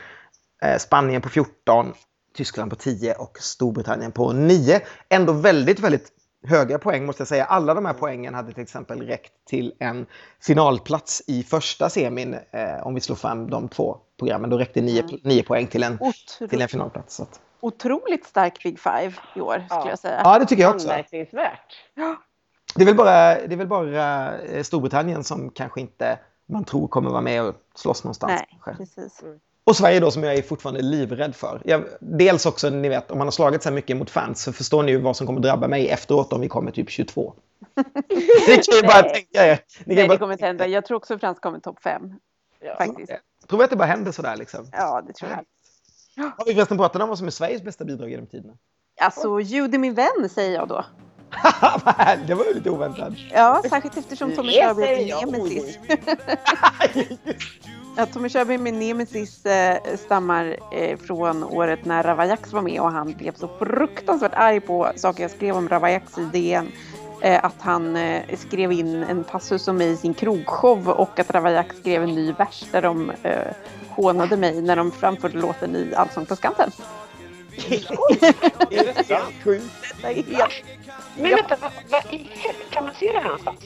Eh, 0.63 0.77
Spanien 0.77 1.21
på 1.21 1.29
14, 1.29 1.93
Tyskland 2.35 2.69
på 2.69 2.75
10 2.75 3.13
och 3.15 3.37
Storbritannien 3.39 4.11
på 4.11 4.31
9. 4.33 4.79
Ändå 5.09 5.33
väldigt, 5.33 5.79
väldigt 5.79 6.11
höga 6.47 6.79
poäng 6.79 7.05
måste 7.05 7.21
jag 7.21 7.27
säga. 7.27 7.45
Alla 7.45 7.73
de 7.73 7.85
här 7.85 7.93
poängen 7.93 8.33
hade 8.33 8.53
till 8.53 8.63
exempel 8.63 9.01
räckt 9.01 9.31
till 9.49 9.73
en 9.79 10.05
finalplats 10.41 11.23
i 11.27 11.43
första 11.43 11.89
semin. 11.89 12.33
Eh, 12.51 12.87
om 12.87 12.95
vi 12.95 13.01
slår 13.01 13.15
fram 13.15 13.49
de 13.49 13.67
två 13.67 13.97
programmen, 14.19 14.49
då 14.49 14.57
räckte 14.57 14.81
9, 14.81 15.03
Mm. 15.25 15.43
poäng 15.45 15.67
till 15.67 15.83
en, 15.83 15.99
till 16.49 16.61
en 16.61 16.67
finalplats. 16.67 17.15
Så 17.15 17.23
att, 17.23 17.39
otroligt 17.59 18.25
stark 18.25 18.63
Big 18.63 18.79
Five 18.79 19.13
i 19.35 19.41
år 19.41 19.53
skulle 19.53 19.81
Ja. 19.81 19.89
jag 19.89 19.99
säga. 19.99 20.21
ja, 20.23 20.39
det 20.39 20.45
tycker 20.45 20.63
jag 20.63 20.75
också. 20.75 20.89
Anmärkningsvärt. 20.89 21.75
Det 22.75 22.81
är 22.81 22.85
väl 22.85 22.95
bara, 22.95 23.35
det 23.35 23.53
är 23.53 23.57
väl 23.57 23.67
bara 23.67 24.37
eh, 24.39 24.63
Storbritannien 24.63 25.23
som 25.23 25.49
kanske 25.49 25.81
inte 25.81 26.19
man 26.49 26.63
tror 26.65 26.87
kommer 26.87 27.09
vara 27.09 27.21
med 27.21 27.43
och 27.43 27.55
slåss 27.75 28.03
någonstans. 28.03 28.31
Nej, 28.35 28.59
kanske. 28.63 28.83
precis. 28.83 29.23
Och 29.67 29.75
Sverige 29.75 29.99
då 29.99 30.11
som 30.11 30.23
jag 30.23 30.33
är 30.33 30.41
fortfarande 30.41 30.81
livrädd 30.81 31.35
för. 31.35 31.61
Jag, 31.65 31.83
dels 31.99 32.45
också, 32.45 32.69
ni 32.69 32.89
vet, 32.89 33.11
om 33.11 33.17
man 33.17 33.27
har 33.27 33.31
slagit 33.31 33.63
så 33.63 33.69
här 33.69 33.73
mycket 33.75 33.97
mot 33.97 34.09
fans 34.09 34.43
så 34.43 34.53
förstår 34.53 34.83
ni 34.83 34.91
ju 34.91 34.97
vad 34.97 35.17
som 35.17 35.27
kommer 35.27 35.39
drabba 35.39 35.67
mig 35.67 35.89
efteråt 35.89 36.33
om 36.33 36.41
vi 36.41 36.47
kommer 36.47 36.71
typ 36.71 36.89
22. 36.89 37.33
Ni 38.47 38.57
kan 38.57 38.75
ju 38.75 38.81
bara 38.81 39.01
Nej. 39.01 39.13
tänka 39.13 39.47
er. 39.47 39.59
Ni 39.85 39.85
kan 39.85 39.85
Nej, 39.85 39.95
ju 39.97 40.01
det 40.01 40.07
bara, 40.07 40.17
kommer 40.17 40.33
inte 40.33 40.45
hända. 40.45 40.67
Jag 40.67 40.85
tror 40.85 40.97
också 40.97 41.19
Frans 41.19 41.39
kommer 41.39 41.59
topp 41.59 41.83
fem. 41.83 42.01
Ja. 42.61 42.75
Faktiskt. 42.77 43.11
tror 43.47 43.57
vi 43.59 43.63
att 43.63 43.69
det 43.69 43.75
bara 43.75 43.85
händer 43.85 44.11
sådär 44.11 44.35
liksom? 44.37 44.67
Ja, 44.71 45.01
det 45.07 45.13
tror 45.13 45.31
jag. 45.31 45.37
Har 46.37 46.45
vi 46.45 46.53
förresten 46.53 46.77
pratat 46.77 47.01
om 47.01 47.09
vad 47.09 47.17
som 47.17 47.27
är 47.27 47.31
Sveriges 47.31 47.61
bästa 47.63 47.85
bidrag 47.85 48.09
genom 48.09 48.27
tiderna? 48.27 48.53
Alltså, 49.01 49.39
Judy 49.39 49.77
min 49.77 49.93
vän 49.93 50.29
säger 50.29 50.53
jag 50.53 50.67
då. 50.67 50.85
Det 52.27 52.33
var 52.33 52.45
ju 52.45 52.53
lite 52.53 52.69
oväntat. 52.69 53.13
Ja, 53.31 53.61
särskilt 53.69 53.97
eftersom 53.97 54.35
Tommy 54.35 54.51
Körberg 54.51 55.03
är 55.03 55.07
jag. 55.07 55.31
nemesis. 55.31 55.77
Ja, 57.97 58.05
Tommy 58.05 58.29
Körberg 58.29 58.57
med 58.57 58.73
Nemesis 58.73 59.45
eh, 59.45 59.77
stammar 59.97 60.57
eh, 60.71 60.97
från 60.97 61.43
året 61.43 61.85
när 61.85 62.03
Ravaillax 62.03 62.53
var 62.53 62.61
med 62.61 62.81
och 62.81 62.91
han 62.91 63.13
blev 63.13 63.33
så 63.33 63.49
fruktansvärt 63.59 64.33
arg 64.33 64.59
på 64.59 64.91
saker 64.95 65.21
jag 65.21 65.31
skrev 65.31 65.55
om 65.55 65.69
Ravaillax 65.69 66.17
i 66.17 66.21
DN. 66.21 66.71
Eh, 67.21 67.45
att 67.45 67.61
han 67.61 67.95
eh, 67.95 68.37
skrev 68.37 68.71
in 68.71 69.03
en 69.03 69.23
passus 69.23 69.67
om 69.67 69.77
mig 69.77 69.91
i 69.91 69.97
sin 69.97 70.13
krogshow 70.13 70.89
och 70.89 71.19
att 71.19 71.31
Ravaillax 71.31 71.77
skrev 71.77 72.03
en 72.03 72.15
ny 72.15 72.31
vers 72.31 72.65
där 72.71 72.81
de 72.81 73.11
eh, 73.23 73.51
hånade 73.89 74.37
mig 74.37 74.61
när 74.61 74.75
de 74.75 74.91
framförde 74.91 75.37
låten 75.37 75.75
i 75.75 75.95
Allsång 75.95 76.25
på 76.25 76.35
Skansen. 76.35 76.71
Är 78.71 78.93
det 78.93 79.03
sant? 79.03 79.33
Sjukt. 79.43 79.65
Det 80.01 80.07
är 80.07 80.13
helt... 80.13 80.63
Men 81.17 81.31
vänta, 81.31 81.57
vad, 81.61 81.71
vad 81.89 82.03
kan 82.69 82.83
man 82.83 82.93
se 82.93 83.11
det 83.11 83.19
här 83.19 83.23
någonstans? 83.23 83.59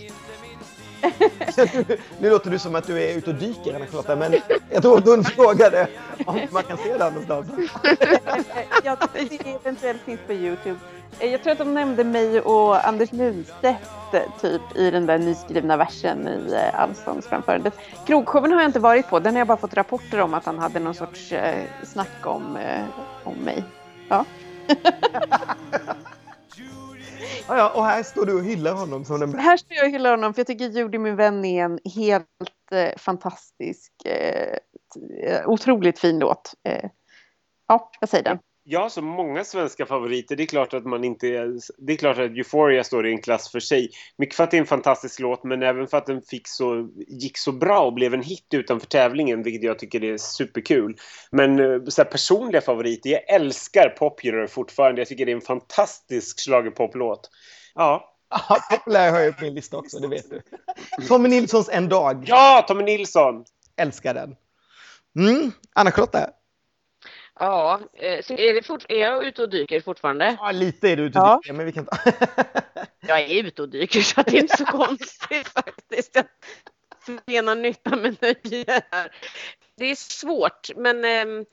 Nu 2.19 2.29
låter 2.29 2.49
du 2.51 2.59
som 2.59 2.75
att 2.75 2.87
du 2.87 3.03
är 3.03 3.17
ute 3.17 3.29
och 3.29 3.35
dyker, 3.35 3.75
Anna-Charlotta, 3.75 4.15
men 4.15 4.35
jag 4.69 4.81
tror 4.81 4.97
att 4.97 5.05
hon 5.05 5.23
frågade 5.23 5.87
om 6.25 6.39
man 6.51 6.63
kan 6.63 6.77
se 6.77 6.97
det 6.97 7.09
någonstans. 7.09 7.47
Jag 8.83 8.97
det 9.13 9.49
eventuellt 9.49 10.01
finns 10.01 10.19
på 10.27 10.33
Youtube. 10.33 10.79
Jag 11.19 11.43
tror 11.43 11.51
att 11.51 11.57
de 11.57 11.73
nämnde 11.73 12.03
mig 12.03 12.41
och 12.41 12.87
Anders 12.87 13.11
Lundstedt 13.11 14.41
typ 14.41 14.61
i 14.75 14.91
den 14.91 15.05
där 15.05 15.17
nyskrivna 15.17 15.77
versen 15.77 16.27
i 16.27 16.53
eh, 16.53 16.81
Allsångsframförandet. 16.81 17.73
Krogshowen 18.05 18.51
har 18.51 18.59
jag 18.59 18.69
inte 18.69 18.79
varit 18.79 19.09
på. 19.09 19.19
Den 19.19 19.33
har 19.33 19.39
jag 19.39 19.47
bara 19.47 19.57
fått 19.57 19.73
rapporter 19.73 20.21
om 20.21 20.33
att 20.33 20.45
han 20.45 20.59
hade 20.59 20.79
någon 20.79 20.95
sorts 20.95 21.31
eh, 21.31 21.63
snack 21.83 22.25
om, 22.25 22.57
eh, 22.57 22.83
om 23.23 23.35
mig. 23.35 23.63
Ja. 24.09 24.25
Ja, 27.49 27.57
ja, 27.57 27.69
och 27.75 27.85
här 27.85 28.03
står 28.03 28.25
du 28.25 28.33
och 28.33 28.43
hyllar 28.43 28.73
honom 28.73 29.05
som 29.05 29.19
den 29.19 29.31
bästa. 29.31 29.41
Här 29.41 29.57
står 29.57 29.77
jag 29.77 29.85
och 29.85 29.91
hyllar 29.91 30.11
honom 30.11 30.33
för 30.33 30.39
jag 30.39 30.47
tycker 30.47 30.69
Judy 30.69 30.97
min 30.97 31.15
vän 31.15 31.45
är 31.45 31.63
en 31.63 31.79
helt 31.95 32.25
eh, 32.71 32.97
fantastisk, 32.97 33.91
eh, 34.05 34.57
eh, 35.23 35.49
otroligt 35.49 35.99
fin 35.99 36.19
låt. 36.19 36.53
Eh, 36.67 36.89
ja, 37.67 37.91
jag 37.99 38.09
säger 38.09 38.23
den. 38.23 38.39
Jag 38.71 38.79
har 38.79 38.89
så 38.89 39.01
många 39.01 39.43
svenska 39.43 39.85
favoriter. 39.85 40.35
Det 40.35 40.43
är 40.43 40.47
klart 40.47 40.73
att 40.73 40.85
man 40.85 41.03
inte... 41.03 41.27
Det 41.77 41.93
är 41.93 41.97
klart 41.97 42.17
att 42.17 42.31
Euphoria 42.31 42.83
står 42.83 43.07
i 43.07 43.11
en 43.11 43.21
klass 43.21 43.51
för 43.51 43.59
sig. 43.59 43.89
Mycket 44.17 44.35
för 44.35 44.43
att 44.43 44.51
det 44.51 44.57
är 44.57 44.61
en 44.61 44.67
fantastisk 44.67 45.19
låt, 45.19 45.43
men 45.43 45.63
även 45.63 45.87
för 45.87 45.97
att 45.97 46.05
den 46.05 46.21
fick 46.21 46.47
så, 46.47 46.89
gick 47.07 47.37
så 47.37 47.51
bra 47.51 47.79
och 47.79 47.93
blev 47.93 48.13
en 48.13 48.21
hit 48.21 48.47
utanför 48.53 48.87
tävlingen, 48.87 49.43
vilket 49.43 49.63
jag 49.63 49.79
tycker 49.79 50.03
är 50.03 50.17
superkul. 50.17 50.95
Men 51.31 51.59
eh, 51.59 51.83
så 51.87 52.01
här, 52.01 52.09
personliga 52.09 52.61
favoriter, 52.61 53.09
jag 53.09 53.29
älskar 53.29 53.89
Popular 53.89 54.47
fortfarande. 54.47 55.01
Jag 55.01 55.07
tycker 55.07 55.25
det 55.25 55.31
är 55.31 55.35
en 55.35 55.41
fantastisk 55.41 56.39
schlagerpoplåt. 56.39 57.29
Ja. 57.75 58.15
Ja, 58.49 58.57
Populär 58.69 59.11
har 59.11 59.19
jag 59.19 59.37
på 59.37 59.43
min 59.45 59.53
lista 59.53 59.77
också, 59.77 59.99
det 59.99 60.07
vet 60.07 60.29
du. 60.29 60.41
Tommy 61.07 61.29
Nilssons 61.29 61.69
En 61.69 61.89
dag. 61.89 62.23
Ja, 62.27 62.65
Tommy 62.67 62.83
Nilsson! 62.83 63.45
Älskar 63.77 64.13
den. 64.13 64.35
Mm. 65.15 65.51
Anna-Charlotta? 65.75 66.29
Ja, 67.39 67.79
eh, 67.93 68.21
så 68.21 68.33
är, 68.33 68.53
det 68.53 68.63
fort, 68.63 68.85
är 68.89 68.99
jag 68.99 69.25
ute 69.25 69.41
och 69.41 69.49
dyker 69.49 69.81
fortfarande? 69.81 70.37
Ja, 70.39 70.51
lite 70.51 70.89
är 70.89 70.97
du 70.97 71.03
ute 71.03 71.19
och 71.19 71.25
Ja. 71.25 71.39
dyker, 71.43 71.53
men 71.53 71.65
vi 71.65 71.71
kan 71.71 71.85
ta... 71.85 71.97
Jag 73.07 73.19
är 73.21 73.43
ute 73.43 73.61
och 73.61 73.69
dyker 73.69 74.01
så 74.01 74.21
det 74.21 74.31
är 74.37 74.41
inte 74.41 74.57
så 74.57 74.65
konstigt 74.85 75.47
faktiskt. 75.47 76.15
Jag 76.15 76.25
förenar 77.25 77.55
nytta 77.55 77.95
med 77.95 78.17
nöje 78.21 78.81
här. 78.91 79.11
det 79.77 79.85
är 79.85 79.95
svårt 79.95 80.69
men 80.75 81.05
ehm, 81.05 81.45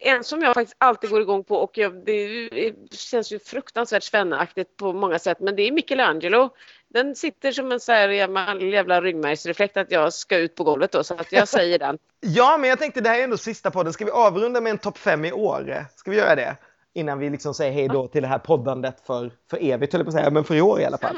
en 0.00 0.24
som 0.24 0.42
jag 0.42 0.54
faktiskt 0.54 0.76
alltid 0.78 1.10
går 1.10 1.20
igång 1.20 1.44
på 1.44 1.56
och 1.56 1.78
jag, 1.78 2.04
det 2.04 2.12
är 2.12 2.50
det 2.90 2.96
känns 2.96 3.32
ju 3.32 3.38
fruktansvärt 3.38 4.02
svenneaktigt 4.02 4.76
på 4.76 4.92
många 4.92 5.18
sätt 5.18 5.40
men 5.40 5.56
det 5.56 5.62
är 5.62 5.72
Michelangelo. 5.72 6.50
Den 6.88 7.16
sitter 7.16 7.52
som 7.52 7.72
en 7.72 7.80
så 7.80 7.92
här 7.92 8.08
jävla, 8.08 9.00
ryggmärgsreflekt 9.00 9.76
att 9.76 9.90
jag 9.90 10.12
ska 10.12 10.36
ut 10.36 10.54
på 10.54 10.64
golvet 10.64 10.92
då 10.92 11.04
så 11.04 11.14
att 11.14 11.32
jag 11.32 11.48
säger 11.48 11.78
den. 11.78 11.98
Ja, 12.20 12.58
men 12.58 12.70
jag 12.70 12.78
tänkte 12.78 13.00
det 13.00 13.08
här 13.08 13.18
är 13.18 13.24
ändå 13.24 13.36
sista 13.36 13.70
podden. 13.70 13.92
Ska 13.92 14.04
vi 14.04 14.10
avrunda 14.10 14.60
med 14.60 14.70
en 14.70 14.78
topp 14.78 14.98
fem 14.98 15.24
i 15.24 15.32
år? 15.32 15.86
Ska 15.96 16.10
vi 16.10 16.16
göra 16.16 16.34
det? 16.34 16.56
Innan 16.94 17.18
vi 17.18 17.30
liksom 17.30 17.54
säger 17.54 17.72
hej 17.72 17.88
då 17.88 18.08
till 18.08 18.22
det 18.22 18.28
här 18.28 18.38
poddandet 18.38 19.02
för, 19.06 19.30
för 19.50 19.58
evigt, 19.62 19.92
höll 19.92 20.00
jag 20.00 20.06
på 20.06 20.08
att 20.08 20.14
säga, 20.14 20.30
men 20.30 20.44
för 20.44 20.54
i 20.54 20.60
år 20.60 20.80
i 20.80 20.84
alla 20.84 20.98
fall. 20.98 21.16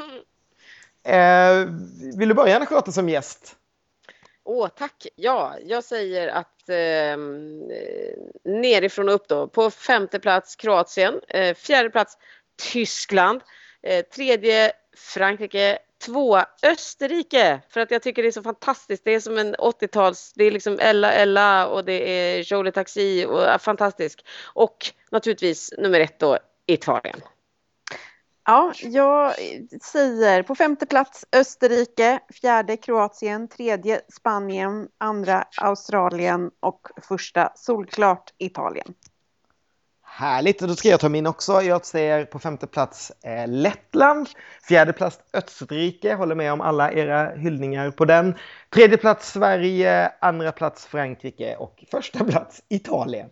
Eh, 1.03 1.67
vill 2.17 2.29
du 2.29 2.33
börja 2.33 2.55
Anna-Charlotta 2.55 2.91
som 2.91 3.09
gäst? 3.09 3.55
Åh, 4.43 4.67
tack. 4.67 5.07
Ja, 5.15 5.55
jag 5.65 5.83
säger 5.83 6.27
att 6.27 6.69
eh, 6.69 7.17
nerifrån 8.43 9.09
och 9.09 9.15
upp 9.15 9.27
då. 9.27 9.47
På 9.47 9.71
femte 9.71 10.19
plats 10.19 10.55
Kroatien, 10.55 11.21
eh, 11.27 11.55
fjärde 11.55 11.89
plats 11.89 12.17
Tyskland, 12.73 13.41
eh, 13.83 14.05
tredje 14.05 14.71
Frankrike, 14.97 15.77
två 16.05 16.39
Österrike 16.63 17.61
för 17.69 17.79
att 17.79 17.91
jag 17.91 18.01
tycker 18.01 18.21
det 18.21 18.29
är 18.29 18.31
så 18.31 18.43
fantastiskt. 18.43 19.03
Det 19.05 19.11
är 19.11 19.19
som 19.19 19.37
en 19.37 19.55
80-tals, 19.55 20.33
det 20.35 20.43
är 20.43 20.51
liksom 20.51 20.79
Ella 20.79 21.11
Ella 21.11 21.67
och 21.67 21.85
det 21.85 22.09
är 22.09 22.53
Jolie 22.53 22.71
Taxi 22.71 23.25
och 23.25 23.41
ja, 23.41 23.59
fantastisk. 23.59 24.25
Och 24.53 24.91
naturligtvis 25.11 25.73
nummer 25.77 25.99
ett 25.99 26.19
då 26.19 26.37
Italien. 26.65 27.21
Ja, 28.45 28.73
jag 28.81 29.33
säger 29.81 30.43
på 30.43 30.55
femte 30.55 30.85
plats 30.85 31.25
Österrike, 31.31 32.19
fjärde 32.41 32.77
Kroatien, 32.77 33.47
tredje 33.47 34.01
Spanien, 34.09 34.87
andra 34.97 35.47
Australien 35.57 36.51
och 36.59 36.87
första 37.07 37.51
solklart 37.55 38.33
Italien. 38.37 38.93
Härligt, 40.13 40.59
då 40.59 40.75
ska 40.75 40.89
jag 40.89 40.99
ta 40.99 41.09
min 41.09 41.27
också. 41.27 41.61
Jag 41.61 41.85
säger 41.85 42.25
på 42.25 42.39
femte 42.39 42.67
plats 42.67 43.11
eh, 43.23 43.47
Lettland, 43.47 44.29
fjärde 44.67 44.93
plats 44.93 45.19
Österrike, 45.33 46.13
håller 46.13 46.35
med 46.35 46.53
om 46.53 46.61
alla 46.61 46.91
era 46.91 47.35
hyllningar 47.35 47.91
på 47.91 48.05
den. 48.05 48.35
Tredje 48.69 48.97
plats 48.97 49.31
Sverige, 49.31 50.11
andra 50.21 50.51
plats 50.51 50.85
Frankrike 50.85 51.55
och 51.55 51.83
första 51.91 52.23
plats 52.23 52.63
Italien. 52.69 53.29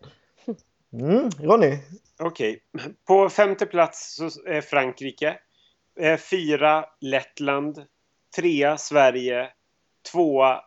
Mm, 0.94 1.30
Ronny? 1.30 1.78
Okej. 2.20 2.60
På 3.08 3.30
femte 3.30 3.66
plats 3.66 4.16
så 4.16 4.26
är 4.46 4.62
Frankrike. 4.62 5.40
Eh, 6.00 6.18
fyra 6.18 6.86
Lettland. 7.02 7.86
Trea 8.36 8.78
Sverige. 8.78 9.50
Tvåa 10.12 10.62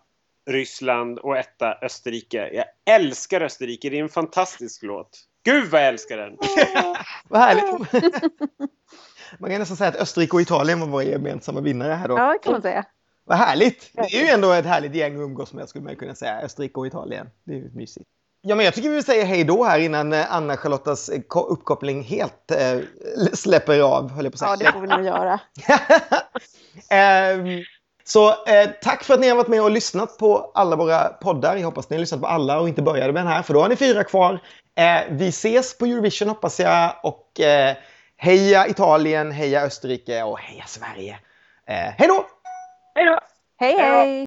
Ryssland 0.50 1.18
och 1.18 1.36
etta 1.36 1.78
Österrike. 1.82 2.50
Jag 2.52 2.94
älskar 2.96 3.40
Österrike. 3.40 3.90
Det 3.90 3.98
är 3.98 4.02
en 4.02 4.08
fantastisk 4.08 4.82
låt. 4.82 5.28
Gud 5.44 5.70
vad 5.70 5.80
jag 5.80 5.88
älskar 5.88 6.16
den! 6.16 6.36
Vad 7.28 7.40
härligt! 7.40 7.92
Man 9.38 9.50
kan 9.50 9.58
nästan 9.58 9.76
säga 9.76 9.88
att 9.90 9.96
Österrike 9.96 10.36
och 10.36 10.40
Italien 10.40 10.80
var 10.80 10.86
våra 10.86 11.02
gemensamma 11.02 11.60
vinnare 11.60 11.92
här 11.92 12.08
då. 12.08 12.18
Ja, 12.18 12.32
det 12.32 12.38
kan 12.38 12.52
man 12.52 12.62
säga. 12.62 12.84
Vad 13.24 13.38
härligt! 13.38 13.90
Det 13.92 14.16
är 14.16 14.24
ju 14.24 14.28
ändå 14.28 14.52
ett 14.52 14.64
härligt 14.66 14.94
gäng 14.94 15.14
att 15.14 15.20
umgås 15.20 15.52
med 15.52 15.68
skulle 15.68 15.84
man 15.84 15.96
kunna 15.96 16.14
säga. 16.14 16.40
Österrike 16.40 16.80
och 16.80 16.86
Italien. 16.86 17.26
Det 17.44 17.52
är 17.52 17.56
ju 17.56 17.70
mysigt. 17.74 18.06
Ja, 18.42 18.54
men 18.54 18.64
jag 18.64 18.74
tycker 18.74 18.90
vi 18.90 19.02
säger 19.02 19.24
hej 19.24 19.44
då 19.44 19.64
här 19.64 19.78
innan 19.78 20.12
eh, 20.12 20.34
Anna-Charlottas 20.34 21.08
eh, 21.08 21.20
ko- 21.28 21.46
uppkoppling 21.46 22.02
helt 22.02 22.50
eh, 22.50 22.78
släpper 23.32 23.80
av, 23.80 24.10
höll 24.10 24.24
jag 24.24 24.32
på 24.32 24.36
att 24.36 24.38
säga. 24.38 24.50
Ja, 24.50 24.56
det 24.56 24.72
får 24.72 24.80
vi 24.80 24.86
nog 24.88 25.04
göra. 25.04 25.40
Ehm, 26.90 27.62
så 28.04 28.28
eh, 28.28 28.70
tack 28.82 29.04
för 29.04 29.14
att 29.14 29.20
ni 29.20 29.28
har 29.28 29.36
varit 29.36 29.48
med 29.48 29.62
och 29.62 29.70
lyssnat 29.70 30.18
på 30.18 30.50
alla 30.54 30.76
våra 30.76 31.08
poddar. 31.08 31.56
Jag 31.56 31.64
hoppas 31.64 31.90
ni 31.90 31.96
har 31.96 32.00
lyssnat 32.00 32.20
på 32.20 32.26
alla 32.26 32.60
och 32.60 32.68
inte 32.68 32.82
började 32.82 33.12
med 33.12 33.22
den 33.24 33.32
här, 33.32 33.42
för 33.42 33.54
då 33.54 33.60
har 33.60 33.68
ni 33.68 33.76
fyra 33.76 34.04
kvar. 34.04 34.40
Eh, 34.78 35.02
vi 35.10 35.28
ses 35.28 35.78
på 35.78 35.86
Eurovision 35.86 36.28
hoppas 36.28 36.60
jag 36.60 36.94
och 37.02 37.40
eh, 37.40 37.76
heja 38.16 38.66
Italien, 38.66 39.32
heja 39.32 39.62
Österrike 39.62 40.22
och 40.22 40.38
heja 40.38 40.64
Sverige. 40.66 41.18
Eh, 41.66 41.74
hej 41.74 42.08
då! 42.08 42.26
Hej 42.94 43.04
då! 43.04 43.18
Hej, 43.60 43.76
hej! 43.78 44.26